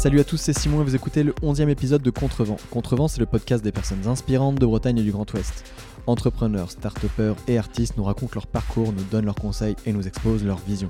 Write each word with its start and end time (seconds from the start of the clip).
Salut 0.00 0.20
à 0.20 0.24
tous, 0.24 0.38
c'est 0.38 0.58
Simon 0.58 0.80
et 0.80 0.84
vous 0.84 0.94
écoutez 0.94 1.22
le 1.22 1.32
11e 1.42 1.68
épisode 1.68 2.00
de 2.00 2.08
Contrevent. 2.08 2.56
Contrevent, 2.70 3.06
c'est 3.06 3.20
le 3.20 3.26
podcast 3.26 3.62
des 3.62 3.70
personnes 3.70 4.06
inspirantes 4.06 4.54
de 4.54 4.64
Bretagne 4.64 4.96
et 4.96 5.02
du 5.02 5.12
Grand 5.12 5.30
Ouest. 5.34 5.70
Entrepreneurs, 6.06 6.70
start 6.70 7.04
et 7.46 7.58
artistes 7.58 7.98
nous 7.98 8.04
racontent 8.04 8.32
leur 8.32 8.46
parcours, 8.46 8.94
nous 8.94 9.04
donnent 9.10 9.26
leurs 9.26 9.34
conseils 9.34 9.76
et 9.84 9.92
nous 9.92 10.08
exposent 10.08 10.42
leur 10.42 10.56
vision. 10.56 10.88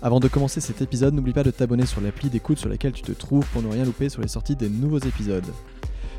Avant 0.00 0.20
de 0.20 0.28
commencer 0.28 0.60
cet 0.60 0.80
épisode, 0.80 1.12
n'oublie 1.12 1.32
pas 1.32 1.42
de 1.42 1.50
t'abonner 1.50 1.86
sur 1.86 2.00
l'appli 2.00 2.30
d'écoute 2.30 2.60
sur 2.60 2.68
laquelle 2.68 2.92
tu 2.92 3.02
te 3.02 3.10
trouves 3.10 3.44
pour 3.52 3.62
ne 3.62 3.68
rien 3.68 3.84
louper 3.84 4.08
sur 4.08 4.22
les 4.22 4.28
sorties 4.28 4.54
des 4.54 4.68
nouveaux 4.68 5.00
épisodes. 5.00 5.52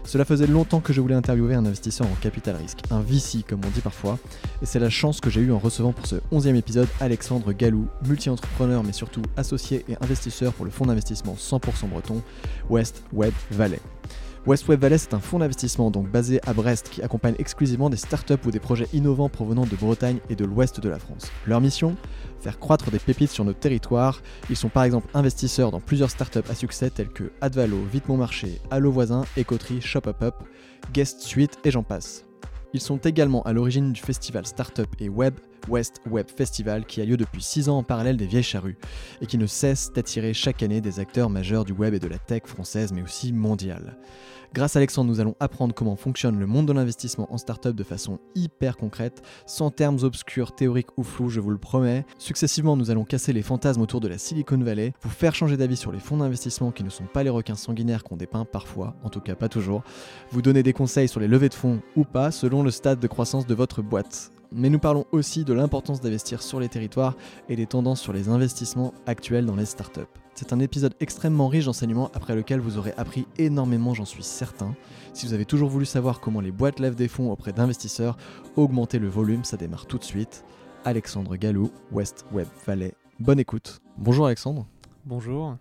Cela 0.07 0.23
faisait 0.23 0.47
longtemps 0.47 0.79
que 0.79 0.93
je 0.93 1.01
voulais 1.01 1.15
interviewer 1.15 1.53
un 1.53 1.65
investisseur 1.65 2.07
en 2.07 2.15
capital 2.21 2.55
risque, 2.55 2.79
un 2.91 3.01
VC 3.01 3.43
comme 3.45 3.59
on 3.65 3.69
dit 3.69 3.81
parfois, 3.81 4.17
et 4.61 4.65
c'est 4.65 4.79
la 4.79 4.89
chance 4.89 5.19
que 5.19 5.29
j'ai 5.29 5.41
eue 5.41 5.51
en 5.51 5.59
recevant 5.59 5.91
pour 5.91 6.07
ce 6.07 6.15
11e 6.31 6.55
épisode 6.55 6.87
Alexandre 7.01 7.51
Galou, 7.51 7.87
multi-entrepreneur 8.07 8.83
mais 8.85 8.93
surtout 8.93 9.21
associé 9.35 9.83
et 9.89 9.97
investisseur 10.01 10.53
pour 10.53 10.63
le 10.63 10.71
fonds 10.71 10.85
d'investissement 10.85 11.35
100% 11.37 11.89
breton 11.89 12.23
West 12.69 13.03
Web 13.11 13.33
Valley. 13.51 13.81
West 14.45 14.67
Web 14.67 14.81
Valley, 14.81 14.97
c'est 14.97 15.13
un 15.13 15.19
fonds 15.19 15.39
d'investissement 15.39 15.91
donc 15.91 16.09
basé 16.09 16.39
à 16.47 16.53
Brest 16.53 16.89
qui 16.89 17.01
accompagne 17.01 17.35
exclusivement 17.37 17.89
des 17.89 17.97
startups 17.97 18.45
ou 18.45 18.51
des 18.51 18.59
projets 18.59 18.87
innovants 18.93 19.29
provenant 19.29 19.65
de 19.65 19.75
Bretagne 19.75 20.19
et 20.29 20.35
de 20.35 20.45
l'ouest 20.45 20.79
de 20.79 20.89
la 20.89 20.99
France. 20.99 21.31
Leur 21.45 21.61
mission 21.61 21.95
Faire 22.39 22.59
croître 22.59 22.91
des 22.91 22.99
pépites 22.99 23.31
sur 23.31 23.43
notre 23.43 23.59
territoire. 23.59 24.21
Ils 24.49 24.55
sont 24.55 24.69
par 24.69 24.83
exemple 24.83 25.07
investisseurs 25.13 25.71
dans 25.71 25.81
plusieurs 25.81 26.11
startups 26.11 26.49
à 26.49 26.55
succès 26.55 26.89
telles 26.89 27.09
que 27.09 27.31
Advalo, 27.41 27.77
Vite 27.91 28.07
Mon 28.07 28.17
Marché, 28.17 28.61
Allo 28.69 28.91
Voisin, 28.91 29.25
Ecoterie, 29.37 29.81
Shop 29.81 30.01
Up 30.07 30.21
Up, 30.21 30.35
Guest 30.93 31.21
Suite 31.21 31.57
et 31.63 31.71
j'en 31.71 31.83
passe. 31.83 32.25
Ils 32.73 32.81
sont 32.81 32.97
également 32.97 33.41
à 33.43 33.53
l'origine 33.53 33.91
du 33.91 34.01
festival 34.01 34.45
Startup 34.45 34.87
et 34.99 35.09
Web 35.09 35.35
West 35.67 36.01
Web 36.09 36.27
Festival 36.35 36.85
qui 36.85 37.01
a 37.01 37.05
lieu 37.05 37.17
depuis 37.17 37.41
6 37.41 37.69
ans 37.69 37.79
en 37.79 37.83
parallèle 37.83 38.17
des 38.17 38.25
Vieilles 38.25 38.43
Charrues 38.43 38.77
et 39.21 39.25
qui 39.25 39.37
ne 39.37 39.47
cesse 39.47 39.91
d'attirer 39.93 40.33
chaque 40.33 40.63
année 40.63 40.81
des 40.81 40.99
acteurs 40.99 41.29
majeurs 41.29 41.65
du 41.65 41.73
web 41.73 41.93
et 41.93 41.99
de 41.99 42.07
la 42.07 42.17
tech 42.17 42.43
française 42.45 42.91
mais 42.93 43.01
aussi 43.01 43.33
mondiale. 43.33 43.97
Grâce 44.53 44.75
à 44.75 44.79
Alexandre, 44.79 45.09
nous 45.09 45.19
allons 45.19 45.35
apprendre 45.39 45.75
comment 45.75 45.95
fonctionne 45.95 46.39
le 46.39 46.47
monde 46.47 46.67
de 46.67 46.73
l'investissement 46.73 47.31
en 47.31 47.37
startup 47.37 47.75
de 47.75 47.83
façon 47.83 48.19
hyper 48.33 48.77
concrète, 48.77 49.21
sans 49.45 49.71
termes 49.71 49.99
obscurs, 50.01 50.55
théoriques 50.55 50.97
ou 50.97 51.03
flous, 51.03 51.29
je 51.29 51.39
vous 51.39 51.49
le 51.49 51.57
promets. 51.57 52.05
Successivement, 52.17 52.77
nous 52.77 52.89
allons 52.89 53.03
casser 53.03 53.33
les 53.33 53.41
fantasmes 53.41 53.81
autour 53.81 53.99
de 53.99 54.07
la 54.07 54.17
Silicon 54.17 54.57
Valley, 54.57 54.93
vous 55.01 55.09
faire 55.09 55.35
changer 55.35 55.57
d'avis 55.57 55.77
sur 55.77 55.91
les 55.91 55.99
fonds 55.99 56.17
d'investissement 56.17 56.71
qui 56.71 56.83
ne 56.83 56.89
sont 56.89 57.05
pas 57.05 57.23
les 57.23 57.29
requins 57.29 57.55
sanguinaires 57.55 58.03
qu'on 58.03 58.17
dépeint 58.17 58.45
parfois, 58.45 58.95
en 59.03 59.09
tout 59.09 59.21
cas 59.21 59.35
pas 59.35 59.49
toujours, 59.49 59.83
vous 60.31 60.41
donner 60.41 60.63
des 60.63 60.73
conseils 60.73 61.07
sur 61.07 61.19
les 61.19 61.27
levées 61.27 61.49
de 61.49 61.53
fonds 61.53 61.81
ou 61.95 62.03
pas 62.03 62.31
selon 62.31 62.63
le 62.63 62.71
stade 62.71 62.99
de 62.99 63.07
croissance 63.07 63.45
de 63.45 63.55
votre 63.55 63.81
boîte 63.81 64.31
mais 64.51 64.69
nous 64.69 64.79
parlons 64.79 65.05
aussi 65.11 65.43
de 65.43 65.53
l'importance 65.53 65.99
d'investir 65.99 66.41
sur 66.41 66.61
les 66.61 66.69
territoires 66.69 67.15
et 67.49 67.57
des 67.57 67.65
tendances 67.65 68.01
sur 68.01 68.13
les 68.13 68.29
investissements 68.29 68.93
actuels 69.05 69.45
dans 69.45 69.57
les 69.57 69.65
startups. 69.65 70.07
C'est 70.37 70.53
un 70.53 70.59
épisode 70.59 70.93
extrêmement 70.99 71.47
riche 71.47 71.65
d'enseignements 71.65 72.11
après 72.13 72.35
lequel 72.35 72.59
vous 72.59 72.77
aurez 72.77 72.93
appris 72.95 73.25
énormément, 73.39 73.95
j'en 73.95 74.05
suis 74.05 74.21
certain. 74.21 74.75
Si 75.13 75.25
vous 75.25 75.33
avez 75.33 75.45
toujours 75.45 75.67
voulu 75.67 75.87
savoir 75.87 76.19
comment 76.19 76.41
les 76.41 76.51
boîtes 76.51 76.79
lèvent 76.79 76.93
des 76.93 77.07
fonds 77.07 77.31
auprès 77.31 77.53
d'investisseurs, 77.53 78.17
augmenter 78.55 78.99
le 78.99 79.07
volume, 79.07 79.43
ça 79.43 79.57
démarre 79.57 79.87
tout 79.87 79.97
de 79.97 80.03
suite. 80.03 80.45
Alexandre 80.85 81.37
Gallou, 81.37 81.71
West 81.91 82.23
Web 82.31 82.47
Valley. 82.67 82.93
Bonne 83.19 83.39
écoute. 83.39 83.81
Bonjour 83.97 84.27
Alexandre. 84.27 84.67
Bonjour. 85.05 85.57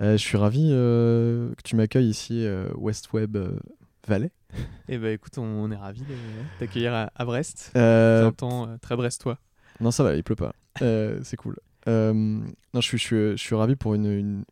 Euh, 0.00 0.16
je 0.16 0.22
suis 0.22 0.36
ravi 0.36 0.70
euh, 0.72 1.54
que 1.54 1.62
tu 1.62 1.76
m'accueilles 1.76 2.08
ici, 2.08 2.44
euh, 2.44 2.66
West 2.74 3.12
Web 3.12 3.38
Valley. 4.08 4.32
Eh 4.88 4.98
ben 4.98 5.12
écoute, 5.12 5.38
on, 5.38 5.70
est 5.70 5.76
ravi 5.76 6.00
de 6.00 6.14
t'accueillir 6.58 7.10
à, 7.14 7.24
Brest. 7.24 7.72
Euh... 7.76 8.22
J'entends 8.24 8.68
euh, 8.68 8.76
très 8.80 8.96
brestois. 8.96 9.38
Non, 9.80 9.90
ça 9.90 10.02
va, 10.02 10.14
il 10.14 10.22
pleut 10.22 10.36
pas. 10.36 10.52
Euh, 10.82 11.20
c'est 11.22 11.36
cool. 11.36 11.56
Euh, 11.88 12.12
non, 12.12 12.80
je 12.80 12.80
suis, 12.80 12.98
je, 12.98 13.36
suis, 13.36 13.54
ravi 13.54 13.76
pour 13.76 13.94
une, 13.94 14.44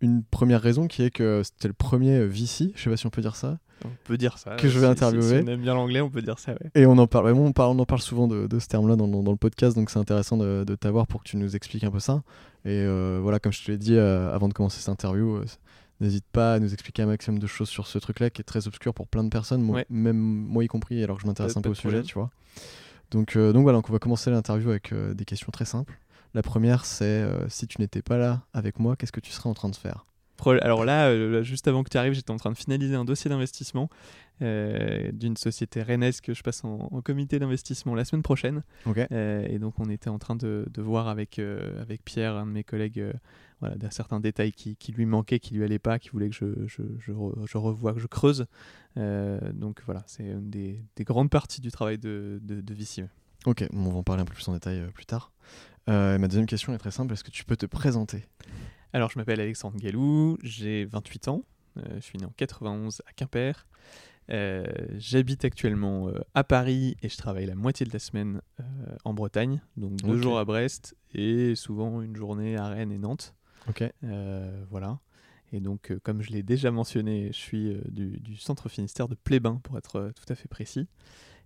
une, 0.00 0.22
première 0.24 0.60
raison 0.60 0.88
qui 0.88 1.02
est 1.02 1.10
que 1.10 1.42
c'était 1.44 1.68
le 1.68 1.74
premier 1.74 2.26
VC, 2.26 2.72
je 2.74 2.82
sais 2.82 2.90
pas 2.90 2.96
si 2.96 3.06
on 3.06 3.10
peut 3.10 3.22
dire 3.22 3.36
ça. 3.36 3.58
On 3.84 3.90
peut 4.04 4.16
dire 4.16 4.38
ça. 4.38 4.56
Que 4.56 4.68
je 4.68 4.78
vais 4.78 4.86
interviewer. 4.86 5.40
Si, 5.40 5.44
on 5.44 5.48
aime 5.48 5.62
bien 5.62 5.74
l'anglais, 5.74 6.00
on 6.00 6.10
peut 6.10 6.22
dire 6.22 6.38
ça. 6.38 6.52
Ouais. 6.52 6.70
Et 6.74 6.86
on 6.86 6.98
en 6.98 7.06
parle, 7.08 7.32
on, 7.32 7.52
parle, 7.52 7.76
on 7.76 7.78
en 7.80 7.84
parle 7.84 8.00
souvent 8.00 8.28
de, 8.28 8.46
de 8.46 8.58
ce 8.58 8.68
terme-là 8.68 8.94
dans, 8.94 9.08
dans, 9.08 9.30
le 9.30 9.36
podcast, 9.36 9.76
donc 9.76 9.90
c'est 9.90 9.98
intéressant 9.98 10.36
de, 10.36 10.64
de 10.64 10.74
t'avoir 10.76 11.06
pour 11.06 11.22
que 11.24 11.28
tu 11.28 11.36
nous 11.36 11.56
expliques 11.56 11.84
un 11.84 11.90
peu 11.90 12.00
ça. 12.00 12.22
Et 12.64 12.86
voilà, 13.20 13.40
comme 13.40 13.52
je 13.52 13.64
te 13.64 13.70
l'ai 13.70 13.78
dit 13.78 13.98
avant 13.98 14.48
de 14.48 14.54
commencer 14.54 14.78
cette 14.78 14.88
interview, 14.88 15.42
N'hésite 16.02 16.24
pas 16.32 16.54
à 16.54 16.58
nous 16.58 16.72
expliquer 16.72 17.02
un 17.02 17.06
maximum 17.06 17.38
de 17.38 17.46
choses 17.46 17.68
sur 17.68 17.86
ce 17.86 17.96
truc-là 17.96 18.28
qui 18.28 18.40
est 18.40 18.44
très 18.44 18.66
obscur 18.66 18.92
pour 18.92 19.06
plein 19.06 19.22
de 19.22 19.28
personnes, 19.28 19.64
même 19.88 20.18
moi 20.18 20.64
y 20.64 20.66
compris, 20.66 21.00
alors 21.00 21.16
que 21.16 21.22
je 21.22 21.28
m'intéresse 21.28 21.56
un 21.56 21.62
peu 21.62 21.70
au 21.70 21.74
sujet, 21.74 22.02
tu 22.02 22.14
vois. 22.14 22.30
Donc, 23.12 23.36
euh, 23.36 23.52
donc 23.52 23.62
voilà, 23.62 23.78
on 23.78 23.92
va 23.92 23.98
commencer 24.00 24.28
l'interview 24.30 24.70
avec 24.70 24.92
euh, 24.92 25.14
des 25.14 25.24
questions 25.24 25.52
très 25.52 25.64
simples. 25.64 26.00
La 26.34 26.42
première, 26.42 26.84
c'est 26.84 27.04
euh, 27.04 27.48
si 27.48 27.66
tu 27.66 27.80
n'étais 27.80 28.02
pas 28.02 28.16
là 28.16 28.42
avec 28.52 28.78
moi, 28.78 28.96
qu'est-ce 28.96 29.12
que 29.12 29.20
tu 29.20 29.32
serais 29.32 29.48
en 29.48 29.54
train 29.54 29.68
de 29.68 29.76
faire? 29.76 30.06
Alors 30.60 30.84
là, 30.84 31.42
juste 31.44 31.68
avant 31.68 31.84
que 31.84 31.88
tu 31.88 31.96
arrives, 31.96 32.14
j'étais 32.14 32.32
en 32.32 32.36
train 32.36 32.50
de 32.50 32.56
finaliser 32.56 32.96
un 32.96 33.04
dossier 33.04 33.28
d'investissement 33.28 33.88
d'une 34.40 35.36
société 35.36 35.84
rennaise 35.84 36.20
que 36.20 36.34
je 36.34 36.42
passe 36.42 36.64
en, 36.64 37.00
comité 37.04 37.38
d'investissement 37.38 37.94
la 37.94 38.04
semaine 38.04 38.24
prochaine. 38.24 38.64
et 39.12 39.58
donc 39.60 39.74
on 39.78 39.88
était 39.88 40.10
en 40.10 40.18
train 40.18 40.34
de, 40.34 40.66
de 40.68 40.82
voir 40.82 41.06
avec, 41.06 41.38
avec 41.38 42.04
Pierre, 42.04 42.34
un 42.34 42.46
de 42.46 42.50
mes 42.50 42.64
collègues, 42.64 43.04
voilà, 43.62 43.76
certains 43.90 44.18
détails 44.18 44.50
qui, 44.50 44.74
qui, 44.74 44.90
lui 44.90 45.06
manquaient, 45.06 45.38
qui 45.38 45.54
lui 45.54 45.62
allaient 45.62 45.78
pas, 45.78 46.00
qui 46.00 46.08
voulait 46.08 46.28
que 46.28 46.34
je, 46.34 46.66
je, 46.66 46.82
je, 46.98 47.12
je 47.46 47.56
revoie, 47.56 47.94
que 47.94 48.00
je 48.00 48.08
creuse. 48.08 48.46
Euh, 48.96 49.38
donc 49.52 49.80
voilà, 49.86 50.02
c'est 50.06 50.24
une 50.24 50.50
des, 50.50 50.84
des, 50.96 51.04
grandes 51.04 51.30
parties 51.30 51.60
du 51.60 51.70
travail 51.70 51.96
de, 51.96 52.40
de, 52.42 52.60
de 52.60 52.74
VC. 52.74 53.04
Ok, 53.46 53.64
on 53.72 53.90
va 53.90 53.98
en 53.98 54.02
parler 54.02 54.22
un 54.22 54.24
peu 54.24 54.34
plus 54.34 54.48
en 54.48 54.52
détail 54.52 54.80
euh, 54.80 54.88
plus 54.88 55.06
tard. 55.06 55.32
Euh, 55.88 56.18
ma 56.18 56.28
deuxième 56.28 56.46
question 56.46 56.72
est 56.74 56.78
très 56.78 56.90
simple, 56.90 57.12
est-ce 57.12 57.24
que 57.24 57.30
tu 57.30 57.44
peux 57.44 57.56
te 57.56 57.66
présenter? 57.66 58.24
Alors 58.92 59.10
je 59.10 59.18
m'appelle 59.18 59.40
Alexandre 59.40 59.78
Galou, 59.78 60.38
j'ai 60.42 60.84
28 60.84 61.28
ans, 61.28 61.42
je 61.76 62.00
suis 62.00 62.18
né 62.18 62.24
en 62.24 62.32
91 62.36 63.02
à 63.06 63.12
Quimper. 63.12 63.66
J'habite 64.98 65.44
actuellement 65.44 66.10
à 66.34 66.44
Paris 66.44 66.96
et 67.02 67.08
je 67.08 67.16
travaille 67.16 67.46
la 67.46 67.54
moitié 67.54 67.84
de 67.86 67.92
la 67.92 67.98
semaine 67.98 68.40
en 69.04 69.14
Bretagne, 69.14 69.60
donc 69.76 69.96
deux 69.96 70.20
jours 70.20 70.38
à 70.38 70.44
Brest 70.44 70.94
et 71.14 71.54
souvent 71.54 72.02
une 72.02 72.16
journée 72.16 72.56
à 72.56 72.68
Rennes 72.68 72.92
et 72.92 72.98
Nantes. 72.98 73.34
Ok. 73.68 73.84
Euh, 74.04 74.64
voilà. 74.70 74.98
Et 75.52 75.60
donc, 75.60 75.90
euh, 75.90 76.00
comme 76.02 76.22
je 76.22 76.30
l'ai 76.30 76.42
déjà 76.42 76.70
mentionné, 76.70 77.28
je 77.28 77.38
suis 77.38 77.74
euh, 77.74 77.82
du, 77.88 78.36
centre 78.36 78.68
Finistère 78.68 79.08
de 79.08 79.14
Plébin, 79.14 79.60
pour 79.62 79.76
être 79.76 80.12
tout 80.14 80.32
à 80.32 80.34
fait 80.34 80.48
précis. 80.48 80.88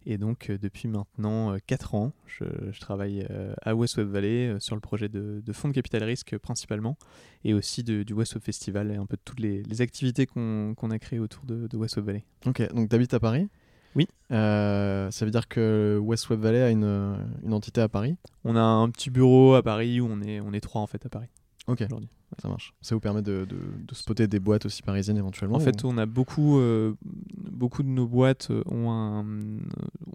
Et 0.06 0.18
donc, 0.18 0.50
depuis 0.50 0.88
maintenant 0.88 1.56
4 1.66 1.94
ans, 1.96 2.12
je, 2.26 2.44
travaille 2.78 3.26
à 3.62 3.74
West 3.74 3.96
Web 3.96 4.08
Valley 4.08 4.54
sur 4.60 4.76
le 4.76 4.80
projet 4.80 5.08
de, 5.08 5.42
fonds 5.52 5.68
de 5.68 5.74
capital 5.74 6.04
risque 6.04 6.38
principalement, 6.38 6.96
et 7.44 7.54
aussi 7.54 7.82
du 7.82 8.12
West 8.12 8.34
Web 8.34 8.44
Festival 8.44 8.92
et 8.92 8.96
un 8.96 9.06
peu 9.06 9.16
de 9.16 9.22
toutes 9.24 9.40
les, 9.40 9.82
activités 9.82 10.26
qu'on 10.26 10.74
a 10.90 10.98
créées 10.98 11.18
autour 11.18 11.44
de, 11.44 11.76
West 11.76 11.96
Web 11.96 12.06
Valley. 12.06 12.24
Ok, 12.46 12.72
donc 12.72 12.88
tu 12.88 12.94
habites 12.94 13.14
à 13.14 13.20
Paris? 13.20 13.48
Oui. 13.96 14.06
ça 14.30 15.10
veut 15.22 15.30
dire 15.30 15.48
que 15.48 15.98
West 16.00 16.30
Web 16.30 16.40
Valley 16.40 16.62
a 16.62 16.70
une, 16.70 17.18
une, 17.42 17.52
entité 17.52 17.80
à 17.80 17.88
Paris? 17.88 18.16
On 18.44 18.54
a 18.54 18.62
un 18.62 18.88
petit 18.90 19.10
bureau 19.10 19.54
à 19.54 19.62
Paris 19.62 20.00
où 20.00 20.06
on 20.08 20.22
est, 20.22 20.40
on 20.40 20.52
est 20.52 20.60
trois 20.60 20.82
en 20.82 20.86
fait 20.86 21.04
à 21.04 21.08
Paris. 21.08 21.28
Ok, 21.66 21.80
aujourd'hui. 21.80 22.08
Ça 22.38 22.48
marche. 22.48 22.74
Ça 22.80 22.94
vous 22.94 23.00
permet 23.00 23.22
de, 23.22 23.46
de, 23.46 23.94
spotter 23.94 24.26
des 24.26 24.40
boîtes 24.40 24.66
aussi 24.66 24.82
parisiennes 24.82 25.16
éventuellement 25.16 25.56
En 25.56 25.60
fait, 25.60 25.84
on 25.84 25.96
a 25.96 26.06
beaucoup, 26.06 26.58
euh, 26.58 26.94
beaucoup 27.02 27.82
de 27.82 27.88
nos 27.88 28.06
boîtes 28.06 28.50
euh, 28.50 28.62
ont, 28.66 28.90
un, 28.90 29.24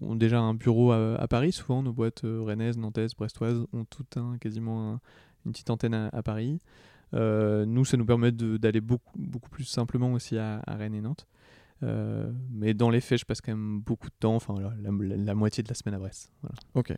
ont 0.01 0.16
déjà 0.16 0.39
un 0.39 0.53
bureau 0.53 0.91
à, 0.91 1.27
Paris. 1.29 1.51
Souvent, 1.51 1.81
nos 1.81 1.94
boîtes 1.94 2.23
euh, 2.23 2.41
rennaises, 2.41 2.77
nantaises, 2.77 3.16
brestoises 3.16 3.66
ont 3.73 3.85
tout 3.85 4.05
un, 4.17 4.38
quasiment 4.38 4.99
une 5.45 5.51
petite 5.51 5.69
antenne 5.69 5.94
à, 5.94 6.23
Paris. 6.23 6.59
nous, 7.13 7.85
ça 7.85 7.97
nous 7.97 8.05
permet 8.05 8.31
d'aller 8.31 8.81
beaucoup, 8.81 9.17
beaucoup 9.17 9.49
plus 9.49 9.63
simplement 9.63 10.13
aussi 10.13 10.38
à, 10.38 10.61
Rennes 10.67 10.95
et 10.95 11.01
Nantes. 11.01 11.28
mais 12.51 12.73
dans 12.73 12.89
les 12.89 13.01
faits, 13.01 13.19
je 13.19 13.25
passe 13.25 13.41
quand 13.41 13.53
même 13.53 13.79
beaucoup 13.79 14.09
de 14.09 14.16
temps, 14.19 14.35
enfin 14.35 14.55
la, 14.81 15.33
moitié 15.33 15.63
de 15.63 15.69
la 15.69 15.75
semaine 15.75 15.96
à 15.96 15.99
Brest. 15.99 16.31
Voilà. 16.41 16.55
Ok. 16.75 16.93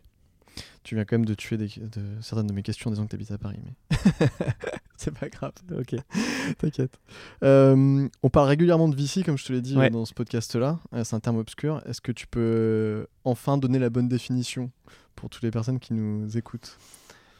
Tu 0.82 0.94
viens 0.94 1.04
quand 1.04 1.16
même 1.16 1.24
de 1.24 1.34
tuer 1.34 1.56
de, 1.56 1.68
certaines 2.20 2.46
de 2.46 2.52
mes 2.52 2.62
questions 2.62 2.88
en 2.88 2.92
disant 2.92 3.04
que 3.04 3.10
tu 3.10 3.16
habites 3.16 3.30
à 3.30 3.38
Paris, 3.38 3.58
mais 3.64 3.96
c'est 4.96 5.18
pas 5.18 5.28
grave. 5.28 5.52
Ok, 5.72 5.94
t'inquiète. 6.58 6.98
Euh, 7.42 8.08
on 8.22 8.30
parle 8.30 8.48
régulièrement 8.48 8.88
de 8.88 8.96
VC, 8.96 9.24
comme 9.24 9.38
je 9.38 9.44
te 9.44 9.52
l'ai 9.52 9.60
dit 9.60 9.74
dans 9.90 10.04
ce 10.04 10.14
podcast-là. 10.14 10.78
Euh, 10.92 11.04
c'est 11.04 11.16
un 11.16 11.20
terme 11.20 11.38
obscur. 11.38 11.82
Est-ce 11.86 12.00
que 12.00 12.12
tu 12.12 12.26
peux 12.26 13.06
enfin 13.24 13.56
donner 13.56 13.78
la 13.78 13.90
bonne 13.90 14.08
définition 14.08 14.70
pour 15.16 15.30
toutes 15.30 15.42
les 15.42 15.50
personnes 15.50 15.78
qui 15.78 15.94
nous 15.94 16.36
écoutent? 16.36 16.78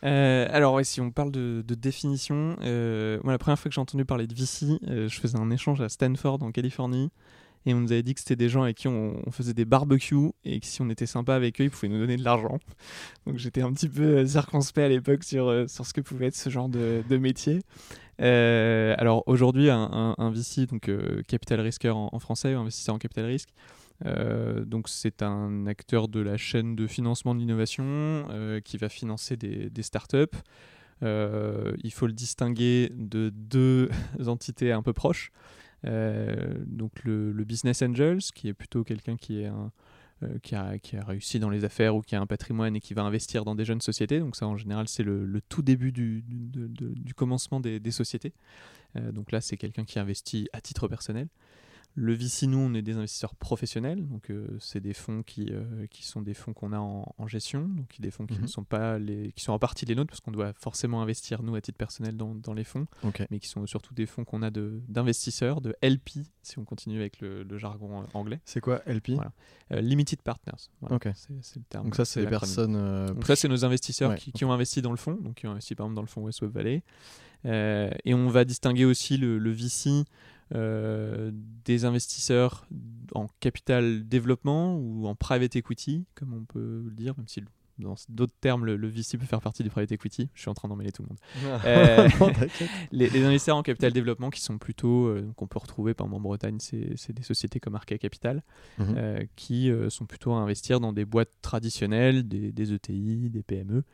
Euh, 0.05 0.47
alors, 0.51 0.85
si 0.85 1.01
on 1.01 1.11
parle 1.11 1.31
de, 1.31 1.63
définition, 1.67 2.57
moi, 2.61 3.33
la 3.33 3.39
première 3.39 3.59
fois 3.59 3.69
que 3.69 3.75
j'ai 3.75 3.81
entendu 3.81 4.05
parler 4.05 4.27
de 4.27 4.35
VC, 4.35 4.79
je 4.83 5.21
faisais 5.21 5.39
un 5.39 5.51
échange 5.51 5.81
à 5.81 5.89
Stanford, 5.89 6.43
en 6.43 6.51
Californie 6.51 7.11
et 7.67 7.75
on 7.75 7.81
nous 7.81 7.93
avait 7.93 8.03
dit 8.03 8.15
que 8.15 8.21
c'était 8.21 8.37
des 8.37 8.49
gens 8.49 8.63
avec 8.63 8.77
qui 8.77 8.89
on, 8.89 9.23
faisait 9.31 9.55
des 9.55 9.65
barbecues 9.65 10.33
et 10.45 10.61
que 10.61 10.67
si 10.67 10.83
on 10.83 10.91
était 10.91 11.07
sympa 11.07 11.35
avec 11.35 11.61
eux, 11.61 11.65
ils 11.65 11.71
pouvaient 11.71 11.89
nous 11.89 11.99
donner 11.99 12.17
de 12.17 12.25
l'argent. 12.25 12.59
Donc 13.27 13.39
j'étais 13.39 13.63
un 13.63 13.73
petit 13.73 13.89
peu 13.89 14.03
euh, 14.03 14.27
circonspect 14.27 14.85
à 14.85 14.89
l'époque 14.89 15.25
sur, 15.25 15.49
euh, 15.49 15.67
sur 15.67 15.87
ce 15.87 15.95
que 15.95 16.01
pouvait 16.01 16.27
être 16.27 16.37
ce 16.37 16.51
genre 16.51 16.69
de, 16.69 17.03
de 17.09 17.17
métier. 17.17 17.61
Euh, 18.21 18.95
alors 18.99 19.25
aujourd'hui, 19.27 19.71
un, 19.71 20.31
VC, 20.33 20.67
donc 20.67 20.91
capital 21.27 21.61
risqueur 21.61 21.97
en, 21.97 22.19
français, 22.19 22.53
investisseur 22.53 22.95
en 22.95 22.99
capital 22.99 23.25
risque, 23.25 23.49
donc 24.67 24.89
c'est 24.89 25.23
un 25.23 25.67
acteur 25.67 26.07
de 26.07 26.21
la 26.21 26.37
chaîne 26.37 26.77
de 26.77 26.87
financement 26.87 27.35
de 27.35 27.41
l'innovation 27.41 28.27
qui 28.65 28.77
va 28.77 28.89
financer 28.89 29.37
des 29.37 29.83
startups. 29.83 30.37
il 31.03 31.93
faut 31.93 32.07
le 32.07 32.13
distinguer 32.13 32.93
de 32.95 33.31
deux 33.35 33.91
entités 34.27 34.71
un 34.71 34.83
peu 34.83 34.93
proches. 34.93 35.33
Donc 35.85 36.93
le, 37.05 37.33
Business 37.45 37.83
Angels, 37.83 38.23
qui 38.35 38.49
est 38.49 38.55
plutôt 38.55 38.85
quelqu'un 38.85 39.17
qui 39.17 39.43
est 39.43 39.51
euh, 40.23 40.39
qui, 40.43 40.55
a, 40.55 40.79
qui, 40.79 40.97
a, 40.97 41.05
réussi 41.05 41.41
dans 41.41 41.51
les 41.51 41.65
affaires 41.65 41.97
ou 41.97 42.01
qui 42.01 42.15
a 42.15 42.21
un 42.21 42.27
patrimoine 42.27 42.77
et 42.77 42.81
qui 42.81 42.95
va 42.95 43.03
investir 43.03 43.45
dans 43.45 43.57
des 43.57 43.65
jeunes 43.65 43.81
sociétés. 43.81 44.21
Donc 44.21 44.37
ça, 44.37 44.47
en 44.47 44.57
général, 44.57 44.87
c'est 44.87 45.03
le, 45.03 45.41
tout 45.49 45.63
début 45.63 45.91
du, 45.91 46.25
commencement 47.17 47.59
des, 47.59 47.81
des 47.81 47.91
sociétés. 47.91 48.33
Euh, 48.97 49.11
donc 49.11 49.33
là, 49.33 49.41
c'est 49.41 49.57
quelqu'un 49.57 49.85
qui 49.85 49.99
investit 49.99 50.49
à 50.53 50.61
titre 50.61 50.87
personnel. 50.87 51.29
Le 51.97 52.13
VC, 52.13 52.49
nous, 52.49 52.59
on 52.59 52.75
est 52.75 52.83
des 52.83 52.97
investisseurs 52.97 53.37
professionnels, 53.37 54.09
donc 54.09 54.29
euh, 54.31 54.49
c'est 54.59 54.81
des 54.81 54.95
fonds 54.95 55.23
qui, 55.23 55.51
euh, 55.53 55.87
qui 55.87 56.05
sont 56.05 56.23
des 56.23 56.35
fonds 56.35 56.53
qu'on 56.53 56.73
a 56.73 56.79
en, 56.79 57.29
gestion, 57.29 57.69
donc 57.69 57.95
des 58.01 58.11
fonds 58.11 58.27
qui 58.27 58.35
ne 58.35 58.41
mhm. 58.41 58.49
sont 58.49 58.65
pas 58.65 58.99
les, 58.99 59.31
qui 59.33 59.45
sont 59.45 59.53
en 59.53 59.61
partie 59.61 59.87
les 59.87 59.95
nôtres 59.95 60.11
parce 60.11 60.21
qu'on 60.21 60.33
doit 60.33 60.53
forcément 60.55 61.03
investir 61.03 61.45
nous 61.45 61.55
à 61.55 61.61
titre 61.61 61.79
personnel 61.79 62.17
dans, 62.17 62.35
dans 62.35 62.53
les 62.53 62.65
fonds, 62.65 62.87
mais 63.31 63.39
qui 63.39 63.47
sont 63.47 63.65
surtout 63.67 63.95
des 63.95 64.07
fonds 64.07 64.25
qu'on 64.25 64.43
a 64.43 64.51
d'investisseurs, 64.51 65.61
de, 65.61 65.77
LP, 65.83 66.27
si 66.43 66.59
on 66.59 66.65
continue 66.65 66.99
avec 66.99 67.21
le, 67.21 67.47
jargon 67.59 68.03
euh, 68.03 68.07
anglais. 68.15 68.41
C'est 68.45 68.61
quoi 68.61 68.83
LP 68.87 69.13
Limited 69.71 70.21
Partners. 70.23 70.69
c'est 71.15 71.57
le 71.57 71.65
terme. 71.69 71.85
Donc 71.85 71.95
ça, 71.95 72.05
c'est 72.05 72.23
les 72.23 72.27
personnes. 72.27 73.07
donc 73.07 73.25
ça, 73.25 73.37
c'est 73.37 73.49
nos 73.49 73.65
investisseurs 73.65 74.17
qui, 74.17 74.33
qui, 74.33 74.45
ont 74.45 74.53
investi 74.53 74.83
dans 74.83 74.91
le 74.91 74.97
fonds, 74.97 75.15
donc 75.15 75.35
qui 75.35 75.47
ont 75.47 75.53
investi 75.53 75.77
par 75.77 75.87
exemple 75.87 75.95
dans 75.95 76.03
le 76.03 76.09
fonds 76.09 76.23
West 76.23 76.43
Web 76.43 76.51
Valley. 76.51 76.83
et 77.45 78.15
on 78.15 78.29
va 78.29 78.45
distinguer 78.45 78.85
aussi 78.85 79.17
le, 79.17 79.39
le 79.39 79.51
VC 79.53 80.05
euh, 80.55 81.31
des 81.65 81.85
investisseurs 81.85 82.67
en 83.15 83.29
capital 83.41 84.07
développement 84.07 84.77
ou 84.77 85.07
en 85.07 85.15
private 85.15 85.57
equity, 85.57 86.05
comme 86.15 86.35
on 86.35 86.45
peut 86.45 86.83
le 86.85 86.95
dire, 86.95 87.15
même 87.17 87.29
si 87.29 87.43
dans 87.79 87.95
d'autres 88.09 88.35
termes, 88.41 88.65
le, 88.65 88.89
VC 88.89 89.19
peut 89.19 89.27
faire 89.27 89.41
partie 89.41 89.63
du 89.63 89.71
private 89.71 89.93
equity. 89.93 90.29
Je 90.35 90.41
suis 90.41 90.49
en 90.49 90.55
train 90.55 90.69
d'emmêler 90.69 90.93
tout 90.93 91.03
le 91.03 91.09
monde. 91.09 91.19
Euh, 91.65 92.09
les, 92.93 93.07
investisseurs 93.25 93.57
en 93.57 93.63
capital 93.63 93.93
développement 93.93 94.31
qui 94.31 94.41
sont 94.41 94.59
plutôt, 94.59 95.07
euh, 95.07 95.33
qu'on 95.37 95.47
peut 95.47 95.59
retrouver 95.59 95.95
par 95.95 96.07
exemple 96.07 96.21
en 96.21 96.23
Bretagne, 96.23 96.59
c'est 96.59 97.13
des 97.13 97.23
sociétés 97.23 97.61
comme 97.61 97.75
Arca 97.75 97.97
Capital, 97.97 98.43
mhm. 98.79 98.95
euh, 98.97 99.25
qui 99.37 99.71
sont 99.89 100.05
plutôt 100.05 100.33
à 100.33 100.37
investir 100.37 100.81
dans 100.81 100.93
des 100.93 101.05
boîtes 101.05 101.31
traditionnelles, 101.43 102.27
des, 102.27 102.73
ETI, 102.73 103.31
des 103.31 103.43
PME, 103.43 103.85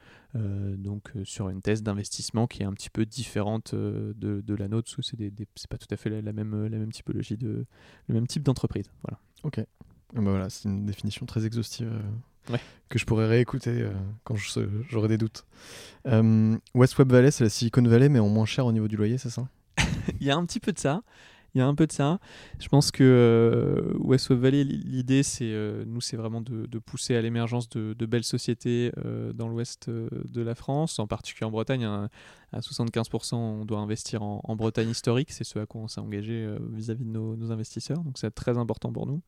donc 0.76 1.12
sur 1.24 1.48
une 1.48 1.60
thèse 1.60 1.82
d'investissement 1.82 2.46
qui 2.46 2.62
est 2.62 2.66
un 2.66 2.72
petit 2.72 2.90
peu 2.90 3.04
différente 3.06 3.74
de, 3.74 4.14
de, 4.16 4.54
la 4.54 4.68
nôtre, 4.68 4.90
parce 4.96 5.10
que 5.10 5.16
c'est 5.54 5.70
pas 5.70 5.78
tout 5.78 5.88
à 5.90 5.96
fait 5.96 6.10
la, 6.22 6.32
même, 6.32 6.66
la 6.66 6.78
même 6.78 6.92
typologie, 6.92 7.36
de, 7.36 7.66
le 8.08 8.14
même 8.14 8.26
type 8.26 8.42
d'entreprise. 8.42 8.90
Voilà. 9.02 9.20
Ok. 9.44 9.64
Bah 10.14 10.22
voilà, 10.22 10.50
c'est 10.50 10.68
une 10.68 10.86
définition 10.86 11.24
très 11.24 11.46
exhaustive 11.46 11.92
que 12.90 12.98
je 12.98 13.06
pourrais 13.06 13.26
réécouter 13.26 13.70
euh, 13.70 13.92
quand 14.24 14.34
j'aurai 14.88 15.08
des 15.08 15.18
doutes. 15.18 15.44
Euh, 16.06 16.56
West 16.74 16.98
Web 16.98 17.10
Valley, 17.12 17.30
c'est 17.30 17.44
la 17.44 17.50
Silicon 17.50 17.82
Valley, 17.82 18.08
mais 18.08 18.18
en 18.18 18.28
moins 18.28 18.46
cher 18.46 18.66
au 18.66 18.72
niveau 18.72 18.88
du 18.88 18.96
loyer, 18.96 19.16
c'est 19.16 19.30
ça? 19.30 19.48
Il 20.20 20.26
y 20.26 20.30
a 20.30 20.36
un 20.36 20.44
petit 20.44 20.60
peu 20.60 20.72
de 20.72 20.78
ça. 20.78 21.02
Il 21.54 21.58
y 21.58 21.60
a 21.60 21.66
un 21.66 21.74
peu 21.74 21.88
de 21.88 21.92
ça. 21.92 22.20
Je 22.60 22.68
pense 22.68 22.92
que 22.92 23.02
euh, 23.02 23.92
West 23.98 24.30
Web 24.30 24.38
Valley, 24.38 24.62
l'idée, 24.62 25.24
c'est 25.24 25.52
nous, 25.84 26.00
c'est 26.00 26.16
vraiment 26.16 26.40
de, 26.40 26.78
pousser 26.78 27.16
à 27.16 27.22
l'émergence 27.22 27.68
de, 27.68 28.06
belles 28.06 28.22
sociétés 28.22 28.92
dans 29.34 29.48
l'ouest 29.48 29.90
de 29.90 30.42
la 30.42 30.54
France, 30.54 31.00
en 31.00 31.08
particulier 31.08 31.46
en 31.46 31.50
Bretagne. 31.50 31.84
à 31.84 32.60
75%, 32.60 33.34
on 33.34 33.64
doit 33.64 33.80
investir 33.80 34.22
en, 34.22 34.54
Bretagne 34.54 34.90
historique. 34.90 35.32
C'est 35.32 35.42
ce 35.42 35.58
à 35.58 35.66
quoi 35.66 35.80
on 35.80 35.88
s'est 35.88 36.00
engagé 36.00 36.54
vis-à-vis 36.72 37.04
de 37.04 37.10
nos, 37.10 37.34
nos, 37.34 37.50
investisseurs. 37.50 37.98
Donc, 37.98 38.16
c'est 38.18 38.30
très 38.30 38.56
important 38.56 38.92
pour 38.92 39.08
nous. 39.08 39.20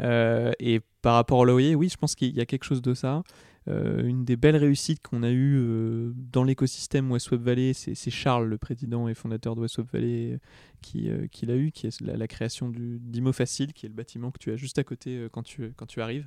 Euh, 0.00 0.52
et 0.58 0.80
par 1.02 1.14
rapport 1.14 1.38
au 1.38 1.44
loyer, 1.44 1.74
oui, 1.74 1.88
je 1.88 1.96
pense 1.96 2.14
qu'il 2.14 2.34
y 2.34 2.40
a 2.40 2.46
quelque 2.46 2.64
chose 2.64 2.82
de 2.82 2.94
ça. 2.94 3.22
Euh, 3.66 4.04
une 4.04 4.26
des 4.26 4.36
belles 4.36 4.56
réussites 4.56 5.00
qu'on 5.02 5.22
a 5.22 5.30
eues 5.30 5.56
euh, 5.58 6.12
dans 6.14 6.44
l'écosystème 6.44 7.10
West 7.10 7.30
Web 7.30 7.42
Valley, 7.42 7.72
c'est 7.72 8.10
Charles, 8.10 8.46
le 8.46 8.58
président 8.58 9.08
et 9.08 9.14
fondateur 9.14 9.54
de 9.54 9.62
West 9.62 9.78
Web 9.78 9.86
Valley, 9.90 10.38
qui, 10.82 11.08
qui 11.30 11.46
l'a 11.46 11.56
eu, 11.56 11.70
qui 11.70 11.86
est 11.86 12.00
la, 12.02 12.28
création 12.28 12.70
d'Imo 12.70 13.32
Facile, 13.32 13.72
qui 13.72 13.86
est 13.86 13.88
le 13.88 13.94
bâtiment 13.94 14.30
que 14.30 14.38
tu 14.38 14.52
as 14.52 14.56
juste 14.56 14.78
à 14.78 14.84
côté 14.84 15.28
quand, 15.32 15.42
tu, 15.42 15.72
quand 15.76 15.86
tu 15.86 16.02
arrives, 16.02 16.26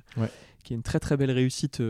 qui 0.64 0.72
est 0.72 0.76
une 0.76 0.82
très 0.82 0.98
très 0.98 1.16
belle 1.16 1.30
réussite 1.30 1.80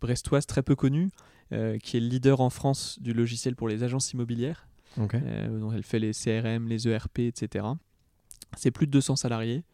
brestoise, 0.00 0.46
très 0.46 0.62
peu 0.62 0.76
connue, 0.76 1.10
qui 1.50 1.96
est 1.96 2.00
le 2.00 2.06
leader 2.06 2.40
en 2.40 2.50
France 2.50 2.98
du 3.00 3.12
logiciel 3.14 3.56
pour 3.56 3.66
les 3.68 3.82
agences 3.82 4.12
immobilières. 4.12 4.68
donc 5.48 5.72
elle 5.74 5.82
fait 5.82 5.98
les 5.98 6.12
CRM, 6.12 6.68
les 6.68 6.86
ERP, 6.86 7.18
etc. 7.18 7.66
C'est 8.56 8.70
plus 8.70 8.86
de 8.86 8.92
200 8.92 9.16
salariés. 9.16 9.64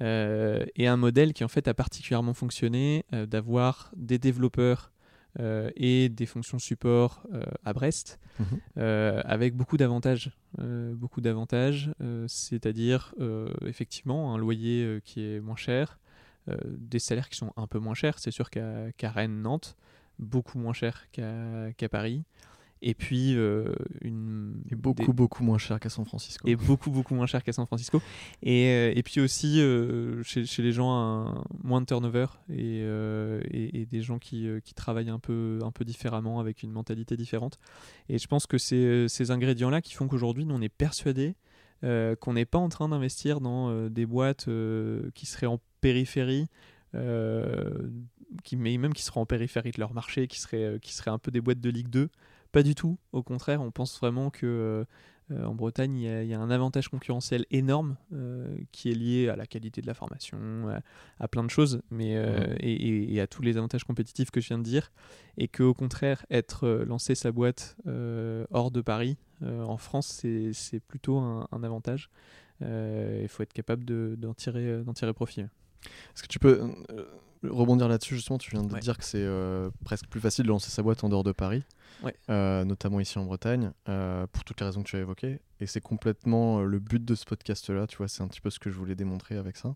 Euh, 0.00 0.64
et 0.76 0.86
un 0.86 0.96
modèle 0.96 1.32
qui 1.32 1.44
en 1.44 1.48
fait 1.48 1.68
a 1.68 1.74
particulièrement 1.74 2.34
fonctionné 2.34 3.04
euh, 3.12 3.26
d'avoir 3.26 3.92
des 3.96 4.18
développeurs 4.18 4.92
euh, 5.38 5.70
et 5.76 6.08
des 6.08 6.26
fonctions 6.26 6.58
support 6.58 7.26
à 7.64 7.72
Brest 7.72 8.20
mhm. 8.38 8.82
avec 9.24 9.56
beaucoup 9.56 9.76
d'avantages 9.76 10.30
beaucoup 10.58 11.20
d'avantages 11.20 11.92
c'est-à-dire 12.28 13.14
effectivement 13.66 14.34
un 14.34 14.38
loyer 14.38 15.00
qui 15.04 15.24
est 15.24 15.40
moins 15.40 15.56
cher 15.56 15.98
des 16.64 17.00
salaires 17.00 17.28
qui 17.28 17.36
sont 17.36 17.52
un 17.56 17.66
peu 17.66 17.78
moins 17.80 17.94
chers 17.94 18.18
c'est 18.20 18.30
sûr 18.30 18.48
qu'à 18.50 19.10
Rennes 19.10 19.42
Nantes 19.42 19.76
beaucoup 20.20 20.58
moins 20.58 20.72
cher 20.72 21.06
qu'à 21.10 21.88
Paris 21.90 22.22
et 22.86 22.92
puis 22.92 23.34
euh, 23.34 23.74
une 24.02 24.62
et 24.70 24.74
beaucoup 24.74 25.14
beaucoup 25.14 25.42
moins 25.42 25.56
cher 25.56 25.80
qu'à 25.80 25.88
San 25.88 26.04
Francisco. 26.04 26.46
Et 26.46 26.54
beaucoup 26.54 26.90
beaucoup 26.90 27.14
moins 27.14 27.26
cher 27.26 27.42
qu'à 27.42 27.52
San 27.52 27.64
Francisco. 27.66 28.00
Et, 28.42 28.66
euh, 28.68 28.92
et 28.94 29.02
puis 29.02 29.22
aussi 29.22 29.60
euh, 29.60 30.22
chez, 30.22 30.44
chez, 30.44 30.62
les 30.62 30.70
gens 30.70 30.92
un, 30.92 31.44
moins 31.62 31.80
de 31.80 31.86
turnover 31.86 32.26
et, 32.50 32.80
et, 33.50 33.86
des 33.86 34.02
gens 34.02 34.18
qui, 34.18 34.46
qui, 34.62 34.74
travaillent 34.74 35.08
un 35.08 35.18
peu 35.18 35.60
un 35.62 35.70
peu 35.70 35.84
différemment 35.84 36.40
avec 36.40 36.62
une 36.62 36.70
mentalité 36.70 37.16
différente. 37.16 37.58
Et 38.10 38.18
je 38.18 38.26
pense 38.26 38.46
que 38.46 38.58
c'est 38.58 39.08
ces 39.08 39.30
ingrédients 39.30 39.70
là 39.70 39.80
qui 39.80 39.94
font 39.94 40.06
qu'aujourd'hui 40.06 40.46
on 40.48 40.60
est 40.60 40.68
persuadé 40.68 41.34
qu'on 41.82 42.32
n'est 42.32 42.46
pas 42.46 42.58
en 42.58 42.68
train 42.68 42.88
d'investir 42.88 43.40
dans 43.40 43.88
des 43.88 44.06
boîtes 44.06 44.48
qui 45.14 45.26
seraient 45.26 45.46
en 45.46 45.58
périphérie 45.80 46.48
qui, 48.42 48.56
mais 48.56 48.76
même 48.76 48.92
qui 48.92 49.02
seraient 49.02 49.20
en 49.20 49.26
périphérie 49.26 49.70
de 49.70 49.80
leur 49.80 49.94
marché, 49.94 50.26
qui 50.26 50.40
seraient, 50.40 50.78
qui 50.80 50.92
seraient 50.92 51.10
un 51.10 51.18
peu 51.18 51.30
des 51.30 51.40
boîtes 51.40 51.60
de 51.60 51.70
Ligue 51.70 51.88
2, 51.88 52.08
pas 52.54 52.62
du 52.62 52.76
tout. 52.76 52.96
Au 53.10 53.24
contraire, 53.24 53.60
on 53.62 53.72
pense 53.72 53.98
vraiment 53.98 54.30
que 54.30 54.46
euh, 54.46 54.84
euh, 55.32 55.44
en 55.44 55.56
Bretagne, 55.56 55.96
il 55.96 56.26
y, 56.26 56.34
a 56.34 56.38
un 56.38 56.50
avantage 56.50 56.88
concurrentiel 56.88 57.46
énorme 57.50 57.96
euh, 58.12 58.56
qui 58.70 58.92
est 58.92 58.94
lié 58.94 59.28
à 59.28 59.34
la 59.34 59.44
qualité 59.44 59.82
de 59.82 59.88
la 59.88 59.94
formation, 59.94 60.38
à, 61.18 61.26
plein 61.26 61.42
de 61.42 61.50
choses, 61.50 61.82
mais 61.90 62.12
et, 62.60 63.20
à 63.20 63.26
tous 63.26 63.42
les 63.42 63.56
avantages 63.56 63.82
compétitifs 63.82 64.30
que 64.30 64.40
je 64.40 64.48
viens 64.48 64.58
de 64.58 64.62
dire, 64.62 64.92
et 65.36 65.48
qu'au 65.48 65.74
contraire, 65.74 66.24
être 66.30 66.84
lancer 66.86 67.16
sa 67.16 67.32
boîte 67.32 67.76
hors 68.50 68.70
de 68.70 68.80
Paris, 68.82 69.16
en 69.42 69.78
France, 69.78 70.24
c'est 70.52 70.80
plutôt 70.80 71.18
un, 71.18 71.48
avantage. 71.64 72.10
Il 72.60 73.26
faut 73.28 73.42
être 73.42 73.54
capable 73.54 73.84
d'en 73.84 74.34
tirer, 74.34 74.80
tirer 74.94 75.14
profit. 75.14 75.40
Est-ce 75.40 76.22
que 76.22 76.28
tu 76.28 76.38
peux 76.38 76.60
rebondir 77.42 77.88
là-dessus 77.88 78.16
justement? 78.16 78.38
Tu 78.38 78.50
viens 78.50 78.62
de 78.62 78.78
dire 78.78 78.98
que 78.98 79.04
c'est 79.04 79.26
presque 79.84 80.06
plus 80.06 80.20
facile 80.20 80.44
de 80.44 80.50
lancer 80.50 80.70
sa 80.70 80.82
boîte 80.82 81.02
en 81.02 81.08
dehors 81.08 81.24
de 81.24 81.32
Paris. 81.32 81.64
Euh, 82.28 82.64
notamment 82.64 83.00
ici 83.00 83.18
en 83.18 83.24
Bretagne, 83.24 83.72
euh, 83.88 84.26
pour 84.32 84.44
toutes 84.44 84.60
les 84.60 84.66
raisons 84.66 84.82
que 84.82 84.88
tu 84.88 84.96
as 84.96 85.00
évoquées. 85.00 85.40
Et 85.60 85.66
c'est 85.66 85.80
complètement 85.80 86.60
euh, 86.60 86.64
le 86.64 86.78
but 86.78 87.04
de 87.04 87.14
ce 87.14 87.24
podcast-là, 87.24 87.86
tu 87.86 87.96
vois, 87.98 88.08
c'est 88.08 88.22
un 88.22 88.28
petit 88.28 88.40
peu 88.40 88.50
ce 88.50 88.58
que 88.58 88.70
je 88.70 88.76
voulais 88.76 88.94
démontrer 88.94 89.36
avec 89.36 89.56
ça. 89.56 89.74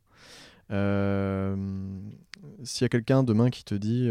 S'il 2.62 2.82
y 2.82 2.84
a 2.84 2.88
quelqu'un 2.88 3.22
demain 3.22 3.48
qui 3.50 3.64
te 3.64 3.74
dit 3.74 4.10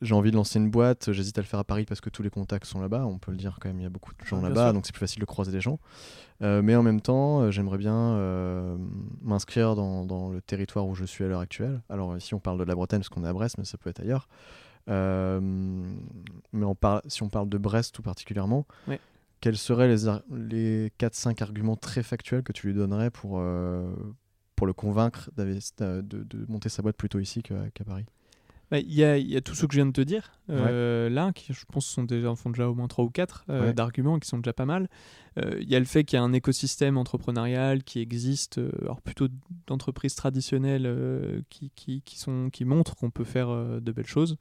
j'ai 0.00 0.14
envie 0.14 0.30
de 0.30 0.36
lancer 0.36 0.58
une 0.60 0.70
boîte, 0.70 1.12
j'hésite 1.12 1.36
à 1.36 1.40
le 1.42 1.46
faire 1.46 1.58
à 1.58 1.64
Paris 1.64 1.84
parce 1.84 2.00
que 2.00 2.08
tous 2.08 2.22
les 2.22 2.30
contacts 2.30 2.64
sont 2.66 2.80
là-bas, 2.80 3.04
on 3.04 3.18
peut 3.18 3.32
le 3.32 3.36
dire 3.36 3.58
quand 3.60 3.68
même, 3.68 3.80
il 3.80 3.82
y 3.82 3.86
a 3.86 3.90
beaucoup 3.90 4.12
de 4.12 4.24
gens 4.24 4.40
là-bas, 4.40 4.72
donc 4.72 4.86
c'est 4.86 4.92
plus 4.92 5.00
facile 5.00 5.20
de 5.20 5.26
croiser 5.26 5.52
des 5.52 5.60
gens. 5.60 5.78
mais 6.40 6.74
en 6.74 6.82
même 6.82 7.02
temps, 7.02 7.50
j'aimerais 7.50 7.76
bien 7.76 8.78
m'inscrire 9.20 9.74
dans, 9.74 10.06
dans, 10.06 10.30
le 10.30 10.40
territoire 10.40 10.86
où 10.86 10.94
je 10.94 11.04
suis 11.04 11.24
à 11.24 11.28
l'heure 11.28 11.40
actuelle. 11.40 11.82
Alors 11.90 12.16
ici, 12.16 12.32
on 12.34 12.40
parle 12.40 12.58
de 12.58 12.64
la 12.64 12.74
Bretagne 12.74 13.00
parce 13.00 13.10
qu'on 13.10 13.24
est 13.24 13.28
à 13.28 13.34
Brest, 13.34 13.58
mais 13.58 13.64
ça 13.64 13.76
peut 13.76 13.90
être 13.90 14.00
ailleurs. 14.00 14.26
Euh, 14.88 15.40
mais 16.52 16.64
on 16.64 16.74
parle, 16.74 17.02
si 17.06 17.22
on 17.22 17.28
parle 17.28 17.48
de 17.48 17.58
Brest 17.58 17.94
tout 17.94 18.02
particulièrement, 18.02 18.66
quels 19.40 19.56
seraient 19.56 19.88
les, 19.88 20.06
les 20.30 20.92
4-5 20.98 21.42
arguments 21.42 21.76
très 21.76 22.02
factuels 22.02 22.42
que 22.42 22.52
tu 22.52 22.66
lui 22.66 22.74
donnerais 22.74 23.10
pour, 23.10 23.38
euh, 23.38 23.92
pour 24.56 24.66
le 24.66 24.72
convaincre 24.72 25.30
de, 25.36 26.00
de, 26.02 26.46
monter 26.48 26.68
sa 26.68 26.82
boîte 26.82 26.96
plutôt 26.96 27.18
ici 27.18 27.42
qu'à 27.42 27.84
Paris? 27.84 28.04
Bah, 28.70 28.78
il 28.78 28.92
y, 28.92 29.02
a, 29.02 29.18
y, 29.18 29.36
a 29.36 29.40
tout 29.40 29.56
ce 29.56 29.66
que 29.66 29.72
je 29.72 29.78
viens 29.78 29.86
de 29.86 29.92
te 29.92 30.00
dire. 30.00 30.30
Euh, 30.48 31.08
là, 31.08 31.32
qui 31.32 31.52
je 31.52 31.64
pense 31.72 31.86
sont 31.86 32.04
déjà, 32.04 32.32
font 32.36 32.50
déjà 32.50 32.68
au 32.68 32.74
moins 32.74 32.86
3 32.86 33.04
ou 33.04 33.10
4 33.10 33.72
d'arguments 33.72 34.20
qui 34.20 34.28
sont 34.28 34.38
déjà 34.38 34.52
pas 34.52 34.66
mal. 34.66 34.88
Il 35.36 35.68
y 35.68 35.74
a 35.74 35.78
le 35.78 35.86
fait 35.86 36.04
qu'il 36.04 36.18
y 36.18 36.20
a 36.20 36.22
un 36.22 36.32
écosystème 36.32 36.96
entrepreneurial 36.96 37.82
qui 37.82 38.00
existe, 38.00 38.60
alors 38.82 39.00
plutôt 39.00 39.26
d'entreprises 39.66 40.14
traditionnelles 40.14 41.42
qui, 41.48 41.72
qui, 41.74 42.02
qui, 42.02 42.18
sont, 42.18 42.48
qui 42.52 42.64
montrent 42.64 42.94
qu'on 42.94 43.10
peut 43.10 43.24
faire 43.24 43.48
de 43.80 43.92
belles 43.92 44.06
choses. 44.06 44.36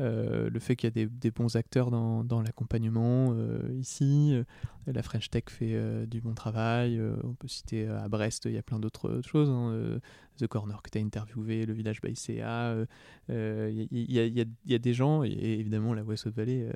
Euh, 0.00 0.50
le 0.50 0.58
fait 0.58 0.74
qu'il 0.74 0.88
y 0.88 1.02
a 1.02 1.06
des, 1.06 1.30
bons 1.30 1.54
acteurs 1.54 1.90
dans, 1.90 2.42
l'accompagnement 2.42 3.32
euh, 3.32 3.60
ici. 3.78 4.30
Euh, 4.32 4.42
la 4.86 5.02
French 5.02 5.30
Tech 5.30 5.44
fait 5.48 6.06
du 6.06 6.20
bon 6.20 6.34
travail. 6.34 7.00
on 7.22 7.34
peut 7.34 7.48
citer 7.48 7.86
à 7.88 8.06
Brest, 8.08 8.44
il 8.44 8.52
y 8.52 8.58
a 8.58 8.62
plein 8.62 8.78
d'autres 8.78 9.22
choses. 9.24 9.48
Hein, 9.48 9.98
The 10.36 10.46
Corner 10.46 10.82
que 10.82 10.90
tu 10.90 10.98
as 10.98 11.00
interviewé, 11.00 11.64
le 11.64 11.72
village 11.72 12.02
by 12.02 12.14
CA. 12.14 12.76
Il 13.30 13.88
y, 13.90 14.74
a 14.74 14.78
des 14.78 14.92
gens, 14.92 15.24
et 15.24 15.30
évidemment 15.30 15.94
la 15.94 16.02
West 16.02 16.26
Valley, 16.28 16.68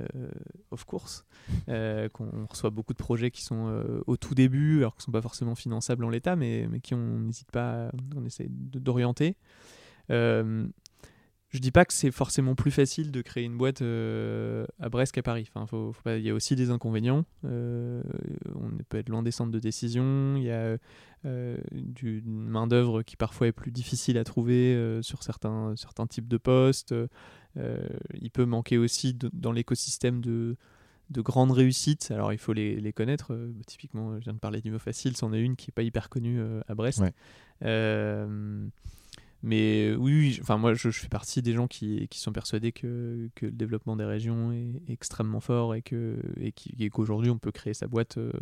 of 0.71 0.87
course, 0.87 1.27
qu'on 1.67 2.47
reçoit 2.49 2.71
beaucoup 2.71 2.95
de 2.95 2.99
projets 2.99 3.31
qui 3.31 3.43
sont 3.43 4.03
au 4.07 4.17
tout 4.17 4.35
début, 4.35 4.79
alors 4.79 4.95
qu'ils 4.95 5.03
ne 5.03 5.05
sont 5.05 5.13
pas 5.13 5.21
forcément 5.21 5.55
finançables 5.55 6.03
en 6.03 6.09
l'état, 6.09 6.35
mais, 6.35 6.67
mais 6.71 6.81
qui 6.81 6.95
on 6.95 7.19
n'hésite 7.19 7.51
pas, 7.51 7.91
on 8.17 8.25
essaie 8.25 8.49
d'orienter. 8.49 9.37
Je 11.50 11.61
dis 11.61 11.71
pas 11.71 11.87
que 11.87 11.95
c'est 11.95 12.11
forcément 12.11 12.55
plus 12.55 12.71
facile 12.71 13.11
de 13.11 13.23
créer 13.23 13.45
une 13.45 13.57
boîte 13.57 13.81
euh, 13.81 14.67
à 14.81 14.90
Brest 14.90 15.14
qu'à 15.14 15.23
Paris. 15.23 15.49
Enfin, 15.49 15.67
faut, 15.67 15.95
il 16.07 16.21
y 16.21 16.28
a 16.28 16.35
aussi 16.35 16.57
des 16.57 16.71
inconvénients. 16.71 17.25
Euh, 17.45 18.02
on 18.55 18.71
peut 18.88 18.99
être 18.99 19.09
loin 19.09 19.23
des 19.23 19.31
centres 19.31 19.50
de 19.50 19.59
décision. 19.59 20.37
Il 20.37 20.43
y 20.43 20.50
a 20.50 20.76
euh, 21.25 21.57
du, 21.73 22.19
une 22.19 22.49
main 22.49 22.67
d'œuvre 22.67 23.02
qui 23.02 23.17
parfois 23.17 23.47
est 23.47 23.52
plus 23.52 23.71
difficile 23.71 24.19
à 24.19 24.25
trouver 24.25 24.99
sur 25.02 25.23
certains, 25.23 25.75
certains 25.76 26.07
types 26.07 26.28
de 26.28 26.37
postes. 26.37 26.95
il 27.57 28.31
peut 28.31 28.45
manquer 28.45 28.76
aussi 28.76 29.17
dans 29.33 29.52
l'écosystème 29.52 30.21
de, 30.21 30.57
de 31.09 31.21
grandes 31.23 31.52
réussites. 31.52 32.11
Alors 32.11 32.35
il 32.35 32.38
faut 32.38 32.52
les, 32.52 32.78
les 32.78 32.93
connaître. 32.93 33.33
typiquement, 33.67 34.19
je 34.19 34.25
viens 34.25 34.35
de 34.35 34.38
parler 34.38 34.61
d'Imo 34.61 34.78
Facile, 34.78 35.17
c'en 35.17 35.33
est 35.33 35.40
une 35.40 35.57
qui 35.57 35.71
n'est 35.71 35.75
pas 35.75 35.83
hyper 35.83 36.11
connue 36.11 36.43
à 36.69 36.75
Brest. 36.75 37.02
Mais 39.42 39.95
oui, 39.95 40.38
enfin 40.42 40.57
moi 40.57 40.75
je, 40.75 40.90
fais 40.90 41.09
partie 41.09 41.42
des 41.42 41.52
gens 41.52 41.68
qui, 41.68 42.09
qui 42.09 42.18
sont 42.18 42.33
persuadés 42.33 42.73
que, 42.73 43.30
que, 43.37 43.47
le 43.47 43.52
développement 43.52 43.95
des 43.95 44.04
régions 44.04 44.50
est, 44.52 44.83
extrêmement 44.88 45.40
fort 45.40 45.76
et 45.76 45.83
que 45.83 46.16
et 46.40 46.90
qu'aujourd'hui 46.90 47.30
on 47.30 47.38
peut 47.38 47.52
créer 47.52 47.75
sa 47.75 47.87
boîte 47.87 48.18
euh, 48.18 48.33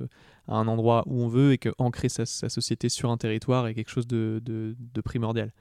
à 0.49 0.55
un 0.55 0.67
endroit 0.69 1.05
où 1.07 1.23
on 1.23 1.29
veut 1.29 1.53
et 1.53 1.59
qu'ancrer 1.59 2.09
sa, 2.09 2.25
société 2.25 2.89
sur 2.89 3.11
un 3.11 3.19
territoire 3.19 3.67
est 3.67 3.75
quelque 3.75 3.91
chose 3.91 4.07
de, 4.07 4.41
de, 4.43 5.01
primordial. 5.03 5.53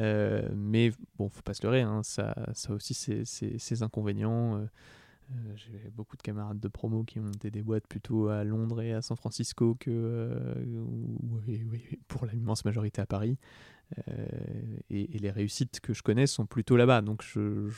Euh, 0.00 0.48
mais 0.54 0.92
bon, 1.16 1.30
faut 1.30 1.42
pas 1.42 1.54
se 1.54 1.62
leurrer, 1.62 1.82
hein, 1.82 2.02
ça, 2.02 2.34
ça 2.52 2.72
aussi 2.74 2.92
c'est 2.92 3.24
ses 3.24 3.82
inconvénients. 3.82 4.56
Euh, 4.58 4.66
euh, 5.30 5.54
j'ai 5.56 5.90
beaucoup 5.90 6.16
de 6.18 6.22
camarades 6.22 6.60
de 6.60 6.68
promo 6.68 7.04
qui 7.04 7.18
ont 7.18 7.22
monté 7.22 7.50
des 7.50 7.62
boîtes 7.62 7.86
plutôt 7.86 8.28
à 8.28 8.44
Londres 8.44 8.82
et 8.82 8.92
à 8.92 9.00
San 9.00 9.16
Francisco 9.16 9.74
que 9.80 10.28
pour 12.08 12.26
l'immense 12.26 12.66
majorité 12.66 13.00
à 13.00 13.06
Paris. 13.06 13.38
Euh, 14.08 14.26
et, 14.90 15.18
les 15.18 15.30
réussites 15.30 15.80
que 15.80 15.92
je 15.92 16.02
connais 16.02 16.26
sont 16.26 16.46
plutôt 16.46 16.76
là-bas. 16.76 17.02
Donc 17.02 17.22
je, 17.22 17.68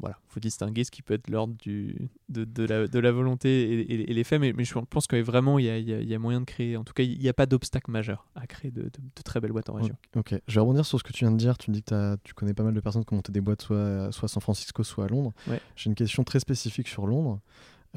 voilà, 0.00 0.18
faut 0.28 0.40
distinguer 0.40 0.84
ce 0.84 0.90
qui 0.90 1.02
peut 1.02 1.14
être 1.14 1.28
l'ordre 1.28 1.54
du, 1.58 2.08
de, 2.28 2.44
de, 2.44 2.64
la, 2.64 2.86
de, 2.86 2.98
la, 2.98 3.12
volonté 3.12 3.90
et, 3.92 4.12
les 4.12 4.24
faits, 4.24 4.40
mais, 4.40 4.52
mais, 4.52 4.64
je 4.64 4.74
pense 4.74 5.06
que 5.06 5.20
vraiment 5.20 5.58
il 5.58 5.66
y 5.66 5.70
a, 5.70 5.78
y 5.78 6.14
a, 6.14 6.18
moyen 6.18 6.40
de 6.40 6.44
créer, 6.44 6.76
en 6.76 6.84
tout 6.84 6.92
cas 6.92 7.02
il 7.02 7.18
n'y 7.18 7.28
a 7.28 7.32
pas 7.32 7.46
d'obstacle 7.46 7.90
majeur 7.90 8.28
à 8.34 8.46
créer 8.46 8.70
de, 8.70 8.82
de, 8.82 9.22
très 9.24 9.40
belles 9.40 9.52
boîtes 9.52 9.68
en 9.68 9.74
région. 9.74 9.96
Ok, 10.14 10.34
je 10.46 10.54
vais 10.54 10.60
rebondir 10.60 10.84
sur 10.86 10.98
ce 10.98 11.04
que 11.04 11.12
tu 11.12 11.24
viens 11.24 11.32
de 11.32 11.36
dire, 11.36 11.58
tu 11.58 11.70
me 11.70 11.74
dis 11.74 11.82
que 11.82 12.16
tu 12.22 12.34
connais 12.34 12.54
pas 12.54 12.62
mal 12.62 12.74
de 12.74 12.80
personnes 12.80 13.04
qui 13.04 13.12
ont 13.12 13.16
monté 13.16 13.32
des 13.32 13.40
boîtes 13.40 13.62
soit, 13.62 14.12
soit 14.12 14.26
à 14.26 14.28
San 14.28 14.40
Francisco, 14.40 14.84
soit 14.84 15.04
à 15.04 15.08
Londres. 15.08 15.32
J'ai 15.74 15.90
une 15.90 15.96
question 15.96 16.24
très 16.24 16.40
spécifique 16.40 16.88
sur 16.88 17.06
Londres, 17.06 17.40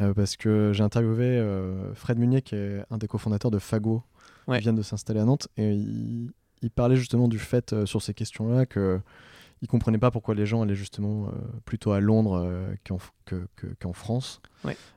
euh, 0.01 0.13
parce 0.13 0.37
que 0.37 0.71
j'ai 0.73 0.83
interviewé 0.83 1.25
euh, 1.25 1.93
Fred 1.93 2.17
Munier, 2.17 2.41
qui 2.41 2.55
est 2.55 2.83
un 2.89 2.97
des 2.97 3.07
cofondateurs 3.07 3.51
de 3.51 3.59
Fago, 3.59 4.03
qui 4.49 4.59
vient 4.59 4.73
de 4.73 4.81
s'installer 4.81 5.19
à 5.19 5.25
Nantes, 5.25 5.47
et 5.57 5.71
il, 5.71 6.31
il, 6.61 6.71
parlait 6.71 6.95
justement 6.95 7.27
du 7.27 7.39
fait 7.39 7.73
euh, 7.73 7.85
sur 7.85 8.01
ces 8.01 8.13
questions-là 8.13 8.65
que 8.65 8.99
il 9.61 9.67
comprenait 9.67 9.97
pas 9.97 10.11
pourquoi 10.11 10.35
les 10.35 10.45
gens 10.45 10.61
allaient 10.61 10.75
justement 10.75 11.27
euh, 11.27 11.31
plutôt 11.65 11.91
à 11.91 11.99
Londres 11.99 12.41
euh, 12.43 12.75
qu'en 13.79 13.93
France 13.93 14.41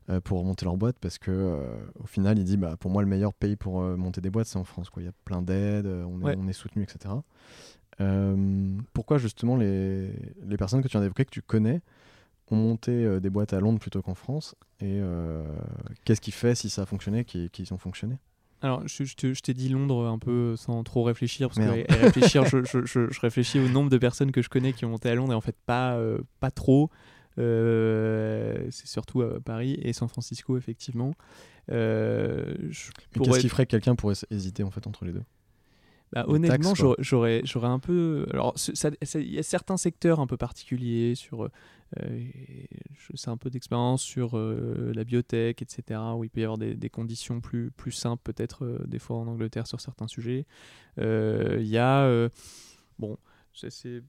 euh, 0.09 0.21
pour 0.21 0.44
monter 0.44 0.64
leur 0.64 0.76
boîte 0.76 0.97
parce 1.00 1.18
que 1.18 1.61
au 2.00 2.06
final 2.06 2.38
il 2.38 2.44
dit 2.44 2.56
bah 2.56 2.76
pour 2.78 2.90
moi 2.90 3.02
le 3.02 3.09
meilleur 3.09 3.35
pays 3.35 3.56
pour 3.56 3.82
monter 3.82 4.21
des 4.21 4.30
boîtes 4.30 4.47
c'est 4.47 4.59
en 4.59 4.64
France 4.64 4.90
quoi. 4.90 5.02
Il 5.02 5.06
y 5.06 5.09
a 5.09 5.12
plein 5.25 5.42
d'aides 5.42 5.87
on, 5.87 6.26
est, 6.26 6.37
on 6.37 6.49
est 6.49 6.52
soutenu 6.52 6.82
etc 6.82 7.14
pourquoi 8.92 9.18
justement 9.18 9.56
les, 9.56 10.11
les, 10.44 10.56
personnes 10.56 10.82
que 10.82 10.88
tu 10.88 10.97
as 10.97 11.04
évoquées 11.04 11.25
que 11.25 11.30
tu 11.30 11.42
connais 11.42 11.82
ont 12.50 12.56
monté 12.56 13.21
des 13.21 13.30
boîtes 13.30 13.52
à 13.52 13.61
Londres 13.61 13.78
plutôt 13.78 14.02
qu'en 14.02 14.14
France 14.14 14.56
et 14.80 15.00
qu'est-ce 16.04 16.21
qui 16.21 16.32
fait 16.32 16.54
si 16.54 16.68
ça 16.71 16.82
a 16.82 16.87
fonctionné 16.87 17.25
qu'ils 17.25 17.73
ont 17.75 17.78
fonctionné? 17.78 18.18
Alors, 18.62 18.87
je, 18.87 19.04
je 19.04 19.40
t'ai 19.40 19.54
dit 19.54 19.69
Londres 19.69 20.07
un 20.07 20.19
peu 20.19 20.54
sans 20.57 20.85
trop 20.85 21.02
réfléchir, 21.02 21.49
parce 21.49 21.59
que 21.59 22.00
réfléchir, 22.00 22.45
je, 22.47 22.59
je, 22.64 23.21
réfléchis 23.21 23.59
au 23.59 23.69
nombre 23.69 23.90
de 23.90 23.99
personnes 23.99 24.31
que 24.31 24.40
je 24.40 24.49
connais 24.49 24.73
qui 24.73 24.85
ont 24.85 24.90
monté 24.90 25.09
à 25.09 25.14
Londres, 25.16 25.33
et 25.33 25.37
en 25.37 25.40
fait, 25.40 25.57
pas, 25.66 25.97
euh, 25.97 26.19
pas 26.38 26.52
trop. 26.52 26.88
Euh, 27.38 28.66
c'est 28.71 28.87
surtout 28.87 29.23
à 29.23 29.40
Paris 29.40 29.78
et 29.83 29.92
San 29.92 30.09
Francisco, 30.09 30.57
effectivement. 30.57 31.12
Euh, 31.71 32.54
qu'est-ce 33.12 33.40
qui 33.40 33.49
ferait 33.49 33.66
que 33.66 33.73
quelqu'un 33.73 33.97
pourrait 33.97 34.14
hésiter 34.31 34.62
en 34.62 34.71
fait 34.71 34.87
entre 34.87 35.04
les 35.04 35.12
deux? 35.12 35.23
Bah, 36.12 36.25
honnêtement, 36.28 36.75
j'aurais, 36.75 37.42
un 37.62 37.78
peu. 37.78 38.26
Alors, 38.33 38.54
il 39.14 39.33
y 39.33 39.38
a 39.38 39.42
certains 39.42 39.78
secteurs 39.78 40.21
un 40.21 40.26
peu 40.26 40.37
particuliers 40.37 41.14
sur. 41.14 41.49
Euh, 42.00 42.31
je 42.95 43.16
sais 43.16 43.28
un 43.28 43.37
peu 43.37 43.50
d'expérience 43.50 44.02
sur 44.02 44.37
euh, 44.37 44.92
la 44.95 45.04
biotech, 45.04 45.61
etc., 45.61 46.00
où 46.16 46.25
il 46.25 46.31
peut 46.31 46.40
y 46.40 46.45
avoir 46.45 46.59
des, 46.59 46.90
conditions 46.90 47.40
plus, 47.40 47.71
plus 47.71 47.92
simples, 47.92 48.23
peut-être 48.25 48.64
euh, 48.64 48.85
des 48.87 48.99
fois 48.99 49.16
en 49.16 49.26
Angleterre 49.26 49.66
sur 49.66 49.81
certains 49.81 50.07
sujets. 50.07 50.47
Il 50.99 51.66
y 51.66 51.78
a. 51.78 52.28
bon, 52.99 53.16
c'est 53.54 54.02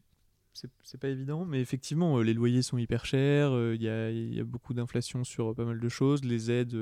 c'est 0.54 0.98
pas 1.00 1.10
évident, 1.10 1.46
mais 1.46 1.62
effectivement, 1.62 2.20
les 2.20 2.34
loyers 2.34 2.62
sont 2.62 2.78
hyper 2.78 3.06
chers, 3.06 3.52
il 3.74 3.82
y, 3.82 3.90
a, 3.90 4.12
y, 4.12 4.40
a, 4.40 4.44
beaucoup 4.44 4.74
d'inflation 4.74 5.24
sur 5.24 5.56
pas 5.56 5.66
mal 5.66 5.80
de 5.80 5.90
choses. 5.90 6.24
Les 6.24 6.52
aides, 6.52 6.78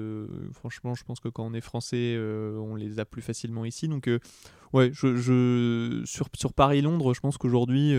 franchement, 0.51 0.93
je 0.93 1.03
pense 1.03 1.19
que 1.19 1.29
quand 1.29 1.45
on 1.45 1.53
est 1.53 1.61
français, 1.61 2.17
on 2.19 2.75
les 2.75 2.99
a 2.99 3.05
plus 3.05 3.21
facilement 3.21 3.65
ici. 3.65 3.87
Donc, 3.87 4.09
ouais, 4.73 4.91
je, 4.93 5.15
je, 5.15 6.03
sur, 6.05 6.27
sur 6.35 6.53
Paris-Londres, 6.53 7.13
je 7.13 7.21
pense 7.21 7.37
qu'aujourd'hui, 7.37 7.95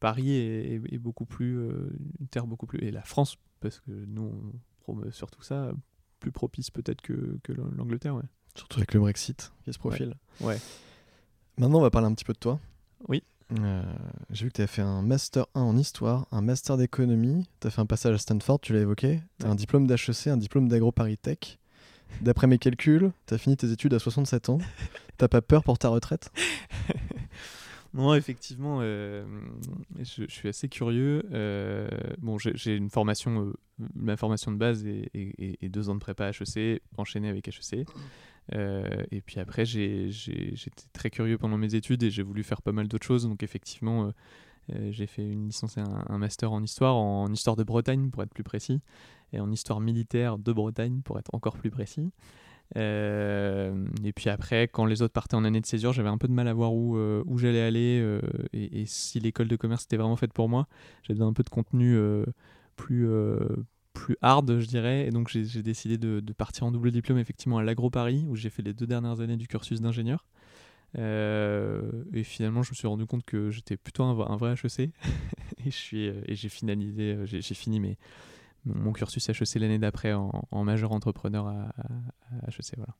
Paris 0.00 0.32
est, 0.32 0.98
beaucoup 0.98 1.26
plus 1.26 1.58
euh, 1.58 1.90
une 2.18 2.26
terre 2.26 2.46
beaucoup 2.46 2.66
plus 2.66 2.78
et 2.80 2.90
la 2.90 3.02
France 3.02 3.36
parce 3.60 3.78
que 3.80 3.90
nous 3.90 4.22
on 4.22 4.52
promeut 4.80 5.12
surtout 5.12 5.42
ça 5.42 5.72
plus 6.18 6.32
propice 6.32 6.70
peut-être 6.70 7.02
que, 7.02 7.38
que 7.42 7.52
l'Angleterre 7.52 8.16
ouais. 8.16 8.24
Surtout 8.56 8.78
avec 8.78 8.94
le 8.94 9.00
Brexit 9.00 9.52
qui 9.64 9.72
se 9.72 9.78
profile. 9.78 10.16
Ouais. 10.40 10.58
Maintenant 11.58 11.78
on 11.78 11.82
va 11.82 11.90
parler 11.90 12.08
un 12.08 12.14
petit 12.14 12.24
peu 12.24 12.32
de 12.32 12.38
toi. 12.38 12.58
Oui. 13.08 13.22
Euh, 13.58 13.82
j'ai 14.30 14.44
vu 14.44 14.50
que 14.50 14.56
tu 14.56 14.60
avais 14.62 14.68
fait 14.68 14.82
un 14.82 15.02
Master 15.02 15.46
1 15.54 15.60
en 15.60 15.76
histoire, 15.76 16.26
un 16.30 16.40
Master 16.40 16.76
d'économie, 16.76 17.46
tu 17.60 17.66
as 17.66 17.70
fait 17.70 17.80
un 17.80 17.86
passage 17.86 18.14
à 18.14 18.18
Stanford, 18.18 18.60
tu 18.60 18.72
l'as 18.72 18.80
évoqué, 18.80 19.20
tu 19.38 19.46
as 19.46 19.50
un 19.50 19.54
diplôme 19.54 19.86
d'HEC, 19.86 20.28
un 20.28 20.36
diplôme 20.36 20.68
d'AgroParisTech. 20.68 21.58
D'après 22.20 22.46
mes 22.46 22.58
calculs, 22.58 23.12
tu 23.26 23.34
as 23.34 23.38
fini 23.38 23.56
tes 23.56 23.70
études 23.70 23.94
à 23.94 23.98
67 23.98 24.50
ans. 24.50 24.58
T'as 25.16 25.28
pas 25.28 25.42
peur 25.42 25.64
pour 25.64 25.78
ta 25.78 25.88
retraite? 25.88 26.32
Non, 27.92 28.14
effectivement, 28.14 28.78
euh, 28.82 29.24
je, 29.98 30.24
suis 30.28 30.48
assez 30.48 30.68
curieux. 30.68 31.24
Euh, 31.32 31.88
bon, 32.18 32.38
j'ai 32.38 32.76
une 32.76 32.88
formation, 32.88 33.52
ma 33.96 34.16
formation 34.16 34.52
de 34.52 34.56
base 34.56 34.86
et, 34.86 35.68
deux 35.68 35.88
ans 35.88 35.94
de 35.94 36.00
prépa 36.00 36.30
HEC, 36.30 36.82
enchaîné 36.96 37.28
avec 37.28 37.48
HEC. 37.48 37.88
Et 38.52 39.20
puis 39.20 39.40
après, 39.40 39.64
j'étais 39.64 40.86
très 40.92 41.10
curieux 41.10 41.38
pendant 41.38 41.56
mes 41.56 41.74
études 41.74 42.02
et 42.02 42.10
j'ai 42.10 42.22
voulu 42.22 42.42
faire 42.42 42.62
pas 42.62 42.72
mal 42.72 42.88
d'autres 42.88 43.06
choses. 43.06 43.28
Donc 43.28 43.42
effectivement, 43.42 44.12
j'ai 44.90 45.06
fait 45.06 45.28
une 45.28 45.46
licence 45.46 45.76
et 45.76 45.80
un, 45.80 46.18
master 46.18 46.52
en 46.52 46.62
histoire, 46.62 46.96
en 46.96 47.30
histoire 47.32 47.56
de 47.56 47.64
Bretagne 47.64 48.10
pour 48.10 48.22
être 48.22 48.32
plus 48.34 48.44
précis, 48.44 48.80
et 49.32 49.40
en 49.40 49.50
histoire 49.50 49.80
militaire 49.80 50.38
de 50.38 50.52
Bretagne 50.52 51.00
pour 51.02 51.18
être 51.18 51.34
encore 51.34 51.56
plus 51.56 51.70
précis. 51.70 52.10
Euh, 52.76 53.84
et 54.04 54.12
puis 54.12 54.30
après, 54.30 54.68
quand 54.68 54.84
les 54.84 55.02
autres 55.02 55.12
partaient 55.12 55.34
en 55.34 55.44
année 55.44 55.60
de 55.60 55.66
césure, 55.66 55.92
j'avais 55.92 56.08
un 56.08 56.18
peu 56.18 56.28
de 56.28 56.32
mal 56.32 56.48
à 56.48 56.52
voir 56.52 56.72
où, 56.72 56.96
euh, 56.96 57.22
où 57.26 57.38
j'allais 57.38 57.62
aller 57.62 58.00
euh, 58.00 58.20
et, 58.52 58.84
si 58.86 59.18
l'école 59.20 59.48
de 59.48 59.56
commerce 59.56 59.84
était 59.84 59.96
vraiment 59.96 60.16
faite 60.16 60.32
pour 60.32 60.48
moi. 60.48 60.68
J'avais 61.02 61.22
un 61.22 61.32
peu 61.32 61.42
de 61.42 61.50
contenu 61.50 61.98
plus, 62.76 63.08
plus 63.92 64.16
hard, 64.22 64.60
je 64.60 64.66
dirais. 64.66 65.06
Et 65.06 65.10
donc 65.10 65.28
j'ai 65.28 65.62
décidé 65.62 65.98
de, 65.98 66.32
partir 66.32 66.64
en 66.64 66.70
double 66.70 66.90
diplôme 66.90 67.18
effectivement 67.18 67.58
à 67.58 67.62
l'Agro 67.62 67.90
Paris, 67.90 68.24
où 68.28 68.36
j'ai 68.36 68.50
fait 68.50 68.62
les 68.62 68.74
deux 68.74 68.86
dernières 68.86 69.20
années 69.20 69.36
du 69.36 69.48
cursus 69.48 69.80
d'ingénieur. 69.80 70.26
et 70.96 72.22
finalement, 72.24 72.62
je 72.62 72.70
me 72.70 72.74
suis 72.74 72.88
rendu 72.88 73.06
compte 73.06 73.24
que 73.24 73.50
j'étais 73.50 73.76
plutôt 73.76 74.04
un, 74.04 74.18
un, 74.18 74.36
vrai 74.36 74.54
HEC. 74.54 74.90
et 75.66 76.34
j'ai 76.34 76.48
finalisé, 76.48 77.18
j'ai 77.24 77.54
fini 77.54 77.80
mes 77.80 77.98
mon 78.64 78.92
cursus 78.92 79.28
HEC 79.28 79.54
l'année 79.60 79.78
d'après 79.78 80.12
en, 80.12 80.64
majeur 80.64 80.92
entrepreneur 80.92 81.46
à, 81.48 81.72
HEC. 82.48 82.76
Voilà. 82.76 82.94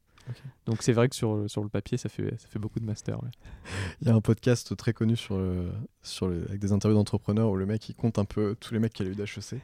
Donc 0.66 0.82
c'est 0.82 0.92
vrai 0.92 1.08
que 1.08 1.16
sur, 1.16 1.48
sur 1.48 1.62
le 1.62 1.68
papier, 1.68 1.98
ça 1.98 2.08
fait, 2.08 2.30
ça 2.38 2.46
fait 2.48 2.58
beaucoup 2.58 2.80
de 2.80 2.84
master. 2.84 3.18
Il 4.00 4.08
y 4.08 4.10
a 4.10 4.14
un 4.14 4.20
podcast 4.20 4.76
très 4.76 4.92
connu 4.92 5.16
sur 5.16 5.40
sur 6.02 6.26
avec 6.26 6.60
des 6.60 6.72
interviews 6.72 6.96
d'entrepreneurs 6.96 7.50
où 7.50 7.56
le 7.56 7.66
mec 7.66 7.88
il 7.88 7.94
compte 7.94 8.18
un 8.18 8.24
peu 8.24 8.56
tous 8.60 8.72
les 8.74 8.80
mecs 8.80 8.92
qu'il 8.92 9.06
a 9.06 9.10
eu 9.10 9.14
d'HEC. 9.14 9.60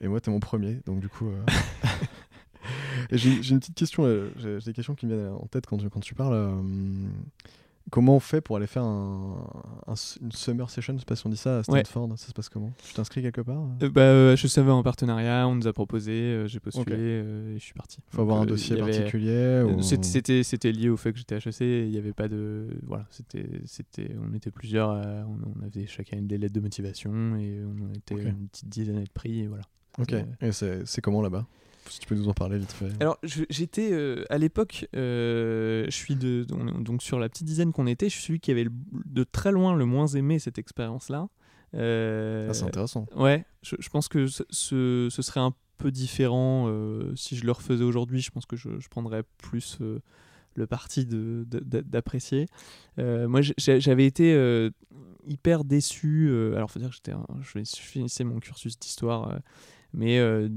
Et 0.00 0.08
moi, 0.08 0.20
t'es 0.20 0.30
mon 0.30 0.40
premier. 0.40 0.80
Donc 0.86 1.00
du 1.00 1.08
coup. 1.08 1.28
Euh, 1.28 1.44
j'ai 3.12 3.50
une 3.50 3.60
petite 3.60 3.74
question, 3.74 4.04
j'ai 4.36 4.58
des 4.58 4.72
questions 4.72 4.94
qui 4.94 5.06
me 5.06 5.14
viennent 5.14 5.32
en 5.32 5.46
tête 5.46 5.66
quand 5.66 5.78
tu, 5.78 5.88
quand 5.90 6.00
tu 6.00 6.14
parles. 6.14 6.34
Euh, 6.34 7.08
Comment 7.90 8.16
on 8.16 8.20
fait 8.20 8.40
pour 8.40 8.56
aller 8.56 8.66
faire 8.66 8.84
un, 8.84 9.44
un- 9.86 9.94
une 10.22 10.32
summer 10.32 10.70
session, 10.70 10.94
je 10.94 11.00
sais 11.00 11.04
pas 11.04 11.16
si 11.16 11.26
on 11.26 11.30
dit 11.30 11.36
ça, 11.36 11.56
à 11.56 11.58
Ouais. 11.70 11.84
Stanford, 11.84 12.08
ça 12.16 12.28
se 12.28 12.32
passe 12.32 12.48
comment? 12.48 12.72
Tu 12.86 12.94
t'inscris 12.94 13.20
quelque 13.22 13.40
part 13.40 13.62
Euh, 13.82 13.90
bah, 13.90 14.00
euh, 14.02 14.36
je 14.36 14.46
savais 14.46 14.70
en 14.70 14.82
partenariat, 14.82 15.46
on 15.48 15.54
nous 15.56 15.66
a 15.66 15.72
proposé, 15.72 16.12
euh, 16.12 16.46
j'ai 16.46 16.60
postulé 16.60 16.96
euh, 16.98 17.54
et 17.54 17.58
je 17.58 17.64
suis 17.64 17.74
parti. 17.74 17.98
Faut 18.10 18.18
Donc, 18.18 18.22
avoir 18.26 18.40
un 18.40 18.44
euh, 18.44 18.46
dossier 18.46 18.76
il 18.76 18.82
avait- 18.82 18.92
particulier 18.92 19.30
Euh, 19.30 19.64
ou... 19.64 19.82
c'était- 19.82 20.72
lié 20.72 20.88
au 20.88 20.96
fait 20.96 21.12
que 21.12 21.18
j'étais 21.18 21.36
HEC, 21.36 21.60
il 21.86 21.90
n'y 21.90 21.98
avait 21.98 22.12
pas 22.12 22.28
de. 22.28 22.68
Voilà, 22.86 23.06
c'était 23.10 23.48
c'était 23.64 24.14
on 24.30 24.34
était 24.34 24.50
plusieurs, 24.50 24.90
à- 24.90 25.26
on, 25.26 25.64
avait 25.66 25.86
chacun 25.86 26.22
des 26.22 26.38
lettres 26.38 26.54
de 26.54 26.60
motivation 26.60 27.36
et 27.36 27.60
on 27.64 27.92
était 27.94 28.14
Ok. 28.14 28.20
une 28.24 28.48
petite 28.48 28.68
dizaine 28.68 29.02
de 29.02 29.10
prix 29.12 29.40
et 29.40 29.46
voilà. 29.48 29.64
Ok, 29.98 30.12
Euh, 30.12 30.22
et 30.40 30.52
c'est 30.86 31.00
comment 31.00 31.20
là-bas? 31.22 31.46
Si 31.90 31.98
tu 31.98 32.06
peux 32.06 32.14
nous 32.14 32.28
en 32.28 32.32
parler 32.34 32.58
vite 32.58 32.72
fait. 32.72 32.90
Alors, 33.00 33.18
j'étais 33.22 33.90
euh, 33.92 34.24
à 34.30 34.38
l'époque, 34.38 34.86
euh, 34.96 35.84
je 35.86 35.90
suis 35.90 36.14
de, 36.16 36.44
donc, 36.44 36.82
donc 36.82 37.02
sur 37.02 37.18
la 37.18 37.28
petite 37.28 37.46
dizaine 37.46 37.72
qu'on 37.72 37.86
était, 37.86 38.08
je 38.08 38.14
suis 38.14 38.22
celui 38.22 38.40
qui 38.40 38.50
avait 38.50 38.64
le- 38.64 38.72
de 39.06 39.24
très 39.24 39.52
loin 39.52 39.74
le 39.74 39.84
moins 39.84 40.06
aimé 40.06 40.38
cette 40.38 40.58
expérience-là. 40.58 41.28
Euh, 41.74 42.48
Ah, 42.50 42.54
c'est 42.54 42.64
intéressant. 42.64 43.06
Ouais, 43.16 43.44
je, 43.62 43.76
je 43.78 43.88
pense 43.90 44.08
que 44.08 44.26
ce, 44.26 44.42
ce- 44.50 45.08
serait 45.22 45.40
un 45.40 45.54
peu 45.78 45.90
différent 45.90 46.68
si 47.16 47.36
je 47.36 47.44
le 47.44 47.52
refaisais 47.52 47.84
aujourd'hui. 47.84 48.20
Je 48.20 48.30
pense 48.30 48.46
que 48.46 48.56
je, 48.56 48.78
je 48.78 48.88
prendrais 48.88 49.22
plus 49.38 49.78
le 50.56 50.66
parti 50.66 51.06
de- 51.06 51.44
de- 51.48 51.60
de- 51.60 51.80
d'apprécier. 51.80 52.46
Euh, 52.98 53.28
moi, 53.28 53.40
j'avais 53.56 54.04
été 54.04 54.34
euh, 54.34 54.70
hyper 55.26 55.64
déçu. 55.64 56.26
euh, 56.28 56.54
alors, 56.56 56.70
faut 56.70 56.80
dire 56.80 56.90
que 56.90 56.96
j'étais, 56.96 57.12
je 57.40 57.76
finissais 57.80 58.24
mon 58.24 58.40
cursus 58.40 58.78
d'histoire, 58.78 59.38
mais 59.92 60.18
euh, 60.18 60.48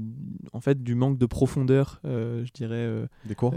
en 0.52 0.60
fait, 0.60 0.82
du 0.82 0.94
manque 0.94 1.18
de 1.18 1.26
profondeur, 1.26 2.00
euh, 2.04 2.44
je 2.44 2.52
dirais. 2.52 2.74
euh, 2.76 3.06
Des 3.24 3.34
cours? 3.34 3.54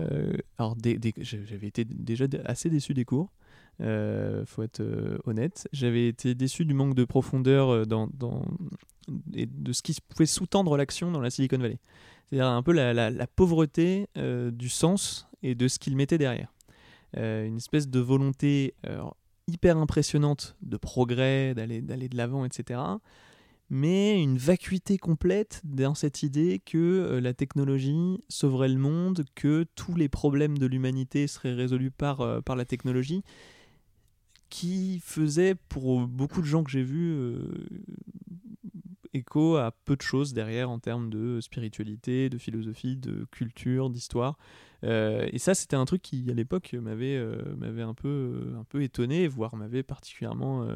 alors, 0.58 0.76
des- 0.76 0.98
des- 0.98 1.14
j'avais 1.20 1.68
été 1.68 1.86
déjà 1.86 2.28
dé- 2.28 2.42
assez 2.46 2.70
déçu 2.70 2.94
des 2.94 3.06
cours. 3.06 3.32
Faut 3.80 4.64
être 4.64 4.82
honnête. 5.26 5.68
J'avais 5.72 6.08
été 6.08 6.34
déçu 6.36 6.66
du 6.66 6.74
manque 6.74 6.96
de 6.96 7.06
profondeur 7.06 7.86
dans, 7.86 8.08
dans- 8.14 8.44
et 9.34 9.46
de 9.46 9.72
ce 9.72 9.82
qui 9.82 9.96
pouvait 10.10 10.26
sous-tendre 10.26 10.76
l'action 10.78 11.12
dans 11.12 11.22
la 11.22 11.30
Silicon 11.30 11.58
Valley. 11.60 11.78
C'est-à-dire 12.26 12.48
un 12.48 12.64
peu 12.64 12.72
la, 12.74 12.94
la- 12.94 13.10
la 13.12 13.28
pauvreté 13.28 14.08
du 14.52 14.70
sens 14.70 15.28
et 15.44 15.54
de 15.56 15.68
ce 15.68 15.78
qu'il 15.80 15.96
mettait 15.96 16.18
derrière. 16.18 16.52
Une 17.16 17.58
espèce 17.58 17.88
de 17.88 18.00
volonté 18.00 18.74
hyper 19.48 19.78
impressionnante 19.78 20.58
de 20.62 20.76
progrès, 20.76 21.54
d'aller 21.56 21.82
d'aller 21.82 22.10
de 22.10 22.18
l'avant, 22.18 22.44
etc. 22.46 22.80
Mais 23.70 24.22
une 24.22 24.38
vacuité 24.38 24.98
complète 24.98 25.62
dans 25.66 25.94
cette 25.94 26.24
idée 26.24 26.60
que 26.66 26.78
euh, 26.78 27.20
la 27.20 27.34
technologie 27.34 28.24
sauverait 28.30 28.70
le 28.70 28.78
monde, 28.78 29.26
que 29.36 29.66
tous 29.76 29.94
les 29.96 30.08
problèmes 30.08 30.58
de 30.58 30.66
l'humanité 30.66 31.28
seraient 31.28 31.54
résolus 31.54 31.92
par, 31.92 32.22
euh, 32.22 32.40
par 32.40 32.56
la 32.56 32.64
technologie, 32.64 33.24
qui 34.50 35.02
faisait 35.04 35.56
pour 35.56 36.08
beaucoup 36.08 36.40
de 36.40 36.46
gens 36.46 36.64
que 36.64 36.72
j'ai 36.72 36.84
vus 36.84 37.12
euh, 37.12 37.42
écho 39.14 39.58
à 39.58 39.72
peu 39.84 39.98
de 39.98 40.02
choses 40.02 40.34
derrière 40.34 40.70
en 40.70 40.80
termes 40.80 41.10
de 41.10 41.42
spiritualité, 41.42 42.30
de 42.30 42.38
philosophie, 42.38 42.96
de 42.96 43.26
culture, 43.32 43.90
d'histoire. 43.90 44.38
Et 44.84 45.40
ça, 45.40 45.56
c'était 45.56 45.76
un 45.76 45.86
truc 45.86 46.04
qui, 46.04 46.30
à 46.30 46.36
l'époque, 46.36 46.76
m'avait 46.80 47.18
un, 47.18 47.94
peu, 47.96 48.54
un 48.56 48.64
peu 48.64 48.84
étonné, 48.84 49.28
voire 49.28 49.56
m'avait 49.56 49.82
particulièrement 49.82 50.68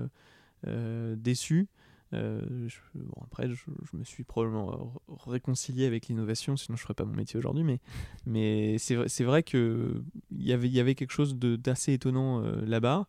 déçu. 1.16 1.70
Euh, 2.14 2.68
bon, 2.96 3.22
après, 3.24 3.50
je, 3.50 3.64
me 3.94 4.04
suis 4.04 4.24
probablement 4.24 4.94
réconcilié 5.26 5.86
avec 5.86 6.08
l'innovation, 6.08 6.58
sinon 6.58 6.76
je 6.76 6.82
ne 6.82 6.84
ferais 6.84 6.94
pas 6.94 7.06
mon 7.06 7.16
métier 7.16 7.38
aujourd'hui. 7.38 7.64
Mais, 7.64 7.80
mais 8.26 8.78
c'est 8.78 9.24
vrai- 9.24 9.44
qu'il 9.44 10.04
y 10.38 10.54
avait, 10.54 10.70
y 10.70 10.80
avait 10.80 10.96
quelque 10.96 11.14
chose 11.14 11.36
d'assez 11.36 11.94
étonnant 11.94 12.44
euh, 12.44 12.66
là-bas. 12.66 13.08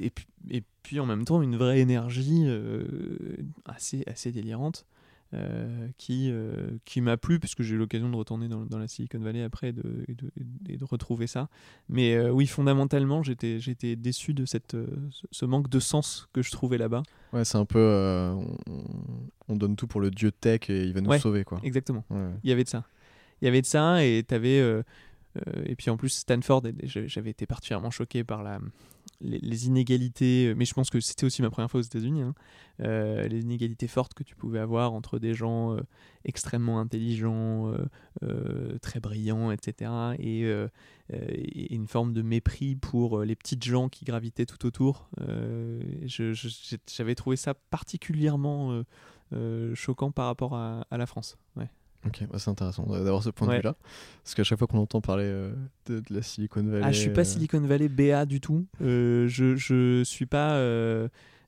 Et 0.00 0.10
puis, 0.10 0.26
et 0.50 0.62
puis 0.82 0.98
en 1.00 1.06
même 1.06 1.24
temps, 1.24 1.42
une 1.42 1.56
vraie 1.56 1.80
énergie 1.80 2.44
euh, 2.46 3.36
assez, 3.66 4.02
assez 4.06 4.32
délirante 4.32 4.86
euh, 5.34 5.88
qui, 5.98 6.30
euh, 6.30 6.70
qui 6.84 7.00
m'a 7.00 7.16
plu, 7.16 7.38
puisque 7.40 7.62
j'ai 7.62 7.74
eu 7.74 7.78
l'occasion 7.78 8.08
de 8.08 8.16
retourner 8.16 8.48
dans, 8.48 8.64
dans 8.64 8.78
la 8.78 8.88
Silicon 8.88 9.18
Valley 9.18 9.42
après 9.42 9.70
et 9.70 9.72
de, 9.72 10.04
et 10.08 10.14
de, 10.14 10.30
et 10.68 10.76
de 10.76 10.84
retrouver 10.84 11.26
ça. 11.26 11.48
Mais 11.88 12.14
euh, 12.14 12.30
oui, 12.30 12.46
fondamentalement, 12.46 13.22
j'étais 13.22 13.58
j'étais 13.60 13.96
déçu 13.96 14.32
de 14.34 14.44
cette, 14.46 14.76
ce- 15.30 15.44
manque 15.44 15.68
de 15.68 15.80
sens 15.80 16.28
que 16.32 16.40
je 16.42 16.50
trouvais 16.50 16.78
là-bas. 16.78 17.02
Ouais, 17.32 17.44
c'est 17.44 17.58
un 17.58 17.64
peu. 17.64 17.78
on, 18.34 18.56
on 19.48 19.56
donne 19.56 19.76
tout 19.76 19.86
pour 19.86 20.00
le 20.00 20.10
dieu 20.10 20.30
tech 20.32 20.70
et 20.70 20.84
il 20.84 20.92
va 20.94 21.00
nous 21.00 21.10
Ouais. 21.10 21.18
sauver, 21.18 21.44
quoi. 21.44 21.60
Exactement. 21.62 22.04
Ouais. 22.10 22.30
Il 22.44 22.50
y 22.50 22.52
avait 22.52 22.64
de 22.64 22.68
ça. 22.68 22.84
Il 23.42 23.44
y 23.44 23.48
avait 23.48 23.60
de 23.60 23.66
ça 23.66 24.04
et 24.04 24.22
euh, 24.60 24.82
euh, 25.48 25.62
et 25.66 25.74
puis 25.74 25.90
en 25.90 25.96
plus 25.96 26.10
Stanford, 26.10 26.62
j'avais 26.84 27.30
été 27.30 27.44
particulièrement 27.46 27.90
choqué 27.90 28.22
par 28.24 28.42
la 28.42 28.60
les, 29.20 29.66
inégalités. 29.66 30.48
euh, 30.48 30.54
Mais 30.56 30.64
je 30.64 30.74
pense 30.74 30.90
que 30.90 31.00
c'était 31.00 31.24
aussi 31.24 31.42
ma 31.42 31.50
première 31.50 31.70
fois 31.70 31.80
aux 31.80 31.84
États-Unis. 31.84 32.22
hein, 32.22 32.34
euh, 32.80 33.26
les 33.28 33.40
inégalités 33.40 33.86
fortes 33.86 34.14
que 34.14 34.24
tu 34.24 34.34
pouvais 34.34 34.58
avoir 34.58 34.92
entre 34.92 35.18
des 35.18 35.34
gens 35.34 35.74
euh, 35.74 35.80
extrêmement 36.24 36.80
intelligents, 36.80 37.72
très 38.80 39.00
brillants, 39.00 39.50
etc. 39.50 39.90
Et, 40.18 40.50
une 41.70 41.86
forme 41.86 42.14
de 42.14 42.22
mépris 42.22 42.76
pour 42.76 43.22
les 43.22 43.36
petites 43.36 43.62
gens 43.62 43.88
qui 43.90 44.04
gravitaient 44.06 44.46
tout 44.46 44.64
autour. 44.66 45.10
J'avais 46.06 47.14
trouvé 47.14 47.36
ça 47.36 47.54
particulièrement 47.54 48.82
choquant 49.74 50.10
par 50.12 50.26
rapport 50.26 50.54
à, 50.56 50.86
la 50.90 51.06
France. 51.06 51.36
Ok, 52.06 52.24
bah, 52.30 52.38
c'est 52.38 52.50
intéressant 52.50 52.84
d'avoir 52.86 53.22
ce 53.22 53.30
point 53.30 53.46
de 53.46 53.52
Ouais. 53.52 53.58
vue-là. 53.58 53.76
Parce 54.22 54.34
qu'à 54.34 54.44
chaque 54.44 54.58
fois 54.58 54.66
qu'on 54.68 54.78
entend 54.78 55.00
parler 55.00 55.24
euh, 55.24 55.54
de, 55.86 56.00
de 56.00 56.14
la 56.14 56.22
Silicon 56.22 56.62
Valley. 56.62 56.82
Ah, 56.84 56.92
je 56.92 56.98
suis 57.00 57.10
pas 57.10 57.22
euh, 57.22 57.24
Silicon 57.24 57.60
Valley 57.60 57.88
BA 57.88 58.26
du 58.26 58.40
tout. 58.40 58.66
Euh, 58.82 59.26
je 59.28 59.56
je 59.56 60.02
suis 60.04 60.26
pas 60.26 60.58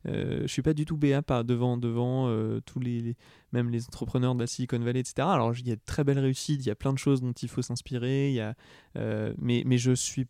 je 0.08 0.46
suis 0.46 0.62
pas 0.62 0.72
du 0.72 0.84
tout 0.84 0.96
BA 0.96 1.20
par 1.22 1.44
devant 1.44 1.76
devant 1.76 2.30
tous 2.64 2.78
les, 2.78 3.00
les- 3.00 3.16
même 3.52 3.70
les 3.70 3.84
entrepreneurs 3.86 4.34
de 4.36 4.40
la 4.40 4.46
Silicon 4.46 4.78
Valley 4.78 5.00
etc. 5.00 5.14
Alors 5.30 5.52
il 5.58 5.66
y 5.66 5.72
a 5.72 5.76
de 5.76 5.80
très 5.84 6.04
belles 6.04 6.18
réussites, 6.20 6.64
il 6.64 6.68
y 6.68 6.70
a 6.70 6.76
plein 6.76 6.92
de 6.92 6.98
choses 6.98 7.20
dont 7.22 7.32
il 7.32 7.48
faut 7.48 7.62
s'inspirer. 7.62 8.28
Il 8.28 8.34
y 8.34 8.40
a 8.40 8.54
mais 9.38 9.62
mais 9.66 9.78
je 9.78 9.92
suis 9.92 10.26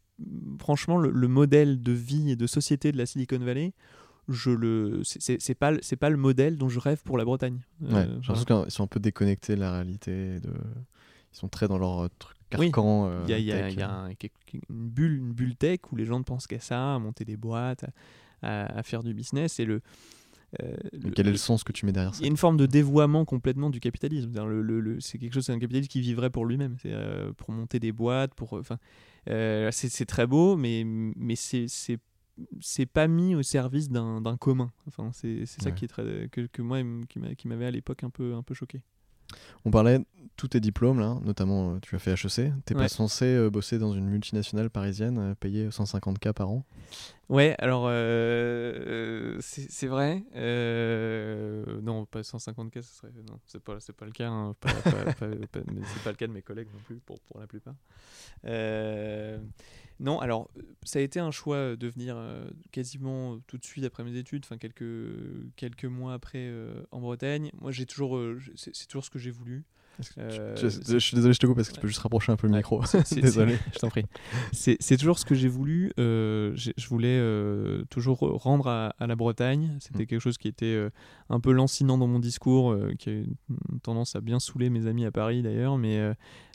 franchement 0.58 0.96
le, 0.96 1.10
le 1.10 1.28
modèle 1.28 1.82
de 1.82 1.92
vie 1.92 2.30
et 2.30 2.36
de 2.36 2.46
société 2.46 2.90
de 2.90 2.96
la 2.96 3.04
Silicon 3.06 3.38
Valley. 3.38 3.74
Je 4.28 4.50
le 4.50 5.02
c'est- 5.04 5.54
pas 5.54 5.70
le- 5.70 5.78
c'est 5.82 5.96
pas 5.96 6.10
le 6.10 6.16
modèle 6.16 6.56
dont 6.58 6.68
je 6.68 6.80
rêve 6.80 7.00
pour 7.04 7.16
la 7.18 7.24
Bretagne. 7.24 7.60
Euh, 7.84 7.86
Ouais, 7.94 8.06
j'ai 8.22 8.32
l'impression 8.32 8.62
qu'ils 8.62 8.70
sont 8.72 8.82
un 8.84 8.88
peu 8.88 8.98
déconnectés 9.00 9.54
de 9.54 9.60
la 9.60 9.72
réalité. 9.72 10.40
De... 10.40 10.50
Ils 11.32 11.36
sont 11.38 11.48
très 11.48 11.68
dans 11.68 11.78
leur 11.78 12.00
euh, 12.04 12.08
truc 12.18 12.36
carcan. 12.50 13.06
euh, 13.08 13.22
Il 13.24 13.30
y 13.30 13.34
a, 13.34 13.38
il 13.38 13.44
y 13.44 13.52
a- 13.52 13.62
tech, 13.64 13.72
il 13.74 13.78
y 13.78 13.82
a 13.82 13.90
un- 13.92 14.14
quelque- 14.14 14.34
une, 14.70 14.88
bulle, 14.88 15.16
une 15.18 15.32
bulle 15.32 15.54
tech 15.56 15.80
où 15.92 15.96
les 15.96 16.04
gens 16.06 16.18
ne 16.18 16.24
pensent 16.24 16.46
qu'à 16.46 16.58
ça, 16.60 16.94
à 16.94 16.98
monter 16.98 17.24
des 17.24 17.36
boîtes, 17.36 17.84
à, 18.42 18.64
à- 18.64 18.78
à 18.78 18.82
faire 18.82 19.02
du 19.04 19.14
business. 19.14 19.60
Et 19.60 19.64
le, 19.64 19.80
euh, 20.62 20.76
quel 21.14 21.28
est 21.28 21.32
le 21.32 21.36
sens 21.36 21.62
que 21.62 21.72
tu 21.72 21.86
mets 21.86 21.92
derrière 21.92 22.12
il 22.12 22.16
ça 22.16 22.22
y 22.22 22.24
a 22.24 22.28
une 22.28 22.36
forme 22.36 22.56
de 22.56 22.66
dévoiement 22.66 23.24
complètement 23.24 23.68
du 23.70 23.78
capitalisme. 23.80 24.32
Le- 24.44 24.80
le- 24.80 25.00
C'est 25.00 25.18
quelque 25.18 25.34
chose, 25.34 25.44
c'est 25.46 25.52
un 25.52 25.58
capitalisme 25.58 25.88
qui 25.90 26.00
vivrait 26.00 26.30
pour 26.30 26.46
lui-même, 26.46 26.76
c'est 26.82 26.92
euh, 26.92 27.32
pour 27.36 27.50
monter 27.52 27.78
des 27.78 27.92
boîtes, 27.92 28.34
pour, 28.34 28.54
enfin, 28.54 28.78
c'est 29.26 30.06
très 30.06 30.26
beau, 30.26 30.56
mais 30.56 30.82
mais 30.84 31.36
c'est 31.36 31.66
c'est 32.60 32.86
pas 32.86 33.08
mis 33.08 33.34
au 33.34 33.42
service 33.42 33.88
d'un 33.90 34.36
commun. 34.38 34.72
Enfin, 34.86 35.10
c'est 35.12 35.46
ça 35.46 35.70
Ouais. 35.70 35.74
qui 35.74 35.84
est 35.84 35.88
très 35.88 36.28
que, 36.30 36.42
que 36.46 36.62
moi 36.62 36.78
qui 37.08 37.18
m'a- 37.18 37.34
qui 37.34 37.48
m'avait 37.48 37.66
à 37.66 37.70
l'époque 37.70 38.04
un 38.04 38.10
peu 38.10 38.34
un 38.34 38.42
peu 38.42 38.54
choqué. 38.54 38.82
On 39.64 39.72
parlait 39.72 39.98
de 39.98 40.04
tous 40.36 40.46
tes 40.48 40.60
diplômes, 40.60 41.00
là, 41.00 41.18
notamment 41.24 41.74
euh, 41.74 41.78
tu 41.80 41.96
as 41.96 41.98
fait 41.98 42.12
HEC. 42.12 42.52
T'es 42.64 42.74
pas 42.74 42.82
Ouais. 42.82 42.88
censé 42.88 43.24
euh, 43.24 43.50
bosser 43.50 43.76
dans 43.78 43.92
une 43.92 44.08
multinationale 44.08 44.70
parisienne, 44.70 45.18
euh, 45.18 45.34
payer 45.34 45.68
150K 45.70 46.32
par 46.32 46.48
an? 46.50 46.64
Ouais, 47.28 47.56
alors 47.58 47.86
euh, 47.88 49.36
c'est 49.40 49.68
c'est 49.68 49.88
vrai. 49.88 50.22
euh, 50.36 51.80
non, 51.82 52.06
pas 52.06 52.20
150K, 52.22 52.82
ce 52.82 52.94
serait 52.94 53.10
non, 53.28 53.40
c'est 53.46 53.60
pas 53.60 53.80
c'est 53.80 53.92
pas 53.94 54.06
le 54.06 54.12
cas. 54.12 54.28
hein, 54.28 54.54
pas- 54.60 54.72
pas- 54.72 54.90
pas- 55.14 55.26
pas- 55.52 55.60
mais 55.72 55.80
c'est 55.84 56.04
pas 56.04 56.10
le 56.10 56.16
cas 56.16 56.28
de 56.28 56.32
mes 56.32 56.42
collègues 56.42 56.68
non 56.72 56.80
plus 56.84 56.96
pour 57.00 57.18
pour 57.22 57.40
la 57.40 57.48
plupart. 57.48 57.74
Non, 59.98 60.18
alors 60.20 60.50
ça 60.82 60.98
a 60.98 61.02
été 61.02 61.20
un 61.20 61.30
choix 61.30 61.74
de 61.76 61.88
venir 61.88 62.16
euh, 62.18 62.46
quasiment 62.70 63.38
tout 63.46 63.56
de 63.56 63.64
suite 63.64 63.84
après 63.84 64.04
mes 64.04 64.16
études, 64.16 64.42
enfin 64.44 64.58
quelques 64.58 64.84
quelques 65.56 65.84
mois 65.86 66.12
après 66.14 66.38
euh, 66.48 66.82
en 66.90 67.00
Bretagne. 67.00 67.50
Moi, 67.60 67.72
j'ai 67.72 67.86
toujours 67.86 68.16
euh, 68.16 68.38
c'est 68.56 68.86
toujours 68.86 69.04
ce 69.04 69.10
que 69.10 69.18
j'ai 69.18 69.30
voulu. 69.30 69.64
Est-ce 69.98 70.10
que 70.10 70.54
tu- 70.60 70.92
je, 70.92 70.98
suis 70.98 71.14
désolé, 71.14 71.32
je 71.32 71.38
te 71.38 71.46
coupe 71.46 71.56
parce 71.56 71.70
que 71.70 71.74
tu 71.74 71.80
peux 71.80 71.88
juste 71.88 72.00
rapprocher 72.00 72.30
un 72.30 72.36
peu 72.36 72.46
le 72.46 72.52
Ouais, 72.52 72.58
micro. 72.58 72.82
désolé. 73.12 73.56
je 73.72 73.78
t'en 73.78 73.88
prie. 73.88 74.04
C'est 74.52 74.96
toujours 74.98 75.18
ce 75.18 75.24
que 75.24 75.34
j'ai 75.34 75.48
voulu. 75.48 75.90
je 75.96 76.86
voulais 76.88 77.18
toujours 77.88 78.18
rendre 78.18 78.68
à, 78.68 78.88
à 78.98 79.06
la 79.06 79.16
Bretagne. 79.16 79.78
C'était 79.80 80.02
Mm. 80.02 80.06
quelque 80.06 80.20
chose 80.20 80.36
qui 80.36 80.48
était 80.48 80.88
un 81.30 81.40
peu 81.40 81.50
lancinant 81.52 81.96
dans 81.96 82.06
mon 82.06 82.18
discours, 82.18 82.76
qui 82.98 83.08
a 83.08 83.12
une 83.12 83.80
tendance 83.82 84.14
à 84.16 84.20
bien 84.20 84.38
saouler 84.38 84.68
mes 84.68 84.86
amis 84.86 85.06
à 85.06 85.10
Paris 85.10 85.40
d'ailleurs. 85.40 85.78
Mais 85.78 85.98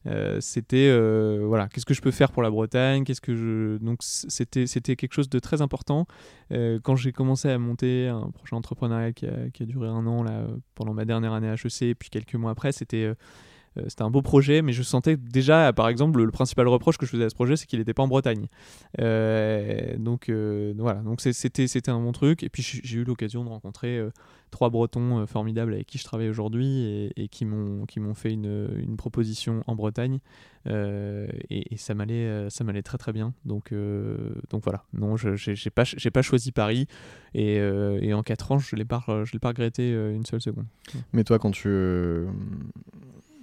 euh, 0.08 0.40
c'était 0.42 0.90
euh, 0.90 1.44
voilà, 1.46 1.68
qu'est-ce 1.68 1.86
que 1.86 1.94
je 1.94 2.02
peux 2.02 2.12
faire 2.12 2.32
pour 2.32 2.42
la 2.42 2.50
Bretagne 2.50 3.04
Qu'est-ce 3.04 3.22
que 3.22 3.36
je 3.36 3.78
donc 3.78 4.00
c'était 4.02 4.66
c'était 4.66 4.96
quelque 4.96 5.14
chose 5.14 5.30
de 5.30 5.40
très 5.40 5.62
important. 5.62 6.08
Euh, 6.52 6.80
quand 6.82 6.96
j'ai 6.96 7.12
commencé 7.12 7.50
à 7.50 7.58
monter 7.58 8.08
un 8.08 8.32
projet 8.32 8.56
entrepreneurial 8.56 9.14
qui 9.14 9.28
a, 9.28 9.66
duré 9.66 9.88
un 9.88 10.06
an 10.08 10.24
là 10.24 10.48
pendant 10.76 10.94
ma 10.94 11.06
dernière 11.06 11.34
année 11.34 11.54
HEC, 11.54 11.84
et 11.84 11.96
puis 11.96 12.10
quelques 12.10 12.36
mois 12.36 12.52
après, 12.52 12.72
c'était 12.72 13.12
c'était 13.88 14.02
un 14.02 14.10
beau 14.10 14.22
projet, 14.22 14.62
mais 14.62 14.74
je 14.74 14.84
sentais 14.84 15.16
déjà, 15.16 15.72
par 15.72 15.88
exemple, 15.88 16.22
le 16.22 16.30
principal 16.32 16.68
reproche 16.68 16.98
que 16.98 17.06
je 17.06 17.12
faisais 17.12 17.24
à 17.24 17.30
ce 17.30 17.36
projet, 17.36 17.56
c'est 17.56 17.68
qu'il 17.68 17.80
n'était 17.80 17.94
pas 17.94 18.04
en 18.04 18.08
Bretagne. 18.08 18.48
Euh, 19.00 19.96
donc 19.98 20.30
voilà, 20.30 21.00
donc 21.02 21.22
c'était 21.22 21.90
un 21.90 22.02
bon 22.02 22.12
truc. 22.12 22.44
Et 22.44 22.50
puis 22.50 22.64
j'ai 22.64 22.98
eu 22.98 23.04
l'occasion 23.04 23.44
de 23.46 23.50
rencontrer 23.50 24.02
trois 24.50 24.70
Bretons 24.70 25.26
formidables 25.26 25.74
avec 25.74 25.88
qui 25.88 25.98
je 25.98 26.04
travaille 26.04 26.30
aujourd'hui 26.30 27.12
et, 27.16 27.28
qui 27.30 27.46
m'ont 27.46 28.14
fait 28.14 28.34
une, 28.34 28.70
une, 28.76 28.98
proposition 28.98 29.64
en 29.68 29.76
Bretagne. 29.76 30.20
et, 30.66 31.78
ça 31.78 31.94
m'allait 31.94 32.50
ça 32.50 32.66
m'allait 32.66 32.84
très 32.84 32.98
très 32.98 33.14
bien. 33.14 33.34
Donc 33.46 33.74
donc 34.50 34.64
voilà, 34.64 34.84
non, 34.94 35.16
j'ai 35.16 35.70
pas 35.70 35.84
j'ai 35.86 36.12
pas 36.12 36.22
choisi 36.22 36.52
Paris 36.52 36.88
et, 37.34 37.56
et 37.56 38.14
en 38.14 38.22
quatre 38.22 38.52
ans, 38.52 38.60
je 38.60 38.76
l'ai 38.76 38.86
pas 38.86 39.02
je 39.08 39.32
l'ai 39.32 39.40
pas 39.40 39.50
regretté 39.50 39.92
une 39.92 40.26
seule 40.26 40.42
seconde. 40.42 40.66
Mais 41.14 41.24
toi, 41.24 41.40
quand 41.40 41.52
tu 41.52 41.70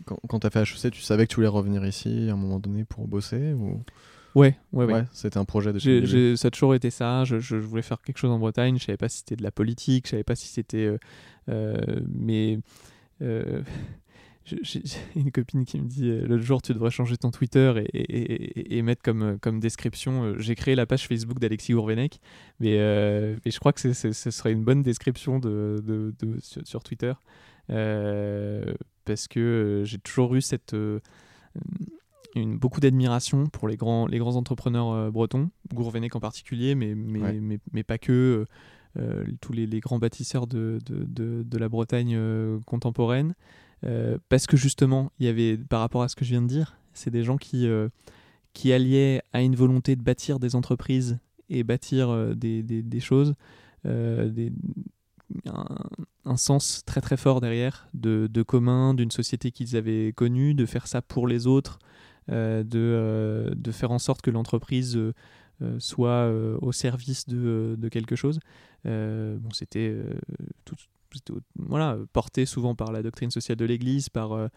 quand, 0.08 0.18
quand 0.28 0.40
tu 0.40 0.46
as 0.46 0.50
fait 0.50 0.62
HEC, 0.62 0.92
tu 0.92 1.02
savais 1.02 1.26
que 1.26 1.30
tu 1.30 1.36
voulais 1.36 1.48
revenir 1.48 1.84
ici 1.84 2.28
à 2.30 2.32
un 2.32 2.36
moment 2.36 2.58
donné 2.58 2.84
pour 2.84 3.06
bosser 3.06 3.52
ou... 3.52 3.82
Ouais, 4.34 4.56
ouais, 4.72 4.84
ouais. 4.84 5.04
c'était 5.12 5.38
un 5.38 5.44
projet 5.44 5.72
de 5.72 6.36
Ça 6.36 6.48
a 6.48 6.50
toujours 6.50 6.74
été 6.74 6.90
ça. 6.90 7.24
Je, 7.24 7.40
je, 7.40 7.56
voulais 7.56 7.82
faire 7.82 8.00
quelque 8.00 8.18
chose 8.18 8.30
en 8.30 8.38
Bretagne. 8.38 8.78
Je 8.78 8.84
savais 8.84 8.98
pas 8.98 9.08
si 9.08 9.18
c'était 9.18 9.36
de 9.36 9.42
la 9.42 9.50
politique. 9.50 10.06
Je 10.06 10.10
savais 10.10 10.22
pas 10.22 10.36
si 10.36 10.46
c'était. 10.48 10.86
Euh, 10.86 10.98
euh, 11.48 12.00
mais. 12.08 12.58
Euh, 13.22 13.62
j'ai 14.62 14.82
une 15.14 15.30
copine 15.30 15.66
qui 15.66 15.78
me 15.78 15.86
dit 15.86 16.10
l'autre 16.22 16.42
jour 16.42 16.62
tu 16.62 16.72
devrais 16.72 16.90
changer 16.90 17.18
ton 17.18 17.30
Twitter 17.30 17.84
et, 17.92 17.98
et, 17.98 18.78
et, 18.78 18.82
mettre 18.82 19.02
comme, 19.02 19.38
comme 19.40 19.60
description 19.60 20.38
j'ai 20.38 20.54
créé 20.54 20.74
la 20.74 20.86
page 20.86 21.06
Facebook 21.06 21.38
d'Alexis 21.38 21.74
Gourvenec 21.74 22.18
mais, 22.58 22.78
mais, 23.44 23.50
je 23.50 23.58
crois 23.58 23.74
que 23.74 23.92
ce 23.92 24.12
serait 24.12 24.52
une 24.52 24.64
bonne 24.64 24.82
description 24.82 25.38
de, 25.38 25.82
de, 25.86 26.14
de 26.18 26.40
sur, 26.40 26.66
sur, 26.66 26.82
Twitter 26.82 27.12
parce 29.08 29.26
que 29.26 29.40
euh, 29.40 29.84
j'ai 29.84 29.98
toujours 29.98 30.34
eu 30.34 30.42
cette 30.42 30.74
euh, 30.74 31.00
une, 32.36 32.58
beaucoup 32.58 32.78
d'admiration 32.78 33.46
pour 33.46 33.66
les 33.66 33.76
grands, 33.76 34.06
les 34.06 34.18
grands 34.18 34.36
entrepreneurs 34.36 34.92
euh, 34.92 35.10
bretons, 35.10 35.50
Gourvenec 35.72 36.14
en 36.14 36.20
particulier, 36.20 36.74
mais, 36.74 36.94
mais, 36.94 37.40
mais, 37.40 37.58
mais, 37.72 37.82
pas 37.82 37.96
que, 37.96 38.44
tous 39.40 39.52
les, 39.52 39.66
les, 39.66 39.80
grands 39.80 39.98
bâtisseurs 39.98 40.46
de, 40.46 40.78
de, 40.84 41.42
de, 41.42 41.58
la 41.58 41.68
Bretagne 41.68 42.18
contemporaine. 42.66 43.34
parce 44.28 44.46
que 44.46 44.56
justement, 44.56 45.12
il 45.20 45.26
y 45.26 45.28
avait, 45.28 45.56
par 45.56 45.80
rapport 45.80 46.02
à 46.02 46.08
ce 46.08 46.16
que 46.16 46.24
je 46.24 46.30
viens 46.30 46.42
de 46.42 46.48
dire, 46.48 46.76
c'est 46.94 47.10
des 47.10 47.22
gens 47.22 47.36
qui, 47.36 47.68
qui 48.54 48.72
alliaient 48.72 49.22
à 49.32 49.42
une 49.42 49.54
volonté 49.54 49.94
de 49.94 50.02
bâtir 50.02 50.40
des 50.40 50.56
entreprises 50.56 51.18
et 51.48 51.62
bâtir 51.62 52.34
des, 52.34 52.62
des, 52.64 52.82
des, 52.82 53.00
choses, 53.00 53.34
des, 53.84 54.52
un, 55.46 56.36
sens 56.36 56.82
très 56.84 57.00
très 57.00 57.16
fort 57.16 57.40
derrière 57.40 57.88
de, 57.94 58.28
de 58.30 58.42
commun, 58.42 58.94
d'une 58.94 59.10
société 59.10 59.50
qu'ils 59.50 59.76
avaient 59.76 60.12
connue, 60.12 60.54
de 60.54 60.66
faire 60.66 60.86
ça 60.86 61.02
pour 61.02 61.26
les 61.26 61.46
autres, 61.46 61.78
euh, 62.30 62.62
de, 62.62 62.78
euh, 62.78 63.54
de, 63.56 63.72
faire 63.72 63.90
en 63.90 63.98
sorte 63.98 64.20
que 64.20 64.30
l'entreprise 64.30 64.96
euh, 64.96 65.12
soit 65.78 66.30
au 66.60 66.72
service 66.72 67.26
de, 67.26 67.74
de 67.78 67.88
quelque 67.88 68.16
chose. 68.16 68.38
bon, 68.84 69.50
c'était 69.52 69.96
tout, 70.64 70.76
voilà, 71.56 71.96
porté 72.12 72.44
souvent 72.44 72.74
par 72.74 72.92
la 72.92 73.02
doctrine 73.02 73.30
sociale 73.30 73.56
de 73.56 73.64
l'Église, 73.64 74.10
par, 74.10 74.50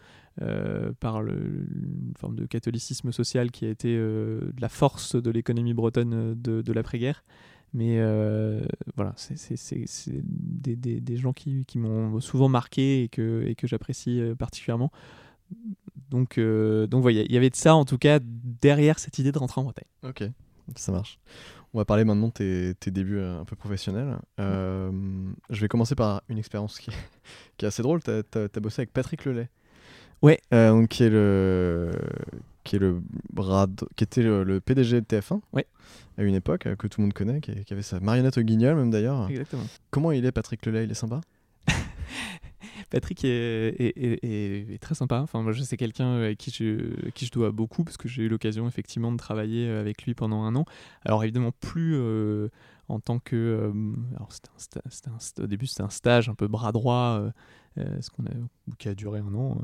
par 1.00 1.22
une 1.22 2.12
forme 2.18 2.36
de 2.36 2.44
catholicisme 2.46 3.10
social 3.10 3.50
qui 3.50 3.64
a 3.64 3.70
été 3.70 3.98
la 4.60 4.68
force 4.68 5.16
de 5.16 5.30
l'économie 5.30 5.74
bretonne 5.74 6.34
de, 6.40 6.60
de 6.62 6.72
l'après-guerre. 6.72 7.24
Mais 7.74 7.96
euh, 7.98 8.60
voilà, 8.96 9.14
c'est 9.16 9.36
des, 10.06 10.76
des, 10.76 11.00
des, 11.00 11.16
gens 11.16 11.32
qui, 11.32 11.64
qui 11.64 11.78
m'ont 11.78 12.20
souvent 12.20 12.48
marqué 12.48 13.04
et 13.04 13.08
que, 13.08 13.44
et 13.46 13.54
que 13.54 13.66
j'apprécie 13.66 14.20
euh, 14.20 14.34
particulièrement. 14.34 14.92
Donc, 16.10 16.36
euh, 16.36 16.86
donc 16.86 17.00
voilà, 17.00 17.22
il 17.22 17.32
y 17.32 17.36
avait 17.36 17.48
de 17.48 17.56
ça 17.56 17.74
en 17.74 17.86
tout 17.86 17.96
cas 17.96 18.18
derrière 18.22 18.98
cette 18.98 19.18
idée 19.18 19.32
de 19.32 19.38
rentrer 19.38 19.60
en 19.62 19.64
Bretagne. 19.64 19.88
Ok, 20.02 20.22
ça 20.76 20.92
marche. 20.92 21.18
On 21.72 21.78
va 21.78 21.86
parler 21.86 22.04
maintenant 22.04 22.28
de 22.28 22.32
tes, 22.32 22.74
tes 22.74 22.90
débuts 22.90 23.20
un 23.20 23.46
peu 23.46 23.56
professionnels. 23.56 24.18
je 24.38 25.60
vais 25.60 25.68
commencer 25.68 25.94
par 25.94 26.22
une 26.28 26.36
expérience 26.36 26.78
qui, 26.78 26.90
qui, 27.56 27.64
est 27.64 27.68
assez 27.68 27.82
drôle. 27.82 28.02
Tu 28.02 28.10
as, 28.10 28.22
as, 28.34 28.60
bossé 28.60 28.82
avec 28.82 28.92
Patrick 28.92 29.24
Lelay. 29.24 29.48
Ouais. 30.20 30.38
qui 30.90 31.04
est 31.04 31.10
le 31.10 31.90
qui 32.64 32.76
est 32.76 32.78
le 32.78 33.02
bras 33.32 33.66
qui 33.96 34.04
était 34.04 34.22
le, 34.22 34.60
PDG 34.60 35.00
de 35.00 35.06
TF1 35.06 35.40
ouais. 35.52 35.66
à 36.18 36.22
une 36.22 36.34
époque 36.34 36.68
que 36.76 36.86
tout 36.86 37.00
le 37.00 37.06
monde 37.06 37.12
connaît, 37.12 37.40
qui, 37.40 37.52
avait 37.70 37.82
sa 37.82 38.00
marionnette 38.00 38.38
au 38.38 38.42
guignol 38.42 38.76
même 38.76 38.90
d'ailleurs. 38.90 39.28
Exactement. 39.28 39.64
Comment 39.90 40.12
il 40.12 40.24
est 40.24 40.32
Patrick 40.32 40.64
Lelay? 40.66 40.84
Il 40.84 40.90
est 40.90 40.94
sympa? 40.94 41.20
Patrick 42.90 43.24
est, 43.24 43.74
est, 43.78 44.78
très 44.82 44.94
sympa. 44.94 45.20
Enfin, 45.20 45.42
moi, 45.42 45.52
je 45.52 45.62
sais 45.62 45.76
quelqu'un 45.76 46.22
à 46.22 46.34
qui 46.34 46.50
je, 46.50 47.08
qui 47.10 47.24
je 47.24 47.32
dois 47.32 47.50
beaucoup 47.50 47.84
parce 47.84 47.96
que 47.96 48.06
j'ai 48.06 48.24
eu 48.24 48.28
l'occasion 48.28 48.68
effectivement 48.68 49.10
de 49.10 49.16
travailler 49.16 49.68
avec 49.68 50.04
lui 50.04 50.14
pendant 50.14 50.42
un 50.42 50.54
an. 50.56 50.64
Alors 51.04 51.24
évidemment 51.24 51.52
plus 51.60 51.94
euh, 51.94 52.48
en 52.88 53.00
tant 53.00 53.18
que, 53.18 53.36
euh, 53.36 53.72
alors 54.16 54.28
c'était 54.56 55.08
un, 55.08 55.42
au 55.42 55.46
début 55.46 55.66
c'était 55.66 55.82
un 55.82 55.90
stage 55.90 56.28
un 56.28 56.34
peu 56.34 56.48
bras 56.48 56.72
droit, 56.72 57.32
euh, 57.78 58.00
ce 58.00 58.10
qu'on 58.10 58.24
a, 58.24 58.30
qui 58.78 58.88
a 58.88 58.94
duré 58.94 59.20
un 59.20 59.34
an. 59.34 59.58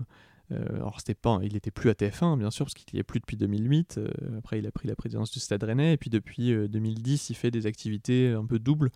Euh, 0.50 0.76
alors 0.76 0.98
c'était 0.98 1.14
pas, 1.14 1.38
il 1.42 1.52
n'était 1.52 1.70
plus 1.70 1.90
à 1.90 1.92
TF1 1.92 2.38
bien 2.38 2.50
sûr 2.50 2.64
parce 2.64 2.74
qu'il 2.74 2.96
y 2.96 3.00
est 3.00 3.04
plus 3.04 3.20
depuis 3.20 3.36
2008. 3.36 3.98
Euh, 3.98 4.08
après 4.38 4.58
il 4.58 4.66
a 4.66 4.70
pris 4.70 4.88
la 4.88 4.96
présidence 4.96 5.30
du 5.30 5.40
Stade 5.40 5.62
Rennais 5.62 5.92
et 5.92 5.96
puis 5.96 6.10
depuis 6.10 6.54
2010 6.68 7.12
euh, 7.30 7.32
il 7.32 7.36
fait 7.36 7.50
des 7.50 7.66
activités 7.66 8.28
un 8.28 8.44
peu 8.44 8.58
doubles. 8.58 8.90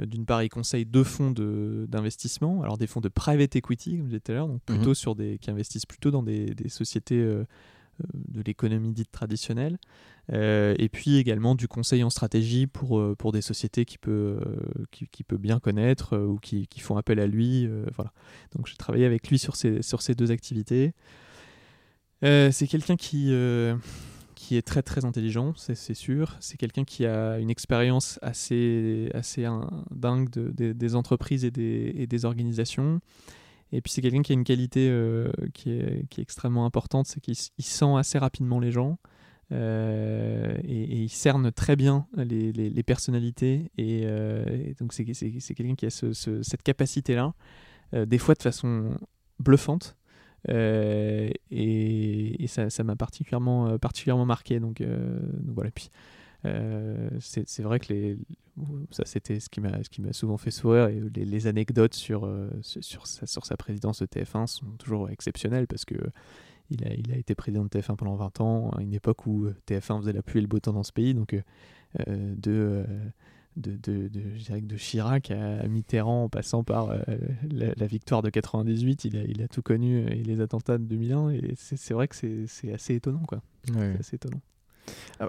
D'une 0.00 0.26
part, 0.26 0.44
il 0.44 0.48
conseille 0.48 0.86
deux 0.86 1.02
fonds 1.02 1.32
d'investissement, 1.32 2.62
alors 2.62 2.78
des 2.78 2.86
fonds 2.86 3.00
de 3.00 3.08
private 3.08 3.56
equity, 3.56 3.96
comme 3.96 4.02
je 4.02 4.10
disais 4.10 4.20
tout 4.20 4.30
à 4.30 4.34
l'heure, 4.36 4.46
donc 4.46 4.60
mhm. 4.68 4.76
plutôt 4.76 4.94
sur 4.94 5.16
des, 5.16 5.38
qui 5.38 5.50
investissent 5.50 5.86
plutôt 5.86 6.12
dans 6.12 6.22
des, 6.22 6.54
des 6.54 6.68
sociétés 6.68 7.20
de 7.20 8.42
l'économie 8.46 8.92
dite 8.92 9.10
traditionnelle, 9.10 9.78
euh, 10.32 10.74
et 10.78 10.88
puis 10.88 11.16
également 11.16 11.54
du 11.54 11.68
conseil 11.68 12.02
en 12.02 12.10
stratégie 12.10 12.66
pour, 12.66 12.98
euh, 12.98 13.14
pour 13.14 13.32
des 13.32 13.42
sociétés 13.42 13.84
qui 13.84 13.98
peut, 13.98 14.38
euh, 14.40 14.84
qui, 14.90 15.24
peut 15.24 15.36
bien 15.36 15.58
connaître 15.60 16.16
ou 16.16 16.38
qui, 16.38 16.66
qui, 16.68 16.80
font 16.80 16.96
appel 16.96 17.20
à 17.20 17.26
lui. 17.26 17.68
voilà. 17.94 18.12
Donc 18.54 18.66
j'ai 18.66 18.76
travaillé 18.76 19.04
avec 19.04 19.28
lui 19.28 19.38
sur 19.38 19.56
ces, 19.56 19.82
sur 19.82 20.00
ces 20.00 20.14
deux 20.14 20.30
activités. 20.30 20.94
c'est 22.22 22.66
quelqu'un 22.68 22.96
qui, 22.96 23.34
qui 24.34 24.56
est 24.56 24.62
très 24.62 24.82
très 24.82 25.04
intelligent, 25.04 25.52
c'est 25.56 25.94
sûr. 25.94 26.36
C'est 26.40 26.56
quelqu'un 26.56 26.84
qui 26.84 27.04
a 27.04 27.38
une 27.38 27.50
expérience 27.50 28.18
assez, 28.22 29.10
assez 29.14 29.46
dingue 29.90 30.30
de, 30.30 30.72
des 30.72 30.94
entreprises 30.94 31.44
et 31.44 31.50
des, 31.50 31.92
et 31.96 32.06
des 32.06 32.24
organisations. 32.24 33.00
Et 33.74 33.80
puis 33.80 33.92
c'est 33.92 34.02
quelqu'un 34.02 34.22
qui 34.22 34.32
a 34.32 34.34
une 34.34 34.44
qualité 34.44 34.92
qui, 35.54 35.70
est, 35.70 36.08
qui, 36.08 36.20
est, 36.20 36.22
extrêmement 36.22 36.64
importante, 36.64 37.06
c'est 37.06 37.20
qu'il 37.20 37.36
sent 37.36 37.96
assez 37.96 38.18
rapidement 38.18 38.60
les 38.60 38.70
gens 38.70 38.98
euh, 39.52 40.56
et, 40.64 41.02
il 41.02 41.08
cerne 41.08 41.52
très 41.52 41.76
bien 41.76 42.06
les, 42.16 42.82
personnalités. 42.82 43.70
Et, 43.78 44.02
euh, 44.04 44.72
donc 44.78 44.92
c'est 44.92 45.04
quelqu'un 45.04 45.74
qui 45.74 45.86
a 45.86 45.90
ce, 45.90 46.12
cette 46.42 46.62
capacité-là, 46.62 47.34
des 47.92 48.18
fois 48.18 48.34
de 48.34 48.42
façon 48.42 48.96
bluffante. 49.38 49.96
et, 50.48 52.46
ça 52.46 52.84
m'a 52.84 52.96
particulièrement, 52.96 53.78
marqué. 54.26 54.60
Donc, 54.60 54.82
voilà. 55.46 55.70
Puis, 55.70 55.90
euh, 56.44 57.08
c'est 57.20 57.62
vrai 57.62 57.78
que 57.78 58.16
ça 58.90 59.04
c'était 59.04 59.38
ce 59.38 59.48
qui 59.48 59.60
m'a 59.60 60.12
souvent 60.12 60.36
fait 60.38 60.50
sourire 60.50 60.88
et 60.88 61.00
les, 61.14 61.46
anecdotes 61.46 61.96
euh, 62.10 62.50
sur 62.60 63.06
sa 63.06 63.56
présidence 63.56 64.02
de 64.02 64.06
TF1 64.06 64.48
sont 64.48 64.66
toujours 64.78 65.08
exceptionnelles 65.10 65.68
parce 65.68 65.84
que 65.84 65.94
il 66.72 66.86
a, 66.86 66.94
il 66.94 67.12
a 67.12 67.16
été 67.16 67.34
président 67.34 67.64
de 67.64 67.68
TF1 67.68 67.96
pendant 67.96 68.16
20 68.16 68.40
ans 68.40 68.70
à 68.70 68.82
une 68.82 68.94
époque 68.94 69.26
où 69.26 69.46
TF1 69.68 70.00
faisait 70.00 70.12
la 70.12 70.22
pluie 70.22 70.38
et 70.38 70.42
le 70.42 70.48
beau 70.48 70.58
temps 70.58 70.72
dans 70.72 70.82
ce 70.82 70.92
pays 70.92 71.14
donc 71.14 71.34
euh, 71.34 72.34
de 72.36 72.84
de, 73.56 73.72
de, 73.72 74.08
de, 74.08 74.60
de, 74.60 74.76
Chirac 74.76 75.30
à 75.30 75.68
Mitterrand 75.68 76.24
en 76.24 76.28
passant 76.30 76.64
par 76.64 76.88
la, 77.50 77.86
victoire 77.86 78.22
de 78.22 78.30
98, 78.30 79.04
il 79.04 79.16
a, 79.18 79.24
il 79.24 79.42
a 79.42 79.48
tout 79.48 79.60
connu 79.60 80.06
et 80.06 80.22
les 80.22 80.40
attentats 80.40 80.78
de 80.78 80.84
2001 80.84 81.32
et 81.32 81.52
c'est 81.56 81.92
vrai 81.92 82.08
que 82.08 82.16
c'est 82.46 82.72
assez 82.72 82.94
étonnant 82.94 83.24
quoi. 83.28 83.42
Ouais. 83.74 83.94
assez 84.00 84.16
étonnant. 84.16 84.40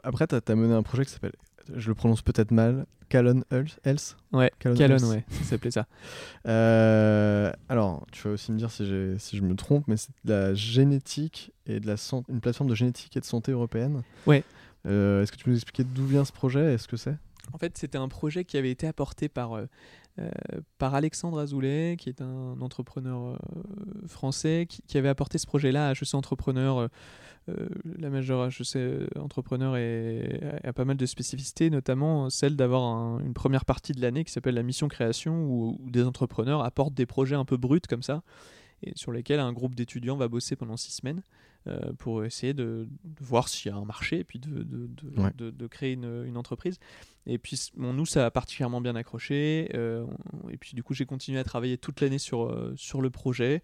Après, 0.04 0.28
tu 0.28 0.36
as, 0.36 0.56
mené 0.56 0.74
un 0.74 0.84
projet 0.84 1.06
qui 1.06 1.12
s'appelle, 1.12 1.34
je 1.76 1.88
le 1.90 1.96
prononce 1.96 2.22
peut-être 2.22 2.52
mal, 2.52 2.86
Calon 3.10 3.44
Health 3.52 4.18
Ouais, 4.32 4.52
Calon, 4.60 4.76
ouais, 5.10 5.26
ça 5.30 5.44
s'appelait 5.44 5.72
ça. 5.72 5.86
Euh, 6.46 7.52
alors, 7.70 8.06
tu 8.12 8.28
vas 8.28 8.34
aussi 8.34 8.52
me 8.52 8.58
dire 8.58 8.70
si, 8.70 8.86
si 9.18 9.38
je 9.38 9.42
me 9.44 9.56
trompe, 9.56 9.88
mais 9.88 9.98
c'est 9.98 10.10
de 10.26 10.34
la 10.34 10.54
génétique 10.54 11.54
et 11.66 11.80
de 11.80 11.88
la 11.88 11.96
une 12.28 12.42
plateforme 12.42 12.70
de 12.70 12.76
génétique 12.76 13.16
et 13.16 13.20
de 13.20 13.26
santé 13.26 13.52
européenne. 13.52 14.02
Ouais. 14.28 14.44
Euh, 14.86 15.24
est-ce 15.24 15.32
que 15.32 15.38
tu 15.38 15.46
peux 15.46 15.52
nous 15.52 15.58
expliquer 15.58 15.84
d'où 15.84 16.06
vient 16.06 16.26
ce 16.26 16.34
projet? 16.34 16.74
Est-ce 16.74 16.88
que 16.88 16.98
c'est? 16.98 17.16
En 17.54 17.58
fait, 17.58 17.78
c'était 17.78 17.98
un 17.98 18.08
projet 18.08 18.46
qui 18.46 18.58
avait 18.58 18.72
été 18.72 18.88
apporté 18.88 19.30
par, 19.30 19.54
euh, 19.54 19.68
par 20.78 20.94
Alexandre 20.94 21.40
Azoulay, 21.40 21.96
qui 21.98 22.10
est 22.10 22.22
un 22.22 22.62
entrepreneur 22.62 23.40
français, 24.06 24.68
qui, 24.68 24.98
avait 24.98 25.10
apporté 25.10 25.38
ce 25.38 25.48
projet-là 25.48 25.90
à 25.90 25.92
HEC 25.94 26.14
Entrepreneur 26.14 26.90
euh, 27.50 27.68
la 27.98 28.10
majeure 28.10 28.48
HEC 28.48 29.18
entrepreneur 29.18 29.76
a 30.64 30.74
pas 30.74 30.86
mal 30.86 30.98
de 30.98 31.06
spécificités, 31.06 31.70
notamment 31.70 32.30
celle 32.30 32.56
d'avoir 32.56 33.20
une 33.20 33.34
première 33.34 33.66
partie 33.66 33.92
de 33.92 34.02
l'année 34.02 34.24
qui 34.24 34.32
s'appelle 34.32 34.56
la 34.56 34.64
mission 34.64 34.88
création, 34.88 35.46
où, 35.46 35.78
des 35.90 36.04
entrepreneurs 36.04 36.64
apportent 36.64 36.94
des 36.94 37.06
projets 37.06 37.36
un 37.36 37.46
peu 37.46 37.58
bruts 37.58 37.82
comme 37.90 38.04
ça. 38.04 38.24
et 38.82 38.94
sur 38.96 39.12
lesquels 39.12 39.40
un 39.40 39.54
groupe 39.54 39.76
d'étudiants 39.76 40.16
va 40.16 40.28
bosser 40.28 40.56
pendant 40.56 40.78
six 40.78 40.94
semaines 40.94 41.22
pour 41.98 42.26
essayer 42.26 42.54
de, 42.54 42.88
voir 43.22 43.48
s'il 43.48 43.72
y 43.72 43.74
a 43.74 43.78
un 43.78 43.86
marché 43.86 44.20
et 44.20 44.24
puis 44.24 44.40
de, 44.40 44.64
de, 44.64 44.90
de, 45.38 45.50
de 45.50 45.68
créer 45.68 45.94
une, 45.94 46.26
une, 46.26 46.38
entreprise. 46.38 46.80
Et 47.26 47.38
puis 47.38 47.72
bon, 47.76 47.94
nous, 47.94 48.06
ça 48.06 48.26
a 48.26 48.32
particulièrement 48.32 48.82
bien 48.82 48.96
accroché. 48.96 49.70
et 49.74 50.58
puis 50.58 50.76
du 50.76 50.84
coup, 50.84 50.94
j'ai 50.94 51.06
continué 51.06 51.40
à 51.40 51.44
travailler 51.44 51.78
toute 51.78 52.02
l'année 52.02 52.20
sur, 52.20 52.74
sur 52.76 53.02
le 53.02 53.10
projet. 53.10 53.64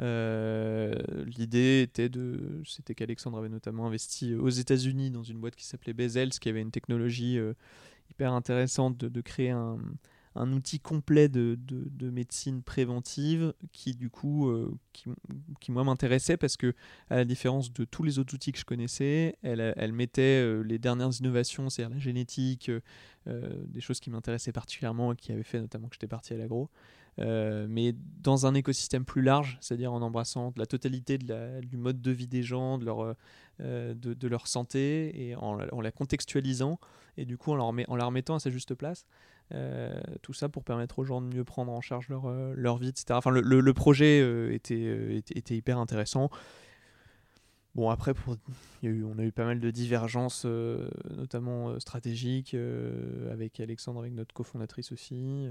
Euh, 0.00 0.94
l'idée 1.24 1.80
était 1.82 2.08
de, 2.08 2.62
c'était 2.66 2.94
qu'Alexandre 2.94 3.38
avait 3.38 3.48
notamment 3.48 3.86
investi 3.86 4.34
aux 4.34 4.50
États-Unis 4.50 5.10
dans 5.10 5.22
une 5.22 5.38
boîte 5.38 5.56
qui 5.56 5.64
s'appelait 5.64 5.94
Bezels, 5.94 6.30
qui 6.30 6.48
avait 6.48 6.60
une 6.60 6.70
technologie 6.70 7.38
euh, 7.38 7.54
hyper 8.10 8.32
intéressante 8.32 8.98
de, 8.98 9.20
créer 9.20 9.50
un, 9.50 9.78
un, 10.36 10.52
outil 10.52 10.80
complet 10.80 11.28
de, 11.28 11.58
de, 11.58 12.10
médecine 12.10 12.62
préventive 12.62 13.54
qui 13.72 13.94
du 13.94 14.10
coup, 14.10 14.48
euh, 14.48 14.74
qui, 14.92 15.04
qui, 15.60 15.72
moi 15.72 15.84
m'intéressait 15.84 16.36
parce 16.36 16.56
que 16.56 16.74
à 17.10 17.16
la 17.16 17.24
différence 17.24 17.72
de 17.72 17.84
tous 17.84 18.02
les 18.02 18.18
autres 18.18 18.34
outils 18.34 18.52
que 18.52 18.58
je 18.58 18.64
connaissais, 18.64 19.36
elle, 19.42 19.74
elle 19.76 19.92
mettait 19.92 20.62
les 20.62 20.78
dernières 20.78 21.12
innovations, 21.18 21.68
c'est-à-dire 21.68 21.94
la 21.94 22.00
génétique, 22.00 22.70
des 23.26 23.80
choses 23.80 24.00
qui 24.00 24.10
m'intéressaient 24.10 24.52
particulièrement 24.52 25.12
et 25.12 25.16
qui 25.16 25.32
avaient 25.32 25.42
fait 25.42 25.60
notamment 25.60 25.88
que 25.88 25.94
j'étais 25.94 26.06
parti 26.06 26.32
à 26.32 26.36
l'agro. 26.36 26.70
Euh, 27.18 27.66
mais 27.68 27.94
dans 28.22 28.46
un 28.46 28.54
écosystème 28.54 29.04
plus 29.04 29.22
large, 29.22 29.56
c'est-à-dire 29.60 29.92
en 29.92 30.02
embrassant 30.02 30.52
la 30.56 30.66
totalité 30.66 31.16
de 31.16 31.28
la, 31.28 31.60
du 31.60 31.76
mode 31.76 32.02
de 32.02 32.10
vie 32.10 32.26
des 32.26 32.42
gens, 32.42 32.78
de 32.78 32.84
leur, 32.84 33.16
euh, 33.60 33.94
de, 33.94 34.28
leur 34.28 34.46
santé, 34.46 35.28
et 35.28 35.34
en, 35.36 35.58
en, 35.60 35.80
la 35.80 35.90
contextualisant, 35.90 36.78
et 37.16 37.24
du 37.24 37.38
coup 37.38 37.52
en, 37.52 37.56
leur 37.56 37.66
en 37.66 37.96
la 37.96 38.04
remettant 38.04 38.34
à 38.34 38.40
sa 38.40 38.50
juste 38.50 38.74
place. 38.74 39.06
Euh, 39.54 40.00
tout 40.22 40.32
ça 40.32 40.48
pour 40.48 40.64
permettre 40.64 40.98
aux 40.98 41.04
gens 41.04 41.20
de 41.20 41.26
mieux 41.26 41.44
prendre 41.44 41.72
en 41.72 41.80
charge 41.80 42.08
leur, 42.08 42.28
leur 42.28 42.78
vie, 42.78 42.88
etc. 42.88 43.06
Enfin, 43.10 43.30
le, 43.30 43.40
le, 43.40 43.60
le 43.60 43.74
projet 43.74 44.18
était, 44.52 45.16
était, 45.16 45.38
était, 45.38 45.56
hyper 45.56 45.78
intéressant. 45.78 46.30
Bon, 47.76 47.90
après, 47.90 48.14
pour... 48.14 48.36
Il 48.82 48.88
y 48.88 48.92
a 48.92 48.94
eu, 48.94 49.04
on 49.04 49.18
a 49.18 49.22
eu 49.22 49.32
pas 49.32 49.44
mal 49.44 49.60
de 49.60 49.70
divergences, 49.70 50.44
euh, 50.46 50.88
notamment 51.14 51.68
euh, 51.68 51.78
stratégiques, 51.78 52.54
euh, 52.54 53.30
avec 53.30 53.60
Alexandre, 53.60 54.00
avec 54.00 54.14
notre 54.14 54.34
cofondatrice 54.34 54.92
aussi. 54.92 55.48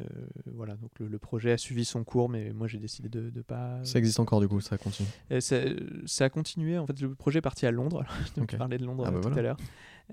voilà, 0.48 0.76
donc 0.76 0.92
le, 1.00 1.20
projet 1.20 1.52
a 1.52 1.58
suivi 1.58 1.86
son 1.86 2.04
cours, 2.04 2.28
mais 2.28 2.52
moi 2.52 2.68
j'ai 2.68 2.80
décidé 2.80 3.10
de 3.10 3.32
ne 3.34 3.42
pas. 3.42 3.80
Ça 3.84 4.00
existe 4.00 4.20
encore 4.20 4.42
du 4.42 4.48
coup, 4.48 4.60
ça 4.60 4.78
continue 4.78 5.08
ça, 5.40 5.58
ça, 6.06 6.26
a 6.26 6.30
continué. 6.30 6.80
En 6.80 6.88
fait, 6.88 7.00
le 7.00 7.14
projet 7.14 7.40
est 7.40 7.44
parti 7.44 7.68
à 7.68 7.72
Londres. 7.72 8.04
donc, 8.36 8.46
okay. 8.46 8.58
parlais 8.58 8.80
de 8.80 8.86
Londres 8.86 9.06
ah 9.08 9.12
bah 9.12 9.20
tout 9.22 9.38
à 9.38 9.42
l'heure. 9.42 9.58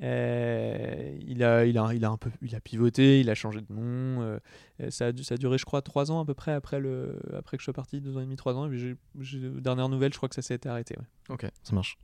Euh, 0.00 1.18
il, 1.26 1.42
a, 1.44 1.66
il, 1.66 1.76
a, 1.76 1.92
il, 1.92 2.04
a 2.04 2.10
un 2.10 2.16
peu, 2.16 2.30
il 2.40 2.54
a 2.54 2.60
pivoté, 2.60 3.20
il 3.20 3.28
a 3.28 3.34
changé 3.34 3.60
de 3.60 3.72
nom. 3.72 4.22
Euh, 4.22 4.38
ça, 4.90 5.08
a, 5.08 5.12
ça 5.22 5.34
a 5.34 5.36
duré, 5.36 5.58
je 5.58 5.64
crois, 5.64 5.82
trois 5.82 6.10
ans 6.10 6.20
à 6.20 6.24
peu 6.24 6.34
près 6.34 6.52
après, 6.52 6.80
le, 6.80 7.18
après 7.36 7.56
que 7.56 7.60
je 7.60 7.64
sois 7.64 7.74
parti, 7.74 8.00
deux 8.00 8.16
ans 8.16 8.20
et 8.20 8.24
demi, 8.24 8.36
trois 8.36 8.56
ans. 8.56 8.70
Et 8.72 8.96
dernière 9.60 9.88
nouvelle, 9.88 10.12
je 10.12 10.16
crois 10.16 10.28
que 10.28 10.34
ça 10.34 10.42
s'est 10.42 10.66
arrêté. 10.66 10.96
Ok, 11.28 11.46
ça 11.62 11.74
marche. 11.74 11.98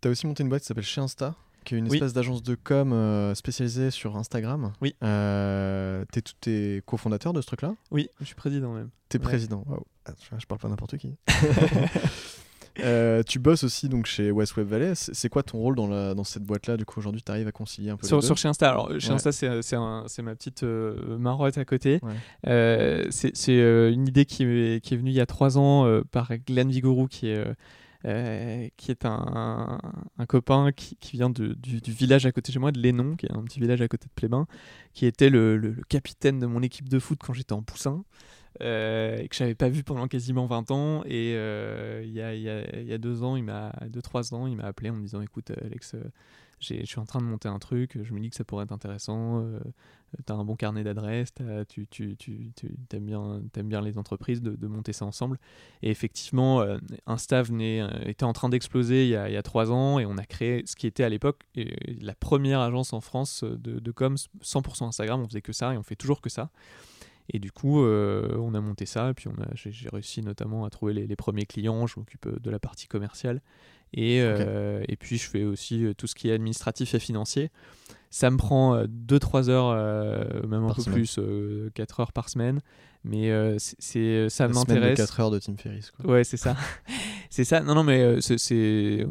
Tu 0.00 0.08
as 0.08 0.10
aussi 0.10 0.26
monté 0.26 0.42
une 0.42 0.48
boîte 0.48 0.62
qui 0.62 0.68
s'appelle 0.68 0.84
Chez 0.84 1.00
Insta, 1.00 1.34
qui 1.64 1.74
est 1.74 1.78
une 1.78 1.92
espèce 1.92 2.14
d'agence 2.14 2.42
de 2.42 2.54
com 2.54 2.92
euh, 2.92 3.34
spécialisée 3.34 3.90
sur 3.90 4.16
Instagram. 4.16 4.72
Oui. 4.80 4.94
Euh, 5.04 6.04
es, 6.14 6.50
es 6.50 6.82
cofondateur 6.86 7.34
de 7.34 7.42
ce 7.42 7.46
truc-là? 7.46 7.74
Oui, 7.90 8.08
je 8.20 8.24
suis 8.24 8.34
président 8.34 8.72
même. 8.72 8.90
T'es 9.10 9.18
es 9.18 9.20
président, 9.20 9.64
ah, 10.06 10.12
je, 10.38 10.46
parle 10.46 10.60
pas 10.60 10.68
n'importe 10.68 10.96
qui. 10.96 11.16
Euh, 12.78 13.22
tu 13.22 13.38
bosses 13.38 13.64
aussi 13.64 13.88
donc 13.88 14.06
chez 14.06 14.30
West 14.30 14.56
Web 14.56 14.68
Valley. 14.68 14.92
C'est 14.94 15.28
quoi 15.28 15.42
ton 15.42 15.58
rôle 15.58 15.74
dans, 15.74 15.86
la, 15.86 16.14
dans 16.14 16.24
cette 16.24 16.44
boîte-là 16.44 16.76
Du 16.76 16.84
coup, 16.84 17.00
aujourd'hui, 17.00 17.22
tu 17.22 17.30
arrives 17.30 17.48
à 17.48 17.52
concilier 17.52 17.90
un 17.90 17.96
peu 17.96 18.06
sur, 18.06 18.16
les 18.16 18.20
deux? 18.20 18.26
sur 18.26 18.36
chez 18.36 18.48
Insta. 18.48 18.70
Alors, 18.70 18.90
chez 19.00 19.12
Insta, 19.12 19.32
c'est 19.32 20.22
ma 20.22 20.34
petite 20.34 20.62
euh, 20.62 21.18
marotte 21.18 21.58
à 21.58 21.64
côté. 21.64 22.00
Euh, 22.46 23.06
c'est 23.10 23.32
une 23.48 24.06
idée 24.06 24.24
qui 24.24 24.44
est, 24.44 24.84
qui 24.84 24.94
est, 24.94 24.96
venue 24.96 25.10
il 25.10 25.16
y 25.16 25.20
a 25.20 25.26
trois 25.26 25.58
ans 25.58 26.00
par 26.10 26.32
Glenn 26.46 26.70
Vigorou, 26.70 27.06
qui 27.08 27.28
est, 27.28 28.72
qui 28.76 28.90
est 28.90 29.04
un, 29.04 29.78
un 30.18 30.26
copain 30.26 30.72
qui, 30.72 30.96
qui 30.96 31.16
vient 31.16 31.30
de, 31.30 31.54
du, 31.54 31.92
village 31.92 32.26
à 32.26 32.32
côté 32.32 32.50
de 32.50 32.54
chez 32.54 32.60
moi, 32.60 32.72
de 32.72 32.78
Lénon, 32.78 33.16
qui 33.16 33.26
est 33.26 33.32
un 33.32 33.42
petit 33.42 33.60
village 33.60 33.80
à 33.82 33.88
côté 33.88 34.06
de 34.06 34.12
Plébin, 34.14 34.46
qui 34.94 35.06
était 35.06 35.30
le, 35.30 35.56
le, 35.56 35.70
le 35.70 35.82
capitaine 35.84 36.38
de 36.38 36.46
mon 36.46 36.62
équipe 36.62 36.88
de 36.88 36.98
foot 36.98 37.18
quand 37.24 37.32
j'étais 37.32 37.52
en 37.52 37.62
poussin. 37.62 38.04
Euh, 38.62 39.26
que 39.26 39.34
j'avais 39.34 39.54
pas 39.54 39.68
vu 39.68 39.82
pendant 39.82 40.08
quasiment 40.08 40.46
20 40.46 40.70
ans. 40.70 41.02
Et 41.04 41.34
euh, 41.36 42.02
il 42.04 42.12
y, 42.12 42.20
a, 42.20 42.34
y, 42.34 42.48
a, 42.48 42.80
y, 42.80 42.92
a, 42.92 42.98
deux 42.98 43.22
ans, 43.22 43.36
il 43.36 43.44
m'a, 43.44 43.72
deux 43.88 44.02
trois 44.02 44.34
ans, 44.34 44.46
il 44.46 44.56
m'a 44.56 44.64
appelé 44.64 44.90
en 44.90 44.94
me 44.94 45.02
disant, 45.02 45.20
écoute, 45.20 45.50
Alex, 45.64 45.94
euh, 45.94 46.02
je 46.60 46.84
suis 46.84 46.98
en 46.98 47.06
train 47.06 47.20
de 47.20 47.24
monter 47.24 47.48
un 47.48 47.58
truc, 47.58 47.98
je 48.02 48.12
me 48.12 48.20
dis 48.20 48.28
que 48.28 48.36
ça 48.36 48.44
pourrait 48.44 48.64
être 48.64 48.72
intéressant. 48.72 49.42
tu 50.26 50.30
as 50.30 50.36
un 50.36 50.44
bon 50.44 50.56
carnet 50.56 50.84
d'adresses, 50.84 51.32
tu, 51.70 51.86
tu, 51.86 52.16
tu, 52.18 52.52
tu 52.54 52.76
aimes, 52.92 53.06
bien, 53.06 53.40
aimes 53.56 53.68
bien 53.68 53.80
les 53.80 53.96
entreprises, 53.96 54.42
de, 54.42 54.66
monter 54.66 54.92
ça 54.92 55.06
ensemble. 55.06 55.38
Et 55.80 55.90
effectivement, 55.90 56.62
Insta 57.06 57.40
venait, 57.40 57.80
était 58.04 58.24
en 58.24 58.34
train 58.34 58.50
d'exploser 58.50 59.04
il, 59.04 59.08
y 59.08 59.16
a, 59.16 59.42
trois 59.42 59.72
ans 59.72 59.98
et 59.98 60.04
on 60.04 60.18
a 60.18 60.24
créé 60.26 60.62
ce 60.66 60.76
qui 60.76 60.86
était 60.86 61.02
à 61.02 61.08
l'époque 61.08 61.44
la 62.02 62.14
première 62.14 62.60
agence 62.60 62.92
en 62.92 63.00
France 63.00 63.42
de, 63.42 63.78
de 63.78 63.90
com 63.90 64.16
100% 64.42 64.84
Instagram. 64.84 65.22
On 65.22 65.28
faisait 65.28 65.40
que 65.40 65.54
ça 65.54 65.72
et 65.72 65.78
on 65.78 65.82
fait 65.82 65.96
toujours 65.96 66.20
que 66.20 66.28
ça. 66.28 66.50
Et 67.32 67.38
du 67.38 67.52
coup, 67.52 67.82
euh, 67.82 68.36
on 68.38 68.54
a 68.54 68.60
monté 68.60 68.86
ça, 68.86 69.10
et 69.10 69.14
puis 69.14 69.30
j'ai 69.54 69.88
réussi 69.88 70.20
notamment 70.22 70.64
à 70.64 70.70
trouver 70.70 70.94
les, 70.94 71.16
premiers 71.16 71.46
clients, 71.46 71.86
je 71.86 71.98
m'occupe 71.98 72.26
euh, 72.26 72.36
de 72.40 72.50
la 72.50 72.58
partie 72.58 72.88
commerciale. 72.88 73.40
Et, 73.92 74.20
euh, 74.20 74.82
et, 74.88 74.96
puis 74.96 75.18
je 75.18 75.28
fais 75.28 75.44
aussi 75.44 75.84
tout 75.96 76.06
ce 76.06 76.14
qui 76.14 76.28
est 76.28 76.32
administratif 76.32 76.94
et 76.94 76.98
financier. 77.00 77.50
Ça 78.08 78.30
me 78.30 78.36
prend 78.36 78.84
2-3 78.84 79.48
heures, 79.48 80.46
même 80.46 80.64
un 80.64 80.74
peu 80.74 80.82
plus, 80.82 81.18
4 81.74 82.00
heures 82.00 82.12
par 82.12 82.28
semaine. 82.28 82.60
Mais 83.02 83.56
c'est 83.58 84.28
ça 84.28 84.46
m'intéresse. 84.48 84.96
4 84.96 85.20
heures 85.20 85.30
de 85.30 85.38
Tim 85.38 85.56
Ferriss. 85.56 85.90
Quoi. 85.90 86.10
Ouais, 86.10 86.24
c'est 86.24 86.36
ça. 86.36 86.56
c'est 87.30 87.44
ça. 87.44 87.60
Non, 87.60 87.76
non, 87.76 87.84
mais 87.84 88.02
euh, 88.02 88.20
c'est. 88.20 89.06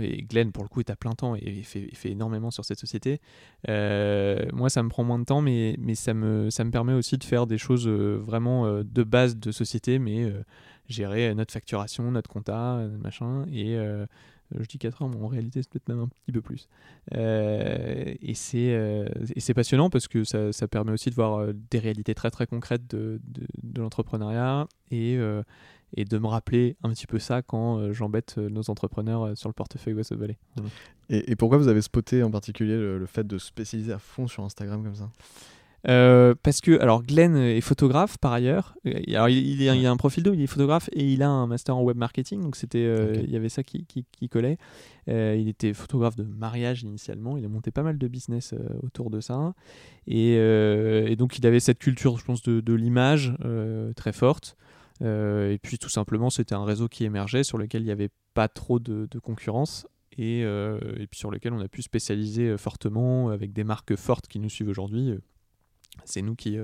Et 0.00 0.22
Glenn, 0.22 0.50
pour 0.50 0.64
le 0.64 0.68
coup, 0.68 0.80
est 0.80 0.90
à 0.90 0.96
plein 0.96 1.12
temps 1.12 1.36
et 1.36 1.62
fait 1.62 2.10
énormément 2.10 2.50
sur 2.50 2.64
cette 2.64 2.80
société. 2.80 3.20
Euh, 3.68 4.44
moi, 4.52 4.68
ça 4.68 4.82
me 4.82 4.88
prend 4.88 5.04
moins 5.04 5.20
de 5.20 5.24
temps, 5.24 5.40
mais, 5.40 5.76
mais 5.78 5.94
ça, 5.94 6.12
me, 6.12 6.50
ça 6.50 6.64
me 6.64 6.72
permet 6.72 6.94
aussi 6.94 7.16
de 7.16 7.22
faire 7.22 7.46
des 7.46 7.58
choses 7.58 7.86
euh, 7.86 8.16
vraiment 8.16 8.66
de 8.82 9.02
base 9.04 9.36
de 9.36 9.52
société, 9.52 10.00
mais 10.00 10.32
gérer 10.88 11.32
notre 11.36 11.52
facturation, 11.52 12.10
notre 12.10 12.28
compta, 12.28 12.84
machin. 13.00 13.46
Et 13.52 13.76
je 14.58 14.66
dis 14.66 14.78
4 14.78 15.02
heures, 15.02 15.08
mais 15.08 15.22
en 15.22 15.28
réalité, 15.28 15.62
c'est 15.62 15.70
peut-être 15.70 15.88
même 15.88 16.00
un 16.00 16.08
petit 16.08 16.32
peu 16.32 16.40
plus. 16.40 16.68
et 17.12 18.34
c'est 18.34 19.54
passionnant 19.54 19.90
parce 19.90 20.08
que 20.08 20.24
ça, 20.24 20.52
ça, 20.52 20.66
permet 20.66 20.90
aussi 20.90 21.10
de 21.10 21.14
voir 21.14 21.46
des 21.70 21.78
réalités 21.78 22.16
très 22.16 22.32
très 22.32 22.48
concrètes 22.48 22.90
de, 22.90 23.20
de, 23.22 23.46
de 23.62 23.80
l'entrepreneuriat 23.80 24.66
et, 24.90 25.16
et 25.96 26.04
de 26.04 26.18
me 26.18 26.26
rappeler 26.26 26.76
un 26.82 26.90
petit 26.90 27.06
peu 27.06 27.18
ça 27.18 27.42
quand 27.42 27.78
euh, 27.78 27.92
j'embête 27.92 28.36
euh, 28.38 28.48
nos 28.48 28.70
entrepreneurs 28.70 29.22
euh, 29.22 29.34
sur 29.34 29.48
le 29.48 29.54
portefeuille 29.54 29.94
West 29.94 30.12
Valley. 30.12 30.38
Et, 31.08 31.32
et, 31.32 31.36
pourquoi 31.36 31.58
vous 31.58 31.68
avez 31.68 31.82
spoté 31.82 32.22
en 32.22 32.30
particulier 32.30 32.76
le, 32.76 33.06
fait 33.06 33.26
de 33.26 33.38
spécialiser 33.38 33.92
à 33.92 33.98
fond 33.98 34.28
sur 34.28 34.44
Instagram 34.44 34.82
comme 34.84 34.94
ça? 34.94 35.10
Parce 35.82 36.60
que 36.60 36.78
alors 36.80 37.02
Glenn 37.02 37.36
est 37.36 37.62
photographe 37.62 38.18
par 38.18 38.32
ailleurs. 38.32 38.76
Alors 39.08 39.30
il, 39.30 39.62
il, 39.62 39.86
a 39.86 39.90
un 39.90 39.96
profil 39.96 40.22
d'eau, 40.22 40.34
il 40.34 40.42
est 40.42 40.46
photographe 40.46 40.90
et 40.92 41.10
il 41.10 41.22
a 41.22 41.28
un 41.28 41.46
master 41.46 41.76
en 41.76 41.82
web 41.82 41.96
marketing, 41.96 42.42
donc 42.42 42.54
c'était 42.54 42.84
il 43.14 43.30
y 43.30 43.36
avait 43.36 43.48
ça 43.48 43.62
qui, 43.62 43.86
qui, 43.86 44.04
qui 44.12 44.28
collait. 44.28 44.58
il 45.08 45.48
était 45.48 45.72
photographe 45.72 46.16
de 46.16 46.22
mariage 46.22 46.82
initialement, 46.82 47.38
il 47.38 47.44
a 47.46 47.48
monté 47.48 47.70
pas 47.70 47.82
mal 47.82 47.96
de 47.96 48.08
business 48.08 48.54
autour 48.82 49.08
de 49.08 49.20
ça 49.20 49.54
et, 50.06 50.34
et, 50.34 51.16
donc 51.16 51.38
il 51.38 51.46
avait 51.46 51.60
cette 51.60 51.78
culture, 51.78 52.18
je 52.18 52.24
pense, 52.26 52.42
de, 52.42 52.60
de 52.60 52.74
l'image 52.74 53.32
très 53.96 54.12
forte. 54.12 54.58
Euh, 55.02 55.52
et 55.52 55.58
puis 55.58 55.78
tout 55.78 55.88
simplement, 55.88 56.30
c'était 56.30 56.54
un 56.54 56.64
réseau 56.64 56.88
qui 56.88 57.04
émergeait 57.04 57.44
sur 57.44 57.58
lequel 57.58 57.82
il 57.82 57.86
n'y 57.86 57.90
avait 57.90 58.10
pas 58.34 58.48
trop 58.48 58.78
de, 58.78 59.06
concurrence 59.22 59.86
et, 60.16 60.44
euh, 60.44 60.78
et, 60.98 61.06
puis 61.06 61.18
sur 61.18 61.30
lequel 61.30 61.52
on 61.52 61.60
a 61.60 61.68
pu 61.68 61.82
spécialiser 61.82 62.48
euh, 62.48 62.58
fortement 62.58 63.30
avec 63.30 63.52
des 63.52 63.64
marques 63.64 63.96
fortes 63.96 64.26
qui 64.28 64.38
nous 64.38 64.50
suivent 64.50 64.68
aujourd'hui. 64.68 65.14
C'est 66.04 66.22
nous 66.22 66.34
qui 66.34 66.58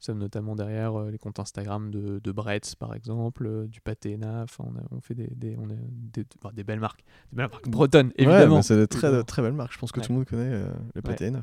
sommes 0.00 0.18
notamment 0.18 0.56
derrière 0.56 0.98
les 1.04 1.18
comptes 1.18 1.38
Instagram 1.38 1.90
de, 1.90 2.18
de 2.18 2.32
Bretz, 2.32 2.74
par 2.74 2.94
exemple, 2.94 3.66
du 3.68 3.80
Paténa. 3.80 4.42
Enfin, 4.42 4.64
on, 4.90 4.96
on 4.96 5.00
fait 5.00 5.14
des, 5.14 5.28
des, 5.34 5.56
on 5.58 5.70
a 5.70 5.74
des, 6.12 6.24
des, 6.52 6.64
belles 6.64 6.80
marques, 6.80 7.04
des 7.30 7.36
belles 7.36 7.48
marques 7.50 7.68
bretonnes, 7.68 8.12
évidemment. 8.16 8.62
c'est 8.62 8.76
de 8.76 8.86
très, 8.86 9.22
très 9.24 9.42
belles 9.42 9.52
marques. 9.52 9.72
Je 9.72 9.78
pense 9.78 9.92
que 9.92 10.00
tout 10.00 10.12
le 10.12 10.18
monde 10.18 10.26
connaît 10.26 10.64
le 10.94 11.02
Paténa. 11.02 11.40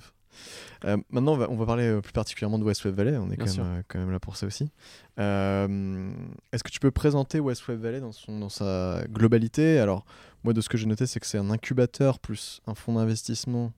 Euh, 0.85 0.97
maintenant, 1.09 1.33
on 1.33 1.37
va, 1.37 1.49
on 1.49 1.55
va 1.55 1.65
parler 1.65 1.87
euh, 1.87 2.01
plus 2.01 2.13
particulièrement 2.13 2.59
de 2.59 2.63
West 2.63 2.85
Web 2.85 2.95
Valley. 2.95 3.17
On 3.17 3.29
est 3.29 3.37
quand 3.37 3.45
même, 3.45 3.65
euh, 3.65 3.81
quand 3.87 3.99
même, 3.99 4.11
là 4.11 4.19
pour 4.19 4.37
ça 4.37 4.47
aussi. 4.47 4.71
Est-ce 5.17 6.63
que 6.63 6.71
tu 6.71 6.79
peux 6.79 6.91
présenter 6.91 7.39
West 7.39 7.67
Web 7.67 7.81
Valley 7.81 7.99
dans, 7.99 8.11
son, 8.11 8.39
dans 8.39 8.49
sa 8.49 9.03
globalité? 9.09 9.79
Alors, 9.79 10.05
moi, 10.43 10.53
de 10.53 10.61
ce 10.61 10.69
que 10.69 10.77
j'ai 10.77 10.87
noté, 10.87 11.05
c'est 11.05 11.19
que 11.19 11.27
c'est 11.27 11.37
un 11.37 11.49
incubateur 11.49 12.19
plus 12.19 12.61
un 12.67 12.75
fonds 12.75 12.93
d'investissement 12.93 13.73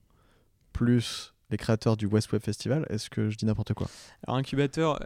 plus 0.72 1.33
les 1.50 1.56
créateurs 1.56 1.96
du 1.96 2.06
West 2.06 2.32
Web 2.32 2.42
Festival. 2.42 2.86
Est-ce 2.90 3.10
que 3.10 3.30
je 3.30 3.36
dis 3.36 3.46
n'importe 3.46 3.74
quoi? 3.74 3.88
Alors, 4.26 4.38
incubateur. 4.38 4.98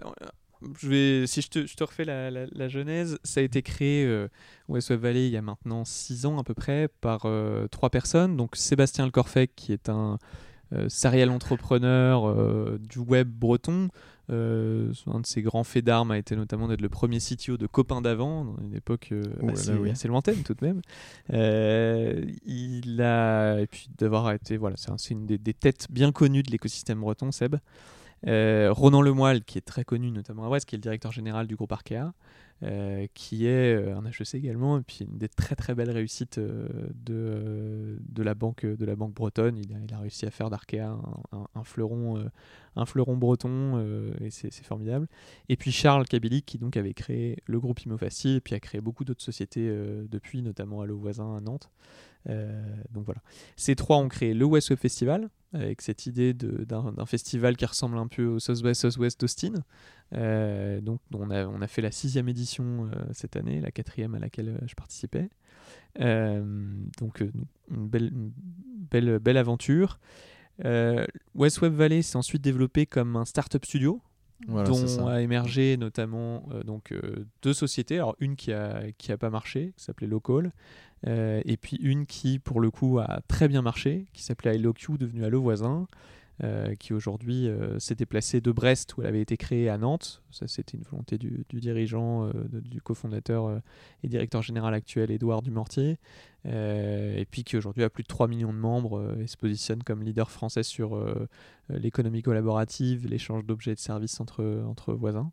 Vais, 0.61 1.29
si 1.29 1.41
je 1.41 1.49
te, 1.51 1.85
refais 1.85 2.05
la, 2.05 2.69
genèse, 2.69 3.21
ça 3.23 3.39
a 3.39 3.45
été 3.45 3.63
créé 3.63 4.27
West 4.67 4.91
Web 4.91 5.01
Valley 5.01 5.29
il 5.29 5.33
y 5.33 5.37
a 5.37 5.43
maintenant 5.43 5.85
6 5.85 6.27
ans 6.27 6.37
à 6.37 6.43
peu 6.43 6.55
près 6.55 6.89
par 7.01 7.29
trois 7.71 7.91
personnes. 7.91 8.37
Donc 8.37 8.57
Sébastien 8.57 9.05
Le 9.05 9.13
Corfec 9.13 9.55
qui 9.55 9.73
est 9.73 9.89
un, 9.89 10.19
euh, 10.75 10.87
serial 10.91 11.31
entrepreneur 11.31 12.29
euh, 12.29 12.79
du 12.79 12.99
web 12.99 13.27
breton, 13.27 13.89
Euh, 14.31 14.93
un 15.07 15.21
de 15.21 15.27
ses 15.27 15.41
grands 15.43 15.65
faits 15.65 15.85
d'armes 15.85 16.11
a 16.11 16.19
été 16.19 16.37
notamment 16.37 16.69
d'être 16.69 16.83
le 16.83 16.89
premier 16.89 17.19
CTO 17.19 17.57
de 17.57 17.67
Copain 17.67 18.01
d'avant, 18.03 18.45
dans 18.45 18.59
une 18.63 18.75
époque 18.75 19.09
euh, 19.13 19.23
là 19.43 19.53
assez, 19.53 19.73
là, 19.73 19.79
oui. 19.81 19.91
assez 19.91 20.07
lointaine 20.09 20.43
tout 20.43 20.55
de 20.55 20.65
même. 20.67 20.83
Euh, 21.33 22.25
il 22.45 23.01
a, 23.01 23.59
et 23.61 23.67
puis 23.67 23.89
d'avoir 23.97 24.31
été, 24.33 24.57
voilà, 24.57 24.77
c'est 24.77 24.91
un- 24.91 24.99
c'est 24.99 25.15
une 25.15 25.27
des, 25.27 25.39
des 25.39 25.55
têtes 25.55 25.87
bien 25.91 26.13
connues 26.13 26.43
de 26.43 26.51
l'écosystème 26.51 27.01
breton, 27.01 27.33
Seb. 27.33 27.57
Ronan 28.27 29.01
Lemoyle, 29.01 29.45
qui 29.45 29.59
est 29.59 29.63
très 29.63 29.85
connu 29.85 30.11
notamment 30.11 30.45
à 30.45 30.49
Ouest, 30.49 30.67
qui 30.67 30.75
est 30.75 30.79
le 30.79 30.83
directeur 30.83 31.13
général 31.13 31.47
du 31.47 31.55
groupe 31.57 31.71
Arkea, 31.73 32.13
euh, 32.65 33.07
qui 33.15 33.47
est 33.47 33.77
euh, 33.77 33.97
un 33.97 34.05
HEC 34.05 34.35
également, 34.35 34.79
et 34.79 34.83
puis 34.83 35.05
une 35.09 35.17
des 35.17 35.29
très 35.29 35.55
très 35.55 35.77
belles 35.77 35.93
réussites 35.93 36.39
euh, 36.39 36.67
de, 36.93 37.97
de, 38.01 38.23
la 38.25 38.35
banque, 38.35 38.67
de 38.67 38.85
la 38.85 38.97
banque 38.97 39.15
bretonne. 39.15 39.57
Il 39.57 39.73
a, 39.73 39.97
a 39.97 40.01
réussi 40.01 40.27
à 40.27 40.33
faire 40.33 40.51
d'Arkea 40.51 40.99
un, 41.33 41.65
fleuron, 41.65 42.29
un 42.75 42.85
fleuron 42.85 43.17
breton, 43.17 43.81
et 44.21 44.31
c'est 44.31 44.53
formidable. 44.65 45.07
Et 45.49 45.57
puis 45.57 45.71
Charles 45.71 46.07
Kabilik, 46.07 46.47
qui 46.47 46.59
donc 46.59 46.77
avait 46.77 46.95
créé 46.95 47.37
le 47.47 47.61
groupe 47.61 47.81
Imofasci, 47.81 48.31
et 48.31 48.41
puis 48.41 48.57
a 48.57 48.61
créé 48.61 48.81
beaucoup 48.81 49.05
d'autres 49.05 49.23
sociétés 49.23 49.71
depuis, 50.09 50.43
notamment 50.43 50.81
à 50.81 50.87
Le 50.87 50.95
Voisin 50.95 51.37
à 51.37 51.41
Nantes. 51.41 51.71
Donc 52.27 53.05
voilà. 53.05 53.21
Ces 53.55 53.77
trois 53.77 53.99
ont 53.99 54.09
créé 54.09 54.35
le 54.35 54.45
West 54.45 54.75
Festival, 54.75 55.29
avec 55.53 55.81
cette 55.81 56.07
idée 56.07 56.35
d'un 56.35 57.07
festival 57.07 57.57
qui 57.57 57.65
ressemble 57.65 57.97
un 57.99 58.07
peu 58.07 58.27
au 58.27 58.39
Southwest 58.39 58.83
Southwest 58.83 59.21
d'Austin. 59.21 59.55
Euh, 60.15 60.81
donc 60.81 61.01
on 61.15 61.31
a, 61.31 61.47
on 61.47 61.61
a 61.61 61.67
fait 61.67 61.83
la 61.83 61.91
sixième 61.91 62.29
édition 62.29 62.87
euh, 62.87 63.05
cette 63.13 63.37
année, 63.37 63.61
la 63.61 63.71
quatrième 63.71 64.15
à 64.15 64.19
laquelle 64.19 64.49
euh, 64.51 64.67
je 64.67 64.75
participais. 64.75 65.29
Euh, 66.01 66.43
donc 66.99 67.21
une, 67.21 67.89
belle, 67.89 68.13
une 68.13 68.33
belle, 68.91 69.19
belle 69.19 69.37
aventure. 69.37 69.99
West 71.35 71.61
Web 71.61 71.75
Valley 71.75 72.03
s'est 72.03 72.17
ensuite 72.17 72.43
développé 72.43 72.85
comme 72.85 73.17
un 73.17 73.25
startup 73.25 73.65
studio 73.65 74.03
Voilà, 74.47 74.69
dont 74.69 75.07
a 75.09 75.21
émergé 75.21 75.77
notamment 75.77 76.49
euh, 76.53 76.63
donc, 76.63 76.93
euh, 76.93 77.27
deux 77.43 77.53
sociétés. 77.55 77.97
Alors 77.97 78.17
une 78.21 78.37
qui 78.37 78.53
a, 78.53 78.91
qui 78.99 79.13
a 79.13 79.19
pas 79.19 79.31
marché, 79.31 79.73
qui 79.77 79.85
s'appelait 79.85 80.07
Local, 80.07 80.53
euh, 81.07 81.41
et 81.45 81.57
puis 81.57 81.77
une 81.77 82.07
qui 82.07 82.39
pour 82.39 82.61
le 82.61 82.71
coup 82.71 82.99
a 82.99 83.21
très 83.29 83.49
bien 83.49 83.63
marché, 83.63 84.07
qui 84.13 84.23
s'appelait 84.23 84.57
ILOQ, 84.57 84.99
devenue 84.99 85.25
Allo 85.25 85.41
Voisin, 85.41 85.87
euh, 86.45 86.77
qui 86.77 86.93
aujourd'hui 86.93 87.49
euh, 87.49 87.81
s'est 87.81 87.97
déplacée 87.97 88.41
de 88.41 88.53
Brest 88.53 88.97
où 88.97 89.01
elle 89.01 89.09
avait 89.09 89.21
été 89.21 89.37
créée 89.37 89.69
à 89.69 89.77
Nantes. 89.77 90.23
Ça 90.31 90.47
c'était 90.47 90.79
une 90.79 90.85
volonté 90.85 91.19
du, 91.19 91.45
dirigeant, 91.53 92.27
euh, 92.27 92.33
du 92.63 92.81
cofondateur 92.81 93.61
et 94.05 94.09
directeur 94.09 94.41
général 94.43 94.73
actuel 94.73 95.11
Édouard 95.11 95.43
Dumortier, 95.43 95.99
et 96.45 97.27
puis 97.29 97.43
qui 97.43 97.57
aujourd'hui 97.57 97.83
a 97.83 97.91
plus 97.91 98.05
de 98.05 98.09
3 98.09 98.29
millions 98.29 98.53
de 98.53 98.59
membres 98.59 99.17
et 99.21 99.27
se 99.27 99.37
positionne 99.37 99.83
comme 99.83 100.05
leader 100.05 100.31
français 100.31 100.63
sur 100.63 100.97
l'économie 101.69 102.23
collaborative, 102.23 103.09
l'échange 103.09 103.45
d'objets 103.45 103.73
et 103.73 103.75
de 103.75 103.81
services 103.81 104.21
entre, 104.21 104.63
entre 104.67 104.95
voisins. 104.95 105.33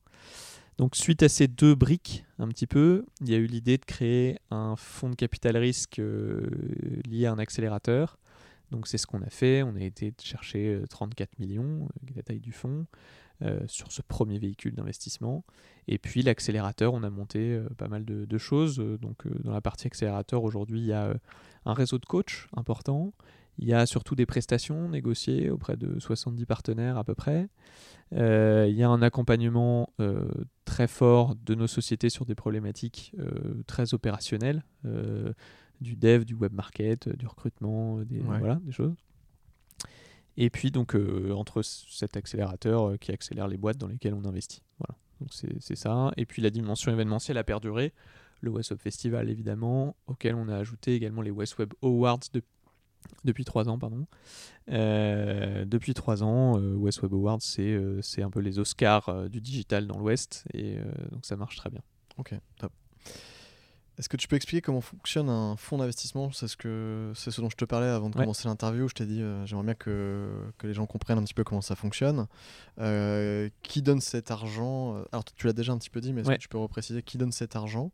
Donc 0.77 0.95
suite 0.95 1.23
à 1.23 1.29
ces 1.29 1.47
deux 1.47 1.73
briques, 1.73 2.25
un 2.37 2.47
petit 2.49 2.67
peu, 2.67 3.05
il 3.21 3.29
y 3.29 3.33
a 3.33 3.37
eu 3.37 3.45
l'idée 3.45 3.77
de 3.77 3.85
créer 3.85 4.37
un 4.51 4.75
fonds 4.75 5.09
de 5.09 5.15
capital 5.15 5.55
risque 5.55 5.99
euh, 5.99 6.49
lié 7.07 7.27
à 7.27 7.31
un 7.31 7.39
accélérateur. 7.39 8.17
Donc 8.71 8.87
c'est 8.87 8.97
ce 8.97 9.07
qu'on 9.07 9.21
a 9.21 9.29
fait, 9.29 9.63
on 9.63 9.75
a 9.75 9.81
été 9.81 10.13
chercher 10.19 10.75
euh, 10.75 10.85
34 10.87 11.39
millions, 11.39 11.85
euh, 11.85 12.05
qui 12.05 12.13
est 12.13 12.17
la 12.17 12.23
taille 12.23 12.39
du 12.41 12.51
fonds, 12.51 12.87
euh, 13.41 13.59
sur 13.67 13.91
ce 13.91 14.01
premier 14.01 14.39
véhicule 14.39 14.75
d'investissement. 14.75 15.43
Et 15.87 15.97
puis 15.97 16.21
l'accélérateur, 16.21 16.93
on 16.93 17.03
a 17.03 17.09
monté 17.09 17.53
euh, 17.53 17.67
pas 17.77 17.89
mal 17.89 18.05
de, 18.05 18.37
choses. 18.37 18.79
Euh, 18.79 18.97
Donc 18.97 19.25
euh, 19.25 19.31
dans 19.43 19.51
la 19.51 19.61
partie 19.61 19.87
accélérateur, 19.87 20.43
aujourd'hui, 20.43 20.79
il 20.79 20.85
y 20.87 20.93
a 20.93 21.07
euh, 21.07 21.15
un 21.65 21.73
réseau 21.73 21.99
de 21.99 22.05
coachs 22.05 22.47
important. 22.55 23.13
Il 23.57 23.67
y 23.67 23.73
a 23.73 23.85
surtout 23.85 24.15
des 24.15 24.25
prestations 24.25 24.89
négociées 24.89 25.49
auprès 25.49 25.77
de 25.77 25.99
70 25.99 26.45
partenaires 26.45 26.97
à 26.97 27.03
peu 27.03 27.15
près. 27.15 27.49
Euh, 28.13 28.67
il 28.69 28.75
y 28.75 28.83
a 28.83 28.89
un 28.89 29.01
accompagnement 29.01 29.89
euh, 29.99 30.27
très 30.65 30.87
fort 30.87 31.35
de 31.35 31.55
nos 31.55 31.67
sociétés 31.67 32.09
sur 32.09 32.25
des 32.25 32.35
problématiques 32.35 33.13
euh, 33.19 33.63
très 33.67 33.93
opérationnelles, 33.93 34.63
euh, 34.85 35.31
du 35.81 35.95
dev, 35.95 36.25
du 36.25 36.33
web 36.33 36.53
market, 36.53 37.07
euh, 37.07 37.13
du 37.13 37.27
recrutement, 37.27 37.99
des, 38.03 38.19
Ouais. 38.21 38.39
voilà, 38.39 38.55
des 38.63 38.71
choses. 38.71 38.95
Et 40.37 40.49
puis 40.49 40.69
donc 40.71 40.95
entre 41.33 41.61
cet 41.61 42.17
accélérateur 42.17 42.99
qui 42.99 43.11
accélère 43.13 43.47
les 43.47 43.57
boîtes 43.57 43.77
dans 43.77 43.87
lesquelles 43.87 44.13
on 44.13 44.25
investit. 44.25 44.61
Voilà. 44.79 44.97
Donc 45.21 45.29
c'est 45.33 45.61
c'est 45.61 45.77
ça. 45.77 46.11
Et 46.17 46.25
puis 46.25 46.41
la 46.41 46.49
dimension 46.49 46.91
événementielle 46.91 47.37
a 47.37 47.43
perduré. 47.45 47.93
Le 48.41 48.49
West 48.51 48.71
Web 48.71 48.79
Festival 48.81 49.29
évidemment, 49.29 49.95
auquel 50.07 50.35
on 50.35 50.49
a 50.49 50.57
ajouté 50.57 50.93
également 50.93 51.21
les 51.21 51.31
West 51.31 51.57
Web 51.57 51.73
Awards 51.81 52.19
de- 52.33 52.41
depuis 53.23 53.45
trois 53.45 53.69
ans, 53.69 53.77
pardon. 53.77 54.05
Euh, 54.71 55.65
depuis 55.65 55.93
trois 55.93 56.23
ans, 56.23 56.59
euh, 56.59 56.75
West 56.75 57.01
Web 57.01 57.13
Awards, 57.13 57.41
c'est 57.41 57.73
euh, 57.73 58.01
c'est 58.01 58.21
un 58.21 58.29
peu 58.29 58.39
les 58.39 58.59
Oscars 58.59 59.09
euh, 59.09 59.27
du 59.27 59.41
digital 59.41 59.87
dans 59.87 59.97
l'Ouest, 59.97 60.45
et 60.53 60.77
donc 61.11 61.25
ça 61.25 61.35
marche 61.35 61.57
très 61.57 61.69
bien. 61.69 61.81
Ok, 62.17 62.33
top. 62.57 62.71
Est-ce 63.97 64.09
que 64.09 64.17
tu 64.17 64.27
peux 64.27 64.35
expliquer 64.35 64.61
comment 64.61 64.81
fonctionne 64.81 65.29
un 65.29 65.55
fonds 65.55 65.77
d'investissement? 65.77 66.29
C'est 66.31 66.47
ce, 66.49 66.57
que, 66.57 67.13
c'est 67.15 67.31
ce 67.31 67.39
dont 67.39 67.49
je 67.49 67.55
te 67.55 67.63
parlais 67.63 67.87
avant 67.87 68.09
de 68.09 68.15
Ouais. 68.17 68.23
commencer 68.23 68.47
l'interview. 68.47 68.89
Je 68.89 68.93
t'ai 68.93 69.05
dit, 69.05 69.21
euh, 69.21 69.45
j'aimerais 69.45 69.63
bien 69.65 69.73
que, 69.73 70.27
que 70.57 70.67
les 70.67 70.73
gens 70.73 70.85
comprennent 70.85 71.17
un 71.17 71.23
petit 71.23 71.33
peu 71.33 71.43
comment 71.45 71.61
ça 71.61 71.75
fonctionne. 71.75 72.27
Euh, 72.79 73.49
qui 73.63 73.81
donne 73.81 74.01
cet 74.01 74.31
argent 74.31 75.01
Alors, 75.13 75.23
tu 75.23 75.47
l'as 75.47 75.53
déjà 75.53 75.71
un 75.71 75.77
petit 75.77 75.89
peu 75.89 76.01
dit, 76.01 76.11
mais 76.11 76.21
est-ce 76.21 76.29
Ouais. 76.29 76.35
que 76.37 76.41
tu 76.41 76.49
peux 76.49 76.57
repréciser 76.57 77.03
qui 77.03 77.17
donne 77.17 77.31
cet 77.31 77.55
argent 77.55 77.91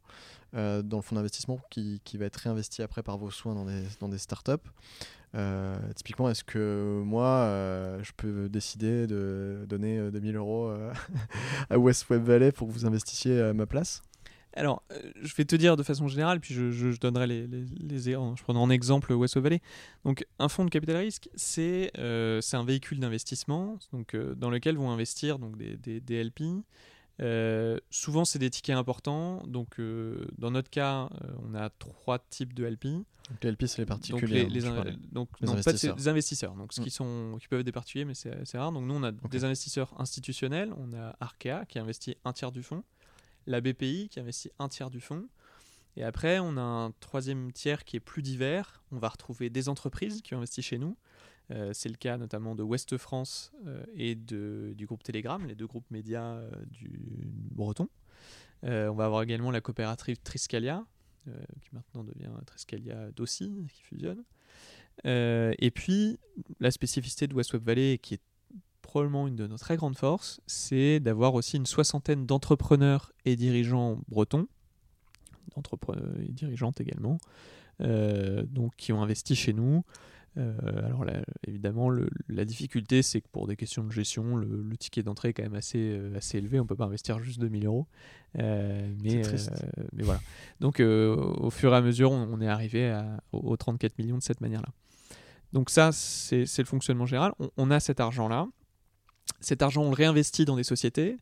euh, 0.55 0.81
dans 0.81 0.97
le 0.97 1.03
fonds 1.03 1.15
d'investissement 1.15 1.59
qui, 1.69 2.01
qui 2.03 2.17
va 2.17 2.25
être 2.25 2.37
réinvesti 2.37 2.81
après 2.81 3.03
par 3.03 3.17
vos 3.17 3.29
soins 3.31 3.53
dans 3.55 3.65
des, 3.65 3.83
dans 3.99 4.09
des 4.09 4.17
startups 4.17 4.53
Euh, 5.33 5.77
typiquement, 5.95 6.29
est-ce 6.29 6.43
que 6.43 7.01
moi, 7.05 7.25
euh, 7.27 8.03
je 8.03 8.11
peux 8.17 8.49
décider 8.49 9.07
de 9.07 9.65
donner 9.69 9.97
euh, 9.97 10.11
2000 10.11 10.35
euros 10.35 10.67
euh, 10.67 10.91
à 11.69 11.77
West 11.77 12.09
Web 12.09 12.23
Valley 12.23 12.51
pour 12.51 12.67
que 12.67 12.73
vous 12.73 12.85
investissiez 12.85 13.39
à 13.39 13.53
ma 13.53 13.65
place? 13.65 14.01
Alors, 14.53 14.83
euh, 14.91 15.11
je 15.21 15.33
vais 15.35 15.45
te 15.45 15.55
dire 15.55 15.77
de 15.77 15.83
façon 15.83 16.07
générale, 16.07 16.39
puis 16.39 16.53
je, 16.53 16.71
je- 16.71 16.91
je 16.91 16.99
donnerai 16.99 17.25
les, 17.27 17.47
les, 17.47 17.65
les- 17.79 18.15
en- 18.15 18.35
je 18.35 18.43
prendrai 18.43 18.61
en 18.61 18.69
exemple 18.69 19.13
West 19.13 19.37
Valley. 19.37 19.61
Donc, 20.03 20.25
un 20.39 20.49
fonds 20.49 20.65
de 20.65 20.69
capital 20.69 20.97
risque, 20.97 21.29
c'est 21.35 21.91
euh, 21.97 22.41
un 22.53 22.65
véhicule 22.65 22.99
d'investissement 22.99 23.77
donc, 23.93 24.13
euh, 24.13 24.35
dans 24.35 24.49
lequel 24.49 24.77
vont 24.77 24.91
investir 24.91 25.39
donc, 25.39 25.57
des, 25.57 25.77
des, 25.77 25.99
des 26.01 26.23
LP. 26.23 26.41
Euh, 27.21 27.77
souvent, 27.91 28.25
c'est 28.25 28.39
des 28.39 28.49
tickets 28.49 28.75
importants. 28.75 29.43
Donc, 29.45 29.79
dans 30.37 30.51
notre 30.51 30.69
cas, 30.69 31.07
on 31.47 31.53
a 31.55 31.69
trois 31.69 32.19
types 32.19 32.53
de 32.53 32.65
LP. 32.65 32.85
Donc, 33.29 33.43
les 33.43 33.51
LP, 33.51 33.65
c'est 33.67 33.81
les 33.81 33.85
particuliers. 33.85 34.43
Donc, 34.43 34.51
les, 34.53 34.65
hein, 34.65 34.83
donc, 35.11 35.29
Les 35.39 35.45
non, 35.47 35.53
pas 35.53 35.59
investisseurs. 35.59 35.95
des 35.95 36.07
investisseurs. 36.07 36.55
Donc, 36.55 36.73
ce 36.73 36.81
Mm. 36.81 36.83
qui, 36.83 36.89
sont, 36.89 37.37
qui 37.39 37.47
peuvent 37.47 37.59
être 37.59 37.65
des 37.65 37.71
particuliers, 37.71 38.05
mais 38.05 38.15
c'est 38.15 38.57
rare. 38.57 38.71
Donc, 38.71 38.85
nous, 38.85 38.95
on 38.95 39.03
a 39.03 39.11
des 39.11 39.43
investisseurs 39.45 39.93
institutionnels. 39.99 40.73
On 40.77 40.91
a 40.93 41.15
Arkea 41.19 41.65
qui 41.69 41.77
investit 41.79 42.15
un 42.25 42.33
tiers 42.33 42.51
du 42.51 42.63
fonds, 42.63 42.83
la 43.47 43.61
BPI 43.61 44.09
qui 44.09 44.19
investit 44.19 44.51
un 44.59 44.69
tiers 44.69 44.89
du 44.89 45.01
fonds. 45.01 45.27
Et 45.97 46.03
après, 46.03 46.39
on 46.39 46.57
a 46.57 46.61
un 46.61 46.91
troisième 46.99 47.51
tiers 47.51 47.83
qui 47.83 47.97
est 47.97 48.01
plus 48.01 48.21
divers. 48.21 48.83
On 48.91 48.97
va 48.97 49.09
retrouver 49.09 49.49
des 49.49 49.67
entreprises 49.67 50.21
qui 50.21 50.33
ont 50.33 50.37
investi 50.37 50.61
chez 50.61 50.77
nous. 50.77 50.95
Euh, 51.51 51.71
c'est 51.73 51.89
le 51.89 51.95
cas 51.95 52.17
notamment 52.17 52.55
de 52.55 52.63
Ouest 52.63 52.97
France 52.97 53.51
euh, 53.65 53.83
et 53.93 54.15
de, 54.15 54.73
du 54.77 54.85
groupe 54.85 55.03
Telegram, 55.03 55.45
les 55.45 55.55
deux 55.55 55.67
groupes 55.67 55.89
médias 55.91 56.35
euh, 56.35 56.49
du 56.67 56.99
breton. 57.51 57.89
On 58.63 58.93
va 58.93 59.05
avoir 59.05 59.23
également 59.23 59.49
la 59.49 59.59
coopérative 59.59 60.17
Triscalia, 60.23 60.85
qui 61.25 61.69
maintenant 61.73 62.03
devient 62.03 62.29
Triscalia 62.45 63.11
Dossi, 63.11 63.65
qui 63.73 63.81
fusionne. 63.81 64.23
Et 65.03 65.71
puis, 65.73 66.19
la 66.59 66.69
spécificité 66.69 67.25
de 67.25 67.33
West 67.33 67.53
Web 67.53 67.63
Valley, 67.63 67.97
qui 67.97 68.13
est 68.13 68.21
probablement 68.81 69.27
une 69.27 69.35
de 69.35 69.47
nos 69.47 69.57
très 69.57 69.77
grandes 69.77 69.97
forces, 69.97 70.41
c'est 70.47 70.99
d'avoir 70.99 71.33
aussi 71.33 71.57
une 71.57 71.65
soixantaine 71.65 72.25
d'entrepreneurs 72.25 73.11
et 73.25 73.35
dirigeants 73.35 73.99
bretons, 74.09 74.47
d'entrepreneurs 75.55 76.19
et 76.19 76.31
dirigeantes 76.31 76.81
également, 76.81 77.17
euh, 77.81 78.43
donc 78.43 78.73
qui 78.77 78.93
ont 78.93 79.01
investi 79.01 79.35
chez 79.35 79.53
nous. 79.53 79.83
Euh, 80.37 80.55
alors 80.85 81.03
là, 81.03 81.21
évidemment, 81.45 81.89
le- 81.89 82.09
la 82.29 82.45
difficulté, 82.45 83.01
c'est 83.01 83.19
que 83.19 83.27
pour 83.33 83.47
des 83.47 83.57
questions 83.57 83.83
de 83.83 83.91
gestion, 83.91 84.37
le, 84.37 84.63
le 84.63 84.77
ticket 84.77 85.03
d'entrée 85.03 85.29
est 85.29 85.33
quand 85.33 85.43
même 85.43 85.55
assez, 85.55 85.77
euh, 85.97 86.15
assez 86.15 86.37
élevé. 86.37 86.57
On 86.59 86.65
peut 86.65 86.75
pas 86.77 86.85
investir 86.85 87.19
juste 87.19 87.39
2000 87.41 87.65
euros. 87.65 87.85
Euh, 88.39 88.93
mais, 89.03 89.21
voilà. 90.03 90.21
Donc, 90.61 90.79
au 90.79 91.49
fur 91.49 91.73
et 91.73 91.75
à 91.75 91.81
mesure, 91.81 92.11
on, 92.11 92.29
on 92.31 92.39
est 92.39 92.47
arrivé 92.47 92.89
à- 92.91 93.21
aux, 93.33 93.39
aux 93.39 93.57
34 93.57 93.97
millions 93.97 94.17
de 94.17 94.23
cette 94.23 94.39
manière-là. 94.39 94.69
Donc 95.51 95.69
ça, 95.69 95.91
c'est 95.91 96.45
c'est 96.45 96.61
le 96.61 96.67
fonctionnement 96.67 97.05
général. 97.05 97.33
On, 97.39 97.49
on 97.57 97.71
a 97.71 97.81
cet 97.81 97.99
argent-là. 97.99 98.47
Cet 99.41 99.63
argent, 99.63 99.81
on 99.81 99.89
le 99.89 99.95
réinvestit 99.95 100.45
dans 100.45 100.55
des 100.55 100.63
sociétés. 100.63 101.17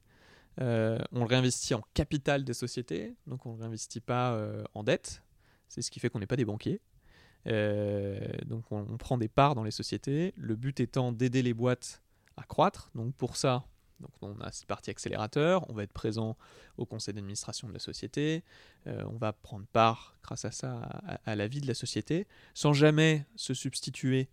Euh, 0.62 0.99
on 1.13 1.19
le 1.19 1.25
réinvestit 1.25 1.73
en 1.73 1.84
capital 1.93 2.43
des 2.43 2.53
sociétés. 2.53 3.15
Donc 3.27 3.45
on 3.45 3.51
ne 3.51 3.55
le 3.55 3.62
réinvestit 3.62 4.01
pas 4.01 4.34
euh, 4.34 4.63
en 4.73 4.84
dette. 4.84 5.23
C'est 5.69 5.82
ce 5.82 5.89
qui 5.89 5.99
fait 5.99 6.10
qu'on 6.10 6.19
n'est 6.19 6.27
pas 6.27 6.36
des 6.36 6.45
banquiers. 6.45 6.82
Euh, 7.47 8.19
donc 8.45 8.69
on, 8.71 8.97
prend 8.97 9.17
des 9.17 9.29
parts 9.29 9.56
dans 9.56 9.63
les 9.63 9.71
sociétés. 9.71 10.33
Le 10.35 10.56
but 10.56 10.79
étant 10.81 11.13
d'aider 11.13 11.41
les 11.41 11.54
boîtes 11.54 12.02
à 12.35 12.43
croître. 12.43 12.91
Donc 12.93 13.15
pour 13.15 13.37
ça, 13.37 13.63
donc 14.02 14.12
on 14.21 14.37
a 14.41 14.52
cette 14.52 14.67
partie 14.67 14.89
accélérateur. 14.89 15.69
On 15.69 15.73
va 15.73 15.83
être 15.83 15.93
présent 15.93 16.37
au 16.77 16.85
conseil 16.85 17.13
d'administration 17.13 17.69
de 17.69 17.73
la 17.73 17.79
société. 17.79 18.43
On 18.85 19.17
va 19.17 19.31
prendre 19.33 19.65
part, 19.67 20.17
grâce 20.23 20.46
à 20.46 20.52
ça, 20.52 20.79
à, 21.25 21.35
la 21.35 21.48
vie 21.48 21.62
de 21.62 21.67
la 21.67 21.73
société, 21.73 22.27
sans 22.54 22.73
jamais 22.73 23.25
se 23.35 23.54
substituer 23.54 24.29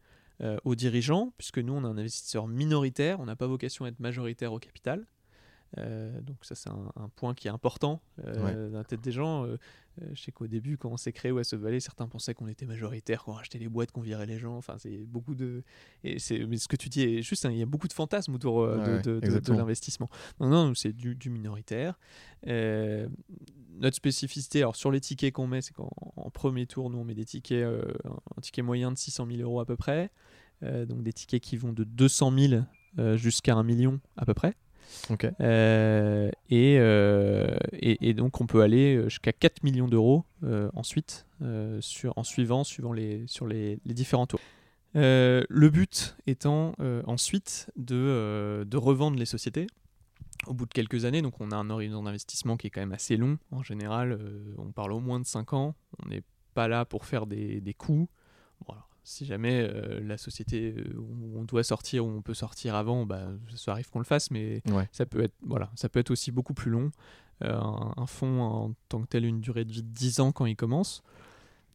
aux 0.65 0.75
dirigeants, 0.75 1.33
puisque 1.39 1.59
nous, 1.59 1.73
on 1.73 1.83
est 1.83 1.87
un 1.87 1.99
investisseur 1.99 2.47
minoritaire. 2.47 3.21
On 3.21 3.25
n'a 3.25 3.37
pas 3.37 3.47
vocation 3.47 3.85
à 3.85 3.89
être 3.89 4.01
majoritaire 4.01 4.53
au 4.53 4.59
capital. 4.59 5.07
Euh, 5.79 6.21
donc 6.23 6.37
ça 6.43 6.55
c'est 6.55 6.71
un, 6.71 6.93
un 6.97 7.09
point 7.09 7.35
qui 7.35 7.49
est 7.49 7.51
important 7.51 8.01
euh, 8.25 8.71
dans 8.71 8.79
la 8.79 8.85
tête 8.85 9.01
des 9.01 9.13
gens. 9.13 9.45
Euh, 9.45 9.59
euh, 10.01 10.07
je 10.15 10.23
sais 10.23 10.33
qu'au 10.33 10.47
début 10.47 10.77
quand 10.77 10.91
on 10.91 10.97
s'est 10.97 11.13
créé 11.13 11.33
West 11.33 11.55
Valley, 11.55 11.81
certains 11.81 12.07
pensaient 12.07 12.35
qu'on 12.35 12.49
était 12.49 12.67
majoritaire, 12.67 13.25
qu'on 13.25 13.33
rachetait 13.33 13.59
les 13.59 13.69
boîtes, 13.69 13.93
qu'on 13.93 14.01
virait 14.01 14.27
les 14.27 14.39
gens. 14.39 14.57
Enfin 14.57 14.77
c'est 14.79 15.05
beaucoup 15.07 15.35
de... 15.35 15.63
Et 16.05 16.19
c'est, 16.19 16.47
mais 16.47 16.57
ce 16.57 16.69
que 16.69 16.77
tu 16.77 16.89
dis 16.89 17.03
est 17.03 17.23
juste, 17.23 17.45
hein, 17.47 17.51
il 17.51 17.59
y 17.59 17.63
a 17.63 17.67
beaucoup 17.67 17.89
de 17.89 17.93
fantasmes 17.93 18.35
autour 18.35 18.57
Ouais, 18.57 19.01
de, 19.03 19.53
l'investissement. 19.53 20.09
Non, 20.41 20.49
non, 20.49 20.75
c'est 20.75 20.93
du, 20.93 21.15
du 21.15 21.31
minoritaire. 21.31 21.99
Notre 22.47 23.97
spécificité, 23.97 24.61
alors 24.61 24.77
sur 24.77 24.91
les 24.91 25.01
tickets 25.01 25.35
qu'on 25.35 25.47
met, 25.47 25.61
c'est 25.61 25.75
qu'en 25.75 25.91
en 26.17 26.31
premier 26.31 26.67
tour, 26.67 26.89
nous 26.89 26.99
on 26.99 27.05
met 27.05 27.15
des 27.15 27.27
tickets, 27.27 27.65
un, 27.67 28.41
ticket 28.41 28.63
moyen 28.63 28.91
de 28.91 28.97
600 28.97 29.27
000 29.31 29.43
euros 29.43 29.61
à 29.61 29.67
peu 29.67 29.77
près. 29.77 30.11
Donc 30.63 31.03
des 31.03 31.13
tickets 31.13 31.43
qui 31.43 31.57
vont 31.57 31.73
de 31.73 31.85
200 31.85 32.33
000 32.39 32.63
euh, 32.99 33.17
jusqu'à 33.17 33.55
1 33.55 33.63
million 33.63 34.01
à 34.17 34.25
peu 34.25 34.33
près. 34.33 34.55
Euh, 35.41 36.31
et, 36.51 36.77
euh, 36.79 37.57
et, 37.73 38.09
et 38.09 38.15
donc 38.15 38.41
on 38.41 38.47
peut 38.47 38.63
aller 38.63 39.03
jusqu'à 39.05 39.33
4 39.33 39.63
millions 39.63 39.89
d'euros 39.89 40.25
euh, 40.43 40.71
ensuite, 40.75 41.27
euh, 41.43 41.81
sur, 41.81 42.13
en 42.17 42.25
suivant, 42.25 42.65
suivant 42.65 42.93
les, 42.93 43.25
sur 43.27 43.47
les, 43.47 43.79
les 43.85 43.95
différents 43.95 44.27
tours. 44.27 44.41
Euh, 44.97 45.45
le 45.49 45.69
but 45.69 46.17
étant 46.27 46.75
euh, 46.81 47.03
ensuite 47.07 47.71
de, 47.77 47.95
euh, 47.95 48.65
de 48.65 48.77
revendre 48.77 49.19
les 49.19 49.27
sociétés 49.27 49.67
au 50.47 50.55
bout 50.55 50.67
de 50.67 50.73
quelques 50.73 51.05
années. 51.05 51.23
Donc 51.23 51.41
on 51.41 51.51
a 51.51 51.57
un 51.57 51.69
horizon 51.71 52.03
d'investissement 52.03 52.57
qui 52.57 52.69
est 52.69 52.71
quand 52.71 52.81
même 52.81 52.93
assez 52.93 53.17
long. 53.17 53.39
En 53.51 53.63
général, 53.63 54.13
euh, 54.13 54.55
on 54.59 54.73
parle 54.73 54.93
au 54.93 55.01
moins 55.01 55.21
de 55.21 55.27
5 55.27 55.53
ans. 55.53 55.75
On 56.03 56.09
n'est 56.09 56.23
pas 56.55 56.69
là 56.69 56.85
pour 56.85 57.05
faire 57.05 57.27
des, 57.27 57.61
des 57.61 57.75
coups. 57.75 58.09
Si 59.09 59.25
jamais 59.25 59.61
euh, 59.63 60.01
la 60.03 60.19
société 60.19 60.75
euh, 60.77 60.99
où 60.99 61.39
on 61.39 61.45
doit 61.45 61.63
sortir 61.63 62.05
ou 62.05 62.09
on 62.11 62.23
peut 62.23 62.35
sortir 62.35 62.75
avant, 62.75 63.07
bah, 63.07 63.29
ça 63.55 63.71
arrive 63.71 63.89
qu'on 63.89 64.01
le 64.01 64.05
fasse, 64.05 64.33
mais 64.33 64.63
Ouais. 64.69 64.89
ça 64.91 65.07
peut 65.07 65.23
être 65.23 65.35
voilà, 65.43 65.71
ça 65.77 65.89
peut 65.89 66.01
être 66.01 66.11
aussi 66.11 66.33
beaucoup 66.33 66.55
plus 66.55 66.73
long. 66.73 66.91
Euh, 67.45 67.55
un, 67.55 67.95
un 67.97 68.07
fonds 68.07 68.41
en 68.43 68.75
tant 68.89 69.01
que 69.03 69.07
tel 69.07 69.25
une 69.25 69.41
durée 69.41 69.65
de 69.65 69.71
vie 69.73 69.83
de 69.85 69.89
10 69.89 70.19
ans 70.19 70.33
quand 70.33 70.47
il 70.47 70.57
commence. 70.57 71.03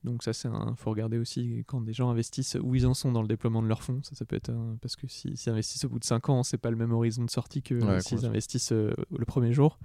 Donc 0.04 0.24
ça 0.24 0.34
c'est 0.34 0.48
un 0.50 0.74
faut 0.76 0.90
regarder 0.90 1.20
aussi 1.20 1.64
quand 1.68 1.80
des 1.80 1.94
gens 1.94 2.10
investissent 2.10 2.58
où 2.62 2.74
ils 2.76 2.86
en 2.88 2.94
sont 2.96 3.12
dans 3.14 3.22
le 3.22 3.28
déploiement 3.28 3.62
de 3.62 3.68
leur 3.68 3.82
fonds, 3.84 4.02
ça 4.04 4.16
ça 4.16 4.26
peut 4.26 4.36
être 4.36 4.50
un- 4.50 4.76
parce 4.82 4.96
que 4.98 5.08
si- 5.08 5.38
s'ils 5.38 5.52
investissent 5.54 5.86
au 5.86 5.90
bout 5.90 6.00
de 6.00 6.04
5 6.04 6.28
ans, 6.30 6.42
c'est 6.44 6.58
pas 6.58 6.72
le 6.72 6.76
même 6.76 6.92
horizon 6.92 7.24
de 7.24 7.30
sortie 7.30 7.62
que 7.62 7.76
Ouais, 7.76 8.02
s'ils 8.02 8.26
investissent 8.26 8.72
euh, 8.74 8.92
le 9.18 9.26
premier 9.26 9.54
jour. 9.54 9.78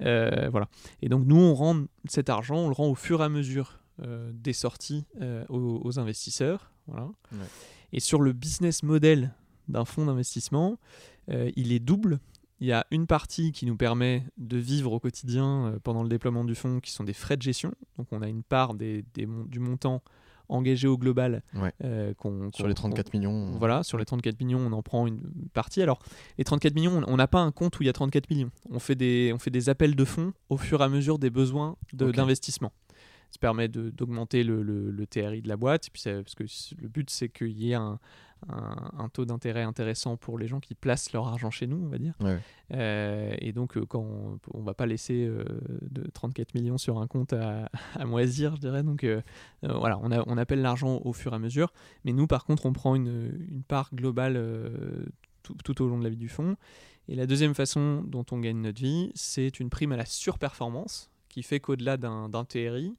Euh, 0.00 0.48
voilà. 0.50 0.68
Et 1.02 1.08
donc 1.08 1.26
nous 1.26 1.36
on 1.36 1.54
rend 1.54 1.84
cet 2.08 2.30
argent, 2.30 2.56
on 2.56 2.68
le 2.68 2.74
rend 2.74 2.86
au 2.86 2.94
fur 2.94 3.20
et 3.20 3.24
à 3.24 3.28
mesure 3.28 3.80
euh, 4.00 4.30
des 4.32 4.52
sorties 4.52 5.04
euh, 5.20 5.44
aux, 5.48 5.80
aux 5.84 5.98
investisseurs, 5.98 6.70
voilà. 6.88 7.06
Ouais. 7.32 7.38
Et 7.92 8.00
sur 8.00 8.20
le 8.20 8.32
business 8.32 8.82
model 8.82 9.32
d'un 9.68 9.84
fonds 9.84 10.06
d'investissement, 10.06 10.78
euh, 11.30 11.50
il 11.56 11.72
est 11.72 11.78
double. 11.78 12.18
Il 12.60 12.66
y 12.66 12.72
a 12.72 12.86
une 12.90 13.06
partie 13.06 13.52
qui 13.52 13.66
nous 13.66 13.76
permet 13.76 14.24
de 14.36 14.56
vivre 14.58 14.92
au 14.92 14.98
quotidien 14.98 15.66
euh, 15.66 15.78
pendant 15.82 16.02
le 16.02 16.08
déploiement 16.08 16.44
du 16.44 16.54
fonds, 16.56 16.80
qui 16.80 16.90
sont 16.90 17.04
des 17.04 17.12
frais 17.12 17.36
de 17.36 17.42
gestion. 17.42 17.72
Donc 17.98 18.08
on 18.10 18.20
a 18.22 18.28
une 18.28 18.42
part 18.42 18.74
des, 18.74 19.04
des 19.14 19.26
mon- 19.26 19.44
du 19.44 19.60
montant 19.60 20.02
engagé 20.50 20.88
au 20.88 20.96
global 20.96 21.42
Ouais. 21.54 21.72
euh, 21.84 22.14
qu'on- 22.14 22.50
Sur 22.54 22.66
les 22.66 22.74
34 22.74 23.12
millions. 23.12 23.52
Voilà, 23.58 23.82
sur 23.82 23.98
les 23.98 24.06
34 24.06 24.40
millions, 24.40 24.58
on 24.60 24.72
en 24.72 24.82
prend 24.82 25.06
une 25.06 25.20
partie. 25.52 25.82
Alors, 25.82 25.98
les 26.38 26.44
34 26.44 26.74
millions, 26.74 27.02
on- 27.06 27.16
n'a 27.16 27.26
pas 27.28 27.40
un 27.40 27.52
compte 27.52 27.78
où 27.78 27.82
il 27.82 27.86
y 27.86 27.90
a 27.90 27.92
34 27.92 28.30
millions. 28.30 28.50
On 28.70 28.78
fait 28.78 28.94
des, 28.94 29.30
on 29.34 29.38
fait 29.38 29.50
des 29.50 29.68
appels 29.68 29.94
de 29.94 30.04
fonds 30.06 30.32
au 30.48 30.56
fur 30.56 30.80
et 30.80 30.84
à 30.84 30.88
mesure 30.88 31.18
des 31.18 31.28
besoins 31.30 31.76
de- 31.92 32.06
Ok. 32.06 32.16
Ça 33.30 33.36
permet 33.40 33.68
d'augmenter 33.68 34.42
le, 34.42 34.62
le- 34.62 34.90
le 34.90 35.06
TRI 35.06 35.42
de 35.42 35.48
la 35.48 35.56
boîte, 35.56 35.88
et 35.88 35.90
puis 35.90 36.02
parce 36.04 36.34
que 36.34 36.44
le 36.80 36.88
but, 36.88 37.10
c'est 37.10 37.28
qu'il 37.28 37.58
y 37.58 37.72
ait 37.72 37.74
un, 37.74 37.98
un- 38.48 38.90
un 38.96 39.08
taux 39.10 39.26
d'intérêt 39.26 39.62
intéressant 39.62 40.16
pour 40.16 40.38
les 40.38 40.46
gens 40.46 40.60
qui 40.60 40.74
placent 40.74 41.12
leur 41.12 41.28
argent 41.28 41.50
chez 41.50 41.66
nous, 41.66 41.76
on 41.76 41.88
va 41.88 41.98
dire. 41.98 42.14
Ouais. 42.20 42.38
Euh, 42.72 43.34
et 43.40 43.52
donc, 43.52 43.76
euh, 43.76 43.84
quand 43.84 44.00
on, 44.00 44.38
on 44.54 44.62
va 44.62 44.72
pas 44.72 44.86
laisser 44.86 45.26
euh, 45.26 45.44
de 45.90 46.08
34 46.10 46.54
millions 46.54 46.78
sur 46.78 46.98
un 47.00 47.06
compte 47.06 47.32
à, 47.34 47.68
à 47.96 48.06
moisir, 48.06 48.54
je 48.56 48.60
dirais. 48.60 48.82
Donc, 48.82 49.04
euh, 49.04 49.20
voilà, 49.62 49.98
on, 50.02 50.10
a- 50.10 50.24
on 50.26 50.38
appelle 50.38 50.62
l'argent 50.62 51.00
au 51.04 51.12
fur 51.12 51.32
et 51.32 51.36
à 51.36 51.38
mesure. 51.38 51.72
Mais 52.04 52.12
nous, 52.14 52.26
par 52.26 52.44
contre, 52.46 52.64
on 52.64 52.72
prend 52.72 52.94
une, 52.94 53.46
une 53.50 53.62
part 53.62 53.90
globale 53.94 54.36
tout, 55.42 55.54
tout 55.64 55.82
au 55.82 55.88
long 55.88 55.98
de 55.98 56.04
la 56.04 56.10
vie 56.10 56.16
du 56.16 56.28
fonds. 56.28 56.56
Et 57.08 57.14
la 57.14 57.26
deuxième 57.26 57.54
façon 57.54 58.02
dont 58.06 58.24
on 58.30 58.38
gagne 58.38 58.60
notre 58.60 58.80
vie, 58.80 59.10
c'est 59.14 59.60
une 59.60 59.68
prime 59.70 59.92
à 59.92 59.96
la 59.96 60.04
surperformance 60.06 61.10
qui 61.28 61.42
fait 61.42 61.60
qu'au-delà 61.60 61.96
d'un 61.96 62.44
TRI, 62.44 62.94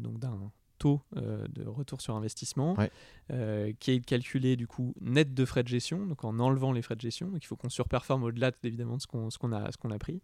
donc 0.00 0.18
d'un 0.18 0.50
taux 0.78 1.00
euh, 1.16 1.46
de 1.50 1.64
retour 1.64 2.00
sur 2.00 2.16
investissement, 2.16 2.74
Ouais. 2.76 2.90
euh, 3.30 3.72
qui 3.78 3.92
est 3.92 4.00
calculé 4.04 4.56
du 4.56 4.66
coup 4.66 4.92
net 5.00 5.32
de 5.32 5.44
frais 5.44 5.62
de 5.62 5.68
gestion, 5.68 6.04
donc 6.04 6.24
en 6.24 6.38
enlevant 6.40 6.72
les 6.72 6.82
frais 6.82 6.96
de 6.96 7.00
gestion. 7.00 7.28
Donc 7.30 7.42
il 7.44 7.46
faut 7.46 7.56
qu'on 7.56 7.68
surperforme 7.68 8.24
au-delà 8.24 8.50
évidemment 8.64 8.96
de 8.96 9.00
ce 9.02 9.06
qu'on 9.06 9.30
ce 9.30 9.38
qu'on 9.38 9.52
a, 9.52 9.70
ce 9.70 9.76
qu'on 9.78 9.92
a 9.92 9.98
pris. 9.98 10.20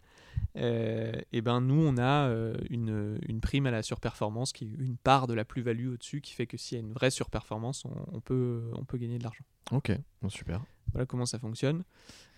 Euh, 0.57 1.13
et 1.33 1.41
ben 1.41 1.61
nous, 1.61 1.81
on 1.81 1.97
a 1.99 2.29
euh, 2.29 2.55
une, 2.69 3.19
une 3.29 3.41
prime 3.41 3.67
à 3.67 3.71
la 3.71 3.83
surperformance 3.83 4.53
qui 4.53 4.65
est 4.65 4.75
une 4.85 4.97
part 4.97 5.29
de 5.29 5.35
la 5.35 5.45
plus-value 5.45 5.89
au-dessus 5.93 6.21
qui 6.21 6.33
fait 6.35 6.47
que 6.47 6.57
s'il 6.57 6.79
y 6.79 6.81
a 6.81 6.85
une 6.85 6.93
vraie 6.93 7.11
surperformance, 7.13 7.85
on, 7.85 7.95
on 8.13 8.21
peut, 8.21 8.71
on 8.75 8.85
peut 8.85 8.99
gagner 8.99 9.19
de 9.19 9.23
l'argent. 9.23 9.45
Ok, 9.71 9.93
bon, 10.21 10.29
super. 10.29 10.63
Voilà 10.93 11.07
comment 11.07 11.27
ça 11.27 11.39
fonctionne. 11.39 11.85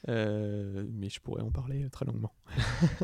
Euh, 0.08 0.84
mais 0.92 1.08
je 1.08 1.20
pourrais 1.20 1.42
en 1.42 1.50
parler 1.50 1.88
très 1.90 2.04
longuement. 2.04 2.32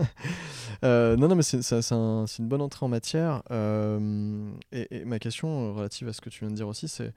Euh, 0.85 1.17
non, 1.17 1.29
non, 1.29 1.35
mais 1.35 1.43
c'est 1.43 1.93
un- 1.93 2.25
une 2.39 2.49
bonne 2.49 2.61
entrée 2.61 2.85
en 2.85 2.89
matière. 2.89 3.43
Euh, 3.51 4.51
et, 4.71 4.99
et 5.01 5.05
ma 5.05 5.19
question 5.19 5.75
relative 5.75 6.07
à 6.09 6.13
ce 6.13 6.21
que 6.21 6.31
tu 6.31 6.41
viens 6.41 6.51
de 6.51 6.55
dire 6.55 6.69
aussi, 6.69 6.87
c'est 6.89 7.13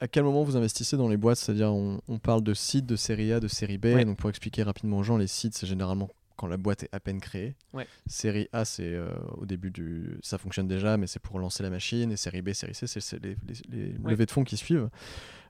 à 0.00 0.08
quel 0.08 0.22
moment 0.24 0.44
vous 0.44 0.56
investissez 0.56 0.96
dans 0.96 1.08
les 1.08 1.16
boîtes? 1.16 1.36
C'est-à-dire, 1.38 1.72
on, 1.74 2.00
on 2.08 2.18
parle 2.18 2.42
de 2.42 2.54
seed, 2.54 2.86
de 2.86 2.96
série 2.96 3.32
A, 3.32 3.40
de 3.40 3.48
série 3.48 3.76
B. 3.76 3.86
Ouais. 3.86 4.04
Donc, 4.04 4.16
pour 4.18 4.30
expliquer 4.30 4.62
rapidement 4.62 4.98
aux 4.98 5.02
gens, 5.02 5.18
les 5.18 5.26
seeds, 5.26 5.50
c'est 5.52 5.66
généralement 5.66 6.08
quand 6.36 6.46
la 6.46 6.56
boîte 6.56 6.84
est 6.84 6.88
à 6.92 7.00
peine 7.00 7.20
créée. 7.20 7.54
Ouais. 7.74 7.86
Série 8.06 8.48
A, 8.52 8.64
c'est 8.64 8.94
euh, 8.94 9.10
au 9.36 9.44
début 9.46 9.70
du. 9.70 10.18
Ça 10.22 10.38
fonctionne 10.38 10.66
déjà, 10.68 10.96
mais 10.96 11.06
c'est 11.06 11.20
pour 11.20 11.38
lancer 11.38 11.62
la 11.62 11.70
machine. 11.70 12.10
Et 12.12 12.16
série 12.16 12.40
B, 12.40 12.52
série 12.52 12.74
C, 12.74 12.86
c'est 12.86 13.00
c'est 13.00 13.22
les, 13.22 13.36
les- 13.70 13.76
les 13.92 13.98
Ouais. 13.98 14.10
levées 14.12 14.26
de 14.26 14.30
fonds 14.30 14.44
qui 14.44 14.56
suivent. 14.56 14.88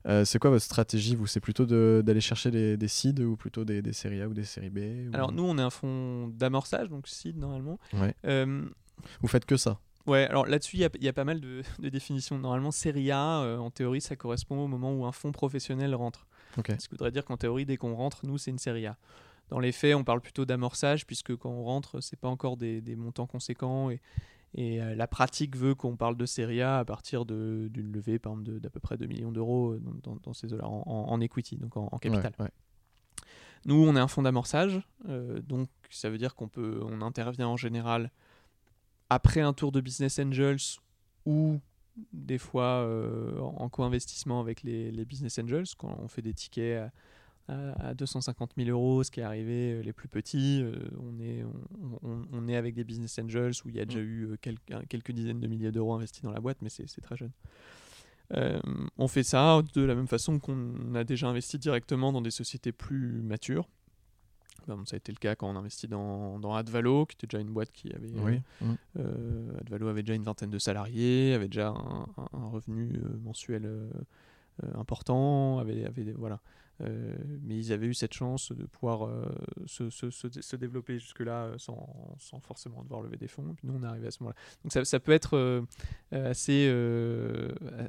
Euh, 0.06 0.24
c'est 0.24 0.38
quoi 0.38 0.50
votre 0.50 0.64
stratégie 0.64 1.14
Vous, 1.16 1.26
c'est 1.26 1.40
plutôt 1.40 1.64
de- 1.66 2.02
d'aller 2.04 2.20
chercher 2.20 2.50
des, 2.50 2.76
des 2.76 2.88
seeds 2.88 3.22
ou 3.24 3.36
plutôt 3.36 3.64
des, 3.64 3.80
des 3.80 3.92
séries 3.94 4.20
A 4.20 4.28
ou 4.28 4.34
des 4.34 4.44
séries 4.44 4.70
B 4.70 4.78
ou- 4.78 5.14
Alors 5.14 5.32
nous, 5.32 5.44
on 5.44 5.56
est 5.58 5.62
un 5.62 5.70
fonds 5.70 6.28
d'amorçage, 6.28 6.88
donc 6.90 7.08
seed 7.08 7.36
normalement. 7.38 7.78
Ouais. 7.94 8.14
Euh, 8.26 8.64
Vous 9.20 9.28
faites 9.28 9.46
que 9.46 9.56
ça? 9.56 9.78
Ouais, 10.06 10.26
alors 10.28 10.44
là-dessus, 10.46 10.76
il 10.76 10.80
y 10.80 10.84
a- 10.84 10.90
il 10.96 11.04
y, 11.04 11.08
a 11.08 11.14
pas 11.14 11.24
mal 11.24 11.40
de, 11.40 11.62
de 11.78 11.88
définitions. 11.88 12.38
Normalement, 12.38 12.70
série 12.70 13.10
A, 13.10 13.40
euh, 13.40 13.56
en 13.56 13.70
théorie, 13.70 14.02
ça 14.02 14.16
correspond 14.16 14.58
au 14.62 14.66
moment 14.68 14.92
où 14.92 15.06
un 15.06 15.12
fonds 15.12 15.32
professionnel 15.32 15.94
rentre. 15.94 16.26
Ok. 16.58 16.72
Ce 16.78 16.86
qui 16.86 16.90
voudrait 16.90 17.10
dire 17.10 17.24
qu'en 17.24 17.38
théorie, 17.38 17.64
dès 17.64 17.78
qu'on 17.78 17.94
rentre, 17.94 18.26
nous, 18.26 18.36
c'est 18.36 18.50
une 18.50 18.58
série 18.58 18.86
A. 18.86 18.98
Dans 19.48 19.58
les 19.60 19.72
faits, 19.72 19.94
on 19.94 20.04
parle 20.04 20.20
plutôt 20.20 20.44
d'amorçage, 20.44 21.06
puisque 21.06 21.34
quand 21.36 21.50
on 21.50 21.64
rentre, 21.64 22.00
c'est 22.02 22.18
pas 22.18 22.28
encore 22.28 22.56
des, 22.58 22.80
des 22.82 22.96
montants 22.96 23.26
conséquents. 23.26 23.88
Et, 23.90 24.00
et 24.54 24.80
euh, 24.80 24.94
la 24.94 25.06
pratique 25.08 25.56
veut 25.56 25.74
qu'on 25.74 25.96
parle 25.96 26.16
de 26.16 26.26
série 26.26 26.62
A 26.62 26.78
à 26.78 26.84
partir 26.84 27.24
d'une 27.26 27.92
levée, 27.92 28.18
par 28.18 28.32
exemple, 28.32 28.50
de- 28.52 28.58
d'à 28.58 28.70
peu 28.70 28.80
près 28.80 28.96
2 28.96 29.06
millions 29.06 29.32
d'euros 29.32 29.72
euh, 29.72 29.82
dans, 30.22 30.32
ces 30.32 30.52
eaux-là, 30.52 30.66
en, 30.68 31.20
equity, 31.20 31.56
donc 31.56 31.76
en, 31.76 31.88
en 31.90 31.98
capital. 31.98 32.32
Ouais, 32.38 32.44
ouais. 32.44 32.50
Nous, 33.66 33.74
on 33.74 33.96
est 33.96 34.00
un 34.00 34.08
fonds 34.08 34.22
d'amorçage, 34.22 34.80
euh, 35.08 35.40
donc 35.40 35.68
ça 35.90 36.10
veut 36.10 36.18
dire 36.18 36.34
qu'on 36.34 36.48
peut, 36.48 36.80
on 36.84 37.00
intervient 37.00 37.48
en 37.48 37.56
général 37.56 38.10
après 39.10 39.40
un 39.40 39.52
tour 39.52 39.72
de 39.72 39.80
business 39.80 40.18
angels 40.18 40.78
ou 41.26 41.60
des 42.12 42.38
fois 42.38 42.82
euh, 42.82 43.38
en 43.40 43.54
en 43.64 43.68
co-investissement 43.68 44.40
avec 44.40 44.62
les, 44.62 44.90
les 44.90 45.04
business 45.04 45.38
angels 45.38 45.66
quand 45.78 45.96
on 46.02 46.08
fait 46.08 46.22
des 46.22 46.34
tickets 46.34 46.90
à, 47.48 47.52
à- 47.72 47.88
à 47.88 47.94
250 47.94 48.52
000 48.56 48.70
euros, 48.70 49.02
ce 49.04 49.10
qui 49.10 49.20
est 49.20 49.24
arrivé 49.24 49.72
euh, 49.74 49.82
les 49.82 49.92
plus 49.92 50.08
petits, 50.08 50.60
euh, 50.62 50.74
on 51.00 51.18
est 51.20 51.44
on, 51.44 52.08
on- 52.08 52.22
on 52.32 52.48
est 52.48 52.56
avec 52.56 52.74
des 52.74 52.84
business 52.84 53.18
angels 53.18 53.52
où 53.64 53.68
il 53.68 53.76
y 53.76 53.80
a 53.80 53.84
déjà 53.84 54.00
eu 54.00 54.26
euh, 54.30 54.36
quelques, 54.40 54.88
quelques 54.88 55.12
dizaines 55.12 55.40
de 55.40 55.46
milliers 55.46 55.72
d'euros 55.72 55.94
investis 55.94 56.22
dans 56.22 56.32
la 56.32 56.40
boîte, 56.40 56.58
mais 56.62 56.68
c'est 56.70 56.86
très 57.02 57.16
jeune. 57.16 57.32
Euh, 58.32 58.58
on 58.96 59.06
fait 59.08 59.22
ça 59.22 59.60
de 59.74 59.82
la 59.82 59.94
même 59.94 60.08
façon 60.08 60.38
qu'on 60.38 60.94
a 60.94 61.04
déjà 61.04 61.28
investi 61.28 61.58
directement 61.58 62.10
dans 62.12 62.22
des 62.22 62.30
sociétés 62.30 62.72
plus 62.72 63.20
matures. 63.22 63.68
Ben, 64.66 64.82
ça 64.86 64.94
a 64.94 64.96
été 64.96 65.12
le 65.12 65.18
cas 65.18 65.34
quand 65.34 65.50
on 65.50 65.56
a 65.56 65.58
investi 65.58 65.88
dans, 65.88 66.38
dans 66.38 66.54
Advalo, 66.54 67.04
qui 67.04 67.16
était 67.16 67.26
déjà 67.26 67.38
une 67.42 67.52
boîte 67.52 67.70
qui 67.70 67.92
avait. 67.92 68.08
Oui. 68.18 68.40
Mm. 68.62 68.74
Advalo 69.60 69.88
avait 69.88 70.02
déjà 70.02 70.14
une 70.14 70.22
vingtaine 70.22 70.48
de 70.48 70.58
salariés, 70.58 71.34
avait 71.34 71.48
déjà 71.48 71.68
un, 71.68 72.06
un- 72.16 72.28
un 72.32 72.46
revenu 72.48 72.98
mensuel 73.22 73.68
important, 74.74 75.58
avait, 75.58 75.84
avait 75.84 76.12
voilà. 76.12 76.40
Euh, 76.80 77.16
mais 77.42 77.56
ils 77.56 77.72
avaient 77.72 77.86
eu 77.86 77.94
cette 77.94 78.14
chance 78.14 78.50
de 78.50 78.64
pouvoir 78.66 79.06
euh, 79.06 79.28
se, 79.66 80.56
développer 80.56 80.98
jusque-là 80.98 81.44
euh, 81.44 81.58
sans, 81.58 82.40
forcément 82.40 82.82
devoir 82.82 83.02
lever 83.02 83.16
des 83.16 83.28
fonds. 83.28 83.48
Et 83.50 83.54
puis 83.54 83.66
nous, 83.66 83.74
on 83.78 83.82
est 83.82 83.86
arrivé 83.86 84.08
à 84.08 84.10
ce 84.10 84.22
moment-là. 84.22 84.36
Donc 84.64 84.86
ça, 84.86 85.00
peut 85.00 85.12
être 85.12 85.64
assez, 86.10 86.68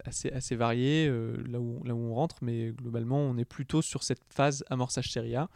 assez, 0.06 0.32
assez 0.32 0.56
varié 0.56 1.08
là, 1.08 1.60
où, 1.60 1.82
on 1.88 2.14
rentre, 2.14 2.38
mais 2.42 2.72
globalement, 2.72 3.18
on 3.18 3.38
est 3.38 3.46
plutôt 3.46 3.82
sur 3.82 4.04
cette 4.04 4.22
phase 4.30 4.64
amorçage 4.70 5.12
série 5.12 5.36
A. 5.36 5.50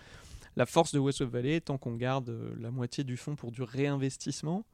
La 0.55 0.65
force 0.65 0.93
de 0.93 0.99
West 0.99 1.21
of 1.21 1.29
Valley, 1.29 1.61
tant 1.61 1.77
qu'on 1.77 1.95
garde 1.95 2.35
la 2.59 2.71
moitié 2.71 3.03
du 3.03 3.17
fonds 3.17 3.35
pour 3.35 3.51
du 3.51 3.61
réinvestissement, 3.61 4.65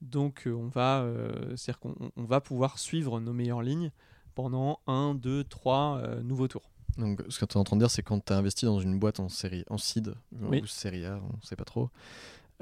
donc 0.00 0.44
on 0.46 0.68
va, 0.68 1.02
euh, 1.02 1.54
qu'on 1.80 1.94
on 2.16 2.24
va 2.24 2.40
pouvoir 2.40 2.78
suivre 2.78 3.20
nos 3.20 3.32
meilleures 3.32 3.62
lignes 3.62 3.90
pendant 4.34 4.80
un, 4.86 5.14
deux, 5.14 5.44
trois 5.44 5.98
euh, 5.98 6.22
nouveaux 6.22 6.48
tours. 6.48 6.70
Donc, 7.00 7.22
ce 7.28 7.38
que 7.38 7.44
tu 7.46 7.54
es 7.54 7.56
en 7.56 7.64
train 7.64 7.76
de 7.76 7.80
dire, 7.82 7.90
c'est 7.90 8.02
quand 8.02 8.24
tu 8.24 8.32
as 8.32 8.36
investi 8.36 8.64
dans 8.66 8.78
une 8.78 8.98
boîte 8.98 9.18
en 9.20 9.28
série, 9.28 9.64
en 9.68 9.78
seed 9.78 10.14
Oui. 10.40 10.60
ou 10.62 10.66
série 10.66 11.04
A, 11.06 11.16
on 11.16 11.36
ne 11.36 11.42
sait 11.42 11.56
pas 11.56 11.64
trop, 11.64 11.90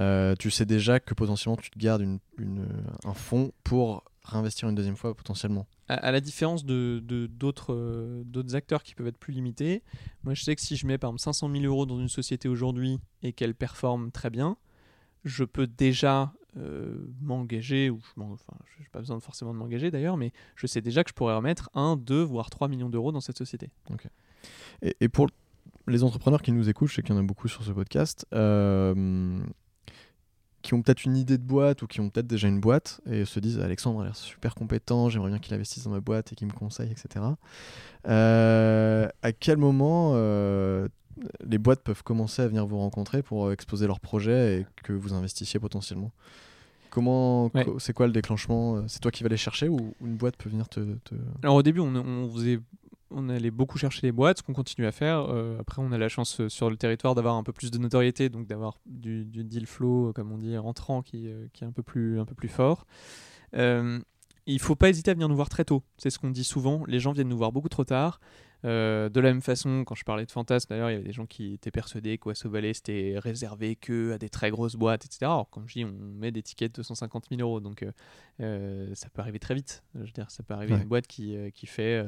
euh, 0.01 0.35
tu 0.39 0.51
sais 0.51 0.65
déjà 0.65 1.01
que 1.01 1.13
potentiellement 1.15 1.57
tu 1.57 1.71
te 1.71 1.79
gardes 1.79 2.03
une, 2.03 2.19
une- 2.39 2.69
un 3.05 3.15
fonds 3.15 3.53
pour 3.65 4.05
réinvestir 4.25 4.69
une 4.69 4.75
deuxième 4.75 4.97
fois 4.97 5.15
potentiellement. 5.15 5.67
À, 5.89 5.95
à 5.95 6.13
la 6.13 6.21
différence 6.21 6.65
de 6.65 7.01
d'autres 7.31 7.73
euh, 7.75 8.23
d'autres 8.25 8.55
acteurs 8.55 8.83
qui 8.83 8.95
peuvent 8.95 9.07
être 9.09 9.19
plus 9.19 9.33
limités, 9.33 9.83
moi 10.23 10.35
je 10.35 10.45
sais 10.45 10.55
que 10.55 10.61
si 10.63 10.77
je 10.77 10.87
mets 10.87 10.99
par 10.99 11.09
exemple 11.09 11.23
500 11.23 11.51
000 11.51 11.65
euros 11.65 11.87
dans 11.87 11.99
une 11.99 12.09
société 12.11 12.49
aujourd'hui 12.49 13.01
et 13.23 13.33
qu'elle 13.33 13.55
performe 13.55 14.11
très 14.13 14.31
bien, 14.31 14.57
je 15.25 15.45
peux 15.45 15.67
déjà 15.67 16.33
euh, 16.57 17.07
m'engager, 17.21 17.91
ou 17.91 18.01
je 18.01 18.21
enfin, 18.23 18.55
n'ai 18.79 18.87
pas 18.93 18.99
besoin 19.01 19.19
forcément 19.21 19.53
de 19.53 19.59
m'engager 19.59 19.91
d'ailleurs, 19.91 20.17
mais 20.17 20.33
je 20.57 20.67
sais 20.67 20.81
déjà 20.83 21.03
que 21.05 21.11
je 21.11 21.15
pourrais 21.15 21.35
remettre 21.35 21.71
1, 21.75 21.97
2, 21.97 22.23
voire 22.23 22.51
3 22.51 22.69
millions 22.69 22.89
d'euros 22.91 23.11
dans 23.13 23.21
cette 23.21 23.39
société. 23.39 23.71
Et, 24.83 24.97
et 25.01 25.09
pour 25.09 25.27
les 25.87 26.03
entrepreneurs 26.05 26.43
qui 26.43 26.53
nous 26.53 26.69
écoutent, 26.69 26.89
je 26.91 26.95
sais 26.97 27.03
qu'il 27.03 27.15
y 27.15 27.19
en 27.19 27.21
a 27.21 27.25
beaucoup 27.25 27.49
sur 27.49 27.63
ce 27.65 27.71
podcast, 27.73 28.27
euh, 28.35 29.39
qui 30.63 30.75
ont 30.75 30.83
peut-être 30.83 31.05
une 31.05 31.17
idée 31.17 31.39
de 31.39 31.43
boîte 31.43 31.83
ou 31.83 31.87
qui 31.87 32.01
ont 32.01 32.11
peut-être 32.11 32.27
déjà 32.27 32.49
une 32.49 32.61
boîte 32.61 33.01
et 33.11 33.25
se 33.25 33.41
disent 33.41 33.59
Alexandre 33.61 34.01
a 34.03 34.05
l'air 34.05 34.17
super 34.17 34.55
compétent, 34.55 35.09
j'aimerais 35.09 35.31
bien 35.31 35.39
qu'il 35.39 35.55
investisse 35.55 35.85
dans 35.85 35.91
ma 35.91 36.01
boîte 36.01 36.33
et 36.33 36.37
qu'il 36.37 36.47
me 36.49 36.53
conseille, 36.53 36.91
etc. 36.91 37.25
Euh, 38.07 39.09
à 39.23 39.33
quel 39.33 39.57
moment 39.57 40.13
euh, 40.15 40.89
les 41.47 41.59
boîtes 41.59 41.83
peuvent 41.83 42.03
commencer 42.03 42.43
à 42.43 42.49
venir 42.49 42.67
vous 42.67 42.79
rencontrer 42.79 43.23
pour 43.23 43.53
exposer 43.53 43.87
leurs 43.87 44.01
projets 44.01 44.61
et 44.61 44.67
que 44.83 44.93
vous 44.93 45.15
investissiez 45.15 45.59
potentiellement? 45.61 46.13
Comment, 46.91 47.47
Ouais. 47.55 47.67
c'est 47.79 47.93
quoi 47.93 48.07
le 48.07 48.13
déclenchement? 48.13 48.87
C'est 48.89 49.01
toi 49.01 49.11
qui 49.11 49.23
vas 49.23 49.29
les 49.29 49.37
chercher 49.37 49.69
ou 49.69 49.95
ou 50.01 50.07
une 50.07 50.17
boîte 50.17 50.37
peut 50.37 50.49
venir 50.49 50.69
te, 50.69 50.81
te- 50.81 51.15
Alors 51.43 51.57
au 51.57 51.63
début, 51.63 51.81
on, 51.81 51.95
on 51.95 52.31
faisait, 52.33 52.61
on 53.11 53.29
allait 53.29 53.51
beaucoup 53.51 53.79
chercher 53.79 54.07
les 54.07 54.13
boîtes, 54.13 54.39
ce 54.39 54.43
qu'on 54.43 54.53
continue 54.53 54.87
à 54.87 54.93
faire. 54.93 55.27
Euh, 55.29 55.59
après, 55.61 55.81
on 55.81 55.93
a 55.93 55.99
la 55.99 56.09
chance 56.09 56.41
euh, 56.41 56.49
sur 56.49 56.71
le 56.71 56.77
territoire 56.77 57.15
d'avoir 57.15 57.37
un 57.37 57.43
peu 57.43 57.53
plus 57.53 57.71
de 57.71 57.79
notoriété, 57.79 58.29
donc 58.29 58.47
d'avoir 58.47 58.81
du, 58.87 59.25
deal 59.25 59.67
flow, 59.67 60.09
euh, 60.09 60.13
comme 60.13 60.33
on 60.33 60.39
dit, 60.39 60.57
rentrant 60.57 61.03
qui, 61.03 61.29
est 61.29 61.65
un 61.65 61.73
peu 61.73 61.83
plus, 61.83 62.21
un 62.21 62.25
peu 62.25 62.35
plus 62.35 62.49
fort. 62.49 62.87
Il 64.51 64.61
faut 64.61 64.77
pas 64.77 64.89
hésiter 64.89 65.11
à 65.11 65.15
venir 65.15 65.29
nous 65.29 65.37
voir 65.37 65.51
très 65.51 65.67
tôt. 65.67 65.83
C'est 65.99 66.09
ce 66.09 66.19
qu'on 66.19 66.31
dit 66.31 66.45
souvent. 66.45 66.83
Les 66.87 67.01
gens 67.01 67.13
viennent 67.13 67.29
nous 67.29 67.37
voir 67.37 67.53
beaucoup 67.53 67.69
trop 67.69 67.85
tard. 67.85 68.19
Euh, 68.65 69.09
de 69.09 69.21
la 69.21 69.29
même 69.31 69.41
façon, 69.41 69.85
quand 69.85 69.95
je 69.95 70.03
parlais 70.05 70.27
de 70.27 70.31
fantasme, 70.33 70.67
d'ailleurs, 70.71 70.91
il 70.91 70.95
y 70.95 70.97
avait 70.97 71.05
des 71.05 71.13
gens 71.13 71.27
qui 71.27 71.55
étaient 71.55 71.71
persuadés 71.71 72.19
qu'Oasso 72.19 72.51
Valley 72.51 72.75
c'était 72.75 73.15
réservé 73.17 73.77
que 73.77 74.13
à 74.13 74.19
des 74.19 74.29
très 74.29 74.51
grosses 74.51 74.75
boîtes, 74.75 75.05
etc. 75.05 75.19
Alors, 75.27 75.49
comme 75.51 75.69
je 75.69 75.75
dis, 75.75 75.85
on 75.85 75.93
met 75.93 76.33
des 76.33 76.43
tickets 76.43 76.73
de 76.73 76.77
250 76.79 77.27
000 77.31 77.41
euros, 77.41 77.61
donc 77.61 77.83
euh, 77.85 77.93
euh, 78.41 78.91
ça 78.95 79.09
peut 79.11 79.21
arriver 79.23 79.39
très 79.39 79.55
vite. 79.55 79.85
Je 79.95 80.01
veux 80.01 80.07
dire, 80.11 80.31
ça 80.31 80.43
peut 80.43 80.55
arriver 80.55 80.75
Ouais. 80.75 80.83
une 80.83 80.89
boîte 80.89 81.07
qui, 81.07 81.37
qui 81.55 81.67
fait 81.67 82.05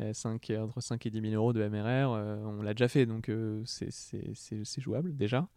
euh, 0.00 0.12
5, 0.12 0.52
entre 0.60 0.80
5 0.82 1.06
et 1.06 1.10
10 1.10 1.20
000 1.30 1.32
euros 1.34 1.52
de 1.54 1.66
MRR, 1.66 2.10
on 2.10 2.60
l'a 2.62 2.74
déjà 2.74 2.88
fait, 2.88 3.06
donc 3.06 3.30
c'est- 3.64 4.80
jouable 4.80 5.16
déjà. 5.16 5.48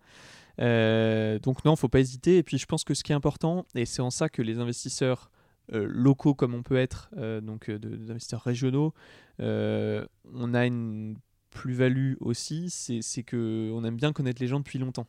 Donc 0.60 1.66
non, 1.66 1.76
faut 1.76 1.90
pas 1.90 2.00
hésiter. 2.00 2.38
Et 2.38 2.44
puis 2.44 2.58
je 2.58 2.66
pense 2.66 2.84
que 2.84 2.94
ce 2.94 3.04
qui 3.04 3.12
est 3.12 3.16
important, 3.16 3.66
et 3.76 3.86
c'est 3.86 4.02
en 4.02 4.12
ça 4.12 4.30
que 4.30 4.42
les 4.42 4.60
investisseurs 4.60 5.30
locaux 5.74 6.34
comme 6.34 6.54
on 6.54 6.64
peut 6.64 6.78
être, 6.78 7.10
euh, 7.18 7.42
donc 7.42 7.70
euh, 7.70 7.78
de- 7.80 7.96
des 7.96 8.12
investisseurs 8.12 8.42
régionaux, 8.44 8.94
euh, 9.40 10.06
on 10.34 10.54
a 10.54 10.66
une 10.66 11.18
plus-value 11.50 12.14
aussi, 12.20 12.70
c'est 12.70 13.02
c'est 13.02 13.24
que 13.24 13.70
on 13.74 13.84
aime 13.84 13.96
bien 13.96 14.14
connaître 14.14 14.42
les 14.42 14.48
gens 14.48 14.60
depuis 14.60 14.80
longtemps. 14.80 15.08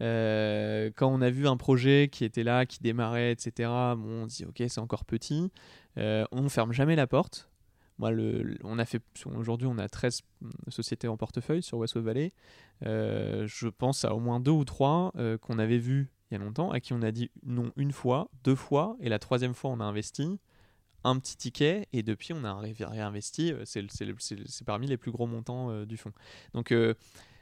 Euh, 0.00 0.90
quand 0.94 1.08
on 1.08 1.20
a 1.20 1.30
vu 1.30 1.48
un 1.48 1.56
projet 1.56 2.08
qui 2.10 2.24
était 2.24 2.44
là, 2.44 2.66
qui 2.66 2.78
démarrait, 2.80 3.32
etc., 3.32 3.68
bon, 3.96 4.22
on 4.22 4.26
dit 4.26 4.44
ok, 4.44 4.62
c'est 4.68 4.78
encore 4.80 5.04
petit. 5.04 5.50
Euh, 5.98 6.24
on 6.30 6.48
ferme 6.48 6.72
jamais 6.72 6.94
la 6.96 7.06
porte. 7.06 7.50
Moi, 7.98 8.12
on 8.62 8.78
a 8.78 8.84
fait 8.84 9.02
aujourd'hui, 9.36 9.66
on 9.66 9.76
a 9.76 9.88
13 9.88 10.20
sociétés 10.68 11.08
en 11.08 11.16
portefeuille 11.16 11.64
sur 11.64 11.78
Westwood 11.78 12.04
Valley. 12.04 12.32
Euh, 12.86 13.44
je 13.48 13.66
pense 13.66 14.04
à 14.04 14.14
au 14.14 14.20
moins 14.20 14.38
deux 14.38 14.52
ou 14.52 14.64
trois 14.64 15.10
euh, 15.16 15.36
qu'on 15.36 15.58
avait 15.58 15.78
vus 15.78 16.08
il 16.30 16.34
y 16.34 16.40
a 16.40 16.44
longtemps, 16.44 16.70
à 16.70 16.80
qui 16.80 16.92
on 16.92 17.02
a 17.02 17.10
dit 17.10 17.30
non 17.44 17.72
une 17.76 17.92
fois, 17.92 18.28
deux 18.44 18.54
fois, 18.54 18.96
et 19.00 19.08
la 19.08 19.18
troisième 19.18 19.54
fois, 19.54 19.70
on 19.70 19.80
a 19.80 19.84
investi 19.84 20.38
un 21.04 21.18
petit 21.18 21.36
ticket, 21.36 21.86
et 21.92 22.02
depuis, 22.02 22.32
on 22.32 22.44
a 22.44 22.54
ré- 22.54 22.74
réinvesti. 22.78 23.52
euh, 23.52 23.62
C'est 23.64 24.64
parmi 24.66 24.86
les 24.88 24.96
plus 24.96 25.10
gros 25.12 25.26
montants 25.26 25.70
euh, 25.70 25.86
du 25.86 25.96
fonds. 25.96 26.12
Donc, 26.54 26.72
euh, 26.72 26.94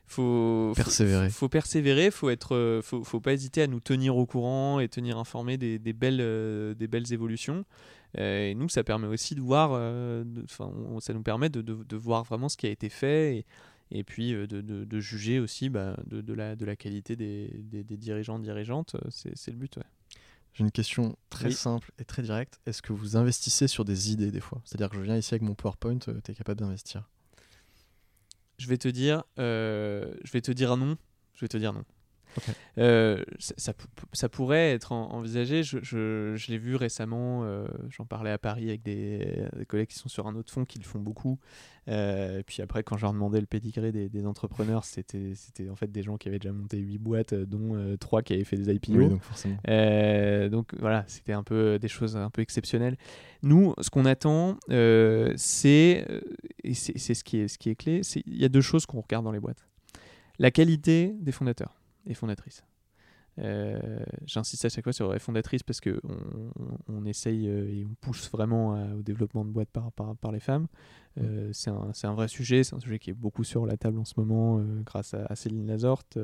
faut, 0.06 0.72
faut- 0.76 0.82
Persévérer. 0.84 1.30
Faut, 1.30 1.48
persévérer, 1.48 2.10
faut 2.12 2.30
être, 2.30 2.54
euh, 2.54 2.80
faut, 2.82 3.02
faut 3.02 3.20
pas 3.20 3.32
hésiter 3.32 3.62
à 3.62 3.66
nous 3.66 3.80
tenir 3.80 4.16
au 4.16 4.26
courant 4.26 4.78
et 4.78 4.88
tenir 4.88 5.16
informés 5.18 5.56
des, 5.58 5.78
des 5.80 5.92
belles, 5.92 6.20
euh, 6.20 6.74
des 6.74 6.86
belles 6.86 7.12
évolutions. 7.12 7.64
Euh, 8.18 8.50
et 8.50 8.54
nous, 8.54 8.68
ça 8.68 8.84
permet 8.84 9.08
aussi 9.08 9.34
de 9.34 9.40
voir, 9.40 9.70
euh, 9.72 10.22
ça 11.00 11.12
nous 11.12 11.22
permet 11.22 11.48
de, 11.48 11.60
de- 11.62 11.82
de 11.82 11.96
voir 11.96 12.22
vraiment 12.24 12.48
ce 12.48 12.56
qui 12.56 12.66
a 12.66 12.70
été 12.70 12.88
fait 12.88 13.38
et, 13.38 13.46
et 13.90 14.04
puis 14.04 14.34
euh, 14.34 14.46
de, 14.46 14.60
de- 14.60 14.84
de 14.84 15.00
juger 15.00 15.38
aussi 15.40 15.68
bah, 15.68 15.96
de, 16.06 16.20
de 16.20 16.32
la, 16.34 16.56
de 16.56 16.64
la 16.64 16.76
qualité 16.76 17.16
des, 17.16 17.48
des, 17.62 17.84
des 17.84 17.96
dirigeants, 17.96 18.38
dirigeantes. 18.38 18.94
Euh, 18.96 19.08
C'est 19.10 19.36
c'est 19.36 19.50
le 19.50 19.56
but. 19.58 19.76
ouais. 19.76 19.84
J'ai 20.54 20.64
une 20.64 20.70
question 20.70 21.16
très 21.28 21.48
Oui. 21.48 21.52
simple 21.54 21.92
et 21.98 22.04
très 22.06 22.22
directe. 22.22 22.60
Est-ce 22.64 22.80
que 22.80 22.94
vous 22.94 23.16
investissez 23.16 23.68
sur 23.68 23.84
des 23.84 24.10
idées 24.10 24.30
des 24.30 24.40
fois? 24.40 24.62
C'est-à-dire 24.64 24.88
que 24.88 24.96
je 24.96 25.02
viens 25.02 25.16
ici 25.16 25.34
avec 25.34 25.42
mon 25.42 25.54
PowerPoint, 25.54 25.98
tu 25.98 26.10
es 26.10 26.34
capable 26.34 26.60
d'investir? 26.60 27.06
Je 28.58 28.66
vais 28.68 28.78
te 28.78 28.88
dire, 28.88 29.22
euh, 29.38 30.14
je 30.24 30.32
vais 30.32 30.40
te 30.40 30.50
dire 30.50 30.76
non. 30.78 30.96
Je 31.34 31.40
vais 31.42 31.48
te 31.48 31.58
dire 31.58 31.74
non. 31.74 31.84
Euh, 32.78 33.22
ça, 33.38 33.54
ça 33.56 33.72
pou- 33.74 33.86
ça 34.12 34.28
pourrait 34.28 34.72
être 34.72 34.92
en- 34.92 35.10
envisagé. 35.12 35.62
Je, 35.62 35.78
je- 35.82 36.34
je 36.36 36.50
l'ai 36.50 36.58
vu 36.58 36.76
récemment. 36.76 37.44
euh, 37.44 37.66
J'en 37.90 38.04
parlais 38.04 38.30
à 38.30 38.38
Paris 38.38 38.68
avec 38.68 38.82
des, 38.82 39.44
des 39.56 39.66
collègues 39.66 39.88
qui 39.88 39.98
sont 39.98 40.08
sur 40.08 40.26
un 40.26 40.34
autre 40.36 40.52
fonds 40.52 40.64
qui 40.64 40.78
le 40.78 40.84
font 40.84 40.98
beaucoup. 41.00 41.38
Euh, 41.88 42.40
et 42.40 42.42
puis 42.42 42.62
après, 42.62 42.82
quand 42.82 42.96
je 42.96 43.02
leur 43.02 43.12
demandais 43.12 43.38
le 43.40 43.46
pédigré 43.46 43.92
des, 43.92 44.08
des 44.08 44.26
entrepreneurs, 44.26 44.84
c'était 44.84 45.34
en 45.70 45.76
fait 45.76 45.90
des 45.92 46.02
gens 46.02 46.16
qui 46.16 46.28
avaient 46.28 46.40
déjà 46.40 46.52
monté 46.52 46.78
8 46.78 46.98
boîtes, 46.98 47.32
dont 47.34 47.96
3 48.00 48.22
qui 48.22 48.32
avaient 48.34 48.42
fait 48.44 48.56
des 48.56 48.74
IPO. 48.74 48.92
Oui, 48.98 49.08
donc 49.08 49.22
forcément. 49.22 49.56
Donc 50.50 50.74
voilà, 50.80 51.04
c'était 51.06 51.32
un 51.32 51.44
peu 51.44 51.78
des 51.78 51.88
choses 51.88 52.16
un 52.16 52.30
peu 52.30 52.42
exceptionnelles. 52.42 52.96
Nous, 53.42 53.72
ce 53.80 53.88
qu'on 53.90 54.04
attend, 54.04 54.58
c'est 55.36 56.04
et 56.64 56.74
c'est 56.74 57.14
ce 57.14 57.24
qui 57.24 57.38
est 57.38 57.48
ce 57.48 57.58
qui 57.58 57.70
est 57.70 57.76
clé. 57.76 58.00
Il 58.26 58.36
y 58.40 58.44
a 58.44 58.48
deux 58.48 58.60
choses 58.60 58.86
qu'on 58.86 59.00
regarde 59.00 59.24
dans 59.24 59.32
les 59.32 59.40
boîtes 59.40 59.64
la 60.38 60.50
qualité 60.50 61.14
des 61.20 61.32
fondateurs 61.32 61.74
et 62.06 62.14
fondatrices. 62.14 62.64
Euh, 63.38 64.02
J'insiste 64.24 64.64
à 64.64 64.68
chaque 64.70 64.84
fois 64.84 64.94
sur 64.94 65.12
les 65.12 65.18
fondatrices 65.18 65.62
parce 65.62 65.80
que 65.80 66.00
on, 66.88 67.04
essaye 67.04 67.48
euh, 67.48 67.68
et 67.70 67.84
on 67.84 67.94
pousse 68.00 68.30
vraiment 68.30 68.74
à- 68.74 68.94
au 68.94 69.02
développement 69.02 69.44
de 69.44 69.50
boîtes 69.50 69.68
par, 69.68 69.92
par, 69.92 70.16
par 70.16 70.32
les 70.32 70.40
femmes. 70.40 70.66
Euh, 71.20 71.50
c'est 71.52 71.70
un, 71.70 71.90
c'est 71.92 72.06
un 72.06 72.14
vrai 72.14 72.28
sujet, 72.28 72.64
c'est 72.64 72.74
un 72.74 72.80
sujet 72.80 72.98
qui 72.98 73.10
est 73.10 73.14
beaucoup 73.14 73.44
sur 73.44 73.66
la 73.66 73.76
table 73.76 73.98
en 73.98 74.04
ce 74.04 74.14
moment 74.16 74.58
euh, 74.58 74.82
grâce 74.84 75.12
à, 75.14 75.26
à 75.26 75.36
Céline 75.36 75.66
Lazorte 75.66 76.18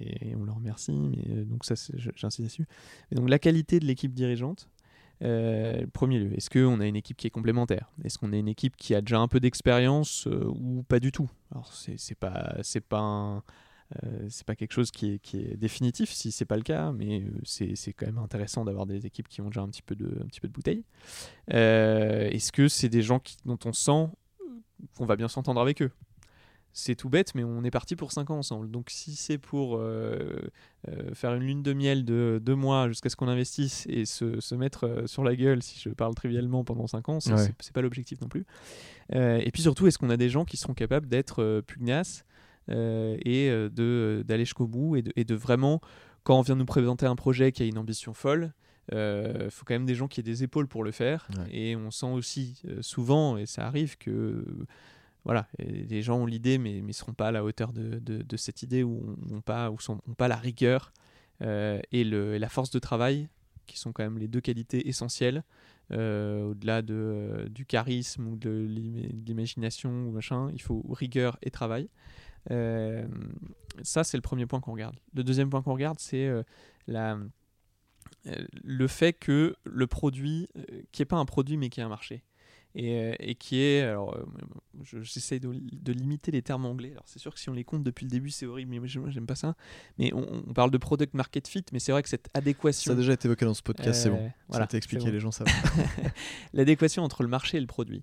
et, 0.00 0.34
on 0.36 0.44
leur 0.44 0.56
remercie. 0.56 0.92
Mais, 0.92 1.44
donc 1.44 1.64
ça, 1.64 1.74
j'insiste 2.14 2.42
dessus. 2.42 2.66
Et 3.10 3.14
donc 3.14 3.28
la 3.28 3.38
qualité 3.38 3.80
de 3.80 3.86
l'équipe 3.86 4.12
dirigeante, 4.12 4.68
euh, 5.22 5.86
premier 5.92 6.18
lieu, 6.18 6.36
est-ce 6.36 6.50
qu'on 6.50 6.80
a 6.80 6.86
une 6.86 6.96
équipe 6.96 7.16
qui 7.16 7.26
est 7.26 7.30
complémentaire? 7.30 7.90
Est-ce 8.04 8.18
qu'on 8.18 8.32
a 8.32 8.36
une 8.36 8.48
équipe 8.48 8.76
qui 8.76 8.94
a 8.94 9.00
déjà 9.00 9.18
un 9.18 9.28
peu 9.28 9.40
d'expérience 9.40 10.26
euh, 10.26 10.44
ou 10.46 10.82
pas 10.82 11.00
du 11.00 11.12
tout? 11.12 11.30
Alors 11.52 11.72
c'est 11.72 12.18
pas 12.18 12.56
c'est 12.62 12.80
pas 12.80 13.00
un- 13.00 13.42
euh, 14.02 14.26
c'est 14.28 14.44
pas 14.46 14.56
quelque 14.56 14.72
chose 14.72 14.90
qui 14.90 15.12
est, 15.14 15.18
qui 15.20 15.38
est 15.38 15.56
définitif 15.56 16.10
si 16.10 16.32
c'est 16.32 16.44
pas 16.44 16.56
le 16.56 16.62
cas, 16.62 16.90
mais 16.92 17.20
euh, 17.22 17.30
c'est 17.44 17.76
c'est 17.76 17.92
quand 17.92 18.06
même 18.06 18.18
intéressant 18.18 18.64
d'avoir 18.64 18.86
des 18.86 19.06
équipes 19.06 19.28
qui 19.28 19.40
ont 19.40 19.46
déjà 19.48 19.60
un 19.62 19.68
petit 19.68 19.82
peu 19.82 19.94
de, 19.94 20.06
un 20.22 20.26
petit 20.26 20.40
peu 20.40 20.48
de 20.48 20.52
bouteille. 20.52 20.84
Euh, 21.52 22.28
Est-ce 22.30 22.52
que 22.52 22.68
c'est 22.68 22.88
des 22.88 23.02
gens 23.02 23.18
qui, 23.20 23.36
dont 23.44 23.58
on 23.64 23.72
sent 23.72 24.08
euh, 24.40 24.44
qu'on 24.96 25.06
va 25.06 25.16
bien 25.16 25.28
s'entendre 25.28 25.60
avec 25.60 25.82
eux? 25.82 25.90
C'est 26.76 26.96
tout 26.96 27.08
bête, 27.08 27.36
mais 27.36 27.44
on 27.44 27.62
est 27.62 27.70
parti 27.70 27.94
pour 27.94 28.10
5 28.10 28.30
ans 28.30 28.38
ensemble. 28.38 28.68
Donc 28.68 28.90
si 28.90 29.14
c'est 29.14 29.38
pour 29.38 29.76
euh, 29.76 30.40
euh, 30.88 31.14
faire 31.14 31.32
une 31.34 31.44
lune 31.44 31.62
de 31.62 31.72
miel 31.72 32.04
de 32.04 32.40
deux 32.42 32.56
mois 32.56 32.88
jusqu'à 32.88 33.10
ce 33.10 33.14
qu'on 33.14 33.28
investisse 33.28 33.86
et 33.88 34.04
se, 34.06 34.40
se 34.40 34.56
mettre 34.56 35.04
sur 35.06 35.22
la 35.22 35.36
gueule, 35.36 35.62
si 35.62 35.78
je 35.78 35.90
parle 35.90 36.16
trivialement, 36.16 36.64
pendant 36.64 36.88
5 36.88 37.08
ans, 37.10 37.20
c'est 37.20 37.32
Ouais. 37.32 37.48
pas 37.72 37.80
l'objectif 37.80 38.20
non 38.20 38.28
plus. 38.28 38.44
Euh, 39.14 39.40
et 39.44 39.52
puis 39.52 39.62
surtout, 39.62 39.86
est-ce 39.86 39.98
qu'on 39.98 40.10
a 40.10 40.16
des 40.16 40.28
gens 40.30 40.44
qui 40.44 40.56
seront 40.56 40.74
capables 40.74 41.06
d'être 41.06 41.62
pugnaces? 41.68 42.24
Et 42.68 43.48
euh, 43.50 43.68
de- 43.68 44.24
d'aller 44.26 44.44
jusqu'au 44.44 44.66
bout 44.66 44.96
et 44.96 45.02
de, 45.02 45.12
et 45.16 45.24
de 45.24 45.34
vraiment, 45.34 45.80
quand 46.22 46.38
on 46.38 46.42
vient 46.42 46.56
nous 46.56 46.64
présenter 46.64 47.06
un 47.06 47.16
projet 47.16 47.52
qui 47.52 47.62
a 47.62 47.66
une 47.66 47.78
ambition 47.78 48.14
folle, 48.14 48.52
il 48.92 49.48
faut 49.50 49.64
quand 49.64 49.74
même 49.74 49.86
des 49.86 49.94
gens 49.94 50.08
qui 50.08 50.20
aient 50.20 50.24
des 50.24 50.42
épaules 50.42 50.68
pour 50.68 50.84
le 50.84 50.90
faire. 50.90 51.26
Ouais. 51.38 51.56
Et 51.56 51.76
on 51.76 51.90
sent 51.90 52.06
aussi 52.12 52.60
euh, 52.68 52.82
souvent, 52.82 53.36
et 53.38 53.46
ça 53.46 53.66
arrive, 53.66 53.96
que 53.98 54.10
euh, 54.10 54.44
voilà, 55.24 55.48
les 55.58 56.02
gens 56.02 56.18
ont 56.18 56.26
l'idée, 56.26 56.58
mais 56.58 56.82
ne 56.82 56.92
seront 56.92 57.14
pas 57.14 57.28
à 57.28 57.32
la 57.32 57.44
hauteur 57.44 57.72
de, 57.72 57.98
de- 57.98 58.20
de 58.22 58.36
cette 58.36 58.62
idée 58.62 58.82
ou 58.82 59.16
n'ont 59.30 59.40
pas, 59.40 59.70
ou 59.70 59.78
sont, 59.80 60.00
ont 60.06 60.14
pas 60.14 60.28
la 60.28 60.36
rigueur 60.36 60.92
euh, 61.42 61.80
et, 61.92 62.04
le- 62.04 62.34
et 62.34 62.38
la 62.38 62.50
force 62.50 62.70
de 62.70 62.78
travail, 62.78 63.28
qui 63.66 63.78
sont 63.78 63.92
quand 63.92 64.02
même 64.04 64.18
les 64.18 64.28
deux 64.28 64.42
qualités 64.42 64.86
essentielles, 64.86 65.42
euh, 65.92 66.44
au-delà 66.50 66.82
de, 66.82 66.94
euh, 66.94 67.48
du 67.48 67.64
charisme 67.64 68.26
ou 68.28 68.36
de 68.36 68.66
l'imagination 69.26 69.90
ou 70.08 70.10
machin, 70.12 70.50
il 70.52 70.60
faut 70.60 70.84
rigueur 70.90 71.38
et 71.42 71.50
travail. 71.50 71.88
Euh, 72.50 73.06
ça, 73.82 74.04
c'est 74.04 74.16
le 74.16 74.22
premier 74.22 74.46
point 74.46 74.60
qu'on 74.60 74.72
regarde. 74.72 74.96
Le 75.14 75.24
deuxième 75.24 75.50
point 75.50 75.62
qu'on 75.62 75.72
regarde, 75.72 75.98
c'est 75.98 76.26
euh, 76.26 76.42
la, 76.86 77.18
euh, 78.26 78.46
le 78.62 78.86
fait 78.86 79.12
que 79.12 79.56
le 79.64 79.86
produit, 79.86 80.48
qui 80.92 81.02
n'est 81.02 81.06
pas 81.06 81.16
un 81.16 81.24
produit 81.24 81.56
mais 81.56 81.68
qui 81.68 81.80
est 81.80 81.84
un 81.84 81.88
marché. 81.88 82.22
Et, 82.74 83.14
et 83.30 83.34
qui 83.36 83.60
est, 83.60 83.82
alors 83.82 84.16
euh, 84.16 84.24
je- 84.82 85.02
j'essaie 85.02 85.38
de, 85.40 85.52
de 85.52 85.92
limiter 85.92 86.30
les 86.32 86.42
termes 86.42 86.66
anglais, 86.66 86.90
alors 86.92 87.04
c'est 87.06 87.18
sûr 87.18 87.32
que 87.32 87.38
si 87.40 87.48
on 87.48 87.52
les 87.52 87.64
compte 87.64 87.84
depuis 87.84 88.04
le 88.04 88.10
début 88.10 88.30
c'est 88.30 88.46
horrible, 88.46 88.70
mais 88.72 88.78
moi 88.78 88.88
j'aime 88.88 89.26
pas 89.26 89.34
ça, 89.36 89.54
mais 89.98 90.12
on, 90.12 90.42
on 90.48 90.52
parle 90.52 90.70
de 90.70 90.78
product 90.78 91.14
market 91.14 91.46
fit, 91.48 91.64
mais 91.72 91.78
c'est 91.78 91.92
vrai 91.92 92.02
que 92.02 92.08
cette 92.08 92.28
adéquation... 92.34 92.90
Ça 92.90 92.92
a 92.92 92.96
déjà 93.00 93.12
été 93.12 93.28
évoqué 93.28 93.44
dans 93.44 93.54
ce 93.54 93.62
podcast, 93.62 94.02
c'est 94.02 94.10
bon. 94.10 94.16
euh, 94.16 94.28
Ça 94.28 94.34
voilà, 94.48 94.64
a 94.64 94.66
été 94.66 94.76
expliqué, 94.76 95.04
bon 95.06 95.12
les 95.12 95.20
gens 95.20 95.30
savent. 95.30 95.46
l'adéquation 96.52 97.02
entre 97.02 97.22
le 97.22 97.28
marché 97.28 97.56
et 97.56 97.60
le 97.60 97.66
produit. 97.66 98.02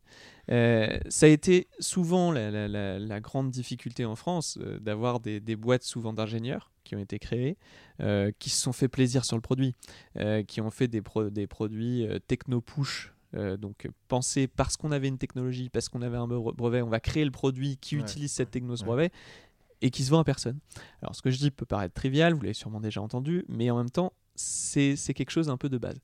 Euh, 0.49 0.97
ça 1.09 1.25
a 1.25 1.29
été 1.29 1.67
souvent 1.79 2.31
la, 2.31 2.51
la- 2.51 2.67
la- 2.67 2.99
la 2.99 3.19
grande 3.19 3.51
difficulté 3.51 4.05
en 4.05 4.15
France 4.15 4.57
euh, 4.61 4.79
d'avoir 4.79 5.19
des, 5.19 5.39
des 5.39 5.55
boîtes 5.55 5.83
souvent 5.83 6.13
d'ingénieurs 6.13 6.71
qui 6.83 6.95
ont 6.95 6.99
été 6.99 7.19
créées, 7.19 7.57
euh, 7.99 8.31
qui 8.39 8.49
se 8.49 8.59
sont 8.61 8.73
fait 8.73 8.87
plaisir 8.87 9.23
sur 9.23 9.35
le 9.37 9.41
produit, 9.41 9.75
euh, 10.17 10.43
qui 10.43 10.61
ont 10.61 10.71
fait 10.71 10.87
des, 10.87 11.01
pro- 11.01 11.29
des 11.29 11.45
produits 11.47 12.07
euh, 12.07 12.19
techno-push. 12.19 13.13
Euh, 13.35 13.57
donc 13.57 13.87
penser 14.07 14.47
parce 14.47 14.77
qu'on 14.77 14.91
avait 14.91 15.07
une 15.07 15.17
technologie, 15.17 15.69
parce 15.69 15.89
qu'on 15.89 16.01
avait 16.01 16.17
un 16.17 16.27
bre- 16.27 16.55
brevet, 16.55 16.81
on 16.81 16.89
va 16.89 16.99
créer 16.99 17.25
le 17.25 17.31
produit 17.31 17.77
qui 17.77 17.95
Ouais. 17.95 18.01
utilise 18.01 18.31
cette 18.31 18.51
techno, 18.51 18.75
ce 18.75 18.81
Ouais. 18.83 18.87
brevet, 18.87 19.11
et 19.81 19.89
qui 19.89 20.03
se 20.03 20.11
vend 20.11 20.19
à 20.19 20.23
personne. 20.23 20.59
Alors 21.01 21.15
ce 21.15 21.21
que 21.21 21.31
je 21.31 21.37
dis 21.37 21.49
peut 21.51 21.65
paraître 21.65 21.93
trivial, 21.93 22.33
vous 22.33 22.41
l'avez 22.41 22.53
sûrement 22.53 22.79
déjà 22.81 23.01
entendu, 23.01 23.45
mais 23.47 23.69
en 23.71 23.77
même 23.77 23.89
temps, 23.89 24.13
c'est 24.35 24.95
quelque 25.13 25.29
chose 25.29 25.49
un 25.49 25.57
peu 25.57 25.69
de 25.69 25.77
base. 25.77 25.99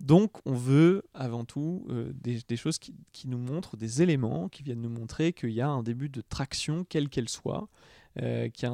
Donc 0.00 0.32
on 0.46 0.52
veut 0.54 1.02
avant 1.14 1.44
tout 1.44 1.86
euh, 1.90 2.12
des, 2.14 2.40
des 2.46 2.56
choses 2.56 2.78
qui, 2.78 2.94
qui 3.12 3.26
nous 3.28 3.38
montrent, 3.38 3.76
des 3.76 4.02
éléments 4.02 4.48
qui 4.48 4.62
viennent 4.62 4.80
nous 4.82 4.90
montrer 4.90 5.32
qu'il 5.32 5.50
y 5.50 5.60
a 5.60 5.68
un 5.68 5.82
début 5.82 6.08
de 6.08 6.20
traction, 6.20 6.84
quelle 6.84 7.08
qu'elle 7.08 7.28
soit, 7.28 7.68
euh, 8.20 8.48
qu'il 8.48 8.68
y, 8.68 8.70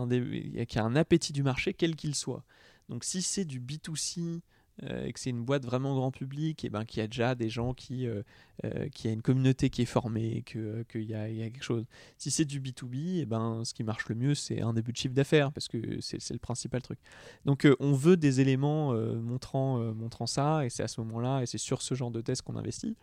y 0.74 0.78
a 0.78 0.84
un 0.84 0.96
appétit 0.96 1.32
du 1.32 1.42
marché, 1.42 1.72
quel 1.72 1.96
qu'il 1.96 2.14
soit. 2.14 2.44
Donc 2.88 3.04
si 3.04 3.22
c'est 3.22 3.44
du 3.44 3.60
B2C, 3.60 4.20
euh, 4.20 4.40
et 4.82 5.12
que 5.12 5.18
c'est 5.18 5.30
une 5.30 5.42
boîte 5.42 5.64
vraiment 5.64 5.94
grand 5.94 6.10
public, 6.10 6.64
et 6.64 6.70
ben 6.70 6.84
qu'il 6.84 7.00
y 7.00 7.02
a 7.02 7.06
déjà 7.06 7.34
des 7.34 7.48
gens 7.48 7.72
qui, 7.72 8.06
euh, 8.06 8.22
euh, 8.64 8.88
qu'il 8.90 9.08
y 9.08 9.10
a 9.10 9.14
une 9.14 9.22
communauté 9.22 9.70
qui 9.70 9.82
est 9.82 9.86
formée, 9.86 10.42
que 10.44 10.58
euh, 10.58 10.84
qu'il 10.84 11.04
y, 11.04 11.14
a, 11.14 11.28
quelque 11.28 11.62
chose. 11.62 11.84
Si 12.18 12.30
c'est 12.30 12.44
du 12.44 12.60
B2B, 12.60 13.20
et 13.20 13.26
ben 13.26 13.64
ce 13.64 13.74
qui 13.74 13.84
marche 13.84 14.08
le 14.08 14.14
mieux, 14.14 14.34
c'est 14.34 14.60
un 14.60 14.72
début 14.74 14.92
de 14.92 14.96
chiffre 14.96 15.14
d'affaires, 15.14 15.52
parce 15.52 15.68
que 15.68 16.00
c'est 16.00 16.30
le 16.30 16.38
principal 16.38 16.82
truc. 16.82 16.98
Donc 17.44 17.64
euh, 17.64 17.76
on 17.80 17.92
veut 17.92 18.16
des 18.16 18.40
éléments 18.40 18.92
euh, 18.92 19.14
montrant, 19.20 19.80
euh, 19.80 19.92
montrant 19.92 20.26
ça, 20.26 20.64
et 20.64 20.70
c'est 20.70 20.82
à 20.82 20.88
ce 20.88 21.00
moment-là, 21.00 21.42
et 21.42 21.46
c'est 21.46 21.58
sur 21.58 21.82
ce 21.82 21.94
genre 21.94 22.10
de 22.10 22.20
test 22.20 22.42
qu'on 22.42 22.56
investit. 22.56 22.96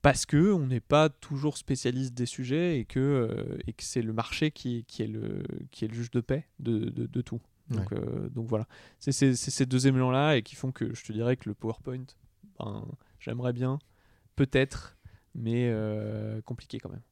Parce 0.00 0.26
que 0.26 0.52
on 0.52 0.66
n'est 0.66 0.80
pas 0.80 1.08
toujours 1.08 1.56
spécialiste 1.56 2.14
des 2.14 2.26
sujets 2.26 2.78
et 2.78 2.84
que, 2.84 3.00
euh, 3.00 3.58
que 3.66 3.82
c'est 3.82 4.02
le 4.02 4.12
marché 4.12 4.52
qui, 4.52 4.84
qui, 4.86 5.02
est 5.02 5.08
le, 5.08 5.42
qui 5.72 5.84
est 5.84 5.88
le 5.88 5.94
juge 5.94 6.12
de 6.12 6.20
paix 6.20 6.46
de, 6.60 6.88
de 6.88 7.20
tout. 7.20 7.40
Donc, 7.70 7.92
euh, 7.92 8.28
donc 8.30 8.46
voilà, 8.46 8.66
c'est 8.98 9.12
ces 9.12 9.66
deux 9.66 9.86
éléments-là 9.86 10.36
et 10.36 10.42
qui 10.42 10.54
font 10.54 10.72
que 10.72 10.94
je 10.94 11.04
te 11.04 11.12
dirais 11.12 11.36
que 11.36 11.48
le 11.48 11.54
PowerPoint, 11.54 12.04
ben, 12.58 12.86
j'aimerais 13.20 13.52
bien, 13.52 13.78
peut-être, 14.36 14.96
mais 15.34 15.68
euh, 15.70 16.40
compliqué 16.42 16.78
quand 16.78 16.90
même. 16.90 17.02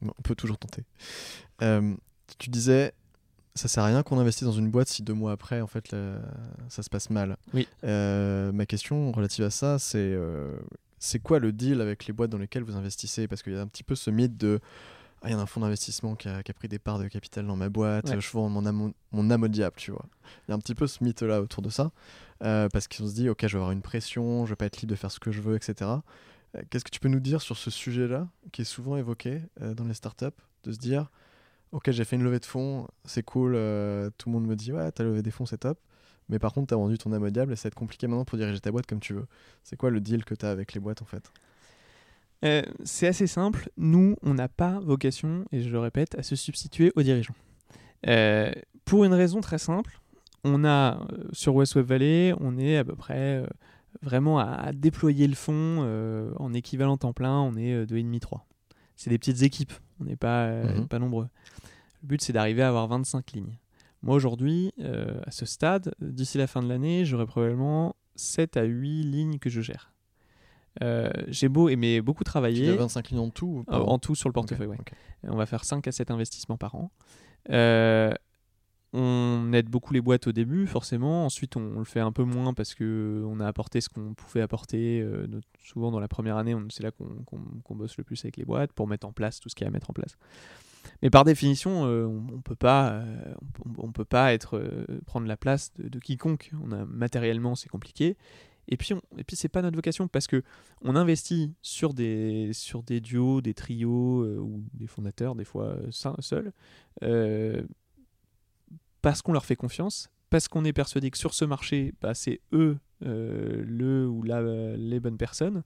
Bon, 0.00 0.12
on 0.16 0.22
peut 0.22 0.34
toujours 0.34 0.58
tenter. 0.58 0.84
Euh, 1.62 1.96
tu 2.38 2.50
disais, 2.50 2.92
ça 3.54 3.68
sert 3.68 3.82
à 3.82 3.86
rien 3.86 4.02
qu'on 4.02 4.18
investisse 4.18 4.46
dans 4.46 4.52
une 4.52 4.70
boîte 4.70 4.88
si 4.88 5.02
deux 5.02 5.14
mois 5.14 5.32
après, 5.32 5.60
en 5.60 5.66
fait, 5.66 5.94
ça 6.68 6.82
se 6.82 6.88
passe 6.88 7.10
mal. 7.10 7.36
Oui. 7.52 7.66
Ma 7.82 8.66
question 8.66 9.12
relative 9.12 9.44
à 9.44 9.50
ça, 9.50 9.78
c'est 9.78 10.16
c'est 11.02 11.18
quoi 11.18 11.38
le 11.38 11.50
deal 11.50 11.80
avec 11.80 12.06
les 12.06 12.12
boîtes 12.12 12.30
dans 12.30 12.38
lesquelles 12.38 12.62
vous 12.62 12.76
investissez? 12.76 13.26
Parce 13.26 13.42
qu'il 13.42 13.54
y 13.54 13.56
a 13.56 13.60
un 13.60 13.66
petit 13.66 13.82
peu 13.82 13.94
ce 13.94 14.10
mythe 14.10 14.36
de 14.36 14.60
ah, 15.22 15.28
il 15.28 15.32
y 15.32 15.34
a 15.34 15.38
un 15.38 15.46
fonds 15.46 15.60
d'investissement 15.60 16.14
qui 16.16 16.28
a, 16.28 16.42
qui 16.42 16.50
a 16.50 16.54
pris 16.54 16.68
des 16.68 16.78
parts 16.78 16.98
de 16.98 17.06
capital 17.08 17.46
dans 17.46 17.56
ma 17.56 17.68
boîte, 17.68 18.08
Ouais. 18.08 18.20
je 18.20 18.30
vends 18.32 18.48
mon 18.48 18.64
âme, 18.66 18.92
mon 19.12 19.30
âme 19.30 19.42
au 19.42 19.48
diable, 19.48 19.76
tu 19.76 19.90
vois. 19.90 20.06
Il 20.46 20.50
y 20.50 20.52
a 20.52 20.54
un 20.54 20.58
petit 20.58 20.74
peu 20.74 20.86
ce 20.86 21.02
mythe-là 21.04 21.40
autour 21.42 21.62
de 21.62 21.68
ça, 21.70 21.90
euh, 22.42 22.68
parce 22.72 22.88
qu'on 22.88 23.06
se 23.06 23.14
dit, 23.14 23.28
ok, 23.28 23.40
je 23.42 23.48
vais 23.48 23.56
avoir 23.56 23.72
une 23.72 23.82
pression, 23.82 24.46
je 24.46 24.50
vais 24.50 24.56
pas 24.56 24.66
être 24.66 24.78
libre 24.80 24.90
de 24.92 24.96
faire 24.96 25.10
ce 25.10 25.20
que 25.20 25.30
je 25.32 25.40
veux, 25.42 25.56
etc. 25.56 25.90
Euh, 26.56 26.62
Qu'est-ce 26.70 26.84
que 26.84 26.90
tu 26.90 27.00
peux 27.00 27.08
nous 27.08 27.20
dire 27.20 27.42
sur 27.42 27.56
ce 27.56 27.70
sujet-là, 27.70 28.28
qui 28.52 28.62
est 28.62 28.64
souvent 28.64 28.96
évoqué 28.96 29.42
euh, 29.60 29.74
dans 29.74 29.84
les 29.84 29.94
startups, 29.94 30.26
de 30.64 30.72
se 30.72 30.78
dire, 30.78 31.10
ok, 31.72 31.90
j'ai 31.90 32.04
fait 32.04 32.16
une 32.16 32.24
levée 32.24 32.40
de 32.40 32.46
fonds, 32.46 32.88
c'est 33.04 33.22
cool, 33.22 33.52
euh, 33.54 34.10
tout 34.18 34.28
le 34.28 34.34
monde 34.34 34.46
me 34.46 34.56
dit, 34.56 34.72
ouais, 34.72 34.90
t'as 34.92 35.04
levé 35.04 35.22
des 35.22 35.30
fonds, 35.30 35.46
c'est 35.46 35.58
top, 35.58 35.78
mais 36.28 36.38
par 36.38 36.52
contre, 36.52 36.68
t'as 36.68 36.76
vendu 36.76 36.96
ton 36.96 37.12
âme 37.12 37.24
au 37.24 37.30
diable 37.30 37.52
et 37.52 37.56
ça 37.56 37.64
va 37.64 37.68
être 37.68 37.74
compliqué 37.74 38.06
maintenant 38.06 38.24
pour 38.24 38.38
diriger 38.38 38.60
ta 38.60 38.70
boîte 38.72 38.86
comme 38.86 39.00
tu 39.00 39.12
veux. 39.14 39.26
C'est 39.64 39.76
quoi 39.76 39.90
le 39.90 40.00
deal 40.00 40.24
que 40.24 40.34
t'as 40.34 40.50
avec 40.50 40.72
les 40.72 40.80
boîtes, 40.80 41.02
en 41.02 41.04
fait? 41.04 41.30
Euh, 42.44 42.62
c'est 42.84 43.06
assez 43.06 43.26
simple. 43.26 43.68
Nous, 43.76 44.16
on 44.22 44.34
n'a 44.34 44.48
pas 44.48 44.80
vocation, 44.80 45.44
et 45.52 45.60
je 45.62 45.68
le 45.70 45.78
répète, 45.78 46.14
à 46.18 46.22
se 46.22 46.36
substituer 46.36 46.92
aux 46.96 47.02
dirigeants. 47.02 47.34
Euh, 48.06 48.50
pour 48.84 49.04
une 49.04 49.12
raison 49.12 49.40
très 49.40 49.58
simple, 49.58 50.00
on 50.44 50.64
a 50.64 51.00
euh, 51.12 51.24
sur 51.32 51.54
West 51.54 51.74
Web 51.74 51.86
Valley, 51.86 52.34
on 52.40 52.56
est 52.58 52.78
à 52.78 52.84
peu 52.84 52.96
près 52.96 53.42
euh, 53.42 53.46
vraiment 54.02 54.38
à, 54.38 54.44
à 54.46 54.72
déployer 54.72 55.28
le 55.28 55.34
fonds 55.34 55.52
euh, 55.82 56.32
en 56.38 56.54
équivalent 56.54 56.96
temps 56.96 57.12
plein. 57.12 57.38
On 57.40 57.56
est 57.56 57.74
euh, 57.74 57.84
2,5-3. 57.86 58.40
C'est 58.96 59.10
des 59.10 59.18
petites 59.18 59.42
équipes, 59.42 59.72
on 60.00 60.04
n'est 60.04 60.16
pas, 60.16 60.50
Mhm. 60.50 60.88
pas 60.88 60.98
nombreux. 60.98 61.28
Le 62.02 62.08
but, 62.08 62.22
c'est 62.22 62.32
d'arriver 62.32 62.62
à 62.62 62.68
avoir 62.68 62.86
25 62.88 63.32
lignes. 63.32 63.58
Moi, 64.02 64.14
aujourd'hui, 64.14 64.72
à 65.26 65.30
ce 65.30 65.44
stade, 65.44 65.92
d'ici 66.00 66.38
la 66.38 66.46
fin 66.46 66.62
de 66.62 66.68
l'année, 66.68 67.04
j'aurai 67.04 67.26
probablement 67.26 67.94
7 68.14 68.56
à 68.56 68.62
8 68.62 69.02
lignes 69.02 69.38
que 69.38 69.50
je 69.50 69.60
gère. 69.60 69.92
Euh, 70.82 71.10
J'ai 71.28 71.48
beau 71.48 71.68
aimer 71.68 72.00
beaucoup 72.00 72.24
Tu 72.24 72.30
travailler. 72.30 72.68
as 72.70 72.76
25 72.76 73.10
millions 73.12 73.24
en 73.24 73.30
tout 73.30 73.64
ou 73.68 73.72
Euh, 73.72 73.78
en 73.78 73.98
tout 73.98 74.14
sur 74.14 74.28
le 74.28 74.32
portefeuille, 74.32 74.68
ouais. 74.68 74.76
ok. 74.78 74.92
On 75.24 75.36
va 75.36 75.46
faire 75.46 75.64
5 75.64 75.86
à 75.88 75.92
7 75.92 76.10
investissements 76.10 76.56
par 76.56 76.74
an. 76.76 76.90
Euh, 77.50 78.12
on 78.92 79.52
aide 79.52 79.68
beaucoup 79.68 79.92
les 79.94 80.00
boîtes 80.00 80.26
au 80.26 80.32
début, 80.32 80.66
forcément. 80.66 81.24
Ensuite, 81.24 81.56
on, 81.56 81.78
le 81.78 81.84
fait 81.84 82.00
un 82.00 82.10
peu 82.12 82.24
moins 82.24 82.54
parce 82.54 82.74
que 82.74 83.24
on 83.26 83.38
a 83.38 83.46
apporté 83.46 83.80
ce 83.80 83.88
qu'on 83.88 84.14
pouvait 84.14 84.40
apporter. 84.40 85.06
Souvent, 85.62 85.90
dans 85.92 86.00
la 86.00 86.08
première 86.08 86.36
année, 86.36 86.56
c'est 86.70 86.82
là 86.82 86.90
qu'on 86.90 87.04
qu'on- 87.24 87.60
qu'on 87.62 87.74
bosse 87.76 87.96
le 87.98 88.04
plus 88.04 88.24
avec 88.24 88.36
les 88.36 88.44
boîtes 88.44 88.72
pour 88.72 88.88
mettre 88.88 89.06
en 89.06 89.12
place 89.12 89.38
tout 89.38 89.48
ce 89.48 89.54
qu'il 89.54 89.64
y 89.64 89.66
a 89.66 89.68
à 89.68 89.72
mettre 89.72 89.90
en 89.90 89.92
place. 89.92 90.16
Mais 91.02 91.10
par 91.10 91.24
définition, 91.24 91.84
euh, 91.86 92.06
on, 92.06 92.34
on 92.36 92.40
peut 92.40 92.56
pas, 92.56 92.90
euh, 92.92 93.34
on, 93.78 93.86
on 93.88 93.92
peut 93.92 94.04
pas 94.04 94.32
être 94.34 94.56
euh, 94.56 94.86
prendre 95.06 95.26
la 95.28 95.36
place 95.36 95.72
de, 95.74 95.88
de 95.88 95.98
quiconque. 96.00 96.50
On 96.64 96.72
a 96.72 96.84
matériellement, 96.84 97.54
c'est 97.54 97.68
compliqué. 97.68 98.16
Et 98.70 98.76
puis, 98.76 98.94
on, 98.94 99.02
et 99.18 99.24
puis 99.24 99.36
c'est 99.36 99.48
pas 99.48 99.62
notre 99.62 99.76
vocation 99.76 100.06
parce 100.06 100.28
que 100.28 100.42
on 100.82 100.94
investit 100.94 101.52
sur 101.60 101.92
des 101.92 102.52
sur 102.52 102.82
des 102.84 103.00
duos, 103.00 103.40
des 103.40 103.52
trios 103.52 104.22
euh, 104.22 104.38
ou 104.38 104.62
des 104.74 104.86
fondateurs, 104.86 105.34
des 105.34 105.44
fois 105.44 105.76
euh, 105.76 105.90
seuls, 106.20 106.52
euh, 107.02 107.62
parce 109.02 109.22
qu'on 109.22 109.32
leur 109.32 109.44
fait 109.44 109.56
confiance, 109.56 110.08
parce 110.30 110.46
qu'on 110.46 110.64
est 110.64 110.72
persuadé 110.72 111.10
que 111.10 111.18
sur 111.18 111.34
ce 111.34 111.44
marché, 111.44 111.94
bah, 112.00 112.14
c'est 112.14 112.40
eux 112.52 112.78
le 113.02 114.06
ou 114.06 114.22
la, 114.22 114.76
les 114.76 115.00
bonnes 115.00 115.16
personnes, 115.16 115.62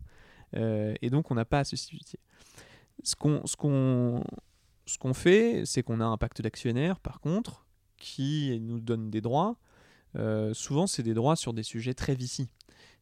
et 0.54 1.10
donc 1.10 1.32
on 1.32 1.34
n'a 1.34 1.44
pas 1.44 1.60
à 1.60 1.64
se 1.64 1.74
substituer. 1.74 2.20
Ce 3.02 3.16
qu'on 3.16 3.44
ce 3.44 3.56
qu'on 3.56 4.22
ce 4.86 4.98
qu'on 4.98 5.14
fait, 5.14 5.62
c'est 5.66 5.82
qu'on 5.82 6.00
a 6.00 6.04
un 6.04 6.16
pacte 6.16 6.40
d'actionnaires, 6.40 7.00
par 7.00 7.18
contre, 7.18 7.66
qui 7.98 8.56
nous 8.60 8.78
donne 8.78 9.10
des 9.10 9.20
droits. 9.20 9.56
Souvent, 10.52 10.86
c'est 10.86 11.02
des 11.02 11.12
droits 11.14 11.34
sur 11.34 11.52
des 11.52 11.64
sujets 11.64 11.94
très 11.94 12.14
vici. 12.14 12.48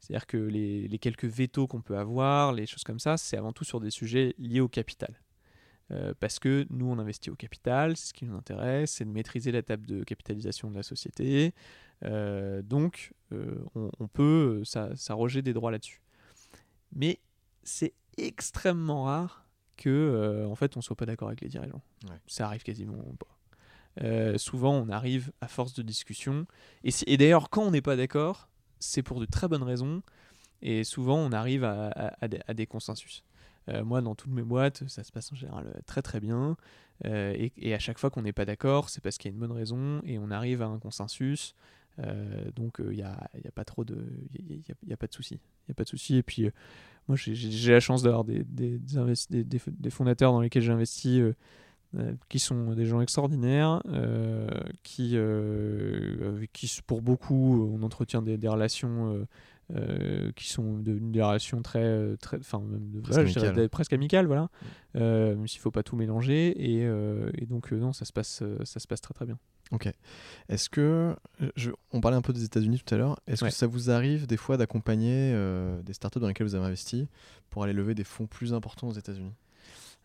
C'est-à-dire 0.03 0.27
que 0.27 0.37
les, 0.37 0.89
les 0.89 0.99
quelques 0.99 1.25
vétos 1.27 1.69
qu'on 1.69 1.81
peut 1.81 1.97
avoir, 1.97 2.53
les 2.53 2.67
choses 2.67 2.83
comme 2.83 2.99
ça, 2.99 3.17
c'est 3.17 3.37
avant 3.37 3.53
tout 3.53 3.63
sur 3.63 3.79
des 3.81 3.91
sujets 3.91 4.35
liés 4.37 4.61
au 4.61 4.69
capital. 4.69 5.15
Euh, 5.93 6.13
parce 6.19 6.39
que 6.41 6.67
nous, 6.71 6.87
on 6.87 6.99
investit 6.99 7.31
au 7.31 7.37
capital, 7.37 7.97
c'est 7.97 8.09
ce 8.09 8.13
qui 8.15 8.25
nous 8.25 8.35
intéresse, 8.37 8.93
c'est 8.93 9.05
de 9.05 9.11
maîtriser 9.11 9.53
la 9.53 9.63
table 9.63 9.87
de 9.87 10.03
capitalisation 10.03 10.71
de 10.71 10.77
la 10.77 10.83
société. 10.83 11.55
Euh, 12.05 12.63
donc, 12.63 13.13
euh, 13.33 13.65
on, 13.77 13.91
on 14.01 14.09
peut 14.09 14.63
s'arroger 14.65 15.41
des 15.41 15.53
droits 15.53 15.71
là-dessus. 15.71 16.01
Mais 16.95 17.21
c'est 17.63 17.93
extrêmement 18.17 19.05
rare 19.05 19.47
que, 19.77 20.47
en 20.49 20.55
fait, 20.57 20.77
on 20.77 20.81
soit 20.81 20.97
pas 20.97 21.07
d'accord 21.07 21.29
avec 21.29 21.43
les 21.43 21.49
dirigeants. 21.49 21.83
Ouais. 22.09 22.17
Ça 22.27 22.47
arrive 22.47 22.63
quasiment 22.63 22.97
pas. 23.19 24.39
Souvent, 24.39 24.75
on 24.75 24.89
arrive 24.89 25.31
à 25.41 25.49
force 25.49 25.75
de 25.75 25.83
discussion. 25.83 26.47
Et, 26.83 26.91
si- 26.91 27.05
et 27.07 27.17
d'ailleurs, 27.17 27.51
quand 27.51 27.63
on 27.65 27.71
n'est 27.71 27.83
pas 27.83 27.97
d'accord, 27.97 28.49
c'est 28.83 29.03
pour 29.03 29.21
de 29.21 29.27
très 29.27 29.49
bonnes 29.49 29.63
raisons. 29.63 30.03
Et 30.61 30.85
souvent, 30.85 31.17
on 31.17 31.33
arrive 31.33 31.65
à, 31.65 32.55
des, 32.55 32.67
consensus. 32.67 33.25
Euh, 33.69 33.85
moi, 33.85 34.01
dans 34.01 34.15
toutes 34.15 34.31
mes 34.33 34.43
boîtes, 34.43 34.89
ça 34.89 35.05
se 35.05 35.13
passe 35.13 35.33
en 35.33 35.37
général 35.37 35.67
euh, 35.67 35.81
très 35.87 36.03
très 36.03 36.21
bien. 36.21 36.57
Euh, 37.05 37.49
et, 37.57 37.75
à 37.75 37.79
chaque 37.79 37.99
fois 37.99 38.11
qu'on 38.11 38.23
n'est 38.23 38.33
pas 38.33 38.45
d'accord, 38.45 38.89
c'est 38.89 39.03
parce 39.03 39.19
qu'il 39.19 39.31
y 39.31 39.33
a 39.33 39.35
une 39.35 39.41
bonne 39.41 39.53
raison 39.53 40.01
et 40.05 40.19
on 40.19 40.31
arrive 40.31 40.63
à 40.63 40.67
un 40.67 40.79
consensus. 40.79 41.55
Donc, 42.57 42.79
il 42.81 42.97
n'y 42.97 43.03
a, 43.03 43.29
y 43.45 43.47
a 43.47 43.53
pas 43.53 43.65
trop 43.65 43.85
de, 43.85 44.07
il 44.35 44.63
y 44.89 44.93
a, 44.93 44.97
pas 44.97 45.07
de 45.07 45.13
souci. 45.13 45.35
Il 45.67 45.71
y 45.71 45.73
a 45.73 45.75
pas 45.75 45.85
de 45.85 45.89
souci. 45.89 46.17
Et 46.17 46.23
puis, 46.23 46.51
moi, 47.09 47.17
j'ai- 47.17 47.73
la 47.73 47.81
chance 47.81 48.03
d'avoir 48.03 48.25
des, 48.25 48.45
des, 48.45 49.91
fondateurs 49.91 50.33
dans 50.33 50.41
lesquels 50.41 50.63
j'ai 50.63 50.73
investi. 50.73 51.21
euh, 51.21 51.33
qui 52.29 52.39
sont 52.39 52.73
des 52.75 52.87
gens 52.87 53.01
extraordinaires, 53.01 53.83
euh, 53.89 54.49
qui, 54.83 55.13
euh, 55.15 56.29
avec 56.29 56.53
qui, 56.53 56.71
pour 56.87 57.03
beaucoup, 57.03 57.71
on 57.75 57.83
entretient 57.83 58.23
des, 58.23 58.39
des 58.39 58.49
relations 58.49 59.13
euh, 59.15 59.27
euh, 59.75 60.33
qui 60.37 60.49
sont 60.51 60.79
devenues 60.79 61.13
des 61.13 61.23
relations 61.23 61.63
très, 61.63 61.83
euh, 61.85 62.17
très, 62.17 62.39
enfin, 62.39 62.61
même 62.61 62.91
de- 62.91 63.01
Presque 63.01 63.21
voilà, 63.21 63.31
amicales. 63.31 63.55
des- 63.55 63.69
presque 63.69 63.93
amicales, 63.93 64.27
voilà. 64.27 64.49
Euh, 64.97 65.35
même 65.37 65.47
s'il 65.47 65.61
faut 65.61 65.71
pas 65.71 65.83
tout 65.83 65.97
mélanger, 65.97 66.49
et, 66.75 66.85
euh, 66.85 67.31
et 67.39 67.47
donc 67.47 67.73
euh, 67.73 67.77
non, 67.79 67.93
ça 67.93 68.05
se 68.05 68.13
passe, 68.13 68.41
euh, 68.43 68.59
ça 68.65 68.81
se 68.81 68.87
passe 68.87 69.01
très 69.01 69.15
très 69.15 69.25
bien. 69.27 69.39
Ok. 69.71 69.91
Est-ce 70.51 70.69
que. 70.69 71.17
je- 71.57 71.71
on 71.93 72.01
parlait 72.03 72.17
un 72.19 72.23
peu 72.23 72.35
des 72.35 72.45
États-Unis 72.45 72.83
tout 72.85 72.95
à 72.95 72.99
l'heure. 72.99 73.19
Est-ce 73.27 73.43
Ouais. 73.45 73.51
que 73.51 73.55
ça 73.57 73.67
vous 73.67 73.91
arrive 73.91 74.27
des 74.27 74.37
fois 74.37 74.59
d'accompagner 74.59 75.33
euh, 75.35 75.81
des 75.83 75.95
startups 75.95 76.21
dans 76.21 76.29
lesquelles 76.29 76.47
vous 76.47 76.55
avez 76.55 76.67
investi 76.67 77.09
pour 77.49 77.65
aller 77.65 77.73
lever 77.73 77.95
des 77.95 78.05
fonds 78.05 78.27
plus 78.27 78.53
importants 78.53 78.89
aux 78.89 78.93
États-Unis? 78.93 79.33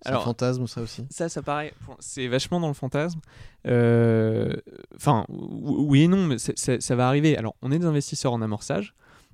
C'est 0.04 0.10
un 0.12 0.20
fantasme, 0.20 0.68
ça 0.68 0.82
aussi 0.82 1.06
Ça, 1.10 1.28
ça 1.30 1.42
paraît. 1.42 1.74
C'est 2.00 2.28
vachement 2.28 2.60
dans 2.60 2.68
le 2.68 2.74
fantasme. 2.74 3.20
Euh, 3.66 4.54
Enfin, 4.96 5.26
ou- 5.30 5.86
oui 5.90 6.04
et 6.04 6.08
non, 6.08 6.26
mais 6.28 6.38
ça 6.38 6.96
va 6.96 7.08
arriver. 7.08 7.36
Alors, 7.38 7.56
on 7.62 7.72
est 7.72 7.80
des 7.80 7.86
investisseurs 7.86 8.34
en 8.34 8.42
amorçage, 8.42 8.94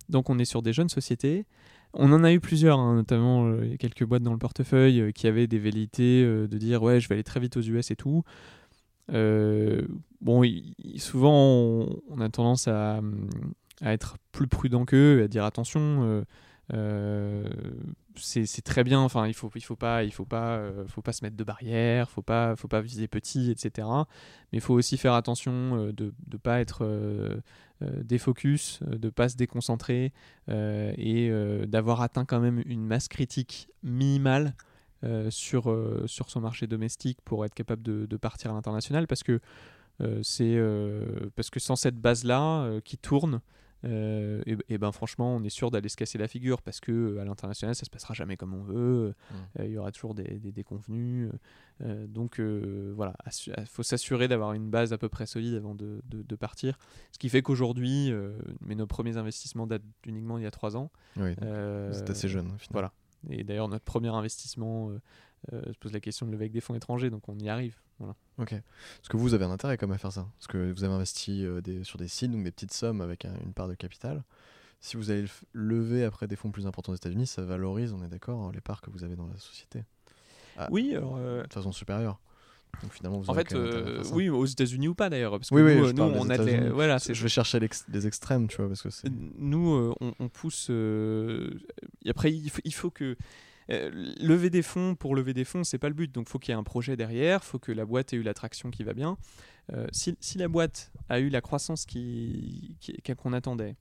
donc 0.10 0.30
on 0.30 0.40
est 0.40 0.46
sur 0.46 0.62
des 0.62 0.74
jeunes 0.74 0.90
sociétés. 0.90 1.46
On 1.94 2.12
en 2.12 2.24
a 2.24 2.34
eu 2.34 2.40
plusieurs, 2.40 2.80
hein, 2.80 2.96
notamment 2.96 3.46
euh, 3.48 3.76
quelques 3.78 4.04
boîtes 4.04 4.24
dans 4.24 4.32
le 4.32 4.40
portefeuille 4.40 5.00
euh, 5.00 5.12
qui 5.12 5.28
avaient 5.28 5.46
des 5.48 5.60
velléités 5.60 6.24
euh, 6.24 6.48
de 6.48 6.58
dire 6.58 6.82
ouais, 6.82 7.00
je 7.00 7.08
vais 7.08 7.16
aller 7.16 7.24
très 7.24 7.40
vite 7.40 7.56
aux 7.58 7.62
US 7.62 7.92
et 7.92 7.96
tout. 7.96 8.24
Bon, 10.22 10.42
souvent 10.98 11.34
on, 11.36 12.00
on 12.10 12.22
a 12.22 12.30
tendance 12.30 12.68
à, 12.68 13.02
à 13.82 13.94
être 13.94 14.18
plus 14.32 14.48
prudent 14.48 14.86
qu'eux, 14.86 15.20
et 15.20 15.24
à 15.24 15.28
dire 15.28 15.44
attention. 15.46 16.24
Euh, 16.72 17.50
c'est 18.16 18.62
très 18.64 18.84
bien. 18.84 19.00
Enfin, 19.00 19.28
il 19.28 19.34
faut, 19.34 19.52
il 19.56 19.64
faut 19.64 19.76
pas, 19.76 20.04
il 20.04 20.12
faut 20.12 20.26
pas, 20.26 20.58
euh, 20.58 20.88
faut 20.88 21.02
pas 21.02 21.12
se 21.14 21.24
mettre 21.24 21.36
de 21.36 21.44
barrières, 21.44 22.10
faut 22.10 22.22
pas, 22.22 22.56
faut 22.56 22.68
pas 22.68 22.82
viser 22.82 23.08
petit, 23.08 23.52
etc. 23.52 23.88
Mais 24.52 24.60
il 24.60 24.62
faut 24.62 24.74
aussi 24.74 24.98
faire 24.98 25.14
attention 25.14 25.52
euh, 25.52 25.92
de 25.92 26.14
ne 26.32 26.38
pas 26.38 26.62
être 26.62 26.86
euh, 26.86 27.42
euh, 27.82 28.04
défocus, 28.04 28.80
euh, 28.88 28.98
de 28.98 29.10
pas 29.10 29.30
se 29.30 29.36
déconcentrer 29.36 30.14
et 30.48 31.32
d'avoir 31.68 32.02
atteint 32.02 32.26
quand 32.26 32.40
même 32.40 32.62
une 32.66 32.86
masse 32.86 33.08
critique 33.08 33.70
minimale 33.82 34.56
sur 35.30 35.76
sur 36.06 36.30
son 36.30 36.40
marché 36.42 36.68
domestique 36.68 37.20
pour 37.26 37.44
être 37.46 37.54
capable 37.54 37.82
de, 37.82 38.06
de 38.06 38.18
partir 38.18 38.52
à 38.52 38.54
l'international, 38.54 39.08
parce 39.08 39.24
que 39.24 39.40
c'est 40.22 40.60
parce 41.36 41.50
que 41.50 41.60
sans 41.60 41.76
cette 41.76 41.98
base 41.98 42.24
là 42.24 42.80
qui 42.86 42.98
tourne 42.98 43.42
euh, 43.86 44.42
et, 44.46 44.58
et 44.70 44.78
ben 44.78 44.92
franchement, 44.92 45.36
on 45.36 45.44
est 45.44 45.50
sûr 45.50 45.72
d'aller 45.72 45.90
se 45.90 45.98
casser 45.98 46.18
la 46.18 46.28
figure 46.28 46.62
parce 46.62 46.80
que 46.80 46.92
euh, 46.92 47.20
à 47.22 47.26
l'international, 47.26 47.76
ça 47.76 47.86
se 47.86 47.90
passera 47.90 48.14
jamais 48.14 48.38
comme 48.38 48.54
on 48.54 48.64
veut. 48.64 49.10
Mm. 49.10 49.36
Euh, 49.60 49.66
Il 49.66 49.72
y 49.72 49.78
aura 49.78 49.92
toujours 49.92 50.14
des, 50.16 50.40
des 50.40 50.52
déconvenus. 50.52 51.30
Euh, 51.82 52.08
donc 52.08 52.40
voilà, 52.40 53.14
il 53.58 53.66
faut 53.66 53.84
s'assurer 53.84 54.28
d'avoir 54.28 54.54
une 54.54 54.70
base 54.70 54.94
à 54.94 54.98
peu 54.98 55.10
près 55.10 55.26
solide 55.26 55.56
avant 55.56 55.76
de, 55.76 56.02
de- 56.06 56.22
de 56.24 56.36
partir. 56.36 56.78
Ce 57.12 57.18
qui 57.20 57.30
fait 57.30 57.42
qu'aujourd'hui, 57.42 58.12
mais 58.62 58.76
nos 58.76 58.88
premiers 58.88 59.18
investissements 59.18 59.68
datent 59.68 59.82
uniquement 60.06 60.38
il 60.38 60.44
y 60.44 60.48
a 60.48 60.52
trois 60.52 60.78
ans. 60.78 60.92
Oui, 61.18 61.34
c'est 61.92 62.10
assez 62.10 62.28
jeune. 62.28 62.52
voilà. 62.72 62.92
Et 63.30 63.44
d'ailleurs, 63.44 63.70
notre 63.70 63.86
premier 63.86 64.10
investissement 64.10 64.92
euh, 65.52 65.62
euh, 65.68 65.74
se 65.74 65.78
pose 65.80 65.92
la 65.94 66.00
question 66.00 66.26
de 66.26 66.32
lever 66.32 66.44
avec 66.46 66.52
des 66.54 66.62
fonds 66.62 66.76
étrangers, 66.76 67.10
donc 67.10 67.28
on 67.28 67.38
y 67.40 67.50
arrive. 67.50 67.76
Voilà. 68.00 68.16
Ok. 68.38 68.50
Parce 68.98 69.10
que 69.10 69.18
vous 69.18 69.34
avez 69.34 69.46
un 69.46 69.52
intérêt 69.52 69.78
quand 69.78 69.88
même 69.88 69.96
à 69.96 69.98
faire 69.98 70.12
ça? 70.12 70.28
Parce 70.38 70.48
que 70.48 70.72
vous 70.72 70.84
avez 70.84 70.94
investi 70.94 71.46
euh, 71.46 71.62
des- 71.62 71.84
sur 71.84 71.98
des 72.00 72.08
sites, 72.08 72.32
donc 72.32 72.44
des 72.44 72.52
petites 72.52 72.74
sommes 72.74 73.02
avec 73.02 73.26
un- 73.26 73.36
une 73.46 73.54
part 73.54 73.68
de 73.68 73.76
capital? 73.76 74.24
Si 74.80 74.98
vous 74.98 75.12
allez 75.12 75.26
le 75.54 75.68
lever 75.78 76.04
après 76.04 76.28
des 76.28 76.36
fonds 76.36 76.52
plus 76.52 76.68
importants 76.68 76.92
aux 76.92 76.96
États-Unis, 76.96 77.28
ça 77.28 77.42
valorise, 77.44 77.94
on 77.94 78.04
est 78.04 78.10
d'accord, 78.10 78.52
les 78.52 78.62
parts 78.62 78.82
que 78.82 78.90
vous 78.90 79.04
avez 79.04 79.16
dans 79.16 79.28
la 79.28 79.38
société. 79.38 79.84
Ah. 80.58 80.68
Oui, 80.72 80.94
alors. 80.96 81.16
euh, 81.18 81.44
De 81.44 81.54
façon 81.54 81.72
supérieure. 81.72 82.20
Donc 82.82 82.92
finalement, 82.92 83.20
vous 83.20 83.30
en 83.30 83.34
fait, 83.36 83.54
euh, 83.54 84.04
oui, 84.14 84.30
aux 84.30 84.46
États-Unis 84.46 84.88
ou 84.88 84.96
pas 84.96 85.08
d'ailleurs, 85.10 85.32
parce 85.34 85.50
que 85.52 85.56
Oui, 85.56 85.62
oui, 85.62 85.76
nous, 85.78 85.86
je 85.86 85.92
nous, 85.92 85.96
parle 85.98 86.14
des 86.14 86.20
on 86.20 86.30
a 86.32 86.38
les- 86.38 86.70
voilà, 86.70 86.98
Je 86.98 87.22
vais 87.22 87.30
chercher 87.30 87.60
l'ex- 87.60 87.88
des 87.88 88.08
extrêmes, 88.08 88.48
tu 88.48 88.58
vois, 88.58 88.68
parce 88.68 88.82
que 88.82 88.90
nous, 89.38 89.74
euh, 89.76 89.94
on, 90.02 90.14
on 90.20 90.28
pousse. 90.28 90.72
et 90.72 92.10
après, 92.10 92.34
il 92.34 92.50
faut, 92.50 92.62
il 92.66 92.74
faut 92.74 92.90
que. 92.90 93.16
Euh, 93.70 93.90
lever 94.20 94.50
des 94.50 94.62
fonds 94.62 94.96
pour 94.96 95.16
lever 95.16 95.34
des 95.34 95.46
fonds, 95.46 95.64
c'est 95.64 95.78
pas 95.78 95.88
le 95.90 95.94
but. 95.96 96.12
Donc, 96.12 96.30
faut 96.30 96.40
qu'il 96.40 96.52
y 96.52 96.56
ait 96.56 96.60
un 96.60 96.64
projet 96.64 96.96
derrière, 96.98 97.44
faut 97.44 97.60
que 97.60 97.72
la 97.72 97.86
boîte 97.86 98.14
ait 98.14 98.18
eu 98.18 98.24
l'attraction 98.24 98.72
qui 98.72 98.84
va 98.84 98.94
bien. 98.94 99.18
Euh, 99.72 99.88
si, 99.92 100.16
si 100.20 100.38
la 100.38 100.48
boîte 100.48 100.92
a 101.10 101.20
eu 101.20 101.30
la 101.30 101.42
croissance 101.42 101.86
qui- 101.86 102.76
qui- 102.80 103.02
qu'on 103.16 103.34
attendait 103.34 103.76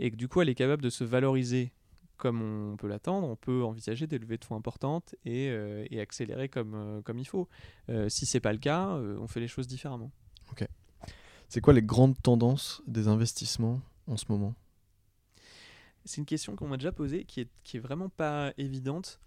et 0.00 0.10
que 0.10 0.16
du 0.16 0.26
coup 0.26 0.40
elle 0.40 0.48
est 0.48 0.54
capable 0.56 0.82
de 0.82 0.90
se 0.90 1.04
valoriser 1.04 1.72
comme 2.16 2.42
on 2.42 2.76
peut 2.76 2.88
l'attendre, 2.88 3.28
on 3.28 3.36
peut 3.36 3.62
envisager 3.62 4.06
des 4.06 4.18
levées 4.18 4.36
de 4.38 4.44
fonds 4.44 4.56
importantes 4.56 5.14
et, 5.24 5.48
euh, 5.48 5.86
et 5.90 6.00
accélérer 6.00 6.48
comme, 6.48 7.00
comme 7.04 7.18
il 7.18 7.24
faut. 7.26 7.48
Si 8.08 8.26
c'est 8.26 8.40
pas 8.40 8.52
le 8.52 8.58
cas, 8.58 8.88
on 8.88 9.26
fait 9.26 9.40
les 9.40 9.48
choses 9.48 9.66
différemment. 9.68 10.10
C'est 11.48 11.60
quoi 11.60 11.72
les 11.72 11.82
grandes 11.82 12.20
tendances 12.22 12.80
des 12.86 13.08
investissements 13.08 13.80
en 14.06 14.16
ce 14.16 14.26
moment? 14.28 14.54
C'est 16.04 16.18
une 16.18 16.26
question 16.26 16.56
qu'on 16.56 16.68
m'a 16.68 16.76
déjà 16.76 16.92
posée 16.92 17.24
qui 17.24 17.40
est, 17.40 17.48
qui 17.62 17.76
est 17.76 17.80
vraiment 17.80 18.08
pas 18.08 18.52
évidente. 18.58 19.20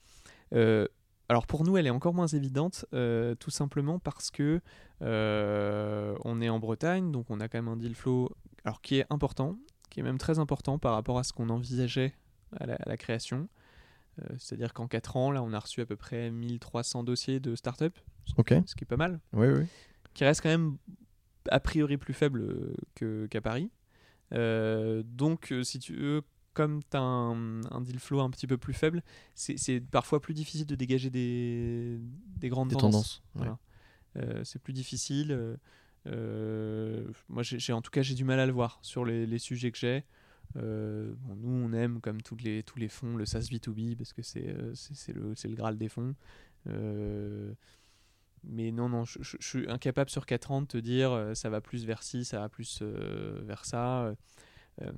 Euh, 0.54 0.88
alors 1.30 1.48
pour 1.48 1.64
nous, 1.64 1.78
elle 1.78 1.88
est 1.88 1.92
encore 1.92 2.14
moins 2.14 2.28
évidente, 2.28 2.86
euh, 2.94 3.36
tout 3.36 3.52
simplement 3.52 4.00
parce 4.00 4.32
que 4.32 4.62
euh, 5.02 6.16
on 6.26 6.42
est 6.42 6.50
en 6.50 6.60
Bretagne, 6.60 7.12
donc 7.12 7.30
on 7.30 7.40
a 7.40 7.48
quand 7.48 7.58
même 7.58 7.68
un 7.70 7.78
deal 7.78 7.96
flow 7.96 8.30
alors, 8.66 8.82
qui 8.82 8.98
est 9.00 9.06
important, 9.10 9.58
qui 9.90 10.00
est 10.00 10.04
même 10.04 10.18
très 10.18 10.40
important 10.40 10.80
par 10.80 10.94
rapport 10.94 11.18
à 11.20 11.24
ce 11.24 11.34
qu'on 11.34 11.50
envisageait 11.50 12.14
à 12.58 12.66
la, 12.66 12.76
à 12.76 12.90
la 12.90 12.98
création. 12.98 13.48
C'est-à-dire 14.38 14.74
qu'en 14.74 14.88
4 14.88 15.18
ans, 15.18 15.32
là, 15.32 15.42
on 15.42 15.54
a 15.54 15.60
reçu 15.60 15.82
à 15.82 15.88
peu 15.88 15.96
près 15.96 16.30
1300 16.30 17.04
dossiers 17.04 17.40
de 17.40 17.56
start-up, 17.56 17.98
ce 18.28 18.76
qui 18.76 18.84
est 18.84 18.88
pas 18.88 18.96
mal 18.96 19.20
Oui, 19.34 19.48
oui. 19.48 19.66
qui 20.14 20.24
reste 20.24 20.42
quand 20.42 20.50
même 20.50 20.78
a 21.50 21.60
priori 21.60 21.98
plus 21.98 22.14
faible 22.14 22.76
qu'à 22.94 23.42
Paris. 23.42 23.72
Euh, 24.34 25.02
donc, 25.04 25.52
si 25.64 25.80
tu 25.80 25.96
veux, 25.96 26.22
comme 26.54 26.82
tu 26.84 26.98
as 26.98 27.02
un, 27.02 27.62
un 27.72 27.82
deal 27.82 28.00
flow 28.00 28.20
un 28.22 28.30
petit 28.30 28.48
peu 28.48 28.58
plus 28.58 28.74
faible, 28.74 29.02
c'est 29.36 29.80
parfois 29.82 30.22
plus 30.22 30.34
difficile 30.34 30.66
de 30.68 30.76
dégager 30.76 31.10
des, 31.10 32.00
des 32.38 32.50
grandes 32.50 32.70
Des 32.70 32.76
tendances. 32.76 32.92
tendances. 32.94 33.24
ouais. 33.36 33.42
Voilà. 33.42 33.60
Euh, 34.18 34.44
c'est 34.44 34.60
plus 34.62 34.74
difficile. 34.74 35.32
euh, 35.32 35.56
euh, 36.08 37.08
moi, 37.30 37.44
j'ai 37.44 37.74
en 37.74 37.82
tout 37.82 37.90
cas, 37.92 38.02
j'ai 38.02 38.14
du 38.16 38.24
mal 38.26 38.40
à 38.40 38.46
le 38.46 38.52
voir 38.52 38.80
sur 38.82 39.06
les, 39.06 39.26
les 39.26 39.40
sujets 39.40 39.72
que 39.72 39.78
j'ai. 39.78 40.04
Euh, 40.58 41.14
bon, 41.20 41.36
nous, 41.36 41.50
on 41.50 41.74
aime, 41.74 42.00
comme 42.02 42.22
tous 42.22 42.36
les, 42.38 42.62
tous 42.62 42.78
les 42.78 42.90
fonds, 42.90 43.16
le 43.16 43.26
SaaS 43.26 43.48
B2B 43.52 43.96
parce 43.96 44.14
que 44.14 44.22
c'est 44.22 44.44
le, 44.44 45.34
le 45.34 45.56
Graal 45.56 45.78
des 45.78 45.90
fonds. 45.90 46.14
Mais 48.46 48.72
non, 48.72 48.90
non, 48.90 49.06
je, 49.06 49.20
je- 49.22 49.38
je 49.40 49.48
suis 49.48 49.70
incapable 49.70 50.10
sur 50.10 50.26
4 50.26 50.52
ans 50.52 50.62
de 50.62 50.68
te 50.68 50.78
dire 50.78 51.32
ça 51.34 51.50
va 51.50 51.62
plus 51.62 51.86
vers 51.86 52.04
ci, 52.04 52.26
ça 52.26 52.40
va 52.40 52.50
plus 52.50 52.82
vers 52.82 53.64
ça. 53.66 54.14
Euh, 54.82 54.92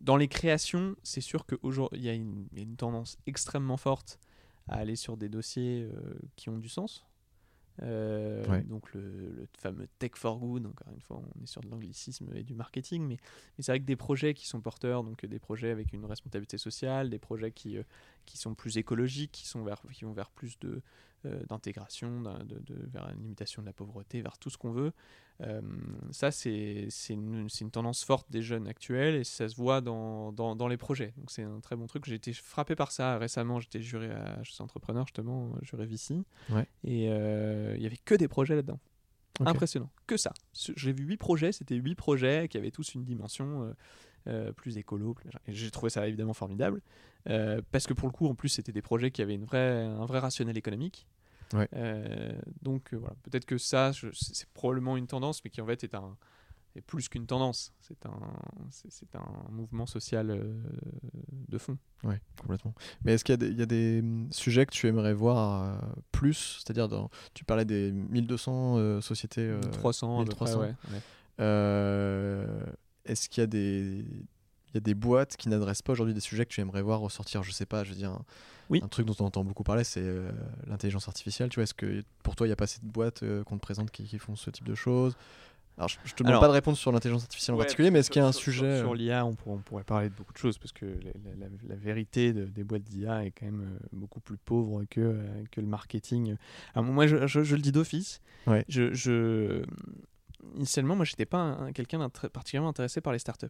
dans 0.00 0.16
les 0.16 0.28
créations, 0.28 0.96
c'est 1.02 1.20
sûr 1.20 1.46
qu'aujourd'hui, 1.46 1.98
il 2.00 2.04
y, 2.04 2.08
a 2.08 2.14
une- 2.14 2.46
il 2.52 2.58
y 2.58 2.60
a 2.60 2.64
une 2.64 2.76
tendance 2.76 3.18
extrêmement 3.26 3.76
forte 3.76 4.18
à 4.68 4.76
aller 4.76 4.96
sur 4.96 5.16
des 5.16 5.28
dossiers 5.28 5.88
euh, 5.92 6.14
qui 6.36 6.48
ont 6.48 6.58
du 6.58 6.68
sens. 6.68 7.06
Euh, 7.82 8.44
Ouais. 8.48 8.62
Donc 8.62 8.92
le, 8.92 9.00
le 9.30 9.48
fameux 9.56 9.86
tech 9.98 10.12
for 10.14 10.38
good, 10.38 10.66
encore 10.66 10.92
une 10.92 11.00
fois, 11.00 11.22
on 11.36 11.42
est 11.42 11.46
sur 11.46 11.62
de 11.62 11.68
l'anglicisme 11.68 12.28
et 12.34 12.42
du 12.42 12.54
marketing, 12.54 13.02
mais, 13.06 13.16
mais 13.56 13.62
c'est 13.64 13.72
vrai 13.72 13.80
que 13.80 13.84
des 13.86 13.96
projets 13.96 14.34
qui 14.34 14.46
sont 14.46 14.60
porteurs, 14.60 15.02
donc 15.02 15.24
des 15.24 15.38
projets 15.38 15.70
avec 15.70 15.92
une 15.92 16.04
responsabilité 16.04 16.58
sociale, 16.58 17.08
des 17.08 17.18
projets 17.18 17.52
qui, 17.52 17.78
euh, 17.78 17.82
qui 18.26 18.36
sont 18.38 18.54
plus 18.54 18.76
écologiques, 18.76 19.32
qui, 19.32 19.46
sont 19.46 19.62
vers, 19.62 19.80
qui 19.92 20.04
vont 20.04 20.12
vers 20.12 20.30
plus 20.30 20.58
de, 20.58 20.68
euh, 20.68 20.80
d'intégration, 21.48 22.20
d'un- 22.20 22.38
de, 22.44 22.58
de- 22.60 22.88
vers 22.92 23.08
une 23.10 23.22
limitation 23.22 23.62
de 23.62 23.66
la 23.66 23.72
pauvreté, 23.72 24.22
vers 24.22 24.38
tout 24.38 24.50
ce 24.50 24.58
qu'on 24.58 24.70
veut. 24.72 24.92
Euh, 25.42 25.60
ça, 26.10 26.30
c'est 26.30 26.88
une, 27.08 27.48
une 27.60 27.70
tendance 27.70 28.04
forte 28.04 28.30
des 28.30 28.42
jeunes 28.42 28.68
actuels 28.68 29.14
et 29.14 29.24
ça 29.24 29.48
se 29.48 29.56
voit 29.56 29.80
dans, 29.80 30.32
dans, 30.32 30.54
dans 30.54 30.68
les 30.68 30.76
projets. 30.76 31.14
Donc 31.16 31.30
c'est 31.30 31.42
un 31.42 31.60
très 31.60 31.76
bon 31.76 31.86
truc. 31.86 32.04
J'ai 32.04 32.16
été 32.16 32.32
frappé 32.32 32.74
par 32.74 32.92
ça 32.92 33.16
récemment. 33.16 33.58
J'étais 33.58 33.80
juré 33.80 34.10
à 34.10 34.42
chez 34.42 34.62
Entrepreneur, 34.62 35.06
justement, 35.06 35.54
juré 35.62 35.86
Vici. 35.86 36.24
Ouais. 36.50 36.66
Et 36.84 37.08
euh, 37.10 37.74
il 37.76 37.82
y 37.82 37.86
avait 37.86 37.96
que 37.96 38.14
des 38.14 38.28
projets 38.28 38.54
là-dedans. 38.56 38.78
Impressionnant. 39.40 39.88
Que 40.06 40.18
ça. 40.18 40.34
J'ai 40.76 40.92
vu 40.92 41.04
huit 41.04 41.16
projets. 41.16 41.52
C'était 41.52 41.76
huit 41.76 41.94
projets 41.94 42.46
qui 42.48 42.58
avaient 42.58 42.70
tous 42.70 42.94
une 42.94 43.04
dimension 43.04 43.74
euh, 44.26 44.52
plus 44.52 44.76
écolo. 44.78 45.14
plus- 45.14 45.30
j'ai 45.48 45.70
trouvé 45.70 45.90
ça 45.90 46.06
évidemment 46.06 46.34
formidable. 46.34 46.80
Euh, 47.28 47.60
parce 47.70 47.86
que 47.86 47.92
pour 47.94 48.08
le 48.08 48.12
coup, 48.12 48.26
en 48.28 48.34
plus, 48.34 48.48
c'était 48.48 48.72
des 48.72 48.82
projets 48.82 49.10
qui 49.10 49.22
avaient 49.22 49.34
une 49.34 49.44
vraie, 49.44 49.84
un 49.84 50.06
vrai 50.06 50.18
rationnel 50.18 50.56
économique. 50.56 51.06
Ouais. 51.52 51.68
Euh, 51.74 52.32
donc 52.62 52.94
voilà, 52.94 53.14
peut-être 53.22 53.44
que 53.44 53.58
ça, 53.58 53.92
c'est 54.12 54.48
probablement 54.54 54.96
une 54.96 55.06
tendance, 55.06 55.42
mais 55.44 55.50
qui 55.50 55.60
en 55.60 55.66
fait 55.66 55.82
est 55.84 55.94
un 55.94 56.16
est 56.76 56.80
plus 56.80 57.08
qu'une 57.08 57.26
tendance. 57.26 57.72
C'est 57.80 58.06
un 58.06 58.20
c'est 58.70 59.16
un 59.16 59.50
mouvement 59.50 59.86
social 59.86 60.28
de 61.48 61.58
fond. 61.58 61.76
Ouais, 62.04 62.20
complètement. 62.40 62.74
Mais 63.04 63.14
est-ce 63.14 63.24
qu'il 63.24 63.32
y 63.32 63.34
a 63.34 63.36
des, 63.38 63.48
il 63.48 63.58
y 63.58 63.62
a 63.62 63.66
des 63.66 63.98
hum, 64.00 64.28
sujets 64.30 64.66
que 64.66 64.70
tu 64.72 64.86
aimerais 64.86 65.12
voir 65.12 65.82
plus? 66.12 66.62
C'est-à-dire, 66.64 66.88
tu 67.34 67.44
parlais 67.44 67.64
des 67.64 67.90
1200 67.90 68.76
euh, 68.78 69.00
sociétés. 69.00 69.42
euh, 69.42 69.60
300, 69.72 70.20
à 70.20 70.24
peu 70.24 70.34
près, 70.34 70.44
1300. 70.54 70.60
ouais, 70.60 70.74
ouais. 70.92 71.00
euh, 71.40 72.64
est-ce 73.04 73.28
qu'il 73.28 73.40
y 73.40 73.44
a 73.44 73.46
des. 73.46 74.04
Il 74.72 74.76
y 74.76 74.78
a 74.78 74.80
des 74.80 74.94
boîtes 74.94 75.36
qui 75.36 75.48
n'adressent 75.48 75.82
pas 75.82 75.92
aujourd'hui 75.94 76.14
des 76.14 76.20
sujets 76.20 76.46
que 76.46 76.52
tu 76.52 76.60
aimerais 76.60 76.80
voir 76.82 77.00
ressortir. 77.00 77.42
Je 77.42 77.50
sais 77.50 77.66
pas, 77.66 77.82
je 77.82 77.90
veux 77.90 77.96
dire, 77.96 78.10
un, 78.10 78.24
Oui. 78.68 78.80
un 78.84 78.86
truc 78.86 79.04
dont 79.04 79.16
on 79.18 79.24
entend 79.24 79.42
beaucoup 79.42 79.64
parler, 79.64 79.82
c'est 79.82 80.00
euh, 80.00 80.30
l'intelligence 80.68 81.08
artificielle. 81.08 81.48
Tu 81.48 81.56
vois, 81.56 81.64
est-ce 81.64 81.74
que 81.74 82.04
pour 82.22 82.36
toi, 82.36 82.46
il 82.46 82.50
n'y 82.50 82.52
a 82.52 82.56
pas 82.56 82.64
assez 82.64 82.78
de 82.80 82.86
boîtes 82.86 83.24
euh, 83.24 83.42
qu'on 83.42 83.56
te 83.56 83.62
présente 83.62 83.90
qui, 83.90 84.04
qui 84.04 84.18
font 84.20 84.36
ce 84.36 84.48
type 84.48 84.64
de 84.68 84.76
choses? 84.76 85.16
Alors, 85.76 85.88
je, 85.88 85.96
je 86.04 86.12
te 86.14 86.18
demande 86.18 86.34
Alors- 86.34 86.40
pas 86.42 86.46
de 86.46 86.52
répondre 86.52 86.76
sur 86.76 86.92
l'intelligence 86.92 87.22
artificielle 87.24 87.56
en 87.56 87.58
particulier, 87.58 87.90
mais 87.90 87.98
est-ce 87.98 88.10
qu'il 88.12 88.22
y 88.22 88.24
a 88.24 88.28
un 88.28 88.32
sur- 88.32 88.42
sujet 88.42 88.58
Sur, 88.58 88.66
euh, 88.66 88.78
sur 88.82 88.94
l'IA, 88.94 89.26
on, 89.26 89.34
pourrait- 89.34 89.56
on 89.56 89.58
pourrait 89.58 89.82
parler 89.82 90.08
de 90.08 90.14
beaucoup 90.14 90.32
de 90.34 90.38
choses 90.38 90.56
parce 90.58 90.70
que 90.72 90.84
la, 90.86 91.10
la- 91.24 91.36
la- 91.46 91.68
la 91.68 91.74
vérité 91.74 92.32
de- 92.32 92.44
des 92.44 92.62
boîtes 92.62 92.82
d'IA 92.84 93.24
est 93.24 93.32
quand 93.32 93.46
même 93.46 93.62
euh, 93.62 93.86
beaucoup 93.92 94.20
plus 94.20 94.36
pauvre 94.36 94.84
que, 94.88 95.16
que 95.50 95.60
le 95.60 95.66
marketing. 95.66 96.36
Alors, 96.76 96.84
moi, 96.92 97.08
je, 97.08 97.26
je- 97.26 97.42
je 97.42 97.56
le 97.56 97.62
dis 97.62 97.72
d'office. 97.72 98.20
Ouais. 98.46 98.64
Je- 98.68 99.64
initialement, 100.56 100.96
moi, 100.96 101.04
j'étais 101.04 101.26
pas 101.26 101.38
un- 101.38 101.72
quelqu'un 101.72 102.08
particulièrement 102.08 102.70
intéressé 102.70 103.00
par 103.00 103.12
les 103.12 103.18
startups. 103.18 103.46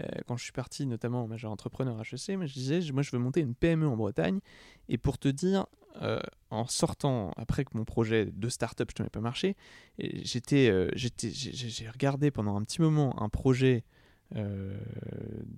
Euh, 0.00 0.06
quand 0.26 0.36
je 0.36 0.44
suis 0.44 0.52
parti, 0.52 0.86
notamment 0.86 1.24
au 1.24 1.26
major 1.26 1.52
entrepreneur 1.52 2.00
HEC, 2.00 2.36
moi, 2.36 2.46
je 2.46 2.54
disais, 2.54 2.80
moi, 2.92 3.02
je 3.02 3.10
veux 3.10 3.18
monter 3.18 3.40
une 3.40 3.54
PME 3.54 3.86
en 3.86 3.96
Bretagne. 3.96 4.40
Et 4.88 4.96
pour 4.98 5.18
te 5.18 5.28
dire, 5.28 5.66
euh, 6.00 6.18
en 6.50 6.66
sortant, 6.66 7.32
après 7.36 7.64
que 7.64 7.76
mon 7.76 7.84
projet 7.84 8.26
de 8.26 8.48
startup, 8.48 8.90
je 8.96 9.02
ne 9.02 9.08
pas 9.08 9.20
marché, 9.20 9.56
j'étais, 9.98 10.70
euh, 10.70 10.88
j'ai 10.96 11.90
regardé 11.90 12.30
pendant 12.30 12.56
un 12.56 12.62
petit 12.64 12.80
moment 12.80 13.20
un 13.22 13.28
projet 13.28 13.84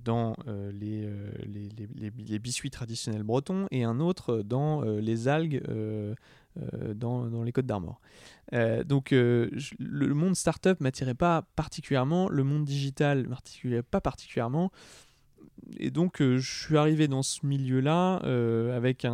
dans 0.03 0.35
les, 0.73 1.09
les, 1.47 1.69
les- 2.27 2.39
biscuits 2.41 2.71
traditionnels 2.71 3.23
bretons 3.23 3.69
et 3.71 3.85
un 3.85 4.01
autre 4.01 4.43
dans 4.43 4.83
les 4.83 5.29
algues 5.29 5.63
dans, 6.95 7.27
dans 7.27 7.43
les 7.43 7.53
Côtes 7.53 7.67
d'Armor. 7.67 8.01
Euh, 8.53 8.85
donc 8.85 9.13
euh, 9.13 9.49
je- 9.55 9.75
le 9.79 10.15
monde 10.15 10.37
startup 10.37 10.81
m'attirait 10.81 11.15
pas 11.15 11.43
particulièrement, 11.57 12.29
le 12.29 12.45
monde 12.45 12.65
digital 12.65 13.27
m'attirait 13.29 13.83
pas 13.83 14.01
particulièrement. 14.01 14.71
Et 15.79 15.91
donc 15.91 16.21
euh, 16.21 16.39
je 16.39 16.65
suis 16.65 16.77
arrivé 16.77 17.09
dans 17.09 17.23
ce 17.23 17.45
milieu-là 17.47 18.21
euh, 18.25 18.77
avec 18.77 19.07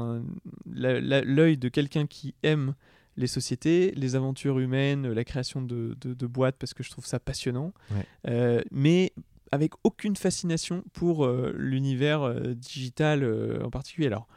l'œil 0.66 1.57
de 1.57 1.68
quelqu'un 1.68 2.07
qui 2.07 2.34
aime 2.43 2.74
les 3.16 3.26
sociétés, 3.26 3.93
les 3.97 4.16
aventures 4.16 4.59
humaines, 4.59 5.11
la 5.12 5.24
création 5.24 5.62
de, 5.62 5.97
de- 6.01 6.14
de 6.14 6.26
boîtes 6.26 6.57
parce 6.59 6.74
que 6.74 6.82
je 6.82 6.91
trouve 6.91 7.07
ça 7.07 7.18
passionnant, 7.20 7.72
Ouais. 7.91 8.07
Euh, 8.28 8.61
mais 8.70 9.12
avec 9.53 9.72
aucune 9.84 10.16
fascination 10.16 10.84
pour 10.93 11.24
euh, 11.24 11.53
l'univers 11.59 12.22
euh, 12.22 12.55
digital 12.55 13.22
euh, 13.24 13.62
en 13.64 13.70
particulier. 13.70 14.07
Alors 14.07 14.28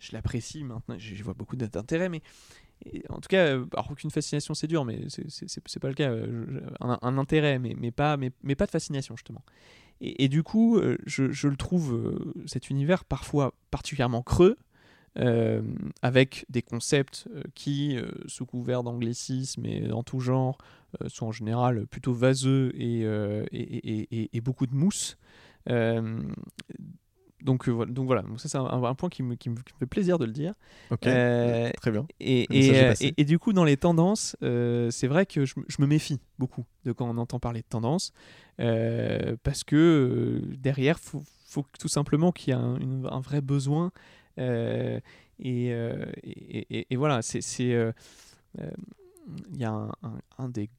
je 0.00 0.12
l'apprécie 0.12 0.64
maintenant, 0.64 0.96
j'y 0.98 1.20
vois 1.22 1.34
beaucoup 1.34 1.56
d'intérêt, 1.56 2.08
mais 2.08 2.22
en 3.08 3.16
tout 3.16 3.28
cas, 3.28 3.46
euh, 3.46 3.66
aucune 3.90 4.10
fascination, 4.10 4.54
c'est 4.54 4.66
dur, 4.66 4.84
mais 4.84 5.00
c'est- 5.08 5.80
pas 5.80 5.88
le 5.88 5.94
cas. 5.94 6.10
euh, 6.10 6.60
Un, 6.80 7.18
intérêt, 7.18 7.58
mais, 7.58 7.90
pas, 7.90 8.16
de 8.66 8.70
fascination, 8.70 9.16
justement. 9.16 9.42
Et, 10.00 10.28
du 10.28 10.42
coup, 10.42 10.76
euh, 10.78 10.96
je, 11.06 11.48
le 11.48 11.56
trouve, 11.56 12.32
cet 12.46 12.70
univers, 12.70 13.04
parfois 13.04 13.52
particulièrement 13.70 14.22
creux, 14.22 14.56
avec 16.02 16.46
des 16.48 16.62
concepts 16.62 17.28
qui, 17.56 17.98
sous 18.26 18.46
couvert 18.46 18.84
d'anglicisme 18.84 19.66
et 19.66 19.90
en 19.90 20.04
tout 20.04 20.20
genre, 20.20 20.58
sont 21.08 21.26
en 21.26 21.32
général 21.32 21.88
plutôt 21.88 22.12
vaseux 22.12 22.70
et 22.76 24.40
beaucoup 24.40 24.66
de 24.66 24.74
mousse. 24.74 25.18
Euh, 27.40 27.44
donc, 27.44 27.68
euh, 27.68 27.72
voilà, 27.72 27.92
donc 27.92 28.06
voilà, 28.06 28.22
donc 28.22 28.40
ça 28.40 28.48
c'est 28.48 28.58
un, 28.58 28.64
un 28.64 28.94
point 28.94 29.08
qui 29.08 29.22
me, 29.22 29.34
qui 29.34 29.50
me- 29.50 29.56
qui 29.56 29.72
me 29.74 29.78
fait 29.78 29.86
plaisir 29.86 30.18
de 30.18 30.24
le 30.24 30.32
dire. 30.32 30.54
Ok, 30.90 31.06
Euh, 31.06 31.70
très 31.76 31.90
bien. 31.90 32.06
et, 32.20 32.46
et, 32.58 32.62
euh, 32.82 32.94
et- 33.00 33.14
et 33.16 33.24
du 33.24 33.38
coup, 33.38 33.52
dans 33.52 33.64
les 33.64 33.76
tendances, 33.76 34.36
euh, 34.42 34.90
c'est 34.90 35.06
vrai 35.06 35.26
que 35.26 35.44
je, 35.44 35.54
me- 35.58 35.64
je 35.68 35.76
me 35.80 35.86
méfie 35.86 36.20
beaucoup 36.38 36.64
de 36.84 36.92
quand 36.92 37.08
on 37.08 37.18
entend 37.18 37.38
parler 37.38 37.60
de 37.60 37.66
tendances, 37.68 38.12
parce 38.56 39.64
que 39.64 40.42
derrière, 40.58 40.98
faut, 40.98 41.22
faut 41.46 41.64
tout 41.78 41.88
simplement 41.88 42.32
qu'il 42.32 42.54
y 42.54 42.56
ait 42.56 42.60
un, 42.60 43.20
vrai 43.20 43.40
besoin. 43.40 43.92
et 44.38 45.00
voilà, 46.96 47.22
c'est. 47.22 47.40
Euh, 49.28 49.32
euh, 49.32 49.48
il 49.52 49.60
y 49.60 49.64
a 49.64 49.88
un, 50.38 50.48
des 50.48 50.70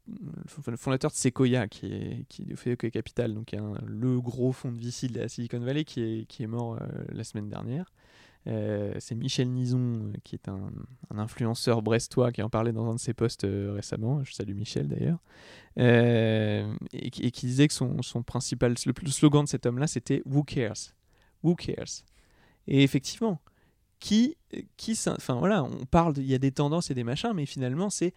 le 0.68 0.78
fondateur 0.78 1.12
de 1.12 1.16
Sequoia 1.16 1.68
qui 1.68 1.88
est 1.88 2.26
qui 2.30 2.46
fait 2.56 2.72
Sequoia 2.72 2.92
Capital, 2.92 3.34
donc 3.34 3.56
le 3.86 4.20
gros 4.22 4.52
fonds 4.52 4.72
de 4.72 4.78
VC 4.80 5.08
de 5.08 5.20
la 5.20 5.28
Silicon 5.30 5.60
Valley 5.60 5.84
qui 5.84 6.02
est, 6.02 6.26
qui 6.26 6.44
est 6.44 6.48
mort 6.48 6.76
euh, 6.82 6.88
la 7.12 7.24
semaine 7.24 7.50
dernière. 7.50 7.92
Euh, 8.48 8.94
c'est 9.00 9.16
Michel 9.16 9.50
Nison, 9.50 9.80
euh, 9.80 10.14
qui 10.24 10.36
est 10.36 10.48
un, 10.48 10.72
influenceur 11.10 11.82
brestois 11.82 12.32
qui 12.32 12.42
en 12.42 12.50
parlait 12.50 12.72
dans 12.72 12.90
un 12.90 12.96
de 12.96 13.00
ses 13.00 13.14
posts 13.14 13.44
euh, 13.44 13.74
récemment. 13.76 14.24
Je 14.24 14.34
salue 14.34 14.56
Michel 14.56 14.88
d'ailleurs. 14.88 15.20
Euh, 15.78 16.74
et, 16.94 17.12
qui- 17.12 17.46
disait 17.46 17.68
que 17.68 17.74
son, 17.74 18.02
son 18.02 18.24
principal, 18.24 18.76
le, 18.86 18.94
le 19.04 19.12
slogan 19.12 19.44
de 19.44 19.50
cet 19.50 19.66
homme-là, 19.66 19.88
c'était 19.88 20.22
Who 20.26 20.44
cares? 20.44 20.94
Who 21.44 21.56
cares 21.56 22.04
Et 22.68 22.84
effectivement, 22.84 23.42
qui, 24.00 24.38
qui, 24.78 24.98
enfin 25.08 25.36
voilà, 25.36 25.64
on 25.64 25.86
parle, 25.86 26.14
il 26.18 26.26
y 26.26 26.34
a 26.34 26.40
des 26.40 26.52
tendances 26.52 26.90
et 26.90 26.94
des 26.94 27.04
machins, 27.04 27.34
mais 27.36 27.46
finalement, 27.46 27.90
c'est 27.90 28.14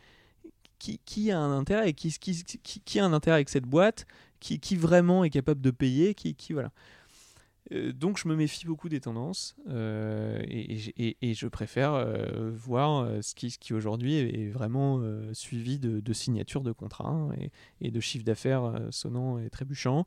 qui, 1.05 1.31
a 1.31 1.39
un 1.39 1.57
intérêt 1.57 1.91
et 1.91 1.93
qui, 1.95 2.99
a 2.99 3.05
un 3.05 3.13
intérêt 3.13 3.37
avec 3.37 3.49
cette 3.49 3.67
boîte, 3.67 4.07
qui, 4.41 4.77
vraiment 4.77 5.25
est 5.25 5.31
capable 5.31 5.61
de 5.61 5.71
payer, 5.71 6.15
qui, 6.15 6.37
voilà. 6.53 6.73
Euh, 7.71 7.93
donc 7.93 8.19
je 8.19 8.27
me 8.27 8.35
méfie 8.35 8.67
beaucoup 8.67 8.89
des 8.89 9.01
tendances 9.01 9.55
euh, 9.69 10.43
et, 10.49 11.35
je 11.35 11.47
préfère 11.47 11.95
euh, 11.95 12.51
voir 12.53 13.23
ce 13.23 13.35
qui, 13.35 13.73
aujourd'hui 13.73 14.17
est, 14.17 14.51
vraiment 14.51 15.01
suivi 15.33 15.79
de, 15.79 16.13
signatures 16.13 16.63
de 16.63 16.73
contrats 16.73 17.09
hein, 17.09 17.31
et, 17.81 17.91
de 17.91 18.01
chiffres 18.01 18.25
d'affaires 18.25 18.89
sonnants 18.91 19.39
et 19.39 19.51
trébuchants. 19.51 20.05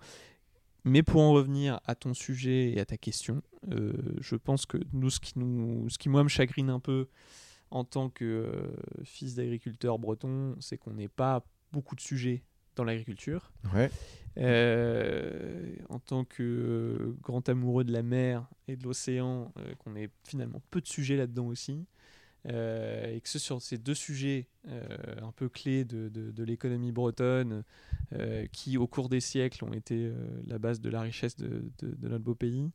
Mais 0.87 1.01
pour 1.01 1.21
en 1.21 1.31
revenir 1.31 1.79
à 1.85 1.95
ton 1.95 2.13
sujet 2.13 2.71
et 2.73 2.79
à 2.79 2.85
ta 2.85 2.97
question, 2.97 3.41
je 3.67 4.35
pense 4.35 4.67
que 4.67 4.77
nous, 4.93 5.09
ce 5.09 5.97
qui 5.97 6.09
moi 6.09 6.23
me 6.23 6.29
chagrine 6.29 6.69
un 6.69 6.79
peu 6.79 7.07
en 7.71 7.83
tant 7.83 8.09
que 8.09 8.25
euh, 8.25 8.73
fils 9.03 9.35
d'agriculteur 9.35 9.99
breton, 9.99 10.55
c'est 10.59 10.77
qu'on 10.77 10.93
n'ait 10.93 11.07
pas 11.07 11.45
beaucoup 11.71 11.95
de 11.95 12.01
sujets 12.01 12.43
dans 12.75 12.83
l'agriculture. 12.83 13.51
Ouais. 13.73 13.89
Euh, 14.37 15.75
en 15.89 15.99
tant 15.99 16.25
que 16.25 16.43
euh, 16.43 17.15
grand 17.21 17.47
amoureux 17.47 17.83
de 17.83 17.91
la 17.93 18.03
mer 18.03 18.47
et 18.67 18.75
de 18.75 18.83
l'océan, 18.83 19.53
qu'on 19.79 19.95
ait 19.95 20.09
finalement 20.23 20.61
peu 20.71 20.81
de 20.81 20.87
sujets 20.87 21.17
là-dedans 21.17 21.47
aussi. 21.47 21.85
Et 22.47 23.19
que 23.23 23.29
ce 23.29 23.39
sur 23.39 23.59
ces 23.59 23.79
deux 23.79 23.95
sujets 23.95 24.49
un 24.67 25.31
peu 25.31 25.49
clés 25.49 25.83
de, 25.83 26.09
de- 26.09 26.29
de 26.29 26.43
l'économie 26.43 26.91
bretonne, 26.91 27.63
qui 28.51 28.77
au 28.77 28.85
cours 28.85 29.09
des 29.09 29.19
siècles 29.19 29.65
ont 29.65 29.73
été 29.73 30.11
la 30.45 30.59
base 30.59 30.79
de 30.79 30.91
la 30.91 31.01
richesse 31.01 31.35
de, 31.37 31.63
notre 32.03 32.23
beau 32.23 32.35
pays, 32.35 32.69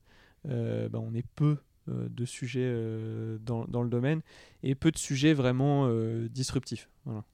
bah, 0.45 0.99
on 0.99 1.15
est 1.15 1.25
peu 1.37 1.57
de 1.89 2.25
sujets 2.25 2.61
euh, 2.65 3.39
dans, 3.45 3.65
dans 3.67 3.83
le 3.83 3.89
domaine 3.91 4.21
et 4.63 4.75
peu 4.75 4.91
de 4.91 4.99
sujets 4.99 5.33
vraiment 5.35 5.87
euh, 5.89 6.29
disruptifs. 6.29 6.89
Voilà. 7.05 7.25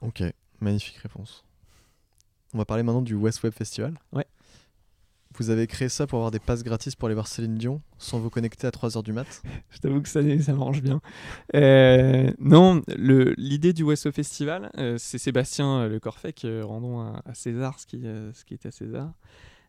Ok, 0.00 0.22
magnifique 0.60 0.96
réponse. 0.98 1.44
On 2.54 2.58
va 2.58 2.64
parler 2.64 2.82
maintenant 2.82 3.02
du 3.02 3.14
West 3.14 3.42
Web 3.42 3.52
Festival. 3.52 3.98
Ouais. 4.12 4.26
Vous 5.34 5.50
avez 5.50 5.66
créé 5.66 5.88
ça 5.90 6.06
pour 6.06 6.18
avoir 6.18 6.30
des 6.30 6.38
passes 6.38 6.64
gratis 6.64 6.96
pour 6.96 7.06
aller 7.06 7.14
voir 7.14 7.26
Céline 7.28 7.56
Dion 7.56 7.82
sans 7.98 8.18
vous 8.18 8.30
connecter 8.30 8.66
à 8.66 8.70
3h 8.70 9.02
du 9.04 9.12
mat. 9.12 9.42
Je 9.70 9.78
t'avoue 9.78 10.00
que 10.00 10.08
ça, 10.08 10.20
ça 10.40 10.54
m'arrange 10.54 10.80
bien. 10.82 11.00
Euh, 11.54 12.32
non, 12.38 12.82
le- 12.96 13.34
l'idée 13.36 13.72
du 13.74 13.82
Wesso 13.82 14.10
Festival, 14.10 14.70
euh, 14.78 14.96
c'est 14.98 15.18
Sébastien 15.18 15.80
euh, 15.82 15.88
Le 15.88 16.00
Corfec, 16.00 16.44
euh, 16.44 16.64
rendons 16.64 17.00
à, 17.00 17.22
à 17.26 17.34
César 17.34 17.78
ce 17.78 17.86
qui, 17.86 18.00
euh, 18.06 18.32
ce 18.32 18.44
qui 18.46 18.54
est 18.54 18.64
à 18.66 18.70
César, 18.70 19.12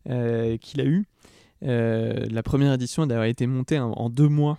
euh, 0.09 0.57
qu'il 0.57 0.79
a 0.79 0.85
eu. 0.85 1.05
Euh, 1.63 2.25
la 2.29 2.43
première 2.43 2.73
édition 2.73 3.03
a 3.03 3.05
d'ailleurs 3.05 3.23
été 3.25 3.47
montée 3.47 3.79
en, 3.79 3.91
en 3.91 4.09
deux 4.09 4.29
mois. 4.29 4.57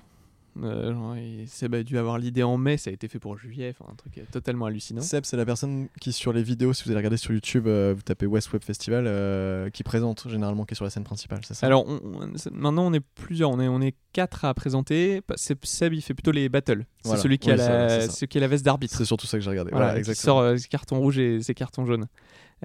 Euh, 0.64 0.92
genre, 0.92 1.14
Seb 1.46 1.76
a 1.76 1.82
dû 1.84 1.96
avoir 1.96 2.18
l'idée 2.18 2.42
en 2.42 2.58
mai, 2.58 2.76
ça 2.76 2.90
a 2.90 2.92
été 2.92 3.06
fait 3.06 3.20
pour 3.20 3.38
juillet, 3.38 3.72
enfin 3.78 3.90
un 3.90 3.94
truc 3.94 4.18
euh, 4.18 4.22
totalement 4.32 4.66
hallucinant. 4.66 5.00
Seb, 5.00 5.24
c'est 5.24 5.36
la 5.36 5.46
personne 5.46 5.86
qui, 6.00 6.12
sur 6.12 6.32
les 6.32 6.42
vidéos, 6.42 6.72
si 6.72 6.82
vous 6.84 6.90
allez 6.90 6.98
regarder 6.98 7.16
sur 7.16 7.32
YouTube, 7.32 7.68
euh, 7.68 7.94
vous 7.96 8.02
tapez 8.02 8.26
West 8.26 8.52
Web 8.52 8.64
Festival, 8.64 9.04
euh, 9.06 9.70
qui 9.70 9.84
présente 9.84 10.28
généralement, 10.28 10.64
qui 10.64 10.72
est 10.72 10.74
sur 10.74 10.84
la 10.84 10.90
scène 10.90 11.04
principale, 11.04 11.38
c'est 11.46 11.54
ça? 11.54 11.66
Alors 11.66 11.86
on- 11.88 12.00
on- 12.04 12.36
c'est- 12.36 12.50
maintenant 12.52 12.84
on 12.84 12.92
est 12.92 13.00
plusieurs, 13.14 13.50
on 13.50 13.60
est, 13.60 13.68
on 13.68 13.80
est 13.80 13.94
quatre 14.12 14.44
à 14.44 14.52
présenter. 14.52 15.22
Seb, 15.36 15.94
il 15.94 16.02
fait 16.02 16.14
plutôt 16.14 16.32
les 16.32 16.48
battles. 16.48 16.84
C'est 17.02 17.08
Voilà. 17.10 17.22
celui 17.22 17.38
qui, 17.38 17.46
Oui, 17.48 17.54
a 17.54 17.56
la, 17.56 17.88
c'est 18.00 18.06
ça. 18.08 18.12
celui 18.12 18.26
qui 18.28 18.38
a 18.38 18.40
la 18.40 18.48
veste 18.48 18.64
d'arbitre. 18.64 18.96
C'est 18.96 19.04
surtout 19.04 19.26
ça 19.28 19.38
que 19.38 19.44
j'ai 19.44 19.50
regardé. 19.50 19.70
Voilà, 19.70 19.86
Voilà, 19.86 20.02
qui 20.02 20.10
exactement. 20.10 20.40
sort 20.50 20.58
ses 20.58 20.68
cartons 20.68 20.98
rouges 20.98 21.18
et 21.18 21.42
ses 21.42 21.54
cartons 21.54 21.86
jaunes. 21.86 22.06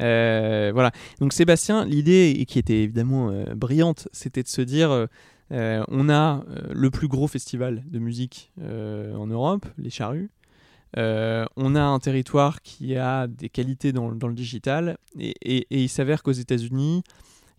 Euh, 0.01 0.71
voilà. 0.73 0.91
Donc 1.19 1.33
Sébastien, 1.33 1.85
l'idée 1.85 2.45
qui 2.47 2.59
était 2.59 2.83
évidemment 2.83 3.29
euh, 3.29 3.55
brillante, 3.55 4.07
c'était 4.11 4.43
de 4.43 4.47
se 4.47 4.61
dire, 4.61 4.91
euh, 4.91 5.05
euh, 5.51 5.83
on 5.87 6.09
a 6.09 6.43
euh, 6.49 6.61
le 6.73 6.89
plus 6.89 7.07
gros 7.07 7.27
festival 7.27 7.83
de 7.89 7.99
musique 7.99 8.51
euh, 8.61 9.13
en 9.15 9.27
Europe, 9.27 9.65
les 9.77 9.89
Charrues. 9.89 10.29
Euh, 10.97 11.45
on 11.57 11.75
a 11.75 11.81
un 11.81 11.99
territoire 11.99 12.61
qui 12.61 12.95
a 12.95 13.27
des 13.27 13.49
qualités 13.49 13.91
dans, 13.91 14.09
le- 14.09 14.33
digital 14.33 14.97
et, 15.19 15.67
il 15.69 15.89
s'avère 15.89 16.23
qu'aux 16.23 16.31
États-Unis, 16.31 17.03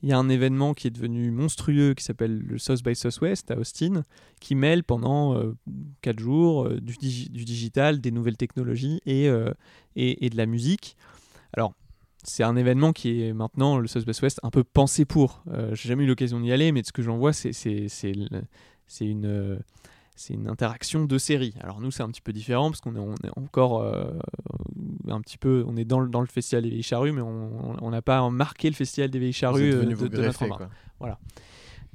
il 0.02 0.08
y 0.08 0.12
a 0.12 0.18
un 0.18 0.28
événement 0.28 0.72
qui 0.74 0.86
est 0.86 0.90
devenu 0.90 1.30
monstrueux 1.30 1.94
qui 1.94 2.04
s'appelle 2.04 2.38
le 2.38 2.58
South 2.58 2.82
by 2.82 2.94
Southwest 2.94 3.50
à 3.50 3.58
Austin, 3.58 4.04
qui 4.40 4.54
mêle 4.54 4.84
pendant 4.84 5.38
4 6.02 6.18
jours 6.18 6.66
euh, 6.66 6.80
du, 6.80 6.94
digi- 6.94 7.30
du 7.30 7.44
digital, 7.44 8.00
des 8.00 8.10
nouvelles 8.10 8.36
technologies 8.36 9.00
et, 9.06 9.28
euh, 9.28 9.52
et, 9.96 10.24
et 10.26 10.30
de 10.30 10.36
la 10.36 10.46
musique. 10.46 10.96
Alors, 11.54 11.74
c'est 12.26 12.42
un 12.42 12.56
événement 12.56 12.92
qui 12.92 13.22
est 13.22 13.32
maintenant, 13.32 13.78
le 13.78 13.86
South 13.86 14.04
by 14.04 14.12
Southwest, 14.12 14.40
un 14.42 14.50
peu 14.50 14.64
pensé 14.64 15.04
pour. 15.04 15.42
Euh, 15.52 15.74
J'ai 15.74 15.88
jamais 15.88 16.04
eu 16.04 16.06
l'occasion 16.06 16.40
d'y 16.40 16.52
aller, 16.52 16.72
mais 16.72 16.82
de 16.82 16.86
ce 16.86 16.92
que 16.92 17.02
j'en 17.02 17.16
vois, 17.16 17.32
c'est 17.32 17.52
une, 19.00 19.26
euh, 19.26 19.58
une 20.30 20.48
interaction 20.48 21.04
de 21.04 21.18
série. 21.18 21.54
Alors 21.60 21.80
nous, 21.80 21.90
c'est 21.90 22.02
un 22.02 22.08
petit 22.08 22.20
peu 22.20 22.32
différent 22.32 22.70
parce 22.70 22.80
qu'on 22.80 22.96
est, 22.96 23.00
on 23.00 23.14
est 23.14 23.38
encore 23.38 23.82
euh, 23.82 24.10
un 25.08 25.20
petit 25.20 25.38
peu, 25.38 25.64
on 25.66 25.76
est 25.76 25.84
dans 25.84 26.00
le, 26.00 26.08
dans 26.08 26.20
le 26.20 26.26
festival 26.26 26.64
des 26.64 26.70
vieilles 26.70 26.82
charrues, 26.82 27.12
mais 27.12 27.22
on 27.22 27.90
n'a 27.90 28.02
pas 28.02 28.28
marqué 28.30 28.68
le 28.68 28.74
festival 28.74 29.10
des 29.10 29.18
vieilles 29.18 29.32
charrues 29.32 29.72
euh, 29.72 29.84
de, 29.84 29.94
vous 29.94 30.08
de 30.08 30.22
notre 30.22 30.46
quoi. 30.46 30.68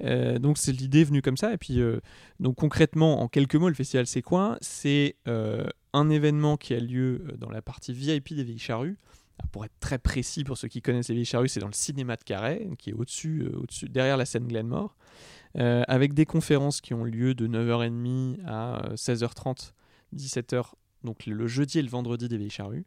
Euh, 0.04 0.40
donc 0.40 0.58
c'est 0.58 0.72
l'idée 0.72 1.04
venue 1.04 1.22
comme 1.22 1.38
ça. 1.38 1.54
Et 1.54 1.58
puis 1.58 1.80
euh, 1.80 2.00
donc 2.40 2.56
concrètement, 2.56 3.22
en 3.22 3.28
quelques 3.28 3.56
mots, 3.56 3.70
le 3.70 3.76
festival 3.76 4.08
c'est 4.08 4.22
quoi? 4.22 4.58
C'est 4.62 5.16
euh, 5.28 5.66
un 5.94 6.10
événement 6.10 6.58
qui 6.58 6.74
a 6.74 6.80
lieu 6.80 7.26
dans 7.38 7.50
la 7.50 7.62
partie 7.62 7.94
VIP 7.94 8.34
des 8.34 8.44
vieilles 8.44 8.60
charrues 8.60 8.98
pour 9.52 9.66
être 9.66 9.80
très 9.80 9.98
précis 9.98 10.44
pour 10.44 10.58
ceux 10.58 10.68
qui 10.68 10.82
connaissent 10.82 11.10
les 11.10 11.16
Vieilles 11.16 11.26
Charrues, 11.26 11.50
c'est 11.50 11.60
dans 11.60 11.68
le 11.68 11.74
cinéma 11.74 12.16
de 12.16 12.24
Carré, 12.24 12.70
qui 12.78 12.92
est 12.92 12.94
au-dessus, 12.94 13.48
au-dessus 13.54 13.90
derrière 13.90 14.18
la 14.18 14.26
scène 14.26 14.48
Glenmore, 14.48 14.96
avec 15.56 16.14
des 16.14 16.26
conférences 16.26 16.82
qui 16.82 16.94
ont 16.94 17.04
lieu 17.04 17.34
de 17.34 17.48
9h30 17.48 18.46
à 18.46 18.94
16h30, 18.96 19.74
17h, 20.16 20.72
donc 21.04 21.26
le 21.26 21.48
jeudi 21.48 21.80
et 21.80 21.82
le 21.82 21.90
vendredi 21.90 22.28
des 22.28 22.38
Vieilles 22.38 22.50
Charrues. 22.50 22.86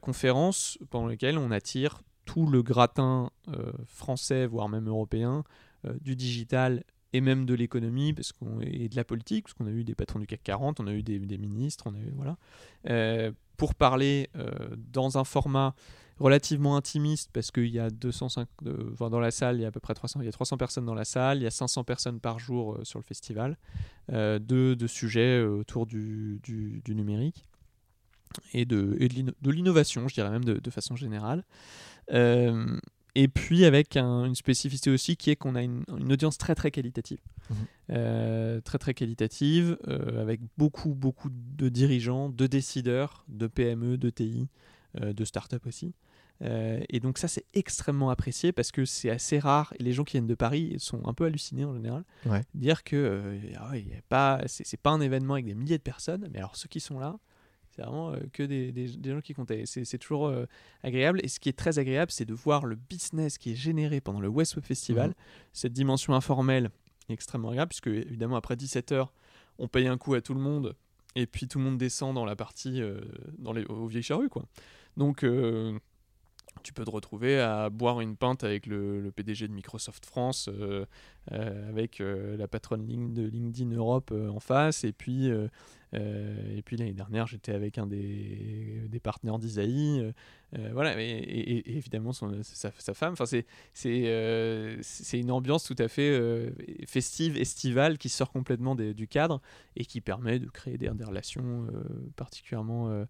conférences 0.00 0.78
pendant 0.90 1.06
lesquelles 1.06 1.38
on 1.38 1.50
attire 1.50 2.02
tout 2.24 2.46
le 2.46 2.62
gratin 2.62 3.30
français, 3.86 4.46
voire 4.46 4.68
même 4.68 4.88
européen, 4.88 5.44
du 6.00 6.16
digital 6.16 6.84
et 7.14 7.20
même 7.20 7.46
de 7.46 7.54
l'économie 7.54 8.12
parce 8.12 8.32
qu'on 8.32 8.60
et 8.60 8.88
de 8.88 8.96
la 8.96 9.04
politique, 9.04 9.44
parce 9.44 9.54
qu'on 9.54 9.66
a 9.66 9.70
eu 9.70 9.84
des 9.84 9.94
patrons 9.94 10.18
du 10.18 10.26
CAC 10.26 10.42
40, 10.42 10.80
on 10.80 10.88
a 10.88 10.92
eu 10.92 11.02
des, 11.04 11.38
ministres, 11.38 11.84
on 11.86 11.94
a 11.94 11.98
eu, 11.98 12.12
voilà, 12.16 12.36
euh, 12.90 13.30
pour 13.56 13.76
parler 13.76 14.28
euh, 14.36 14.50
dans 14.92 15.16
un 15.16 15.22
format 15.22 15.76
relativement 16.18 16.76
intimiste 16.76 17.30
parce 17.32 17.52
qu'il 17.52 17.68
y 17.68 17.78
a 17.78 17.90
205 17.90 18.48
enfin, 18.92 19.10
dans 19.10 19.20
la 19.20 19.30
salle, 19.30 19.58
il 19.58 19.62
y 19.62 19.64
a 19.64 19.68
à 19.68 19.70
peu 19.70 19.78
près 19.78 19.94
300, 19.94 20.20
il 20.20 20.26
y 20.26 20.28
a 20.28 20.32
300 20.32 20.56
personnes 20.56 20.86
dans 20.86 20.94
la 20.94 21.04
salle, 21.04 21.38
il 21.38 21.44
y 21.44 21.46
a 21.46 21.52
500 21.52 21.84
personnes 21.84 22.18
par 22.18 22.40
jour 22.40 22.74
euh, 22.74 22.84
sur 22.84 22.98
le 22.98 23.04
festival, 23.04 23.56
de, 24.08 24.86
sujets 24.88 25.40
autour 25.40 25.86
du, 25.86 26.40
numérique 26.88 27.44
et 28.52 28.64
de, 28.64 28.98
l'innovation, 29.44 30.08
je 30.08 30.14
dirais 30.14 30.30
même 30.30 30.44
de 30.44 30.70
façon 30.70 30.96
générale. 30.96 31.44
Et 33.14 33.28
puis 33.28 33.64
avec 33.64 33.96
une 33.96 34.34
spécificité 34.34 34.90
aussi 34.90 35.16
qui 35.16 35.30
est 35.30 35.36
qu'on 35.36 35.54
a 35.54 35.62
une, 35.62 35.84
audience 36.10 36.36
très 36.36 36.54
très 36.54 36.70
qualitative. 36.70 37.20
Mhm. 37.50 37.56
Euh, 37.90 38.60
très 38.60 38.78
très 38.78 38.94
qualitative, 38.94 39.76
euh, 39.88 40.20
avec 40.20 40.40
beaucoup 40.58 40.94
beaucoup 40.94 41.28
de 41.30 41.68
dirigeants, 41.68 42.28
de 42.28 42.46
décideurs, 42.46 43.24
de 43.28 43.46
PME, 43.46 43.98
de 43.98 44.10
TI, 44.10 44.48
euh, 45.00 45.12
de 45.12 45.24
start-up 45.24 45.66
aussi. 45.66 45.94
et 46.40 47.00
donc 47.00 47.16
ça 47.18 47.28
c'est 47.28 47.46
extrêmement 47.54 48.10
apprécié 48.10 48.52
parce 48.52 48.72
que 48.72 48.84
c'est 48.84 49.08
assez 49.08 49.38
rare 49.38 49.72
et 49.78 49.82
les 49.82 49.92
gens 49.92 50.04
qui 50.04 50.12
viennent 50.12 50.26
de 50.26 50.34
Paris 50.34 50.74
sont 50.78 51.00
un 51.06 51.14
peu 51.14 51.24
hallucinés 51.24 51.64
en 51.64 51.72
général. 51.72 52.04
Dire 52.54 52.82
que 52.82 53.38
ah 53.56 53.72
pas, 54.08 54.42
c'est 54.46 54.80
pas 54.80 54.90
un 54.90 55.00
événement 55.00 55.34
avec 55.34 55.46
des 55.46 55.54
milliers 55.54 55.78
de 55.78 55.82
personnes, 55.82 56.28
mais 56.32 56.38
alors 56.38 56.56
ceux 56.56 56.68
qui 56.68 56.80
sont 56.80 56.98
là, 56.98 57.16
c'est 57.74 57.82
vraiment 57.82 58.12
euh, 58.12 58.18
que 58.32 58.42
des, 58.42 58.72
des, 58.72 59.10
gens 59.10 59.20
qui 59.20 59.34
comptaient. 59.34 59.64
C'est 59.66 59.98
toujours 59.98 60.26
euh, 60.26 60.46
agréable. 60.82 61.20
Et 61.24 61.28
ce 61.28 61.40
qui 61.40 61.48
est 61.48 61.58
très 61.58 61.78
agréable, 61.78 62.12
c'est 62.12 62.24
de 62.24 62.34
voir 62.34 62.66
le 62.66 62.76
business 62.76 63.36
qui 63.38 63.52
est 63.52 63.56
généré 63.56 64.00
pendant 64.00 64.20
le 64.20 64.28
West 64.28 64.54
Web 64.56 64.64
Festival. 64.64 65.08
Mhm. 65.08 65.14
Cette 65.52 65.72
dimension 65.72 66.14
informelle 66.14 66.70
est 67.08 67.12
extrêmement 67.12 67.48
agréable, 67.48 67.70
puisque 67.70 67.88
évidemment, 67.88 68.36
après 68.36 68.54
17h, 68.54 69.08
on 69.58 69.68
paye 69.68 69.88
un 69.88 69.98
coup 69.98 70.14
à 70.14 70.20
tout 70.20 70.34
le 70.34 70.40
monde. 70.40 70.76
Et 71.16 71.26
puis 71.26 71.48
tout 71.48 71.58
le 71.58 71.64
monde 71.64 71.78
descend 71.78 72.14
dans 72.14 72.24
la 72.24 72.36
partie, 72.36 72.80
euh, 72.80 73.00
dans 73.38 73.52
les, 73.52 73.64
aux 73.64 73.86
vieilles 73.86 74.02
charrues. 74.02 74.28
Quoi. 74.28 74.44
Donc 74.96 75.24
tu 76.62 76.72
peux 76.72 76.84
te 76.84 76.90
retrouver 76.90 77.38
à 77.40 77.68
boire 77.68 78.00
une 78.00 78.16
pinte 78.16 78.44
avec 78.44 78.66
le, 78.66 79.12
PDG 79.14 79.48
de 79.48 79.52
Microsoft 79.52 80.06
France, 80.06 80.48
avec 81.30 82.00
la 82.00 82.48
patronne 82.48 82.86
de 83.12 83.22
LinkedIn 83.22 83.74
Europe 83.74 84.12
en 84.12 84.40
face, 84.40 84.84
et 84.84 84.92
puis 84.92 85.30
euh, 85.94 86.56
et 86.56 86.62
puis 86.62 86.76
l'année 86.76 86.92
dernière, 86.92 87.26
j'étais 87.26 87.52
avec 87.52 87.78
un 87.78 87.86
des, 87.86 88.82
des 88.88 89.00
partenaires 89.00 89.38
d'Isaïe. 89.38 90.00
Euh, 90.00 90.12
euh, 90.58 90.70
voilà, 90.72 91.00
et, 91.00 91.76
évidemment 91.76 92.12
sa, 92.12 92.70
femme. 92.94 93.12
Enfin, 93.12 93.26
c'est 93.26 93.46
c'est 93.72 95.18
une 95.18 95.30
ambiance 95.30 95.64
tout 95.64 95.76
à 95.78 95.88
fait 95.88 96.52
festive, 96.86 97.36
estivale, 97.36 97.98
qui 97.98 98.08
sort 98.08 98.30
complètement 98.30 98.74
du 98.74 99.08
cadre 99.08 99.40
et 99.76 99.84
qui 99.84 100.00
permet 100.00 100.38
de 100.38 100.48
créer 100.48 100.78
des 100.78 100.88
relations 100.88 101.66
particulièrement 102.16 103.06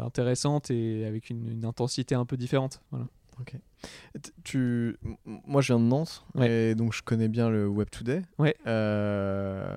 intéressantes 0.00 0.70
et 0.70 1.04
avec 1.04 1.30
une, 1.30 1.48
une, 1.48 1.64
intensité 1.64 2.14
un 2.14 2.24
peu 2.24 2.36
différente. 2.36 2.80
Voilà. 2.90 3.06
Ok. 3.40 3.54
Tu... 4.42 4.96
Moi, 5.24 5.60
je 5.60 5.72
viens 5.72 5.78
de 5.78 5.84
Nantes, 5.84 6.24
et 6.40 6.74
donc 6.74 6.92
je 6.92 7.02
connais 7.02 7.28
bien 7.28 7.48
le 7.48 7.68
Web 7.68 7.88
Today. 7.90 8.22
Ouais. 8.38 8.56
Euh, 8.66 9.76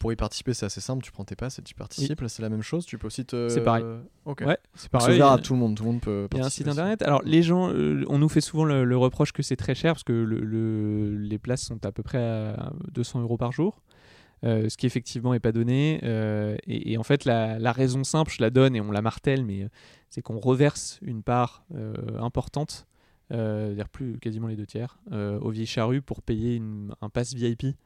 pour 0.00 0.12
y 0.12 0.16
participer, 0.16 0.54
c'est 0.54 0.66
assez 0.66 0.80
simple. 0.80 1.04
Tu 1.04 1.12
prends 1.12 1.24
tes 1.24 1.36
passes 1.36 1.58
et 1.60 1.62
tu 1.62 1.74
participes. 1.74 2.20
Là, 2.20 2.28
c'est 2.28 2.42
la 2.42 2.48
même 2.48 2.62
chose. 2.62 2.84
Tu 2.84 2.98
peux 2.98 3.06
aussi 3.06 3.24
te. 3.24 3.48
C'est 3.48 3.62
pareil. 3.62 3.84
Ok. 4.24 4.42
Ouais, 4.44 4.58
c'est 4.74 4.90
pareil. 4.90 5.14
Ouvert 5.14 5.32
à 5.32 5.38
tout 5.38 5.52
le 5.52 5.60
monde. 5.60 5.76
Tout 5.76 5.84
le 5.84 5.92
monde 5.92 6.00
peut. 6.00 6.28
Il 6.32 6.38
y 6.38 6.40
a 6.40 6.46
un 6.46 6.50
site 6.50 6.66
internet. 6.66 7.02
Alors, 7.02 7.22
les 7.24 7.42
gens, 7.42 7.70
euh, 7.72 8.04
on 8.08 8.18
nous 8.18 8.28
fait 8.28 8.40
souvent 8.40 8.64
le, 8.64 8.96
reproche 8.96 9.32
que 9.32 9.42
c'est 9.42 9.56
très 9.56 9.74
cher 9.74 9.92
parce 9.92 10.04
que 10.04 10.12
le, 10.12 11.16
les 11.16 11.38
places 11.38 11.62
sont 11.62 11.84
à 11.84 11.92
peu 11.92 12.02
près 12.02 12.18
à 12.18 12.72
200 12.92 13.20
euros 13.20 13.36
par 13.36 13.52
jour. 13.52 13.82
Euh, 14.44 14.68
ce 14.68 14.76
qui 14.76 14.86
effectivement 14.86 15.32
n'est 15.32 15.40
pas 15.40 15.52
donné. 15.52 16.00
et, 16.66 16.98
en 16.98 17.02
fait, 17.02 17.24
la, 17.24 17.72
raison 17.72 18.04
simple, 18.04 18.32
je 18.32 18.42
la 18.42 18.50
donne 18.50 18.76
et 18.76 18.80
on 18.80 18.90
la 18.90 19.02
martèle, 19.02 19.44
mais 19.44 19.68
c'est 20.10 20.22
qu'on 20.22 20.38
reverse 20.38 20.98
une 21.02 21.22
part 21.22 21.64
importante 22.18 22.86
euh, 23.32 23.74
dire 23.74 23.88
plus 23.88 24.20
quasiment 24.20 24.46
les 24.46 24.54
deux 24.54 24.66
tiers, 24.66 25.00
euh, 25.10 25.40
au 25.40 25.50
vieilles 25.50 25.66
charrues 25.66 26.00
pour 26.00 26.22
payer 26.22 26.62
un 27.00 27.08
pass 27.08 27.34
VIP. 27.34 27.76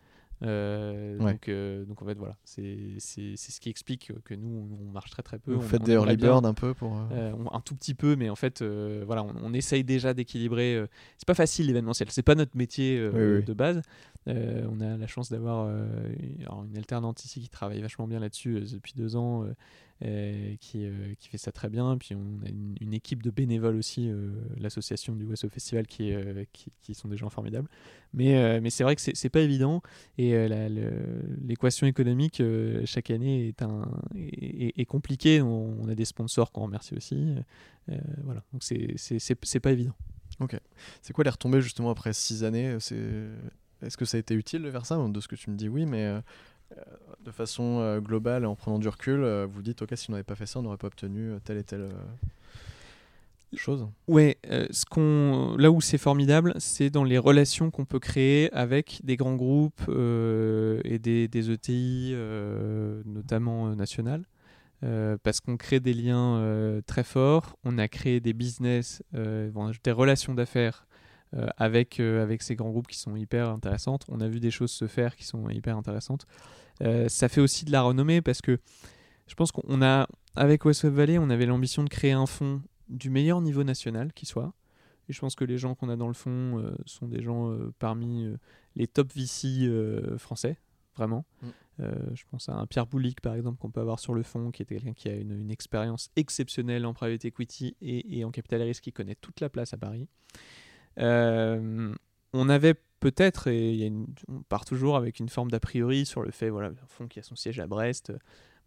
Euh, 0.43 1.19
donc, 1.19 1.51
donc 1.87 2.03
en 2.03 2.07
fait 2.07 2.17
voilà, 2.17 2.37
c'est 2.45 2.99
ce 2.99 3.61
qui 3.61 3.69
explique 3.69 4.13
que 4.25 4.35
nous 4.35 4.79
on, 4.81 4.93
marche 4.93 5.11
très 5.11 5.23
très 5.23 5.39
peu. 5.39 5.53
Vous 5.53 5.61
faites 5.61 5.83
des 5.83 5.93
early 5.93 6.17
bird 6.17 6.47
un 6.47 6.55
peu 6.55 6.75
pour 6.75 6.95
un 6.95 7.61
tout 7.65 7.75
petit 7.75 7.95
peu, 7.95 8.17
mais 8.17 8.31
en 8.31 8.37
fait 8.37 8.63
voilà, 8.63 9.25
on, 9.25 9.53
essaye 9.53 9.85
déjà 9.85 10.15
d'équilibrer. 10.15 10.85
c'est 11.19 11.27
pas 11.27 11.35
facile 11.35 11.67
l'événementiel, 11.67 12.11
c'est 12.11 12.23
pas 12.23 12.35
notre 12.35 12.57
métier 12.57 12.99
de 12.99 13.53
base. 13.53 13.83
on 14.27 14.81
a 14.81 14.97
la 14.97 15.07
chance 15.07 15.31
d'avoir 15.31 15.69
une 15.69 16.77
alternante 16.77 17.25
ici 17.25 17.41
qui 17.41 17.49
travaille 17.49 17.81
vachement 17.81 18.07
bien 18.07 18.21
là-dessus 18.21 18.61
depuis 18.73 18.95
deux 18.97 19.17
ans 19.17 19.45
euh, 19.45 19.55
qui, 20.01 20.87
euh, 20.87 21.15
qui, 21.19 21.29
fait 21.29 21.39
ça 21.39 21.53
très 21.53 21.69
bien. 21.69 21.97
Puis 21.99 22.15
on 22.15 22.45
a 22.45 22.49
une, 22.49 22.95
équipe 22.95 23.23
de 23.23 23.31
bénévoles 23.31 23.77
aussi, 23.77 24.09
euh, 24.09 24.31
l'association 24.59 25.15
du 25.15 25.25
West 25.25 25.49
Festival, 25.49 25.87
qui, 25.87 26.13
qui, 26.83 26.95
sont 26.95 27.09
des 27.09 27.17
gens 27.17 27.31
formidables. 27.31 27.69
Mais, 28.13 28.61
mais 28.61 28.71
c'est 28.71 28.83
vrai 28.83 28.97
que 28.97 29.03
c'est 29.03 29.29
pas 29.29 29.41
évident 29.41 29.83
et 30.19 30.35
l'équation 31.43 31.87
économique 31.87 32.43
chaque 32.85 33.11
année 33.11 33.49
est, 33.49 33.63
un, 33.63 33.89
est, 34.17 34.85
compliquée. 34.87 35.43
On, 35.43 35.89
a 35.89 35.95
des 35.95 36.05
sponsors 36.05 36.51
qu'on 36.51 36.63
remercie 36.63 36.95
aussi. 36.95 37.35
voilà, 38.25 38.43
donc 38.53 38.63
c'est 38.63 39.61
pas 39.61 39.73
évident. 39.73 39.95
Ok. 40.41 40.59
C'est 41.03 41.13
quoi 41.13 41.25
les 41.25 41.31
retombées 41.31 41.61
justement 41.61 41.91
après 41.91 42.13
six 42.13 42.43
années? 42.43 42.79
Est-ce 43.83 43.97
que 43.97 44.05
ça 44.05 44.17
a 44.17 44.21
été 44.21 44.35
utile 44.35 44.63
de 44.63 44.71
faire 44.71 44.87
ça? 44.87 44.97
De 44.97 45.21
ce 45.21 45.29
que 45.29 45.37
tu 45.37 45.51
me 45.51 45.57
dis, 45.57 45.69
oui, 45.69 45.87
mais 45.87 46.05
euh, 46.05 46.21
de 47.25 47.31
façon 47.31 47.79
euh, 47.81 48.01
globale, 48.01 48.47
en 48.47 48.55
prenant 48.55 48.79
du 48.79 48.89
recul, 48.89 49.23
euh, 49.23 49.47
vous 49.49 49.63
dites, 49.63 49.83
ok, 49.83 49.91
si 49.95 50.11
on 50.11 50.13
n'avait 50.13 50.25
pas 50.25 50.35
fait 50.35 50.47
ça, 50.47 50.59
on 50.59 50.63
n'aurait 50.63 50.77
pas 50.77 50.87
obtenu 50.87 51.33
telle 51.45 51.59
et 51.59 51.65
telle 51.65 51.89
chose. 53.55 53.87
Ouais, 54.07 54.39
ce 54.71 54.85
qu'on, 54.85 55.57
là 55.59 55.71
où 55.71 55.81
c'est 55.81 55.99
formidable, 55.99 56.55
c'est 56.59 56.89
dans 56.89 57.05
les 57.05 57.19
relations 57.19 57.71
qu'on 57.71 57.85
peut 57.85 57.99
créer 57.99 58.53
avec 58.53 59.01
des 59.03 59.17
grands 59.17 59.35
groupes 59.35 59.83
et 59.89 60.99
des, 61.01 61.27
des 61.27 61.51
ETI, 61.51 62.15
notamment 63.05 63.75
nationales. 63.75 64.23
parce 65.25 65.41
qu'on 65.41 65.57
crée 65.57 65.81
des 65.81 65.95
liens 65.95 66.81
très 66.87 67.03
forts, 67.03 67.57
on 67.65 67.77
a 67.79 67.89
créé 67.89 68.21
des 68.21 68.35
business, 68.35 69.03
des 69.13 69.93
relations 69.93 70.35
d'affaires 70.35 70.87
avec, 71.57 72.01
avec 72.01 72.43
ces 72.43 72.57
grands 72.57 72.71
groupes 72.71 72.89
qui 72.89 72.99
sont 72.99 73.15
hyper 73.17 73.51
intéressantes. 73.51 74.05
On 74.09 74.21
a 74.21 74.29
vu 74.29 74.41
des 74.41 74.51
choses 74.51 74.71
se 74.71 74.87
faire 74.87 75.17
qui 75.17 75.25
sont 75.25 75.49
hyper 75.49 75.77
intéressantes. 75.77 76.27
Euh, 76.83 77.09
ça 77.09 77.29
fait 77.29 77.41
aussi 77.41 77.65
de 77.65 77.73
la 77.73 77.83
renommée 77.83 78.23
parce 78.23 78.41
que 78.41 78.59
je 79.27 79.35
pense 79.35 79.53
qu'on 79.53 79.83
a, 79.83 80.09
avec 80.35 80.65
West 80.65 80.85
Web 80.85 80.95
Valley, 80.95 81.19
on 81.19 81.31
avait 81.31 81.47
l'ambition 81.47 81.85
de 81.85 81.89
créer 81.89 82.13
un 82.13 82.27
fonds 82.27 82.63
du 82.89 83.11
meilleur 83.11 83.41
niveau 83.41 83.65
national 83.65 84.13
qui 84.13 84.27
soit. 84.27 84.53
Et 85.09 85.13
je 85.13 85.21
pense 85.21 85.35
que 85.35 85.45
les 85.45 85.59
gens 85.59 85.75
qu'on 85.75 85.89
a 85.89 85.97
dans 85.97 86.09
le 86.09 86.15
fond 86.15 86.59
euh, 86.59 86.75
sont 86.87 87.07
des 87.07 87.23
gens 87.23 87.51
euh, 87.51 87.73
parmi 87.79 88.27
les 88.77 88.87
top 88.87 89.13
VC 89.13 89.69
français, 90.19 90.59
vraiment. 90.97 91.25
Mm. 91.43 91.49
je 92.15 92.23
pense 92.31 92.49
à 92.49 92.55
un 92.55 92.67
Pierre 92.67 92.87
Boulic, 92.87 93.21
par 93.21 93.35
exemple, 93.35 93.59
qu'on 93.59 93.71
peut 93.71 93.81
avoir 93.81 93.99
sur 93.99 94.15
le 94.15 94.23
fond, 94.23 94.51
qui 94.51 94.63
était 94.63 94.77
quelqu'un 94.77 94.93
qui 94.93 95.09
a 95.09 95.15
une, 95.15 95.51
expérience 95.51 96.11
exceptionnelle 96.17 96.87
en 96.87 96.95
private 96.95 97.25
equity 97.25 97.77
et, 97.81 98.19
et, 98.19 98.25
en 98.25 98.31
capital 98.31 98.63
risque, 98.63 98.85
qui 98.85 98.93
connaît 98.93 99.17
toute 99.17 99.41
la 99.41 99.49
place 99.49 99.73
à 99.73 99.77
Paris. 99.77 100.09
On 100.97 102.49
avait 102.49 102.75
peut-être, 103.01 103.49
et 103.49 103.93
on 104.29 104.43
part 104.43 104.65
toujours 104.65 104.97
avec 104.97 105.19
une 105.19 105.29
forme 105.29 105.51
d'a 105.51 105.61
priori 105.61 106.07
sur 106.07 106.23
le 106.23 106.31
fait, 106.31 106.51
voilà, 106.51 106.71
fond 106.87 107.09
qui 107.09 107.19
a 107.19 107.23
son 107.23 107.35
siège 107.35 107.59
à 107.59 107.67
Brest. 107.67 108.13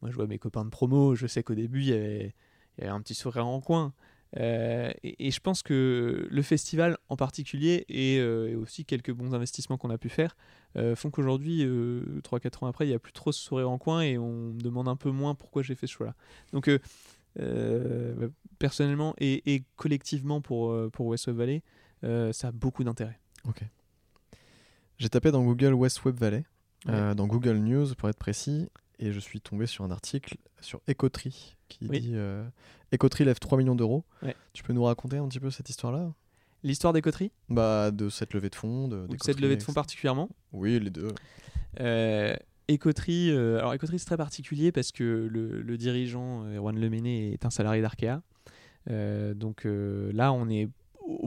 Moi, 0.01 0.11
je 0.11 0.15
vois 0.15 0.28
mes 0.28 0.39
copains 0.39 0.65
de 0.65 0.69
promo, 0.69 1.15
je 1.15 1.28
sais 1.28 1.43
qu'au 1.43 1.55
début, 1.55 1.80
il 1.80 1.88
y, 1.88 1.93
avait, 1.93 2.34
un 2.82 2.99
petit 2.99 3.13
sourire 3.13 3.47
en 3.47 3.61
coin. 3.61 3.93
Euh, 4.38 4.91
et, 5.03 5.32
je 5.32 5.39
pense 5.39 5.61
que 5.61 6.28
le 6.30 6.41
festival 6.41 6.97
en 7.07 7.15
particulier 7.15 7.86
euh, 7.91 8.47
et, 8.47 8.55
aussi 8.55 8.84
quelques 8.84 9.11
bons 9.11 9.36
investissements 9.36 9.78
qu'on 9.78 9.91
a 9.91 9.99
pu 9.99 10.09
faire 10.09 10.36
euh, 10.76 10.95
font 10.95 11.11
qu'aujourd'hui, 11.11 11.63
3-4 11.63 12.63
ans 12.63 12.67
après, 12.67 12.86
il 12.86 12.89
n'y 12.89 12.95
a 12.95 12.99
plus 12.99 13.13
trop 13.13 13.32
ce 13.32 13.39
sourire 13.39 13.69
en 13.69 13.78
coin 13.78 14.01
et 14.01 14.17
on 14.17 14.53
me 14.53 14.59
demande 14.59 14.88
un 14.88 14.95
peu 14.95 15.11
moins 15.11 15.36
pourquoi 15.36 15.61
j'ai 15.61 15.76
fait 15.76 15.88
ce 15.88 15.93
choix-là. 15.93 16.15
Donc, 16.51 16.69
personnellement 18.59 19.13
et, 19.19 19.63
collectivement 19.76 20.41
pour, 20.41 20.76
pour 20.91 21.05
West 21.07 21.30
Valley, 21.30 21.61
ça 22.34 22.47
a 22.47 22.51
beaucoup 22.51 22.84
d'intérêt. 22.84 23.20
Ok. 23.47 23.64
J'ai 24.97 25.10
tapé 25.10 25.32
dans 25.32 25.43
Google 25.43 25.74
West 25.74 26.06
Web 26.06 26.18
Valley, 26.18 26.45
euh, 26.88 27.14
dans 27.14 27.28
Google 27.28 27.58
News 27.58 27.95
pour 27.95 28.10
être 28.10 28.18
précis, 28.18 28.70
et 28.99 29.12
je 29.12 29.20
suis 29.20 29.41
tombé 29.41 29.66
sur 29.66 29.84
un 29.84 29.91
article 29.91 30.38
sur 30.62 30.82
Ecotree 30.89 31.58
qui 31.68 31.88
Oui. 31.89 31.99
dit 31.99 32.12
euh, 32.14 32.47
Ecotree 32.93 33.26
lève 33.26 33.39
3 33.39 33.58
millions 33.58 33.76
d'euros. 33.76 34.06
Ouais. 34.22 34.36
Tu 34.54 34.64
peux 34.64 34.74
nous 34.74 34.84
raconter 34.84 35.18
un 35.18 35.28
petit 35.28 35.39
peu 35.39 35.49
cette 35.49 35.70
histoire-là? 35.70 36.14
L'histoire 36.64 36.93
des 36.93 37.01
coteries 37.01 37.32
bah, 37.49 37.91
De 37.91 38.08
cette 38.08 38.34
levée 38.34 38.49
de 38.49 38.56
fonds 38.56 38.88
de, 38.88 39.06
Ou 39.10 39.16
cette 39.22 39.41
levée 39.41 39.58
de 39.58 39.64
fonds 39.64 39.74
particulièrement? 39.74 40.30
Oui, 40.54 40.80
les 40.80 40.89
deux. 40.91 41.10
Euh, 41.82 42.36
Ecotree, 42.72 43.32
euh, 43.32 43.58
alors 43.58 43.74
Ecotree 43.74 43.99
c'est 43.99 44.06
très 44.06 44.16
particulier 44.18 44.72
parce 44.72 44.91
que 44.93 45.28
le, 45.30 45.62
le 45.62 45.78
dirigeant 45.78 46.45
euh, 46.45 46.56
Erwan 46.58 46.80
Lemené 46.80 47.34
est 47.34 47.45
un 47.45 47.49
salarié 47.49 47.82
d'Arkea. 47.82 48.22
Euh, 48.89 49.34
donc 49.34 49.66
euh, 49.66 50.12
là, 50.14 50.32
on 50.32 50.47
est 50.49 50.70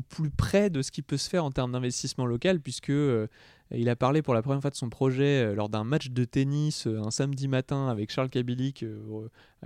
plus 0.09 0.31
près 0.31 0.71
de 0.71 0.83
ce 0.83 0.91
qui 0.91 1.03
peut 1.03 1.17
se 1.17 1.29
faire 1.29 1.45
en 1.45 1.51
termes 1.51 1.73
d'investissement 1.73 2.27
local 2.27 2.61
puisque 2.61 2.91
euh, 2.91 3.27
il 3.71 3.89
a 3.89 3.97
parlé 3.97 4.23
pour 4.23 4.35
la 4.35 4.43
première 4.43 4.61
fois 4.61 4.71
de 4.71 4.77
son 4.77 4.89
projet 4.89 5.45
euh, 5.45 5.55
lors 5.55 5.69
d'un 5.69 5.85
match 5.85 6.11
de 6.11 6.25
tennis 6.25 6.87
euh, 6.87 7.01
un 7.05 7.11
samedi 7.11 7.49
matin 7.49 7.89
avec 7.89 8.11
Charles 8.11 8.31
Kabilik 8.31 8.85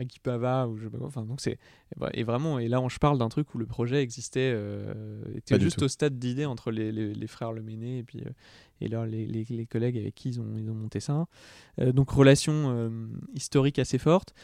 euh, 0.00 0.02
à 0.02 0.04
Kipava 0.04 0.68
ou 0.68 0.76
je 0.76 0.84
sais 0.84 0.90
pas 0.90 0.98
quoi. 0.98 1.06
Enfin, 1.06 1.24
donc 1.24 1.40
c'est 1.40 1.58
et 2.14 2.22
vraiment 2.22 2.58
et 2.58 2.68
là 2.68 2.80
on 2.80 2.88
je 2.88 2.98
parle 2.98 3.18
d'un 3.18 3.28
truc 3.28 3.54
où 3.54 3.58
le 3.58 3.66
projet 3.66 4.02
existait 4.02 4.52
euh, 4.54 5.22
était 5.34 5.56
Pas 5.56 5.62
juste 5.62 5.82
au 5.82 5.88
stade 5.88 6.18
d'idée 6.18 6.44
entre 6.44 6.70
les, 6.70 6.92
les, 6.92 7.12
les 7.14 7.26
frères 7.26 7.52
Lemené 7.52 7.98
et 7.98 8.02
puis 8.04 8.20
euh, 8.20 8.30
et 8.80 8.88
là 8.88 9.04
les, 9.06 9.66
collègues 9.66 9.98
avec 9.98 10.14
qui 10.14 10.30
ils 10.30 10.40
ont, 10.40 10.56
ils 10.56 10.70
ont 10.70 10.74
monté 10.74 11.00
ça. 11.00 11.26
Euh, 11.80 11.92
donc 11.92 12.10
relation 12.10 12.90
historique 13.34 13.78
assez 13.78 13.98
forte. 13.98 14.34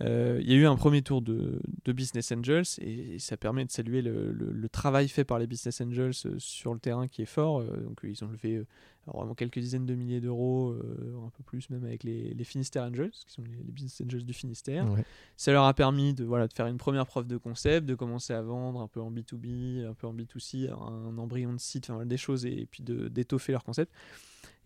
Il 0.00 0.48
y 0.48 0.52
a 0.52 0.56
eu 0.56 0.66
un 0.66 0.76
premier 0.76 1.02
tour 1.02 1.20
de, 1.20 1.60
de 1.84 1.92
Business 1.92 2.32
Angels 2.32 2.64
et, 2.80 3.18
ça 3.18 3.36
permet 3.36 3.64
de 3.64 3.70
saluer 3.70 4.00
le, 4.00 4.32
le- 4.32 4.52
le 4.52 4.68
travail 4.68 5.08
fait 5.08 5.24
par 5.24 5.38
les 5.38 5.46
Business 5.46 5.80
Angels 5.82 6.14
sur 6.38 6.72
le 6.72 6.80
terrain 6.80 7.06
qui 7.06 7.22
est 7.22 7.26
fort. 7.26 7.62
Donc 7.62 8.00
ils 8.04 8.24
ont 8.24 8.28
levé 8.28 8.62
vraiment 9.06 9.34
quelques 9.34 9.58
dizaines 9.58 9.84
de 9.84 9.94
milliers 9.94 10.20
d'euros, 10.20 10.74
un 10.74 11.30
peu 11.30 11.42
plus 11.42 11.68
même 11.68 11.84
avec 11.84 12.04
les, 12.04 12.32
les 12.32 12.44
Finistère 12.44 12.84
Angels, 12.84 13.10
qui 13.10 13.32
sont 13.32 13.42
les, 13.42 13.62
les 13.62 13.72
Business 13.72 14.00
Angels 14.02 14.24
du 14.24 14.32
Finistère. 14.32 14.90
Ouais. 14.90 15.01
Ça 15.36 15.52
leur 15.52 15.64
a 15.64 15.74
permis 15.74 16.14
de, 16.14 16.24
voilà, 16.24 16.46
de 16.46 16.52
faire 16.52 16.66
une 16.66 16.78
première 16.78 17.06
preuve 17.06 17.26
de 17.26 17.36
concept, 17.36 17.86
de 17.86 17.94
commencer 17.94 18.32
à 18.32 18.42
vendre 18.42 18.80
un 18.80 18.88
peu 18.88 19.00
en 19.00 19.10
B2B, 19.10 19.84
un 19.86 19.94
peu 19.94 20.06
en 20.06 20.14
B2C, 20.14 20.70
un 20.70 21.18
embryon 21.18 21.52
de 21.52 21.58
site, 21.58 21.90
des 22.04 22.16
choses, 22.16 22.46
et, 22.46 22.66
puis 22.70 22.82
de- 22.82 23.08
d'étoffer 23.08 23.52
leur 23.52 23.64
concept. 23.64 23.92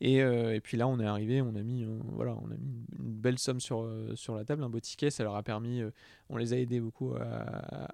Et, 0.01 0.23
euh, 0.23 0.55
et 0.55 0.61
puis 0.61 0.77
là, 0.77 0.87
on 0.89 1.01
est 1.01 1.07
arrivé, 1.07 1.41
on 1.41 1.55
a 1.55 1.63
mis, 1.63 1.85
euh, 1.85 1.99
voilà, 2.13 2.37
on 2.43 2.51
a 2.51 2.57
mis 2.57 2.85
une 2.99 3.15
belle 3.15 3.39
somme 3.39 3.61
sur, 3.61 3.83
euh, 3.83 4.15
sur 4.15 4.35
la 4.35 4.45
table, 4.45 4.63
un 4.63 4.69
beau 4.69 4.81
ticket. 4.81 5.11
Ça 5.11 5.23
leur 5.25 5.37
a 5.37 5.43
permis, 5.43 5.83
on 6.29 6.37
les 6.37 6.53
a 6.53 6.59
aidés 6.59 6.81
beaucoup 6.81 7.15
à, 7.15 7.89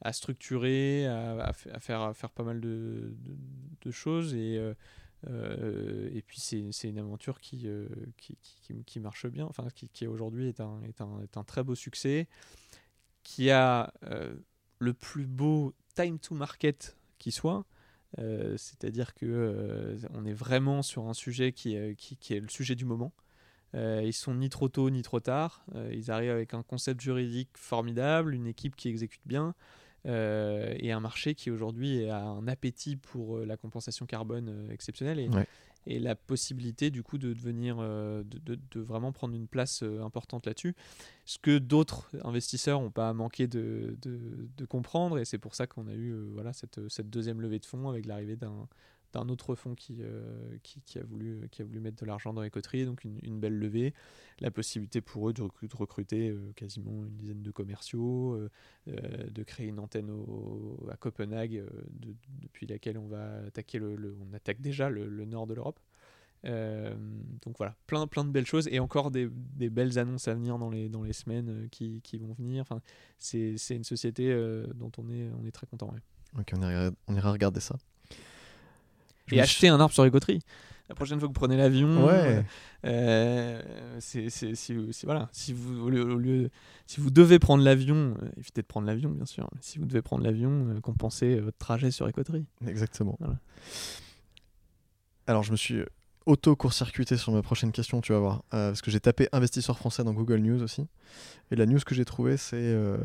à- 0.00 0.12
structurer, 0.12 1.06
à, 1.06 1.44
à 1.44 1.52
fa- 1.52 1.70
à 1.74 1.78
faire, 1.80 2.16
faire 2.16 2.30
pas 2.30 2.42
mal 2.42 2.60
de, 2.60 3.14
de- 3.20 3.36
de 3.82 3.90
choses. 3.90 4.34
Et, 4.34 4.58
euh, 5.28 6.10
et 6.12 6.22
puis, 6.22 6.40
c'est 6.40 6.88
une 6.88 6.98
aventure 6.98 7.40
qui, 7.40 7.62
euh, 7.66 7.88
qui, 8.16 8.36
qui, 8.42 8.56
qui- 8.62 8.84
qui 8.84 9.00
marche 9.00 9.26
bien, 9.26 9.46
enfin, 9.46 9.66
qui, 9.74 9.88
qui 9.88 10.06
aujourd'hui 10.06 10.48
est 10.48 10.60
un, 10.60 10.82
est, 10.84 11.00
un, 11.00 11.20
est 11.22 11.36
un 11.36 11.44
très 11.44 11.62
beau 11.64 11.74
succès, 11.74 12.28
qui 13.22 13.50
a 13.50 13.92
euh, 14.04 14.34
le 14.78 14.94
plus 14.94 15.26
beau 15.26 15.74
time 15.94 16.18
to 16.18 16.34
market 16.34 16.96
qui 17.18 17.32
soit. 17.32 17.64
C'est-à-dire 18.18 19.14
que 19.14 19.96
on 20.12 20.26
est 20.26 20.34
vraiment 20.34 20.82
sur 20.82 21.08
un 21.08 21.14
sujet 21.14 21.52
qui, 21.52 21.74
est- 21.76 21.96
le 22.30 22.48
sujet 22.48 22.74
du 22.74 22.84
moment. 22.84 23.12
Ils 23.74 24.12
sont 24.12 24.34
ni 24.34 24.50
trop 24.50 24.68
tôt 24.68 24.90
ni 24.90 25.00
trop 25.00 25.20
tard. 25.20 25.64
Ils 25.92 26.10
arrivent 26.10 26.30
avec 26.32 26.52
un 26.52 26.62
concept 26.62 27.00
juridique 27.00 27.48
formidable, 27.54 28.34
une 28.34 28.46
équipe 28.46 28.76
qui 28.76 28.88
exécute 28.88 29.22
bien 29.24 29.54
euh, 30.06 30.74
et 30.78 30.90
un 30.92 31.00
marché 31.00 31.34
qui 31.34 31.50
aujourd'hui 31.50 32.08
a 32.08 32.22
un 32.22 32.48
appétit 32.48 32.96
pour 32.96 33.38
euh, 33.38 33.44
la 33.46 33.56
compensation 33.56 34.04
carbone 34.06 34.48
euh, 34.48 34.70
exceptionnelle 34.72 35.18
et, 35.20 35.28
Ouais. 35.28 35.46
et 35.86 35.98
la 36.00 36.14
possibilité 36.16 36.90
du 36.90 37.02
coup 37.02 37.18
de 37.18 37.32
devenir, 37.32 37.76
de, 37.78 38.22
de- 38.24 38.58
de 38.70 38.80
vraiment 38.80 39.12
prendre 39.12 39.34
une 39.34 39.46
place 39.48 39.82
importante 39.82 40.46
là-dessus. 40.46 40.74
Ce 41.24 41.38
que 41.38 41.58
d'autres 41.58 42.08
investisseurs 42.24 42.80
n'ont 42.80 42.90
pas 42.90 43.12
manqué 43.12 43.46
de, 43.46 43.96
de- 44.02 44.64
comprendre 44.66 45.18
et 45.18 45.24
c'est 45.24 45.38
pour 45.38 45.54
ça 45.54 45.66
qu'on 45.66 45.86
a 45.88 45.94
eu 45.94 46.14
voilà, 46.32 46.52
cette, 46.52 46.88
cette 46.88 47.10
deuxième 47.10 47.40
levée 47.40 47.58
de 47.58 47.66
fonds 47.66 47.88
avec 47.88 48.06
l'arrivée 48.06 48.36
d'un 48.36 48.68
d'un 49.12 49.28
autre 49.28 49.54
fonds 49.54 49.74
qui, 49.74 49.98
euh, 50.00 50.56
qui, 50.62 50.80
qui 50.82 50.98
a 50.98 51.04
voulu, 51.04 51.48
qui 51.50 51.62
a 51.62 51.64
voulu 51.64 51.80
mettre 51.80 52.00
de 52.00 52.06
l'argent 52.06 52.32
dans 52.32 52.42
les 52.42 52.50
coteries, 52.50 52.84
donc 52.84 53.04
une, 53.04 53.40
belle 53.40 53.58
levée, 53.58 53.94
la 54.40 54.50
possibilité 54.50 55.00
pour 55.00 55.28
eux 55.28 55.32
de, 55.32 55.42
recru- 55.42 55.68
de 55.68 55.76
recruter 55.76 56.30
euh, 56.30 56.52
quasiment 56.56 57.04
une 57.04 57.16
dizaine 57.16 57.42
de 57.42 57.50
commerciaux, 57.50 58.34
euh, 58.34 58.48
de 59.30 59.42
créer 59.42 59.66
une 59.66 59.78
antenne 59.78 60.10
à 60.90 60.96
Copenhague, 60.96 61.64
de- 61.90 62.14
depuis 62.40 62.66
laquelle 62.66 62.98
on 62.98 63.06
va 63.06 63.44
attaquer 63.46 63.78
le, 63.78 64.16
on 64.20 64.32
attaque 64.34 64.60
déjà 64.60 64.88
le, 64.88 65.24
nord 65.24 65.46
de 65.46 65.54
l'Europe. 65.54 65.78
Donc 66.44 67.56
voilà, 67.56 67.76
plein, 67.86 68.06
plein 68.06 68.24
de 68.24 68.30
belles 68.30 68.46
choses 68.46 68.68
et 68.68 68.80
encore 68.80 69.10
des, 69.10 69.28
belles 69.28 69.98
annonces 69.98 70.26
à 70.26 70.34
venir 70.34 70.58
dans 70.58 70.70
les, 70.70 70.88
dans 70.88 71.02
les 71.02 71.12
semaines 71.12 71.68
qui, 71.70 72.00
qui 72.02 72.18
vont 72.18 72.32
venir. 72.32 72.62
Enfin, 72.62 72.80
c'est 73.18 73.56
une 73.70 73.84
société 73.84 74.34
dont 74.74 74.90
on 74.98 75.08
est, 75.08 75.30
on 75.40 75.44
est 75.44 75.52
très 75.52 75.66
content. 75.66 75.92
ouais. 75.92 76.00
Ok, 76.40 76.52
on 76.56 76.62
ira, 76.62 76.90
on 77.08 77.14
ira 77.14 77.30
regarder 77.30 77.60
ça. 77.60 77.76
Et 79.32 79.40
acheter 79.40 79.68
un 79.68 79.80
arbre 79.80 79.92
sur 79.94 80.04
Ecotree. 80.04 80.40
La 80.88 80.94
prochaine 80.94 81.18
fois 81.18 81.28
que 81.28 81.32
vous 81.32 81.40
prenez 81.40 81.56
l'avion, 81.56 82.04
Ouais. 82.06 82.44
euh, 82.84 83.62
c'est 84.00 84.28
c'est- 84.28 84.54
si, 84.54 84.74
voilà, 85.04 85.28
si 85.32 85.52
vous 85.54 85.80
au 85.86 85.88
lieu, 85.88 86.02
au 86.02 86.18
lieu- 86.18 86.50
si 86.86 87.00
vous 87.00 87.10
devez 87.10 87.38
prendre 87.38 87.64
l'avion, 87.64 88.14
euh, 88.22 88.28
évitez 88.36 88.60
de 88.60 88.66
prendre 88.66 88.86
l'avion 88.86 89.08
bien 89.10 89.24
sûr. 89.24 89.48
Mais 89.54 89.60
si 89.62 89.78
vous 89.78 89.86
devez 89.86 90.02
prendre 90.02 90.22
l'avion, 90.24 90.66
euh, 90.68 90.80
compensez 90.80 91.40
votre 91.40 91.56
trajet 91.56 91.90
sur 91.90 92.06
Ecotree. 92.06 92.44
Exactement. 92.66 93.16
Voilà. 93.20 93.36
Alors, 95.26 95.42
je 95.44 95.52
me 95.52 95.56
suis 95.56 95.80
auto-court-circuité 96.26 97.16
sur 97.16 97.32
ma 97.32 97.42
prochaine 97.42 97.72
question, 97.72 98.00
tu 98.00 98.12
vas 98.12 98.18
voir. 98.18 98.42
Euh, 98.54 98.70
parce 98.70 98.82
que 98.82 98.90
j'ai 98.90 99.00
tapé 99.00 99.28
investisseur 99.32 99.76
français 99.78 100.04
dans 100.04 100.12
Google 100.12 100.38
News 100.38 100.62
aussi. 100.62 100.86
Et 101.50 101.56
la 101.56 101.66
news 101.66 101.80
que 101.84 101.94
j'ai 101.94 102.04
trouvée, 102.04 102.36
c'est 102.36 102.56
euh, 102.56 102.96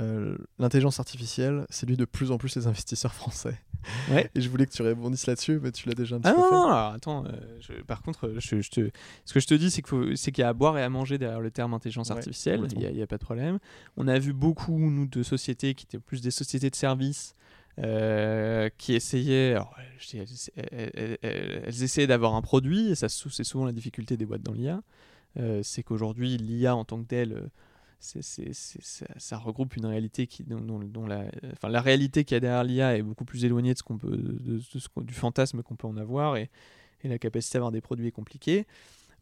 euh, 0.00 0.36
l'intelligence 0.58 0.98
artificielle 1.00 1.66
séduit 1.70 1.96
de 1.96 2.04
plus 2.04 2.30
en 2.30 2.38
plus 2.38 2.54
les 2.56 2.66
investisseurs 2.66 3.14
français. 3.14 3.58
Ouais. 4.10 4.30
Et 4.34 4.40
je 4.40 4.48
voulais 4.48 4.66
que 4.66 4.72
tu 4.72 4.82
rebondisses 4.82 5.26
là-dessus, 5.26 5.58
mais 5.62 5.72
tu 5.72 5.88
l'as 5.88 5.94
déjà 5.94 6.16
un 6.16 6.20
petit 6.20 6.28
Ah 6.30 6.34
peu 6.34 6.40
non, 6.40 6.48
fait. 6.48 6.54
non, 6.54 6.64
alors, 6.66 6.92
attends. 6.92 7.24
euh, 7.26 7.30
je- 7.60 7.82
par 7.82 8.02
contre, 8.02 8.26
euh, 8.28 8.34
je, 8.38 8.60
je 8.60 8.70
te, 8.70 8.90
ce 9.24 9.32
que 9.34 9.40
je 9.40 9.46
te 9.46 9.54
dis, 9.54 9.70
c'est 9.70 9.82
qu'il 9.82 10.16
y 10.38 10.42
a 10.42 10.48
à 10.48 10.52
boire 10.52 10.76
et 10.78 10.82
à 10.82 10.88
manger 10.88 11.18
derrière 11.18 11.40
le 11.40 11.50
terme 11.50 11.74
intelligence 11.74 12.08
Ouais, 12.10 12.16
artificielle. 12.16 12.60
Il 12.72 12.78
n'y 12.92 13.02
a, 13.02 13.06
pas 13.06 13.18
de 13.18 13.24
problème. 13.24 13.58
On 13.96 14.08
a 14.08 14.18
vu 14.18 14.32
beaucoup, 14.32 14.78
nous, 14.78 15.06
de 15.06 15.22
sociétés 15.22 15.74
qui 15.74 15.84
étaient 15.86 15.98
plus 15.98 16.20
des 16.20 16.30
sociétés 16.30 16.70
de 16.70 16.76
services. 16.76 17.34
euh, 17.78 18.70
qui 18.78 18.94
essayaient, 18.94 19.50
alors, 19.52 19.76
je 19.98 20.06
dis, 20.08 20.18
elles, 20.18 20.26
elles- 20.72 20.90
elles- 20.94 21.18
elles- 21.20 21.62
elles 21.66 21.82
essayaient 21.82 22.06
d'avoir 22.06 22.34
un 22.34 22.40
produit, 22.40 22.88
et 22.88 22.94
ça 22.94 23.08
c'est 23.10 23.44
souvent 23.44 23.66
la 23.66 23.72
difficulté 23.72 24.16
des 24.16 24.24
boîtes 24.24 24.42
dans 24.42 24.54
l'IA, 24.54 24.80
euh, 25.38 25.60
c'est 25.62 25.82
qu'aujourd'hui 25.82 26.38
l'IA 26.38 26.74
en 26.74 26.86
tant 26.86 26.98
que 27.02 27.06
telle, 27.06 27.50
ça, 27.98 29.38
regroupe 29.38 29.76
une 29.76 29.86
réalité 29.86 30.26
qui, 30.26 30.44
dont, 30.44 31.06
la, 31.06 31.24
enfin, 31.52 31.68
la 31.68 31.80
réalité 31.80 32.24
qu'il 32.24 32.34
y 32.34 32.38
a 32.38 32.40
derrière 32.40 32.64
l'IA 32.64 32.96
est 32.96 33.02
beaucoup 33.02 33.24
plus 33.24 33.44
éloignée 33.44 33.72
de 33.72 33.78
ce 33.78 33.82
qu'on 33.82 33.98
peut, 33.98 34.16
de, 34.16 34.58
de 34.58 34.60
ce 34.60 34.88
du 35.00 35.14
fantasme 35.14 35.62
qu'on 35.62 35.76
peut 35.76 35.86
en 35.86 35.96
avoir, 35.96 36.36
et, 36.36 36.50
la 37.04 37.18
capacité 37.18 37.56
à 37.56 37.60
avoir 37.60 37.70
des 37.70 37.80
produits 37.80 38.08
est 38.08 38.12
compliquée. 38.12 38.66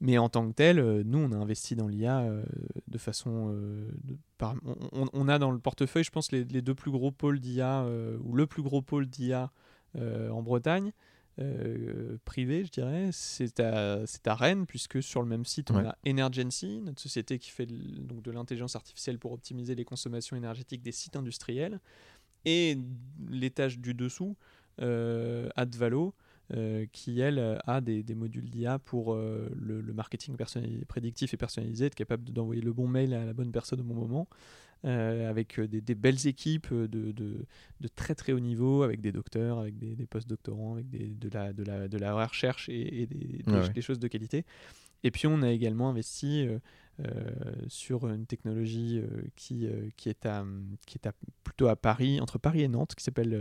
Mais 0.00 0.18
en 0.18 0.28
tant 0.28 0.48
que 0.48 0.54
tel, 0.54 0.78
euh, 0.78 1.02
nous, 1.04 1.18
on 1.18 1.32
a 1.32 1.36
investi 1.36 1.76
dans 1.76 1.86
l'IA 1.86 2.20
euh, 2.20 2.42
de 2.88 2.98
façon. 2.98 3.54
euh, 3.54 3.90
on, 4.92 5.28
a 5.28 5.38
dans 5.38 5.50
le 5.50 5.58
portefeuille, 5.58 6.04
je 6.04 6.10
pense, 6.10 6.32
les, 6.32 6.44
deux 6.44 6.74
plus 6.74 6.90
gros 6.90 7.10
pôles 7.10 7.40
d'IA, 7.40 7.86
ou 8.22 8.34
le 8.34 8.46
plus 8.46 8.62
gros 8.62 8.82
pôle 8.82 9.06
d'IA 9.06 9.50
en 9.96 10.42
Bretagne, 10.42 10.92
euh, 11.40 12.16
privé, 12.24 12.64
je 12.64 12.70
dirais. 12.70 13.10
C'est 13.12 13.60
à, 13.60 14.06
c'est 14.06 14.26
à 14.26 14.34
Rennes, 14.34 14.66
puisque 14.66 15.02
sur 15.02 15.22
le 15.22 15.28
même 15.28 15.44
site, 15.44 15.70
on 15.70 15.76
a 15.88 15.96
Energency, 16.06 16.80
notre 16.80 17.00
société 17.00 17.38
qui 17.38 17.50
fait 17.50 17.66
de, 17.66 17.74
donc 18.00 18.22
de 18.22 18.30
l'intelligence 18.30 18.76
artificielle 18.76 19.18
pour 19.18 19.32
optimiser 19.32 19.74
les 19.74 19.84
consommations 19.84 20.36
énergétiques 20.36 20.82
des 20.82 20.92
sites 20.92 21.16
industriels. 21.16 21.80
Et 22.44 22.78
l'étage 23.30 23.78
du 23.78 23.94
dessous, 23.94 24.36
euh, 24.80 25.48
Advalo, 25.56 26.14
euh, 26.52 26.84
qui 26.92 27.20
elle 27.20 27.38
euh, 27.38 27.56
a 27.64 27.80
des, 27.80 28.02
des 28.02 28.14
modules 28.14 28.50
d'IA 28.50 28.78
pour 28.78 29.14
euh, 29.14 29.50
le, 29.56 29.80
le 29.80 29.92
marketing 29.94 30.36
prédictif 30.86 31.32
et 31.32 31.36
personnalisé, 31.38 31.86
être 31.86 31.94
capable 31.94 32.24
de- 32.24 32.32
d'envoyer 32.32 32.60
le 32.60 32.72
bon 32.72 32.86
mail 32.86 33.14
à 33.14 33.24
la 33.24 33.32
bonne 33.32 33.50
personne 33.50 33.80
au 33.80 33.84
bon 33.84 33.94
moment, 33.94 34.28
euh, 34.84 35.28
avec 35.30 35.58
euh, 35.58 35.66
des, 35.66 35.80
des 35.80 35.94
belles 35.94 36.26
équipes 36.26 36.68
euh, 36.72 36.86
de, 36.88 37.12
de- 37.12 37.44
de 37.80 37.88
très 37.88 38.14
très 38.14 38.32
haut 38.32 38.40
niveau, 38.40 38.82
avec 38.82 39.00
des 39.00 39.12
docteurs, 39.12 39.58
avec 39.58 39.78
des, 39.78 39.96
des 39.96 40.06
post-doctorants, 40.06 40.74
avec 40.74 40.88
des- 40.90 41.14
de, 41.14 41.28
la, 41.32 41.52
de, 41.52 41.62
la, 41.64 41.88
de 41.88 41.98
la 41.98 42.26
recherche 42.26 42.68
et, 42.68 43.02
et 43.02 43.06
des, 43.06 43.42
Ouais, 43.50 43.80
choses 43.80 43.98
de 43.98 44.08
qualité. 44.08 44.44
Et 45.02 45.10
puis 45.10 45.26
on 45.26 45.42
a 45.42 45.50
également 45.50 45.88
investi 45.90 46.46
euh, 46.46 46.58
euh, 47.00 47.30
sur 47.68 48.06
une 48.08 48.26
technologie 48.26 48.98
euh, 49.02 49.22
qui, 49.36 49.66
qui 49.96 50.08
est, 50.08 50.24
à, 50.26 50.44
qui 50.86 50.98
est 50.98 51.06
à- 51.06 51.12
plutôt 51.42 51.68
à 51.68 51.76
Paris, 51.76 52.20
entre 52.20 52.38
Paris 52.38 52.62
et 52.62 52.68
Nantes, 52.68 52.94
qui 52.94 53.04
s'appelle 53.04 53.34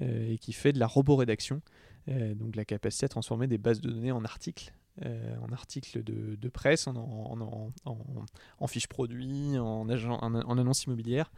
euh, 0.00 0.30
et 0.32 0.38
qui 0.38 0.52
fait 0.52 0.72
de 0.72 0.78
la 0.78 0.86
roborédaction, 0.86 1.60
euh, 2.08 2.34
donc 2.34 2.56
la 2.56 2.64
capacité 2.64 3.04
à 3.06 3.08
transformer 3.08 3.46
des 3.46 3.58
bases 3.58 3.80
de 3.80 3.90
données 3.90 4.12
en 4.12 4.24
articles. 4.24 4.72
Euh, 5.06 5.36
en 5.40 5.50
articles 5.52 6.04
de, 6.04 6.48
presse, 6.50 6.86
en, 6.86 8.66
fiches 8.66 8.88
produits, 8.88 9.58
en, 9.58 9.88
annonces 9.88 10.84
immobilières, 10.84 11.30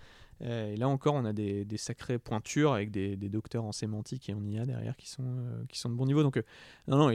Euh, 0.43 0.73
et 0.73 0.77
là 0.77 0.89
encore, 0.89 1.15
on 1.15 1.25
a 1.25 1.33
des, 1.33 1.65
sacrées 1.77 2.19
pointures 2.19 2.73
avec 2.73 2.91
des, 2.91 3.17
docteurs 3.29 3.63
en 3.63 3.71
sémantique 3.71 4.29
et 4.29 4.35
en 4.35 4.45
IA 4.45 4.67
derrière 4.67 4.97
qui 4.97 5.09
sont, 5.09 5.23
euh, 5.23 5.65
qui 5.69 5.79
sont 5.79 5.89
de 5.89 5.95
bon 5.95 6.07
niveau. 6.07 6.25
Donc, 6.25 6.43
non, 6.89 7.11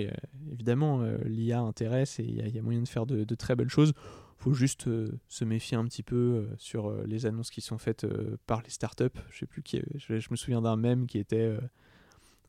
évidemment, 0.49 1.03
l'IA 1.26 1.60
intéresse 1.60 2.22
et 2.22 2.24
il 2.24 2.36
y, 2.36 2.41
a- 2.41 2.48
il 2.48 2.61
moyen 2.61 2.82
de 2.82 2.88
faire 2.88 3.06
de, 3.06 3.36
très 3.36 3.57
belles 3.57 3.70
choses. 3.70 3.91
faut 4.38 4.53
juste 4.53 4.88
se 5.28 5.44
méfier 5.44 5.76
un 5.76 5.84
petit 5.84 6.03
peu 6.03 6.48
sur 6.57 6.94
les 7.06 7.26
annonces 7.26 7.49
qui 7.52 7.60
sont 7.60 7.78
faites 7.78 8.07
par 8.48 8.61
les 8.61 8.70
startups. 8.70 9.20
Je 9.32 9.40
sais 9.40 9.45
plus 9.45 9.61
qui, 9.61 9.82
je, 9.95 10.14
me 10.32 10.38
souviens 10.38 10.61
d'un 10.61 10.78
mème 10.78 11.06
qui 11.06 11.18
était 11.18 11.57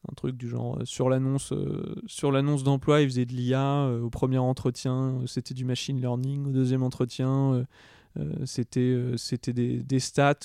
un 0.08 0.14
truc 0.14 0.36
du 0.36 0.48
genre 0.48 0.78
euh, 0.78 0.84
sur 0.84 1.08
l'annonce 1.10 1.52
euh, 1.52 1.94
sur 2.06 2.32
l'annonce 2.32 2.62
d'emploi, 2.64 3.02
ils 3.02 3.08
faisaient 3.08 3.26
de 3.26 3.32
l'IA 3.34 3.84
euh, 3.84 4.00
au 4.00 4.10
premier 4.10 4.38
entretien, 4.38 5.20
c'était 5.26 5.54
du 5.54 5.64
machine 5.64 6.00
learning, 6.00 6.46
au 6.46 6.50
deuxième 6.52 6.82
entretien, 6.82 7.66
euh, 8.18 8.24
c'était 8.44 8.98
c'était 9.16 9.52
des, 9.52 9.82
des 9.82 10.00
stats 10.00 10.36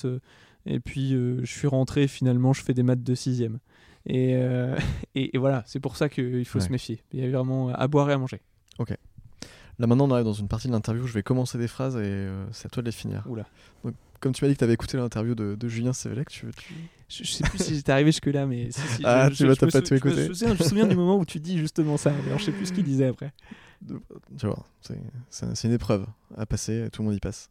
et 0.66 0.80
puis 0.80 1.10
je 1.10 1.44
suis 1.46 1.68
rentré 1.68 2.06
finalement, 2.08 2.52
je 2.52 2.62
fais 2.62 2.74
des 2.74 2.82
maths 2.82 3.02
de 3.02 3.14
sixième. 3.14 3.58
Et, 4.04 4.34
et, 5.14 5.34
et 5.34 5.38
voilà, 5.38 5.62
c'est 5.66 5.80
pour 5.80 5.96
ça 5.96 6.08
qu'il 6.08 6.44
faut 6.44 6.58
Ouais. 6.60 6.64
se 6.64 6.70
méfier. 6.70 7.00
Il 7.12 7.20
y 7.20 7.26
a 7.26 7.30
vraiment 7.30 7.68
à 7.70 7.88
boire 7.88 8.08
et 8.10 8.12
à 8.12 8.18
manger. 8.18 8.40
Là 9.78 9.86
maintenant 9.86 10.08
on 10.08 10.10
arrive 10.12 10.24
dans 10.24 10.32
une 10.32 10.48
partie 10.48 10.68
de 10.68 10.72
l'interview 10.72 11.04
où 11.04 11.06
je 11.06 11.12
vais 11.12 11.22
commencer 11.22 11.58
des 11.58 11.68
phrases 11.68 11.96
et 11.96 12.28
c'est 12.52 12.66
à 12.66 12.68
toi 12.70 12.82
de 12.82 12.86
les 12.88 12.92
finir. 12.92 13.24
Oula. 13.28 13.46
Donc, 13.84 13.94
comme 14.20 14.32
tu 14.32 14.44
m'as 14.44 14.48
dit 14.48 14.54
que 14.54 14.58
tu 14.58 14.64
avais 14.64 14.74
écouté 14.74 14.96
l'interview 14.96 15.34
de, 15.34 15.54
de 15.54 15.68
Julien 15.68 15.92
Sévélec, 15.92 16.28
tu, 16.28 16.46
tu... 16.56 16.74
Je, 17.08 17.24
je 17.24 17.30
sais 17.32 17.44
plus 17.44 17.58
si 17.58 17.74
j'étais 17.74 17.92
arrivé 17.92 18.10
jusque 18.10 18.26
là, 18.26 18.46
mais 18.46 18.70
si, 18.70 18.80
si, 18.80 19.02
Ah, 19.04 19.28
je, 19.30 19.36
tu 19.36 19.46
je 19.48 19.52
t'as 19.54 19.66
pas 19.68 19.80
tout 19.80 19.88
je 19.88 19.94
me 19.94 19.98
écouté. 19.98 20.34
souviens, 20.34 20.54
je 20.54 20.62
me 20.62 20.68
souviens 20.68 20.86
du 20.86 20.96
moment 20.96 21.16
où 21.18 21.24
tu 21.24 21.38
dis 21.40 21.58
justement 21.58 21.96
ça. 21.96 22.12
Alors 22.26 22.38
je 22.38 22.44
sais 22.44 22.52
plus 22.52 22.66
ce 22.66 22.72
qu'il 22.72 22.84
disait 22.84 23.06
après. 23.06 23.32
tu 24.38 24.46
vois, 24.46 24.64
c'est 25.30 25.64
une 25.68 25.72
épreuve 25.72 26.06
à 26.36 26.46
passer, 26.46 26.88
tout 26.92 27.02
le 27.02 27.06
monde 27.08 27.16
y 27.16 27.20
passe. 27.20 27.50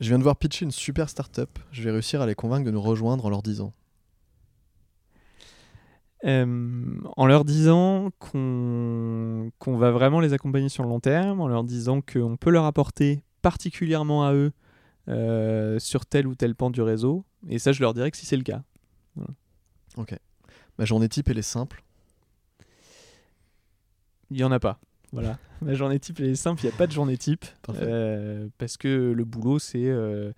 Je 0.00 0.08
viens 0.08 0.18
de 0.18 0.24
voir 0.24 0.36
pitcher 0.36 0.64
une 0.64 0.72
super 0.72 1.08
startup, 1.08 1.58
je 1.70 1.82
vais 1.82 1.90
réussir 1.92 2.20
à 2.20 2.26
les 2.26 2.34
convaincre 2.34 2.64
de 2.66 2.70
nous 2.72 2.82
rejoindre 2.82 3.24
en 3.26 3.30
leur 3.30 3.42
disant. 3.42 3.72
Euh, 6.24 6.96
en 7.18 7.26
leur 7.26 7.44
disant 7.44 8.10
qu'on 8.18 9.50
qu'on 9.58 9.76
va 9.76 9.90
vraiment 9.90 10.20
les 10.20 10.32
accompagner 10.32 10.70
sur 10.70 10.82
le 10.82 10.88
long 10.88 11.00
terme, 11.00 11.40
en 11.40 11.48
leur 11.48 11.64
disant 11.64 12.00
qu'on 12.00 12.36
peut 12.38 12.50
leur 12.50 12.64
apporter 12.64 13.22
particulièrement 13.42 14.26
à 14.26 14.32
eux 14.32 14.52
euh, 15.08 15.78
sur 15.78 16.06
tel 16.06 16.26
ou 16.26 16.34
tel 16.34 16.54
pan 16.54 16.70
du 16.70 16.82
réseau. 16.82 17.24
Et 17.48 17.58
ça, 17.58 17.72
je 17.72 17.80
leur 17.80 17.94
dirais 17.94 18.10
que 18.10 18.16
si 18.16 18.26
c'est 18.26 18.36
le 18.36 18.42
cas. 18.42 18.62
Ma 20.78 20.84
journée 20.84 21.08
type 21.08 21.28
elle 21.28 21.38
est 21.38 21.42
simple, 21.42 21.84
Il 24.30 24.36
n'y 24.38 24.44
en 24.44 24.50
a 24.52 24.58
pas. 24.58 24.80
Voilà. 25.12 25.38
La 25.62 25.74
journée 25.74 26.00
type, 26.00 26.18
elle 26.20 26.30
est 26.30 26.34
simple, 26.34 26.62
il 26.64 26.66
n'y 26.68 26.74
a 26.74 26.76
pas 26.76 26.86
de 26.88 26.92
journée 26.92 27.16
type. 27.16 27.44
Euh, 27.70 28.48
parce 28.58 28.76
que 28.76 29.12
le 29.12 29.24
boulot, 29.24 29.58
c'est 29.60 29.86
euh, 29.86 30.32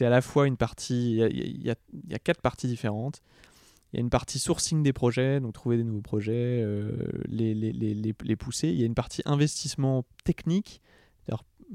à 0.00 0.08
la 0.08 0.22
fois 0.22 0.46
une 0.46 0.56
partie. 0.56 1.12
Il 1.12 1.16
y 1.16 1.22
a, 1.22 1.28
y 1.28 1.70
a- 1.70 1.74
y 2.08 2.14
a 2.14 2.18
quatre 2.18 2.40
parties 2.40 2.66
différentes. 2.66 3.20
Il 3.92 3.98
y 3.98 3.98
a 3.98 4.00
une 4.00 4.10
partie 4.10 4.38
sourcing 4.40 4.82
des 4.82 4.92
projets, 4.92 5.38
donc 5.38 5.52
trouver 5.52 5.76
des 5.76 5.84
nouveaux 5.84 6.00
projets, 6.00 6.32
euh, 6.64 6.90
les, 7.28 7.54
les, 7.54 7.72
les, 7.72 7.94
les, 7.94 8.36
pousser. 8.36 8.68
Il 8.68 8.74
y 8.80 8.82
a 8.82 8.86
une 8.86 8.94
partie 8.94 9.22
investissement 9.24 10.04
technique, 10.24 10.80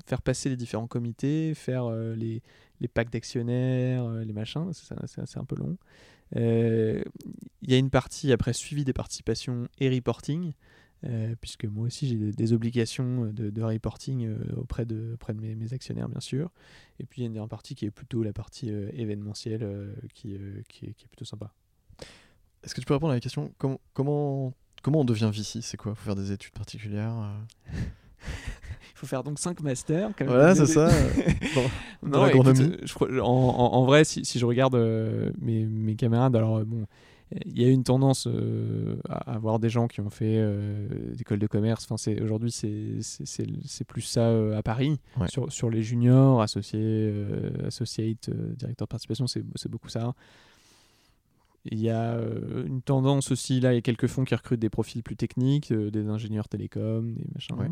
faire 0.06 0.22
passer 0.22 0.50
les 0.50 0.56
différents 0.56 0.88
comités, 0.88 1.54
faire 1.56 1.86
euh, 1.86 2.16
les, 2.16 2.42
les 2.80 2.88
packs 2.88 3.10
d'actionnaires, 3.10 4.06
euh, 4.06 4.24
les 4.24 4.34
machins, 4.34 4.72
c'est 4.74 5.38
un 5.38 5.46
peu 5.46 5.56
long. 5.56 5.78
Euh, 6.36 7.02
il 7.62 7.72
y 7.72 7.74
a 7.74 7.78
une 7.78 7.90
partie 7.90 8.32
après 8.32 8.54
suivi 8.54 8.86
des 8.86 8.94
participations 8.94 9.68
et 9.80 9.90
reporting, 9.90 10.54
puisque 11.42 11.66
moi 11.66 11.88
aussi 11.88 12.08
j'ai 12.08 12.16
des, 12.18 12.32
des 12.34 12.54
obligations 12.54 13.32
de, 13.32 13.50
de 13.50 13.62
reporting 13.64 14.30
auprès 14.58 14.86
de, 14.86 15.14
auprès 15.14 15.34
de 15.34 15.40
mes, 15.40 15.56
mes 15.56 15.74
actionnaires, 15.74 16.10
bien 16.10 16.20
sûr. 16.20 16.52
Et 17.00 17.06
puis 17.06 17.22
il 17.22 17.24
y 17.24 17.26
a 17.26 17.28
une 17.28 17.34
dernière 17.34 17.50
partie 17.50 17.74
qui 17.74 17.86
est 17.86 17.92
plutôt 17.92 18.22
la 18.22 18.34
partie 18.34 18.70
événementielle, 18.70 19.96
qui, 20.14 20.38
qui, 20.68 20.86
est, 20.86 20.94
qui 20.94 21.06
est 21.06 21.08
plutôt 21.08 21.26
sympa. 21.26 21.54
Est-ce 22.64 22.76
que 22.76 22.82
tu 22.82 22.86
peux 22.86 22.94
répondre 22.94 23.12
à 23.12 23.16
la 23.16 23.22
question 23.22 23.54
com- 23.58 23.78
comment, 23.94 24.54
comment 24.84 25.02
on 25.02 25.06
devient 25.06 25.32
VC 25.34 25.62
C'est 25.62 25.78
quoi? 25.78 25.96
Faut 25.96 26.04
faire 26.04 26.16
des 26.18 26.32
études 26.34 26.54
particulières 26.54 27.34
faut 29.00 29.08
faire 29.08 29.24
donc 29.24 29.40
5 29.40 29.62
masters. 29.62 30.12
Voilà, 30.20 30.56
c'est 30.56 30.66
ça. 30.66 30.90
Bon, 32.02 32.20
Non, 32.20 32.28
écoute, 32.28 32.56
je 32.84 33.20
en, 33.20 33.86
vrai, 33.86 34.04
si, 34.04 34.24
si 34.24 34.40
je 34.40 34.46
regarde 34.46 34.76
euh, 34.76 35.32
mes, 35.42 35.66
mes 35.66 35.96
camarades, 35.96 36.36
alors 36.36 36.58
euh, 36.58 36.66
bon, 36.66 36.86
il 37.46 37.62
y 37.62 37.66
a 37.66 37.70
une 37.70 37.84
tendance 37.84 38.28
euh, 38.28 38.98
à 39.08 39.34
avoir 39.34 39.60
des 39.60 39.70
gens 39.70 39.88
qui 39.88 40.02
ont 40.02 40.10
fait 40.10 40.38
euh, 40.38 40.88
des 41.12 41.22
écoles 41.22 41.38
de 41.40 41.48
commerce. 41.48 41.86
Enfin, 41.86 41.98
c'est 41.98 42.20
aujourd'hui, 42.22 42.52
c'est 42.52 43.84
plus 43.88 44.02
ça 44.02 44.22
euh, 44.22 44.58
à 44.58 44.64
Paris. 44.64 45.00
Ouais. 45.20 45.28
Sur, 45.28 45.52
sur 45.52 45.70
les 45.70 45.84
juniors, 45.84 46.42
associés, 46.42 47.14
associate, 47.66 48.30
directeur 48.30 48.88
de 48.88 48.90
participation, 48.90 49.28
c'est 49.28 49.44
c'est 49.56 49.70
beaucoup 49.70 49.90
ça. 49.90 50.14
Il 51.66 51.80
y 51.80 51.90
a 51.90 52.18
une 52.66 52.82
tendance 52.82 53.32
aussi, 53.32 53.60
là, 53.60 53.74
il 53.74 53.76
y 53.76 53.80
a 53.80 53.82
quelques 53.82 54.08
fonds 54.08 54.24
qui 54.24 54.34
recrutent 54.34 54.62
des 54.62 54.70
profils 54.70 55.04
plus 55.04 55.18
techniques, 55.18 55.74
des 55.74 56.08
ingénieurs 56.08 56.48
télécom, 56.48 57.14
des 57.14 57.26
machins. 57.36 57.56
Ouais. 57.58 57.70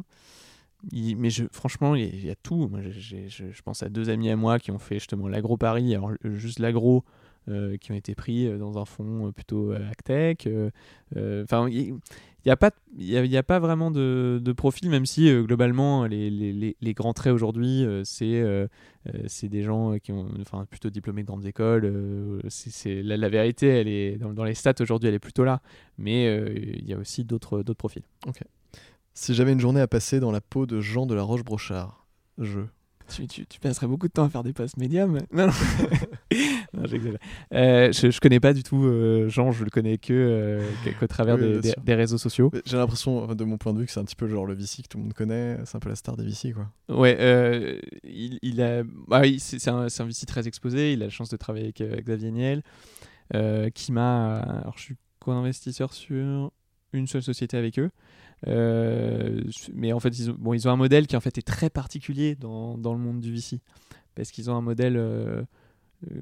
Mais 0.93 1.29
franchement, 1.51 1.95
il 1.95 2.25
y, 2.25 2.29
a- 2.29 2.35
tout. 2.35 2.69
Je, 2.91 3.61
pense 3.63 3.83
à 3.83 3.89
deux 3.89 4.09
amis 4.09 4.29
à 4.29 4.35
moi 4.35 4.59
qui 4.59 4.71
ont 4.71 4.79
fait 4.79 4.95
justement 4.95 5.27
l'agro 5.27 5.57
Paris, 5.57 5.93
alors 5.95 6.11
euh, 6.23 6.35
juste 6.35 6.59
l'agro, 6.59 7.03
euh, 7.49 7.77
qui 7.77 7.91
ont 7.91 7.95
été 7.95 8.13
pris 8.13 8.45
euh, 8.45 8.57
dans 8.57 8.77
un 8.77 8.85
fonds 8.85 9.31
plutôt 9.31 9.71
euh, 9.71 11.43
Enfin, 11.43 11.67
il 11.69 11.95
n'y 12.45 12.51
a, 12.51 12.55
pas- 12.57 12.71
a, 12.99 13.43
pas 13.43 13.59
vraiment 13.59 13.89
de, 13.91 14.39
profil, 14.53 14.89
même 14.89 15.05
si 15.05 15.29
globalement, 15.43 16.05
les, 16.05 16.29
les- 16.29 16.75
les- 16.79 16.93
grands 16.93 17.13
traits 17.13 17.33
aujourd'hui, 17.33 17.85
c'est 18.03 18.43
c'est 19.27 19.47
des 19.49 19.63
gens 19.63 19.97
qui 19.99 20.11
ont 20.11 20.29
plutôt 20.69 20.89
diplômés 20.89 21.23
de 21.23 21.27
grandes 21.27 21.45
écoles. 21.45 22.41
c'est 22.49 23.01
la, 23.01 23.29
vérité, 23.29 23.67
elle 23.67 23.87
est, 23.87 24.17
dans, 24.17 24.33
dans 24.33 24.43
les 24.43 24.53
stats 24.53 24.75
aujourd'hui, 24.79 25.09
elle 25.09 25.15
est 25.15 25.19
plutôt 25.19 25.43
là. 25.43 25.61
Mais 25.97 26.25
il 26.77 26.87
y 26.87 26.93
a 26.93 26.97
aussi 26.97 27.23
d'autres 27.25 27.63
profils. 27.73 28.03
Si 29.19 29.33
j'avais 29.33 29.51
une 29.51 29.59
journée 29.59 29.81
à 29.81 29.87
passer 29.87 30.19
dans 30.19 30.31
la 30.31 30.41
peau 30.41 30.67
de 30.67 30.79
Jean 30.79 31.07
de 31.07 31.15
la 31.15 31.23
Roche-Brochard, 31.23 32.05
je. 32.37 32.59
Tu, 33.09 33.25
tu, 33.25 33.47
tu 33.47 33.59
passerais 33.59 33.87
beaucoup 33.87 34.07
de 34.07 34.11
temps 34.11 34.25
à 34.25 34.29
faire 34.29 34.43
des 34.43 34.53
posts 34.53 34.77
médiums 34.77 35.21
Non, 35.31 35.47
non. 35.47 35.53
Non, 36.73 36.85
j'exagère. 36.85 37.17
Euh, 37.51 37.91
je, 37.91 38.11
je 38.11 38.19
connais 38.19 38.39
pas 38.39 38.53
du 38.53 38.61
tout 38.61 38.83
euh, 38.85 39.27
Jean, 39.27 39.51
je 39.51 39.63
le 39.63 39.71
connais 39.71 39.97
que 39.97 40.13
euh, 40.13 40.61
qu'au 40.99 41.07
travers 41.07 41.35
Oui, 41.37 41.59
des, 41.61 41.73
des- 41.83 41.93
réseaux 41.95 42.19
sociaux. 42.19 42.51
J'ai 42.65 42.77
l'impression, 42.77 43.25
de 43.33 43.43
mon 43.43 43.57
point 43.57 43.73
de 43.73 43.79
vue, 43.79 43.85
que 43.87 43.91
c'est 43.91 43.99
un 43.99 44.05
petit 44.05 44.15
peu 44.15 44.27
genre 44.27 44.45
le 44.45 44.53
VC 44.53 44.83
que 44.83 44.87
tout 44.89 44.97
le 44.99 45.05
monde 45.05 45.13
connaît. 45.13 45.57
C'est 45.65 45.77
un 45.77 45.79
peu 45.79 45.89
la 45.89 45.95
star 45.95 46.15
des 46.15 46.23
VC, 46.23 46.53
quoi. 46.53 46.67
Ouais, 46.95 47.79
il, 48.03 48.37
il 48.43 48.61
a, 48.61 48.83
bah 49.07 49.21
oui, 49.21 49.39
c'est 49.39 49.67
un, 49.67 49.87
un 49.87 50.05
VC 50.05 50.27
très 50.27 50.47
exposé. 50.47 50.93
Il 50.93 51.01
a 51.01 51.05
la 51.05 51.09
chance 51.11 51.29
de 51.29 51.37
travailler 51.37 51.73
avec 51.79 51.81
Xavier 52.05 52.29
Niel, 52.31 52.61
qui 53.73 53.91
m'a. 53.93 54.37
Alors, 54.41 54.73
je 54.77 54.83
suis 54.83 54.95
co-investisseur 55.19 55.91
sur 55.93 56.51
une 56.93 57.07
seule 57.07 57.23
société 57.23 57.57
avec 57.57 57.79
eux. 57.79 57.89
Euh, 58.45 59.41
mais 59.73 59.93
en 59.93 59.99
fait, 59.99 60.09
ils 60.19 60.29
ont, 60.29 60.35
bon, 60.37 60.53
ils 60.53 60.67
ont 60.67 60.71
un 60.71 60.75
modèle 60.75 61.07
qui 61.07 61.15
en 61.15 61.19
fait 61.21 61.37
est 61.37 61.47
très 61.47 61.69
particulier 61.71 62.35
dans, 62.35 62.77
dans 62.77 62.93
le 62.93 62.99
monde 62.99 63.19
du 63.19 63.33
VC. 63.33 63.59
Parce 64.15 64.31
qu'ils 64.31 64.49
ont 64.51 64.55
un 64.55 64.61
modèle. 64.61 64.95
euh, 64.97 65.41
euh, 66.11 66.19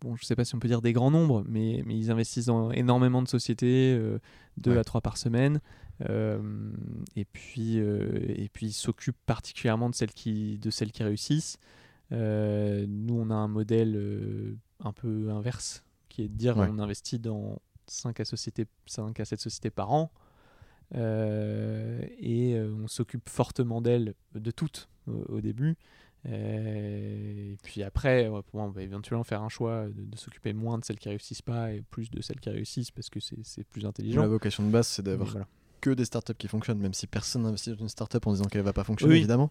bon, 0.00 0.16
je 0.16 0.24
sais 0.24 0.34
pas 0.34 0.44
si 0.44 0.54
on 0.54 0.58
peut 0.58 0.68
dire 0.68 0.80
des 0.80 0.92
grands 0.94 1.10
nombres, 1.10 1.44
mais, 1.46 1.82
mais 1.84 1.98
ils 1.98 2.10
investissent 2.10 2.46
dans 2.46 2.70
énormément 2.70 3.20
de 3.22 3.28
sociétés, 3.28 4.00
deux 4.56 4.72
Ouais. 4.72 4.78
à 4.78 4.84
trois 4.84 5.02
par 5.02 5.18
semaine. 5.18 5.60
Et 6.00 7.24
puis, 7.26 7.76
et 7.76 8.48
puis 8.52 8.66
ils 8.66 8.72
s'occupent 8.72 9.20
particulièrement 9.26 9.90
de 9.90 9.94
celles 9.94 10.12
qui, 10.12 10.58
de 10.58 10.70
celles 10.70 10.92
qui 10.92 11.02
réussissent. 11.04 11.58
Nous, 12.10 13.14
on 13.14 13.30
a 13.30 13.34
un 13.34 13.48
modèle 13.48 14.56
un 14.80 14.92
peu 14.92 15.30
inverse, 15.30 15.84
qui 16.08 16.22
est 16.22 16.28
de 16.28 16.34
dire 16.34 16.56
Ouais. 16.56 16.68
on 16.70 16.78
investit 16.78 17.18
dans 17.18 17.60
5 17.86 18.18
à, 18.20 18.24
sociétés, 18.24 18.66
5 18.86 19.20
à 19.20 19.24
7 19.26 19.40
sociétés 19.40 19.70
par 19.70 19.92
an. 19.92 20.10
Euh, 20.94 22.00
et 22.18 22.54
euh, 22.54 22.74
on 22.82 22.88
s'occupe 22.88 23.28
fortement 23.28 23.80
d'elles, 23.80 24.14
de 24.34 24.50
toutes 24.50 24.88
au, 25.06 25.24
au 25.28 25.40
début. 25.40 25.76
Euh, 26.26 27.52
et 27.52 27.56
puis 27.62 27.82
après, 27.82 28.30
on 28.52 28.68
va 28.68 28.82
éventuellement 28.82 29.24
faire 29.24 29.42
un 29.42 29.48
choix 29.48 29.86
de, 29.86 30.04
de 30.04 30.16
s'occuper 30.16 30.52
moins 30.52 30.78
de 30.78 30.84
celles 30.84 30.98
qui 30.98 31.08
réussissent 31.08 31.42
pas 31.42 31.72
et 31.72 31.82
plus 31.90 32.10
de 32.10 32.22
celles 32.22 32.40
qui 32.40 32.50
réussissent 32.50 32.90
parce 32.90 33.10
que 33.10 33.18
c'est 33.20 33.64
plus 33.64 33.84
intelligent. 33.86 34.22
La 34.22 34.28
vocation 34.28 34.64
de 34.64 34.70
base, 34.70 34.86
c'est 34.86 35.02
d'avoir 35.02 35.30
voilà. 35.30 35.46
que 35.80 35.90
des 35.90 36.04
startups 36.04 36.34
qui 36.34 36.46
fonctionnent, 36.46 36.78
même 36.78 36.94
si 36.94 37.08
personne 37.08 37.42
n'investit 37.42 37.70
dans 37.70 37.76
une 37.76 37.88
startup 37.88 38.24
en 38.26 38.32
disant 38.32 38.44
qu'elle 38.44 38.62
va 38.62 38.72
pas 38.72 38.84
fonctionner, 38.84 39.14
Oui. 39.14 39.18
évidemment. 39.18 39.50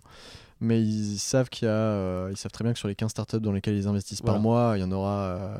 Mais 0.61 0.81
ils 0.81 1.17
savent 1.19 1.49
qu'il 1.49 1.65
y 1.65 1.69
a, 1.69 1.73
euh, 1.73 2.29
ils 2.31 2.37
savent 2.37 2.51
très 2.51 2.63
bien 2.63 2.71
que 2.71 2.79
sur 2.79 2.87
les 2.87 2.95
15 2.95 3.11
startups 3.11 3.39
dans 3.41 3.51
lesquelles 3.51 3.75
ils 3.75 3.87
investissent 3.87 4.21
par 4.21 4.39
mois, 4.39 4.75
il 4.77 4.81
y 4.81 4.83
en 4.83 4.91
aura 4.91 5.19
euh, 5.23 5.57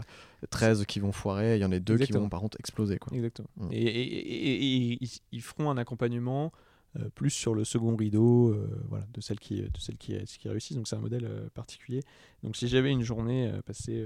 13 0.50 0.86
qui 0.86 1.00
vont 1.00 1.12
foirer, 1.12 1.56
il 1.58 1.62
y 1.62 1.66
en 1.66 1.72
a 1.72 1.80
deux 1.80 1.98
qui 1.98 2.12
vont 2.12 2.30
par 2.30 2.40
contre 2.42 2.58
exploser, 2.60 2.98
quoi. 2.98 3.16
Exactement. 3.16 3.50
Mm. 3.58 3.68
Et, 3.72 3.78
et- 3.78 4.02
et- 4.02 4.94
et- 4.94 5.04
et 5.04 5.10
ils, 5.32 5.42
feront 5.42 5.70
un 5.70 5.78
accompagnement 5.78 6.52
euh, 7.00 7.10
plus 7.16 7.30
sur 7.30 7.54
le 7.56 7.64
second 7.64 7.96
rideau, 7.96 8.50
euh, 8.50 8.68
voilà, 8.90 9.06
de 9.14 9.22
celles 9.22 9.40
qui, 9.40 9.62
de 9.62 9.70
celles 9.80 9.98
qui, 9.98 10.14
qui 10.26 10.50
réussissent. 10.50 10.76
Donc 10.76 10.88
c'est 10.88 10.96
un 10.96 11.00
modèle 11.00 11.26
euh, 11.26 11.50
particulier. 11.54 12.02
Donc 12.44 12.58
si 12.58 12.68
j'avais 12.68 12.92
une 12.92 13.04
journée 13.04 13.52
passée 13.66 14.06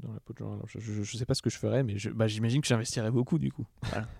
dans 0.00 0.12
la 0.12 0.20
peau 0.20 0.32
de 0.34 0.38
gens, 0.38 0.52
alors 0.52 0.66
je, 0.68 0.78
je 0.80 1.16
sais 1.16 1.24
pas 1.24 1.34
ce 1.34 1.40
que 1.42 1.50
je 1.50 1.56
ferais, 1.58 1.82
mais 1.82 1.96
bah, 2.14 2.26
j'imagine 2.26 2.60
que 2.60 2.66
j'investirais 2.68 3.10
beaucoup 3.10 3.38
du 3.38 3.50
coup. 3.52 3.66
Voilà. 3.82 4.06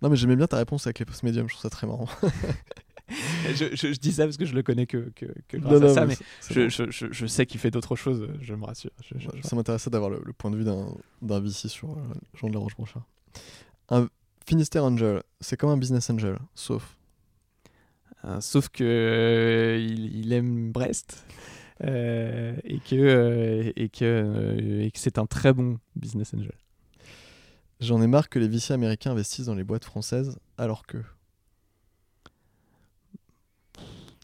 Non, 0.00 0.08
mais 0.10 0.14
j'aimais 0.16 0.36
bien 0.36 0.46
ta 0.46 0.58
réponse 0.58 0.86
avec 0.86 1.00
les 1.00 1.04
post 1.04 1.24
médiums, 1.24 1.48
je 1.48 1.54
trouve 1.54 1.62
ça 1.62 1.70
très 1.70 1.88
marrant. 1.88 2.08
je, 3.54 3.74
je- 3.76 3.92
je 3.92 3.98
dis 4.00 4.12
ça 4.12 4.24
parce 4.24 4.36
que 4.36 4.44
je 4.44 4.54
le 4.54 4.62
connais 4.62 4.86
que, 4.86 5.10
que, 5.14 5.26
que 5.48 5.56
grâce 5.58 5.72
Non, 5.74 5.80
non, 5.80 5.86
à 5.92 5.94
ça, 5.94 6.06
mais 6.06 6.16
je, 6.50 7.26
sais 7.26 7.46
qu'il 7.46 7.60
fait 7.60 7.70
d'autres 7.70 7.94
choses, 7.96 8.28
je 8.40 8.54
me 8.54 8.64
rassure. 8.64 8.90
Ouais, 9.14 9.20
Ça 9.42 9.54
m'intéressait 9.56 9.90
d'avoir 9.90 10.10
le, 10.10 10.20
le 10.24 10.32
point 10.32 10.50
de 10.50 10.56
vue 10.56 10.64
d'un 10.64 11.40
VC 11.40 11.68
sur 11.68 11.90
euh, 11.92 11.94
Jean 12.34 12.48
de 12.48 12.54
la 12.54 12.60
Roche-Brochard. 12.60 13.04
Un 13.90 14.08
Finistère 14.46 14.84
Angel, 14.84 15.22
c'est 15.40 15.56
comme 15.56 15.70
un 15.70 15.76
business 15.76 16.08
angel, 16.10 16.38
sauf. 16.54 16.96
Euh, 18.24 18.40
sauf 18.40 18.68
que 18.70 18.82
euh, 18.84 19.78
il, 19.78 20.16
il 20.24 20.32
aime 20.32 20.72
Brest 20.72 21.24
euh, 21.84 22.56
et 22.64 22.78
que, 22.80 22.94
euh, 22.96 23.72
et 23.76 23.88
que, 23.88 24.04
euh, 24.04 24.82
et 24.84 24.90
que 24.90 24.98
c'est 24.98 25.18
un 25.18 25.26
très 25.26 25.52
bon 25.52 25.78
business 25.94 26.34
angel. 26.34 26.52
J'en 27.80 28.00
ai 28.00 28.06
marre 28.06 28.28
que 28.30 28.38
les 28.38 28.48
VC 28.48 28.72
américains 28.72 29.12
investissent 29.12 29.46
dans 29.46 29.54
les 29.54 29.64
boîtes 29.64 29.84
françaises 29.84 30.38
alors 30.58 30.86
que. 30.86 30.98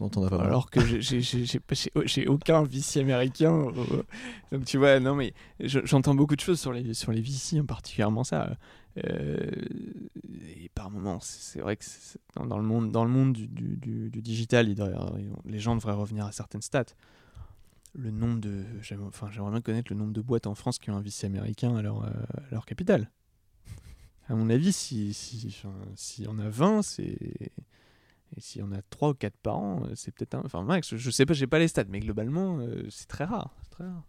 Non, 0.00 0.08
t'en 0.08 0.24
as 0.24 0.30
pas. 0.30 0.42
Alors 0.42 0.70
que 0.70 0.80
j'ai- 0.86 2.28
aucun 2.28 2.62
VC 2.64 3.00
américain. 3.00 3.68
euh, 3.76 4.02
donc 4.50 4.64
tu 4.64 4.78
vois, 4.78 4.98
non 5.00 5.14
mais 5.14 5.32
je- 5.60 5.84
j'entends 5.84 6.14
beaucoup 6.14 6.34
de 6.34 6.40
choses 6.40 6.58
sur 6.60 6.72
les, 6.72 6.94
sur 6.94 7.12
les 7.12 7.20
VC, 7.20 7.60
en 7.60 7.66
particulièrement 7.66 8.24
ça. 8.24 8.56
euh, 9.04 9.50
et 10.58 10.68
par 10.74 10.90
moments, 10.90 11.18
c'est 11.20 11.60
vrai 11.60 11.76
que 11.76 11.84
dans, 12.46 12.58
le 12.58 12.64
monde, 12.64 12.90
dans 12.90 13.04
le 13.04 13.10
monde 13.10 13.32
du, 13.34 13.48
du, 13.76 14.10
digital, 14.22 14.66
les 15.46 15.58
gens 15.58 15.76
devraient 15.76 15.92
revenir 15.92 16.26
à 16.26 16.32
certaines 16.32 16.62
stats. 16.62 16.84
Le 17.94 18.10
nombre 18.10 18.40
de, 18.40 18.64
enfin, 19.06 19.28
j'aimerais 19.30 19.50
bien 19.50 19.60
connaître 19.60 19.92
le 19.92 19.98
nombre 19.98 20.12
de 20.12 20.22
boîtes 20.22 20.46
en 20.46 20.54
France 20.54 20.78
qui 20.78 20.90
ont 20.90 20.96
un 20.96 21.02
VC 21.02 21.24
américain 21.26 21.76
à 21.76 21.82
leur, 21.82 22.02
euh, 22.04 22.08
à 22.08 22.50
leur 22.50 22.64
capital. 22.64 23.10
À 24.28 24.34
mon 24.34 24.48
avis, 24.48 24.72
si, 24.72 25.12
si, 25.12 25.46
enfin, 25.48 25.74
si 25.94 26.24
on 26.28 26.38
a 26.38 26.48
20, 26.48 26.80
c'est 26.82 27.18
et 28.36 28.40
si 28.40 28.62
on 28.62 28.72
a 28.72 28.80
3 28.90 29.10
ou 29.10 29.14
4 29.14 29.36
par 29.38 29.56
an, 29.58 29.82
euh, 29.84 29.92
c'est 29.94 30.12
peut-être 30.14 30.34
un. 30.34 30.42
Enfin, 30.44 30.62
Max, 30.62 30.96
je, 30.96 31.10
sais 31.10 31.26
pas, 31.26 31.34
j'ai 31.34 31.46
pas 31.46 31.58
les 31.58 31.68
stats, 31.68 31.84
mais 31.88 32.00
globalement, 32.00 32.58
euh, 32.60 32.84
c'est 32.90 33.06
très 33.08 33.24
rare. 33.24 33.54
très 33.70 33.84
rare. 33.84 34.02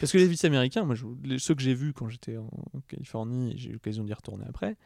Parce 0.00 0.12
que 0.12 0.18
les 0.18 0.26
vices 0.26 0.44
américains, 0.44 0.84
moi, 0.84 0.94
je- 0.94 1.06
les- 1.24 1.38
ceux 1.38 1.54
que 1.54 1.62
j'ai 1.62 1.74
vus 1.74 1.92
quand 1.94 2.08
j'étais 2.08 2.36
en, 2.36 2.48
Californie 2.88 3.52
et 3.52 3.58
j'ai 3.58 3.70
eu 3.70 3.72
l'occasion 3.74 4.04
d'y 4.04 4.12
retourner 4.12 4.44
après, 4.48 4.76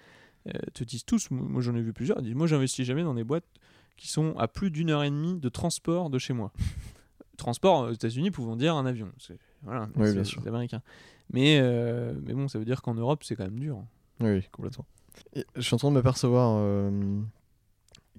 euh, 0.49 0.53
te 0.75 0.85
disent 0.85 1.05
tous, 1.05 1.29
moi 1.31 1.61
j'en 1.61 1.75
ai 1.75 1.83
vu 1.83 1.93
plusieurs, 1.93 2.19
ils 2.21 2.25
disent 2.25 2.35
Moi 2.37 2.47
j'investis 2.47 2.87
jamais 2.87 3.03
dans 3.03 3.15
des 3.15 3.25
boîtes 3.25 3.47
qui 3.97 4.07
sont 4.09 4.37
à 4.39 4.47
plus 4.47 4.71
d'une 4.71 4.91
heure 4.91 5.03
et 5.03 5.11
demie 5.11 5.39
de 5.41 5.49
transport 5.49 6.09
de 6.11 6.19
chez 6.19 6.35
moi. 6.35 6.53
transport 7.37 7.89
aux 7.89 7.93
États-Unis 7.93 8.31
pouvant 8.31 8.55
dire 8.57 8.77
un 8.77 8.87
avion. 8.87 9.11
C'est- 9.19 9.39
Voilà, 9.63 9.89
Oui, 9.97 10.07
c'est 10.07 10.15
bien 10.15 10.25
sûr. 10.25 10.47
Américains. 10.47 10.83
Mais, 11.33 11.59
euh, 11.61 12.15
mais 12.25 12.35
bon, 12.35 12.47
ça 12.47 12.59
veut 12.61 12.65
dire 12.65 12.81
qu'en 12.83 12.95
Europe, 12.95 13.25
c'est 13.25 13.35
quand 13.35 13.45
même 13.45 13.59
dur. 13.59 13.83
Oui, 14.21 14.43
complètement. 14.53 14.87
Et 15.35 15.45
je 15.57 15.63
suis 15.63 15.75
en 15.75 15.79
train 15.79 15.89
de 15.89 15.95
m'apercevoir 15.95 16.59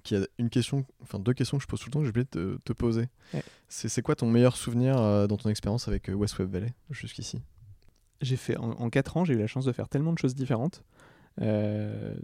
qu'il 0.08 0.18
y 0.18 0.22
a 0.22 0.26
une 0.38 0.50
question, 0.50 0.84
enfin 1.02 1.18
deux 1.18 1.32
questions 1.32 1.58
que 1.58 1.62
je 1.62 1.68
pose 1.68 1.80
tout 1.80 1.86
le 1.86 1.92
temps 1.92 1.98
que 2.00 2.04
j'ai 2.04 2.10
oublié 2.10 2.24
de 2.24 2.56
te, 2.56 2.62
te 2.64 2.72
poser. 2.72 3.08
Ouais. 3.34 3.42
C'est 3.68 4.02
quoi 4.02 4.14
ton 4.14 4.28
meilleur 4.30 4.56
souvenir 4.56 4.98
euh, 4.98 5.26
dans 5.26 5.36
ton 5.36 5.50
expérience 5.50 5.88
avec 5.88 6.08
euh, 6.08 6.14
West 6.14 6.38
Web 6.38 6.50
Valley 6.50 6.72
jusqu'ici? 6.90 7.40
J'ai 8.20 8.36
fait 8.36 8.56
en, 8.56 8.90
4 8.90 9.16
ans, 9.16 9.24
j'ai 9.24 9.34
eu 9.34 9.38
la 9.38 9.46
chance 9.46 9.64
de 9.64 9.72
faire 9.72 9.88
tellement 9.88 10.12
de 10.12 10.18
choses 10.18 10.34
différentes. 10.34 10.82
Euh, 11.40 12.14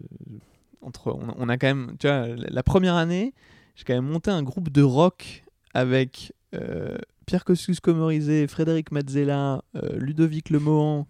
entre, 0.80 1.12
on, 1.12 1.34
on 1.36 1.48
a 1.48 1.56
quand 1.56 1.68
même, 1.68 1.96
tu 2.00 2.08
vois, 2.08 2.26
la, 2.28 2.48
la 2.50 2.62
première 2.64 2.94
année, 2.94 3.32
j'ai 3.76 3.84
quand 3.84 3.94
même 3.94 4.06
monté 4.06 4.30
un 4.30 4.42
groupe 4.42 4.70
de 4.70 4.82
rock 4.82 5.44
avec 5.72 6.32
euh, 6.54 6.98
Pierre 7.26 7.44
Kosciusko-Morizet, 7.44 8.48
Frédéric 8.48 8.90
Mazzella, 8.90 9.62
Ludovic 9.94 10.50
Lemohan, 10.50 11.06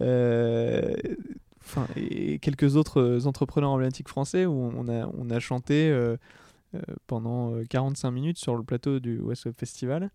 euh, 0.00 0.94
enfin, 1.68 1.86
et 1.96 2.38
quelques 2.38 2.76
autres 2.76 3.00
euh, 3.00 3.26
entrepreneurs 3.26 3.70
emblématiques 3.70 4.08
français 4.08 4.46
où 4.46 4.70
on 4.76 4.88
a, 4.88 5.06
on 5.18 5.30
a 5.30 5.38
chanté 5.40 5.90
euh, 5.90 6.16
euh, 6.74 6.80
pendant 7.06 7.54
euh, 7.54 7.64
45 7.68 8.10
minutes 8.10 8.38
sur 8.38 8.56
le 8.56 8.62
plateau 8.62 9.00
du 9.00 9.18
West 9.20 9.44
Web 9.46 9.54
Festival. 9.56 10.10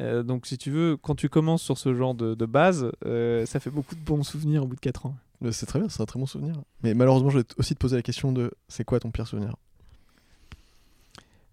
Euh, 0.00 0.22
donc, 0.22 0.46
si 0.46 0.58
tu 0.58 0.70
veux, 0.70 0.96
quand 0.96 1.14
tu 1.14 1.28
commences 1.28 1.62
sur 1.62 1.76
ce 1.78 1.94
genre 1.94 2.14
de, 2.14 2.34
de 2.34 2.46
base, 2.46 2.90
euh, 3.06 3.46
ça 3.46 3.58
fait 3.60 3.70
beaucoup 3.70 3.94
de 3.94 4.00
bons 4.00 4.22
souvenirs 4.22 4.62
au 4.64 4.66
bout 4.66 4.76
de 4.76 4.80
4 4.80 5.06
ans. 5.06 5.16
C'est 5.50 5.66
très 5.66 5.78
bien, 5.78 5.88
c'est 5.88 6.02
un 6.02 6.06
très 6.06 6.18
bon 6.18 6.26
souvenir. 6.26 6.54
Mais 6.82 6.94
malheureusement, 6.94 7.30
je 7.30 7.38
vais 7.38 7.44
aussi 7.58 7.74
te 7.74 7.78
poser 7.80 7.96
la 7.96 8.02
question 8.02 8.32
de 8.32 8.50
c'est 8.68 8.84
quoi 8.84 8.98
ton 9.00 9.10
pire 9.10 9.26
souvenir? 9.26 9.54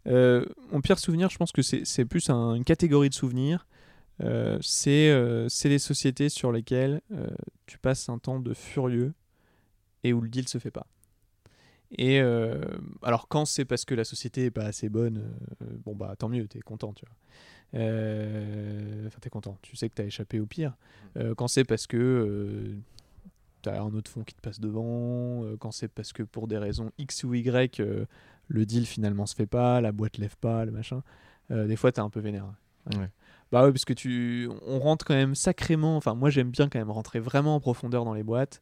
Euh, 0.07 0.45
mon 0.71 0.81
pire 0.81 0.99
souvenir, 0.99 1.29
je 1.29 1.37
pense 1.37 1.51
que 1.51 1.61
c'est 1.61 2.05
plus 2.05 2.29
un- 2.29 2.53
une 2.55 2.63
catégorie 2.63 3.09
de 3.09 3.13
souvenirs. 3.15 3.65
Euh, 4.23 4.57
c'est 4.61 5.09
euh, 5.09 5.47
les 5.65 5.79
sociétés 5.79 6.29
sur 6.29 6.51
lesquelles 6.51 7.01
euh, 7.11 7.27
tu 7.65 7.77
passes 7.77 8.07
un 8.09 8.17
temps 8.17 8.39
de 8.39 8.53
furieux 8.53 9.13
et 10.05 10.13
où 10.13 10.21
le 10.21 10.29
deal 10.29 10.47
se 10.47 10.59
fait 10.59 10.71
pas. 10.71 10.85
Et 11.97 12.19
euh, 12.21 12.61
alors 13.01 13.27
quand 13.27 13.45
c'est 13.45 13.65
parce 13.65 13.85
que 13.85 13.95
la 13.95 14.03
société 14.03 14.45
est 14.45 14.51
pas 14.51 14.65
assez 14.65 14.87
bonne, 14.87 15.17
euh, 15.61 15.65
bon 15.83 15.95
bah 15.95 16.15
tant 16.17 16.29
mieux, 16.29 16.47
t'es 16.47 16.59
content, 16.59 16.93
tu 16.93 17.05
vois. 17.05 17.15
Euh, 17.81 19.07
Enfin 19.07 19.17
t'es 19.19 19.29
content, 19.29 19.57
tu 19.63 19.75
sais 19.75 19.89
que 19.89 19.95
t'as 19.95 20.05
échappé 20.05 20.39
au 20.39 20.45
pire. 20.45 20.75
Euh, 21.17 21.33
quand 21.33 21.47
c'est 21.47 21.63
parce 21.63 21.87
que 21.87 22.75
t'as 23.63 23.81
un 23.81 23.93
autre 23.95 24.11
fonds 24.11 24.23
qui 24.23 24.35
te 24.35 24.41
passe 24.41 24.59
devant, 24.59 25.43
quand 25.59 25.71
c'est 25.71 25.87
parce 25.87 26.13
que 26.13 26.21
pour 26.21 26.47
des 26.47 26.59
raisons 26.59 26.91
X 26.99 27.23
ou 27.23 27.33
Y, 27.33 27.81
le 28.47 28.65
deal 28.65 28.85
finalement 28.85 29.25
se 29.25 29.33
fait 29.33 29.47
pas, 29.47 29.81
la 29.81 29.91
boîte 29.91 30.19
lève 30.19 30.37
pas, 30.37 30.65
le 30.65 30.71
machin. 30.71 31.01
Des 31.49 31.75
fois, 31.75 31.91
t'es 31.91 32.01
un 32.01 32.11
peu 32.11 32.19
vénère. 32.19 32.45
Ouais. 32.95 33.09
Bah 33.51 33.63
ouais, 33.63 33.71
parce 33.71 33.85
que 33.85 33.93
tu, 33.93 34.49
on 34.67 34.79
rentre 34.79 35.03
quand 35.05 35.15
même 35.15 35.33
sacrément. 35.33 35.97
Enfin, 35.97 36.13
moi, 36.13 36.29
j'aime 36.29 36.51
bien 36.51 36.69
quand 36.69 36.77
même 36.77 36.91
rentrer 36.91 37.19
vraiment 37.19 37.55
en 37.55 37.59
profondeur 37.59 38.05
dans 38.05 38.13
les 38.13 38.23
boîtes. 38.23 38.61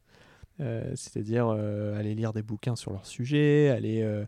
Euh, 0.60 0.92
c'est-à-dire 0.94 1.48
euh, 1.48 1.98
aller 1.98 2.14
lire 2.14 2.32
des 2.32 2.42
bouquins 2.42 2.76
sur 2.76 2.92
leur 2.92 3.06
sujet, 3.06 3.70
aller, 3.70 4.02
euh, 4.02 4.24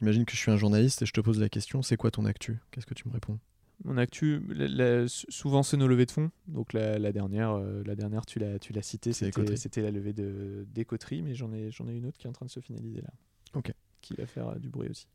Imagine 0.00 0.24
que 0.24 0.32
je 0.32 0.38
suis 0.38 0.50
un 0.50 0.56
journaliste 0.56 1.02
et 1.02 1.06
je 1.06 1.12
te 1.12 1.20
pose 1.20 1.38
la 1.40 1.48
question 1.48 1.82
c'est 1.82 1.96
quoi 1.96 2.10
ton 2.10 2.24
actu? 2.24 2.58
Qu'est-ce 2.70 2.86
que 2.86 2.94
tu 2.94 3.06
me 3.08 3.12
réponds? 3.12 3.38
Mon 3.84 3.96
actu, 3.96 4.40
la- 4.48 4.66
la- 5.02 5.08
souvent 5.08 5.62
c'est 5.62 5.76
nos 5.76 5.86
levées 5.86 6.06
de 6.06 6.10
fonds. 6.10 6.30
Donc 6.48 6.72
la, 6.72 6.98
la 6.98 7.12
dernière, 7.12 7.52
euh, 7.52 7.82
la 7.84 7.94
dernière 7.94 8.26
tu 8.26 8.38
l'as, 8.38 8.58
tu 8.58 8.72
l'as 8.72 8.82
cité, 8.82 9.12
C'est 9.12 9.26
c'était, 9.56 9.82
la 9.82 9.90
levée 9.90 10.12
de 10.12 10.66
d'écoterie, 10.70 11.22
mais 11.22 11.34
j'en 11.34 11.52
ai, 11.52 11.70
j'en 11.70 11.86
ai 11.88 11.94
une 11.96 12.06
autre 12.06 12.18
qui 12.18 12.26
est 12.26 12.30
en 12.30 12.32
train 12.32 12.46
de 12.46 12.50
se 12.50 12.60
finaliser 12.60 13.02
là. 13.02 13.62
qui 14.00 14.14
va 14.14 14.26
faire 14.26 14.48
euh, 14.48 14.58
du 14.58 14.68
bruit 14.68 14.88
aussi. 14.88 15.06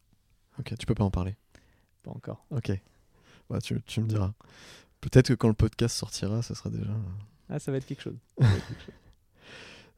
Ok, 0.60 0.78
tu 0.78 0.86
peux 0.86 0.96
pas 0.96 1.04
en 1.04 1.12
parler. 1.12 1.36
Pas 2.04 2.12
encore. 2.12 2.46
Ok. 2.52 2.72
Bah, 3.50 3.60
tu, 3.60 3.82
tu 3.86 4.02
me 4.02 4.08
diras. 4.08 4.34
Peut-être 5.02 5.30
que 5.30 5.34
quand 5.34 5.48
le 5.48 5.54
podcast 5.54 5.96
sortira, 5.98 6.42
ça 6.42 6.54
sera 6.56 6.70
déjà. 6.70 6.96
Ah, 7.50 7.60
ça 7.60 7.72
va 7.72 7.78
être 7.78 7.86
quelque 7.86 8.02
chose. 8.02 8.18
Ça 8.40 8.46
va 8.46 8.56
être 8.56 8.68
quelque 8.68 8.82
chose. 8.86 8.94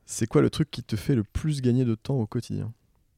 C'est 0.05 0.27
quoi 0.27 0.41
le 0.41 0.49
truc 0.49 0.69
qui 0.71 0.83
te 0.83 0.95
fait 0.95 1.15
le 1.15 1.23
plus 1.23 1.61
gagner 1.61 1.85
de 1.85 1.95
temps 1.95 2.19
au 2.19 2.27
quotidien? 2.27 2.71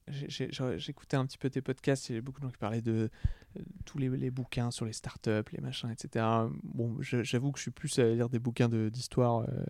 J'écoutais 0.09 1.17
un 1.17 1.25
petit 1.25 1.37
peu 1.37 1.49
tes 1.49 1.61
podcasts, 1.61 2.07
il 2.07 2.13
y 2.13 2.15
avait 2.15 2.21
beaucoup 2.21 2.39
de 2.39 2.45
gens 2.45 2.51
qui 2.51 2.57
parlaient 2.57 2.81
de 2.81 3.09
euh, 3.57 3.61
tous 3.83 3.97
les, 3.97 4.07
les 4.07 4.31
bouquins 4.31 4.71
sur 4.71 4.85
les 4.85 4.93
startups, 4.93 5.51
les 5.51 5.59
machins, 5.59 5.89
etc. 5.89 6.49
Bon, 6.63 6.95
je- 7.01 7.23
j'avoue 7.23 7.51
que 7.51 7.57
je 7.59 7.63
suis 7.63 7.71
plus 7.71 7.99
à 7.99 8.07
lire 8.13 8.29
des 8.29 8.39
bouquins 8.39 8.69
de- 8.69 8.87
d'histoire 8.87 9.39
euh, 9.41 9.63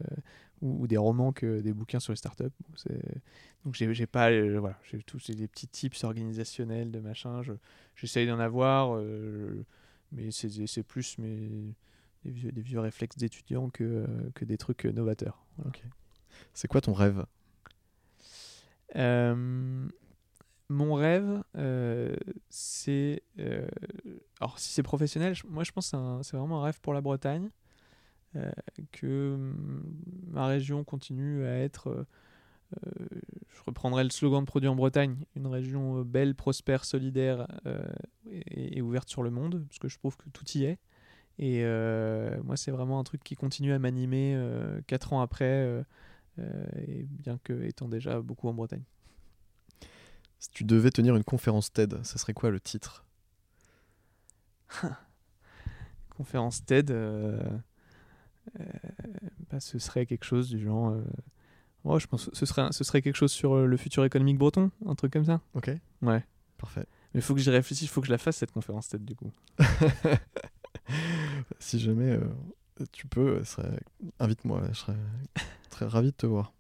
ou, 0.62 0.84
ou 0.84 0.88
des 0.88 0.98
romans 0.98 1.32
que 1.32 1.62
des 1.62 1.74
bouquins 1.74 2.00
sur 2.00 2.14
les 2.14 2.18
startups. 2.18 2.44
Bon, 2.70 2.94
donc 3.66 3.74
j'ai 3.74 4.06
pas, 4.06 4.30
euh, 4.30 4.60
voilà, 4.60 4.78
j'ai 4.92 5.02
tous 5.02 5.32
des 5.32 5.48
petits 5.48 5.68
tips 5.68 6.04
organisationnels 6.04 6.92
de 6.92 7.00
machin. 7.00 7.42
je- 7.42 7.54
J'essaye 7.96 8.28
d'en 8.28 8.38
avoir, 8.40 9.02
mais 10.12 10.30
c'est 10.30 10.84
plus 10.84 11.18
mes, 11.18 11.74
des, 12.24 12.30
vieux, 12.32 12.52
des 12.52 12.62
vieux 12.62 12.80
réflexes 12.80 13.18
d'étudiants 13.18 13.72
que, 13.72 14.06
que 14.36 14.46
des 14.46 14.58
trucs 14.58 14.86
novateurs. 14.86 15.44
Voilà. 15.58 15.72
C'est 16.54 16.68
quoi 16.68 16.82
ton 16.82 16.94
rêve? 16.94 17.26
Euh, 18.96 19.88
mon 20.70 20.94
rêve, 20.96 21.44
euh, 21.56 22.16
c'est. 22.50 23.24
euh, 23.40 23.68
alors, 24.40 24.60
si 24.60 24.74
c'est 24.74 24.84
professionnel, 24.84 25.36
moi 25.48 25.64
je 25.64 25.72
pense 25.72 25.92
que 25.92 25.98
c'est 26.24 26.38
vraiment 26.38 26.62
un 26.62 26.66
rêve 26.66 26.80
pour 26.82 26.94
la 26.94 27.02
Bretagne. 27.02 27.50
que 28.92 29.34
hum, 29.36 29.84
ma 30.28 30.48
région 30.48 30.84
continue 30.84 31.46
à 31.46 31.58
être. 31.60 32.06
je 32.84 33.62
reprendrai 33.66 34.04
le 34.04 34.10
slogan 34.10 34.42
de 34.42 34.46
Produit 34.46 34.68
en 34.70 34.76
Bretagne 34.76 35.18
une 35.36 35.48
région 35.48 36.02
belle, 36.02 36.36
prospère, 36.36 36.86
solidaire 36.86 37.48
et, 38.30 38.82
ouverte 38.82 39.10
sur 39.10 39.24
le 39.24 39.32
monde, 39.32 39.66
parce 39.68 39.80
que 39.80 39.88
je 39.88 39.98
trouve 39.98 40.18
que 40.18 40.30
tout 40.30 40.46
y 40.56 40.66
est. 40.66 40.80
Et 41.40 41.64
moi, 42.44 42.58
c'est 42.58 42.72
vraiment 42.72 43.00
un 43.00 43.04
truc 43.04 43.24
qui 43.24 43.36
continue 43.36 43.72
à 43.72 43.80
m'animer 43.80 44.34
euh, 44.36 44.82
quatre 44.88 45.14
ans 45.14 45.22
après, 45.22 45.84
et 46.88 47.04
bien 47.10 47.40
que 47.44 47.64
étant 47.64 47.88
déjà 47.88 48.22
beaucoup 48.22 48.48
en 48.48 48.54
Bretagne. 48.54 48.84
Si 50.40 50.50
tu 50.52 50.64
devais 50.64 50.92
tenir 50.92 51.16
une 51.16 51.24
conférence 51.24 51.72
TED, 51.74 52.04
ça 52.04 52.18
serait 52.20 52.34
quoi 52.34 52.52
le 52.52 52.60
titre? 52.60 53.06
Conférence 56.10 56.66
TED, 56.66 56.92
euh, 56.92 57.40
euh, 58.60 58.64
bah, 59.50 59.60
ce 59.60 59.78
serait 59.80 60.06
quelque 60.06 60.26
chose 60.26 60.50
du 60.50 60.60
genre. 60.64 60.90
euh, 60.90 61.04
ouais, 61.84 62.00
je 62.00 62.08
pense 62.08 62.26
que 62.30 62.36
ce 62.36 62.46
serait, 62.46 62.72
ce 62.72 62.84
serait 62.84 63.02
quelque 63.02 63.16
chose 63.16 63.32
sur 63.32 63.54
euh, 63.54 63.66
le 63.66 63.78
futur 63.78 64.04
économique 64.04 64.38
breton, 64.38 64.72
un 64.86 64.96
truc 64.96 65.14
comme 65.14 65.26
ça. 65.26 65.42
Ok. 65.54 65.72
Ouais. 66.02 66.24
Parfait. 66.58 66.86
Mais 67.14 67.20
il 67.20 67.24
faut 67.24 67.36
que 67.36 67.40
j'y 67.40 67.50
réfléchisse, 67.52 67.84
il 67.84 67.90
faut 67.90 68.02
que 68.02 68.08
je 68.08 68.12
la 68.12 68.18
fasse 68.18 68.38
cette 68.38 68.52
conférence 68.52 68.90
TED 68.90 69.06
du 69.06 69.16
coup. 69.16 69.32
si 71.60 71.80
jamais 71.80 72.12
euh, 72.12 72.28
tu 72.92 73.08
peux, 73.08 73.44
serait- 73.44 73.80
invite-moi, 74.20 74.62
je 74.72 74.78
serais 74.78 74.96
très 75.70 75.86
ravi 75.86 76.08
de 76.12 76.16
te 76.16 76.26
voir. 76.26 76.54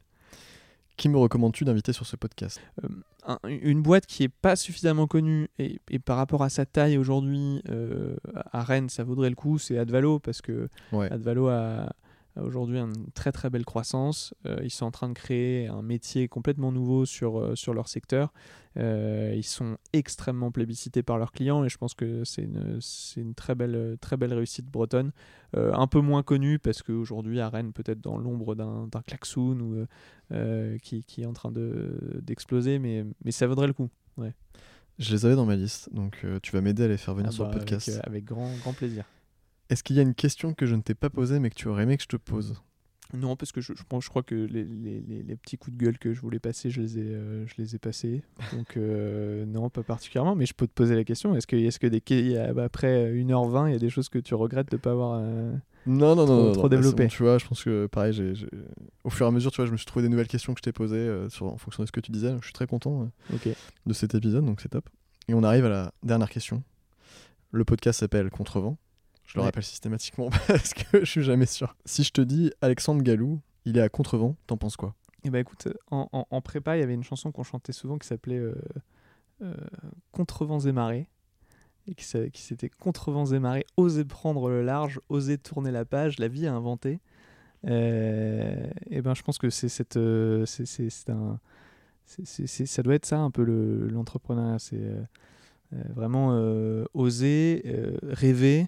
Qui 0.97 1.09
me 1.09 1.17
recommandes-tu 1.17 1.63
d'inviter 1.63 1.93
sur 1.93 2.07
ce 2.07 2.15
podcast? 2.15 2.59
Euh, 2.83 2.87
un- 3.27 3.39
une 3.47 3.83
boîte 3.83 4.07
qui 4.07 4.23
est 4.23 4.29
pas 4.29 4.55
suffisamment 4.55 5.05
connue 5.05 5.47
et, 5.59 5.79
et 5.91 5.99
par 5.99 6.17
rapport 6.17 6.41
à 6.43 6.49
sa 6.49 6.65
taille 6.65 6.97
aujourd'hui 6.97 7.61
euh, 7.69 8.15
à 8.51 8.63
Rennes, 8.63 8.89
ça 8.89 9.03
vaudrait 9.03 9.29
le 9.29 9.35
coup, 9.35 9.59
c'est 9.59 9.77
Advalo 9.77 10.17
parce 10.19 10.41
que 10.41 10.69
Ouais. 10.91 11.11
Advalo 11.11 11.49
a 11.49 11.93
aujourd'hui 12.41 12.77
une 12.79 13.11
très 13.13 13.31
très 13.31 13.49
belle 13.49 13.65
croissance. 13.65 14.33
Euh, 14.45 14.57
ils 14.63 14.69
sont 14.69 14.85
en 14.85 14.91
train 14.91 15.09
de 15.09 15.13
créer 15.13 15.67
un 15.67 15.81
métier 15.81 16.27
complètement 16.27 16.71
nouveau 16.71 17.05
sur, 17.05 17.39
euh, 17.39 17.55
sur 17.55 17.73
leur 17.73 17.87
secteur. 17.87 18.33
Euh, 18.77 19.33
ils 19.35 19.43
sont 19.43 19.77
extrêmement 19.93 20.51
plébiscités 20.51 21.01
par 21.03 21.17
leurs 21.17 21.31
clients 21.31 21.63
et 21.63 21.69
je 21.69 21.77
pense 21.77 21.93
que 21.95 22.23
c'est 22.23 22.43
une, 22.43 22.77
c'est 22.79 23.21
une 23.21 23.33
très 23.33 23.55
belle, 23.55 23.97
très 24.01 24.17
belle 24.17 24.33
réussite 24.33 24.67
bretonne. 24.67 25.11
Euh, 25.55 25.73
un 25.73 25.87
peu 25.87 25.99
moins 26.01 26.23
connue 26.23 26.59
parce 26.59 26.83
qu'aujourd'hui 26.83 27.39
à 27.39 27.49
Rennes, 27.49 27.73
peut-être 27.73 28.01
dans 28.01 28.17
l'ombre 28.17 28.53
d'un 28.55 28.87
d'un 28.87 29.01
klaxoon 29.01 29.59
ou, 29.59 29.73
euh, 29.75 29.85
euh, 30.33 30.77
qui, 30.79 31.03
qui 31.03 31.23
est 31.23 31.25
en 31.25 31.33
train 31.33 31.51
de- 31.51 32.19
d'exploser, 32.21 32.77
mais, 32.79 33.05
mais 33.23 33.31
ça 33.31 33.47
vaudrait 33.47 33.67
le 33.67 33.73
coup. 33.73 33.89
Je 34.99 35.11
les 35.13 35.25
avais 35.27 35.35
dans 35.35 35.45
ma 35.45 35.55
liste, 35.55 35.93
donc 35.93 36.21
euh, 36.23 36.39
tu 36.41 36.51
vas 36.53 36.61
m'aider 36.61 36.83
à 36.83 36.87
les 36.87 36.97
faire 36.97 37.13
venir 37.13 37.29
Ah 37.29 37.31
sur 37.31 37.45
bah, 37.45 37.51
le 37.53 37.59
podcast. 37.59 37.87
Avec, 37.87 37.99
euh, 37.99 38.09
avec 38.09 38.25
grand, 38.25 38.51
grand 38.61 38.73
plaisir. 38.73 39.05
Est-ce 39.69 39.83
qu'il 39.83 39.95
y 39.95 39.99
a 39.99 40.03
une 40.03 40.15
question 40.15 40.53
que 40.53 40.65
je 40.65 40.75
ne 40.75 40.81
t'ai 40.81 40.95
pas 40.95 41.09
posée 41.09 41.39
mais 41.39 41.49
que 41.49 41.55
tu 41.55 41.67
aurais 41.67 41.83
aimé 41.83 41.97
que 41.97 42.03
je 42.03 42.07
te 42.07 42.15
pose? 42.17 42.61
Non, 43.13 43.37
parce 43.37 43.53
que 43.53 43.61
je, 43.61 43.71
je, 43.73 44.09
crois 44.09 44.21
que 44.23 44.35
les, 44.35 44.65
les, 44.65 44.99
les- 44.99 45.23
les 45.23 45.35
petits 45.37 45.57
coups 45.57 45.77
de 45.77 45.81
gueule 45.81 45.97
que 45.97 46.13
je 46.13 46.19
voulais 46.19 46.39
passer, 46.39 46.69
je 46.69 46.81
les 46.81 46.97
ai, 46.99 47.03
euh, 47.03 47.47
je 47.47 47.53
les 47.57 47.73
ai 47.73 47.79
passés. 47.79 48.21
Donc, 48.51 48.75
euh, 48.75 49.45
non, 49.47 49.69
pas 49.69 49.81
particulièrement. 49.83 50.35
Mais 50.35 50.45
je 50.45 50.53
peux 50.53 50.67
te 50.67 50.73
poser 50.73 50.93
la 50.93 51.05
question 51.05 51.33
est-ce 51.33 51.47
que, 51.47 51.55
est 51.55 51.79
que 51.79 51.87
des, 51.87 52.37
après 52.61 53.13
1h20, 53.13 53.69
il 53.69 53.71
y 53.71 53.75
a 53.75 53.79
des 53.79 53.89
choses 53.89 54.09
que 54.09 54.19
tu 54.19 54.33
regrettes 54.35 54.69
de 54.71 54.75
ne 54.75 54.81
pas 54.81 54.91
avoir. 54.91 55.21
euh, 55.23 55.53
Non, 55.85 56.15
non, 56.17 56.25
Trop- 56.25 56.27
non, 56.27 56.43
non, 56.47 56.51
trop 56.51 56.55
non, 56.63 56.63
bah, 56.63 56.75
développé? 56.75 57.03
bon, 57.03 57.09
tu 57.09 57.23
vois, 57.23 57.37
je 57.37 57.47
pense 57.47 57.63
que 57.63 57.87
pareil, 57.87 58.33
au 59.05 59.09
fur 59.09 59.25
et 59.25 59.29
à 59.29 59.31
mesure, 59.31 59.51
tu 59.51 59.57
vois, 59.57 59.67
je 59.67 59.71
me 59.71 59.77
suis 59.77 59.85
trouvé 59.85 60.03
des 60.03 60.09
nouvelles 60.09 60.27
questions 60.27 60.53
que 60.53 60.59
je 60.59 60.63
t'ai 60.63 60.73
posées 60.73 60.97
euh, 60.97 61.29
sur, 61.29 61.45
en 61.45 61.55
fonction 61.57 61.83
de 61.83 61.87
ce 61.87 61.93
que 61.93 62.01
tu 62.01 62.11
disais. 62.11 62.35
Je 62.41 62.43
suis 62.45 62.53
très 62.53 62.67
content 62.67 63.09
euh, 63.33 63.37
de 63.85 63.93
cet 63.93 64.15
épisode, 64.15 64.43
donc 64.45 64.59
c'est 64.59 64.67
top. 64.69 64.89
Et 65.29 65.33
on 65.33 65.43
arrive 65.43 65.63
à 65.63 65.69
la 65.69 65.93
dernière 66.03 66.29
question. 66.29 66.61
Le 67.53 67.63
podcast 67.63 68.01
s'appelle 68.01 68.29
Contrevent. 68.29 68.77
Je 69.27 69.35
le 69.35 69.41
Ouais. 69.41 69.45
rappelle 69.47 69.63
systématiquement 69.63 70.29
parce 70.47 70.73
que 70.73 70.99
je 71.01 71.05
suis 71.05 71.21
jamais 71.23 71.45
sûr. 71.45 71.75
Si 71.85 72.03
je 72.03 72.11
te 72.11 72.21
dis 72.21 72.51
Alexandre 72.61 73.03
Galou, 73.03 73.39
il 73.65 73.77
est 73.77 73.81
à 73.81 73.89
Contrevent, 73.89 74.35
t'en 74.47 74.57
penses 74.57 74.77
quoi? 74.77 74.95
Et 75.23 75.29
bah 75.29 75.39
écoute, 75.39 75.67
en, 75.91 76.07
en- 76.13 76.25
en 76.29 76.41
prépa, 76.41 76.77
il 76.77 76.79
y 76.79 76.83
avait 76.83 76.93
une 76.93 77.03
chanson 77.03 77.31
qu'on 77.31 77.43
chantait 77.43 77.73
souvent 77.73 77.97
qui 77.97 78.07
s'appelait 78.07 78.37
euh, 78.39 78.55
euh, 79.43 79.53
Contrevents 80.11 80.61
et 80.61 80.71
marées. 80.71 81.09
Et 81.89 81.95
qui, 81.95 82.03
s'était 82.41 82.69
Contrevents 82.69 83.27
et 83.27 83.39
marées, 83.39 83.65
oser 83.77 84.03
prendre 84.05 84.49
le 84.49 84.61
large, 84.61 84.99
oser 85.09 85.37
tourner 85.37 85.71
la 85.71 85.85
page, 85.85 86.19
la 86.19 86.27
vie 86.27 86.45
a 86.47 86.53
inventé. 86.53 86.99
Euh, 87.65 88.69
et 88.89 89.01
ben 89.01 89.13
je 89.13 89.23
pense 89.23 89.37
que 89.37 89.49
c'est 89.49 89.69
cette. 89.69 89.97
euh, 89.97 90.45
c'est, 90.45 90.65
c'est- 90.65 90.89
c'est 90.89 91.09
un. 91.09 91.39
c'est- 92.05 92.25
c'est- 92.25 92.47
c'est- 92.47 92.65
ça 92.65 92.83
doit 92.83 92.95
être 92.95 93.05
ça 93.05 93.19
un 93.19 93.31
peu 93.31 93.43
le- 93.43 93.87
l'entrepreneuriat. 93.87 94.59
C'est 94.59 94.81
vraiment 95.95 96.29
euh, 96.33 96.85
oser, 96.93 97.63
euh, 97.65 97.97
rêver. 98.03 98.67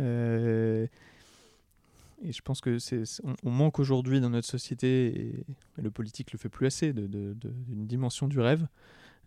Euh, 0.00 0.86
et 2.24 2.32
je 2.32 2.40
pense 2.42 2.60
que 2.60 2.78
c'est, 2.78 3.02
on, 3.24 3.34
on 3.44 3.50
manque 3.50 3.78
aujourd'hui 3.78 4.20
dans 4.20 4.30
notre 4.30 4.46
société, 4.46 5.06
et, 5.06 5.44
et 5.78 5.82
le 5.82 5.90
politique 5.90 6.32
le 6.32 6.38
fait 6.38 6.48
plus 6.48 6.66
assez, 6.66 6.92
de, 6.92 7.06
de- 7.06 7.34
de- 7.34 7.52
d'une 7.68 7.86
dimension 7.86 8.26
du 8.26 8.40
rêve, 8.40 8.66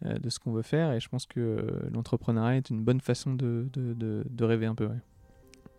euh, 0.06 0.18
de 0.18 0.30
ce 0.30 0.40
qu'on 0.40 0.52
veut 0.52 0.62
faire. 0.64 0.92
Et 0.94 1.00
je 1.00 1.08
pense 1.10 1.26
que 1.28 1.40
euh, 1.40 1.90
l'entrepreneuriat 1.94 2.58
est 2.58 2.70
une 2.70 2.82
bonne 2.82 3.02
façon 3.02 3.34
de, 3.34 3.68
de- 3.74 3.94
de- 3.94 4.24
de 4.30 4.44
rêver 4.44 4.66
un 4.66 4.76
peu. 4.76 4.86
ouais. 4.88 5.00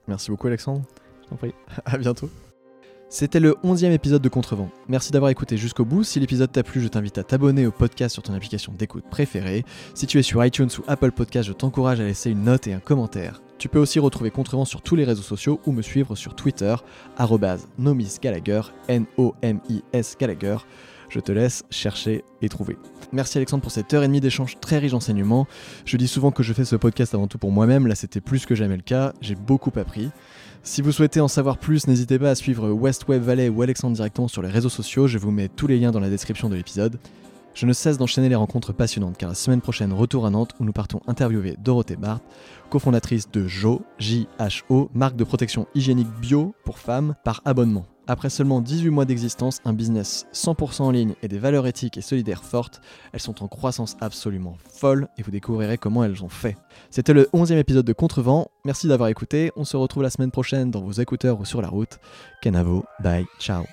Merci 0.08 0.30
beaucoup, 0.30 0.46
Alexandre. 0.46 0.82
Je 1.24 1.28
t'en 1.28 1.36
prie. 1.36 1.52
À 1.84 1.98
bientôt. 1.98 2.30
C'était 3.12 3.40
le 3.40 3.54
11e 3.64 3.90
épisode 3.90 4.22
de 4.22 4.28
Contrevent. 4.28 4.70
Merci 4.88 5.10
d'avoir 5.10 5.32
écouté 5.32 5.56
jusqu'au 5.56 5.84
bout. 5.84 6.04
Si 6.04 6.20
l'épisode 6.20 6.52
t'a 6.52 6.62
plu, 6.62 6.80
je 6.80 6.86
t'invite 6.86 7.18
à 7.18 7.24
t'abonner 7.24 7.66
au 7.66 7.72
podcast 7.72 8.12
sur 8.12 8.22
ton 8.22 8.32
application 8.34 8.72
d'écoute 8.72 9.04
préférée. 9.10 9.64
Si 9.94 10.06
tu 10.06 10.20
es 10.20 10.22
sur 10.22 10.44
iTunes 10.44 10.68
ou 10.78 10.84
Apple 10.86 11.10
Podcast, 11.10 11.48
je 11.48 11.52
t'encourage 11.52 11.98
à 11.98 12.04
laisser 12.04 12.30
une 12.30 12.44
note 12.44 12.68
et 12.68 12.72
un 12.72 12.78
commentaire. 12.78 13.42
Tu 13.60 13.68
peux 13.68 13.78
aussi 13.78 13.98
retrouver 13.98 14.30
Contrevent 14.30 14.64
sur 14.64 14.80
tous 14.80 14.96
les 14.96 15.04
réseaux 15.04 15.20
sociaux 15.20 15.60
ou 15.66 15.72
me 15.72 15.82
suivre 15.82 16.16
sur 16.16 16.34
Twitter, 16.34 16.74
arrobase 17.18 17.68
Nomis 17.76 18.16
Gallagher, 18.22 18.62
N-O-M-I-S 18.88 20.16
Gallagher. 20.18 20.56
Je 21.10 21.20
te 21.20 21.30
laisse 21.30 21.64
chercher 21.68 22.24
et 22.40 22.48
trouver. 22.48 22.78
Merci 23.12 23.36
Alexandre 23.36 23.62
pour 23.62 23.70
cette 23.70 23.92
heure 23.92 24.02
et 24.02 24.06
demie 24.06 24.22
d'échange 24.22 24.58
très 24.60 24.78
riche 24.78 24.92
d'enseignements. 24.92 25.46
Je 25.84 25.98
dis 25.98 26.08
souvent 26.08 26.30
que 26.30 26.42
je 26.42 26.54
fais 26.54 26.64
ce 26.64 26.74
podcast 26.74 27.14
avant 27.14 27.26
tout 27.26 27.36
pour 27.36 27.52
moi-même, 27.52 27.86
là 27.86 27.94
c'était 27.94 28.22
plus 28.22 28.46
que 28.46 28.54
jamais 28.54 28.76
le 28.76 28.82
cas, 28.82 29.12
j'ai 29.20 29.34
beaucoup 29.34 29.78
appris. 29.78 30.08
Si 30.62 30.80
vous 30.80 30.92
souhaitez 30.92 31.20
en 31.20 31.28
savoir 31.28 31.58
plus, 31.58 31.86
n'hésitez 31.86 32.18
pas 32.18 32.30
à 32.30 32.34
suivre 32.34 32.70
West 32.70 33.08
Web 33.08 33.22
Valley 33.22 33.50
ou 33.50 33.60
Alexandre 33.60 33.94
directement 33.94 34.28
sur 34.28 34.40
les 34.40 34.48
réseaux 34.48 34.70
sociaux, 34.70 35.06
je 35.06 35.18
vous 35.18 35.32
mets 35.32 35.48
tous 35.48 35.66
les 35.66 35.78
liens 35.78 35.90
dans 35.90 36.00
la 36.00 36.08
description 36.08 36.48
de 36.48 36.56
l'épisode. 36.56 36.98
Je 37.60 37.66
ne 37.66 37.74
cesse 37.74 37.98
d'enchaîner 37.98 38.30
les 38.30 38.36
rencontres 38.36 38.72
passionnantes 38.72 39.18
car 39.18 39.28
la 39.28 39.34
semaine 39.34 39.60
prochaine, 39.60 39.92
retour 39.92 40.24
à 40.24 40.30
Nantes 40.30 40.52
où 40.60 40.64
nous 40.64 40.72
partons 40.72 41.02
interviewer 41.06 41.56
Dorothée 41.62 41.96
Barthes, 41.96 42.24
cofondatrice 42.70 43.30
de 43.30 43.46
Jo, 43.46 43.82
J-H-O, 43.98 44.88
marque 44.94 45.16
de 45.16 45.24
protection 45.24 45.66
hygiénique 45.74 46.08
bio 46.22 46.54
pour 46.64 46.78
femmes 46.78 47.16
par 47.22 47.42
abonnement. 47.44 47.84
Après 48.06 48.30
seulement 48.30 48.62
18 48.62 48.88
mois 48.88 49.04
d'existence, 49.04 49.60
un 49.66 49.74
business 49.74 50.26
100% 50.32 50.80
en 50.84 50.90
ligne 50.90 51.14
et 51.22 51.28
des 51.28 51.38
valeurs 51.38 51.66
éthiques 51.66 51.98
et 51.98 52.00
solidaires 52.00 52.44
fortes, 52.44 52.80
elles 53.12 53.20
sont 53.20 53.44
en 53.44 53.46
croissance 53.46 53.98
absolument 54.00 54.56
folle 54.72 55.08
et 55.18 55.22
vous 55.22 55.30
découvrirez 55.30 55.76
comment 55.76 56.02
elles 56.02 56.24
ont 56.24 56.30
fait. 56.30 56.56
C'était 56.88 57.12
le 57.12 57.24
11e 57.34 57.58
épisode 57.58 57.84
de 57.84 57.92
Contrevent. 57.92 58.48
Merci 58.64 58.88
d'avoir 58.88 59.10
écouté. 59.10 59.52
On 59.54 59.64
se 59.66 59.76
retrouve 59.76 60.02
la 60.02 60.08
semaine 60.08 60.30
prochaine 60.30 60.70
dans 60.70 60.80
vos 60.80 60.92
écouteurs 60.92 61.38
ou 61.38 61.44
sur 61.44 61.60
la 61.60 61.68
route. 61.68 61.98
Kenavo, 62.40 62.86
bye, 63.00 63.26
ciao. 63.38 63.66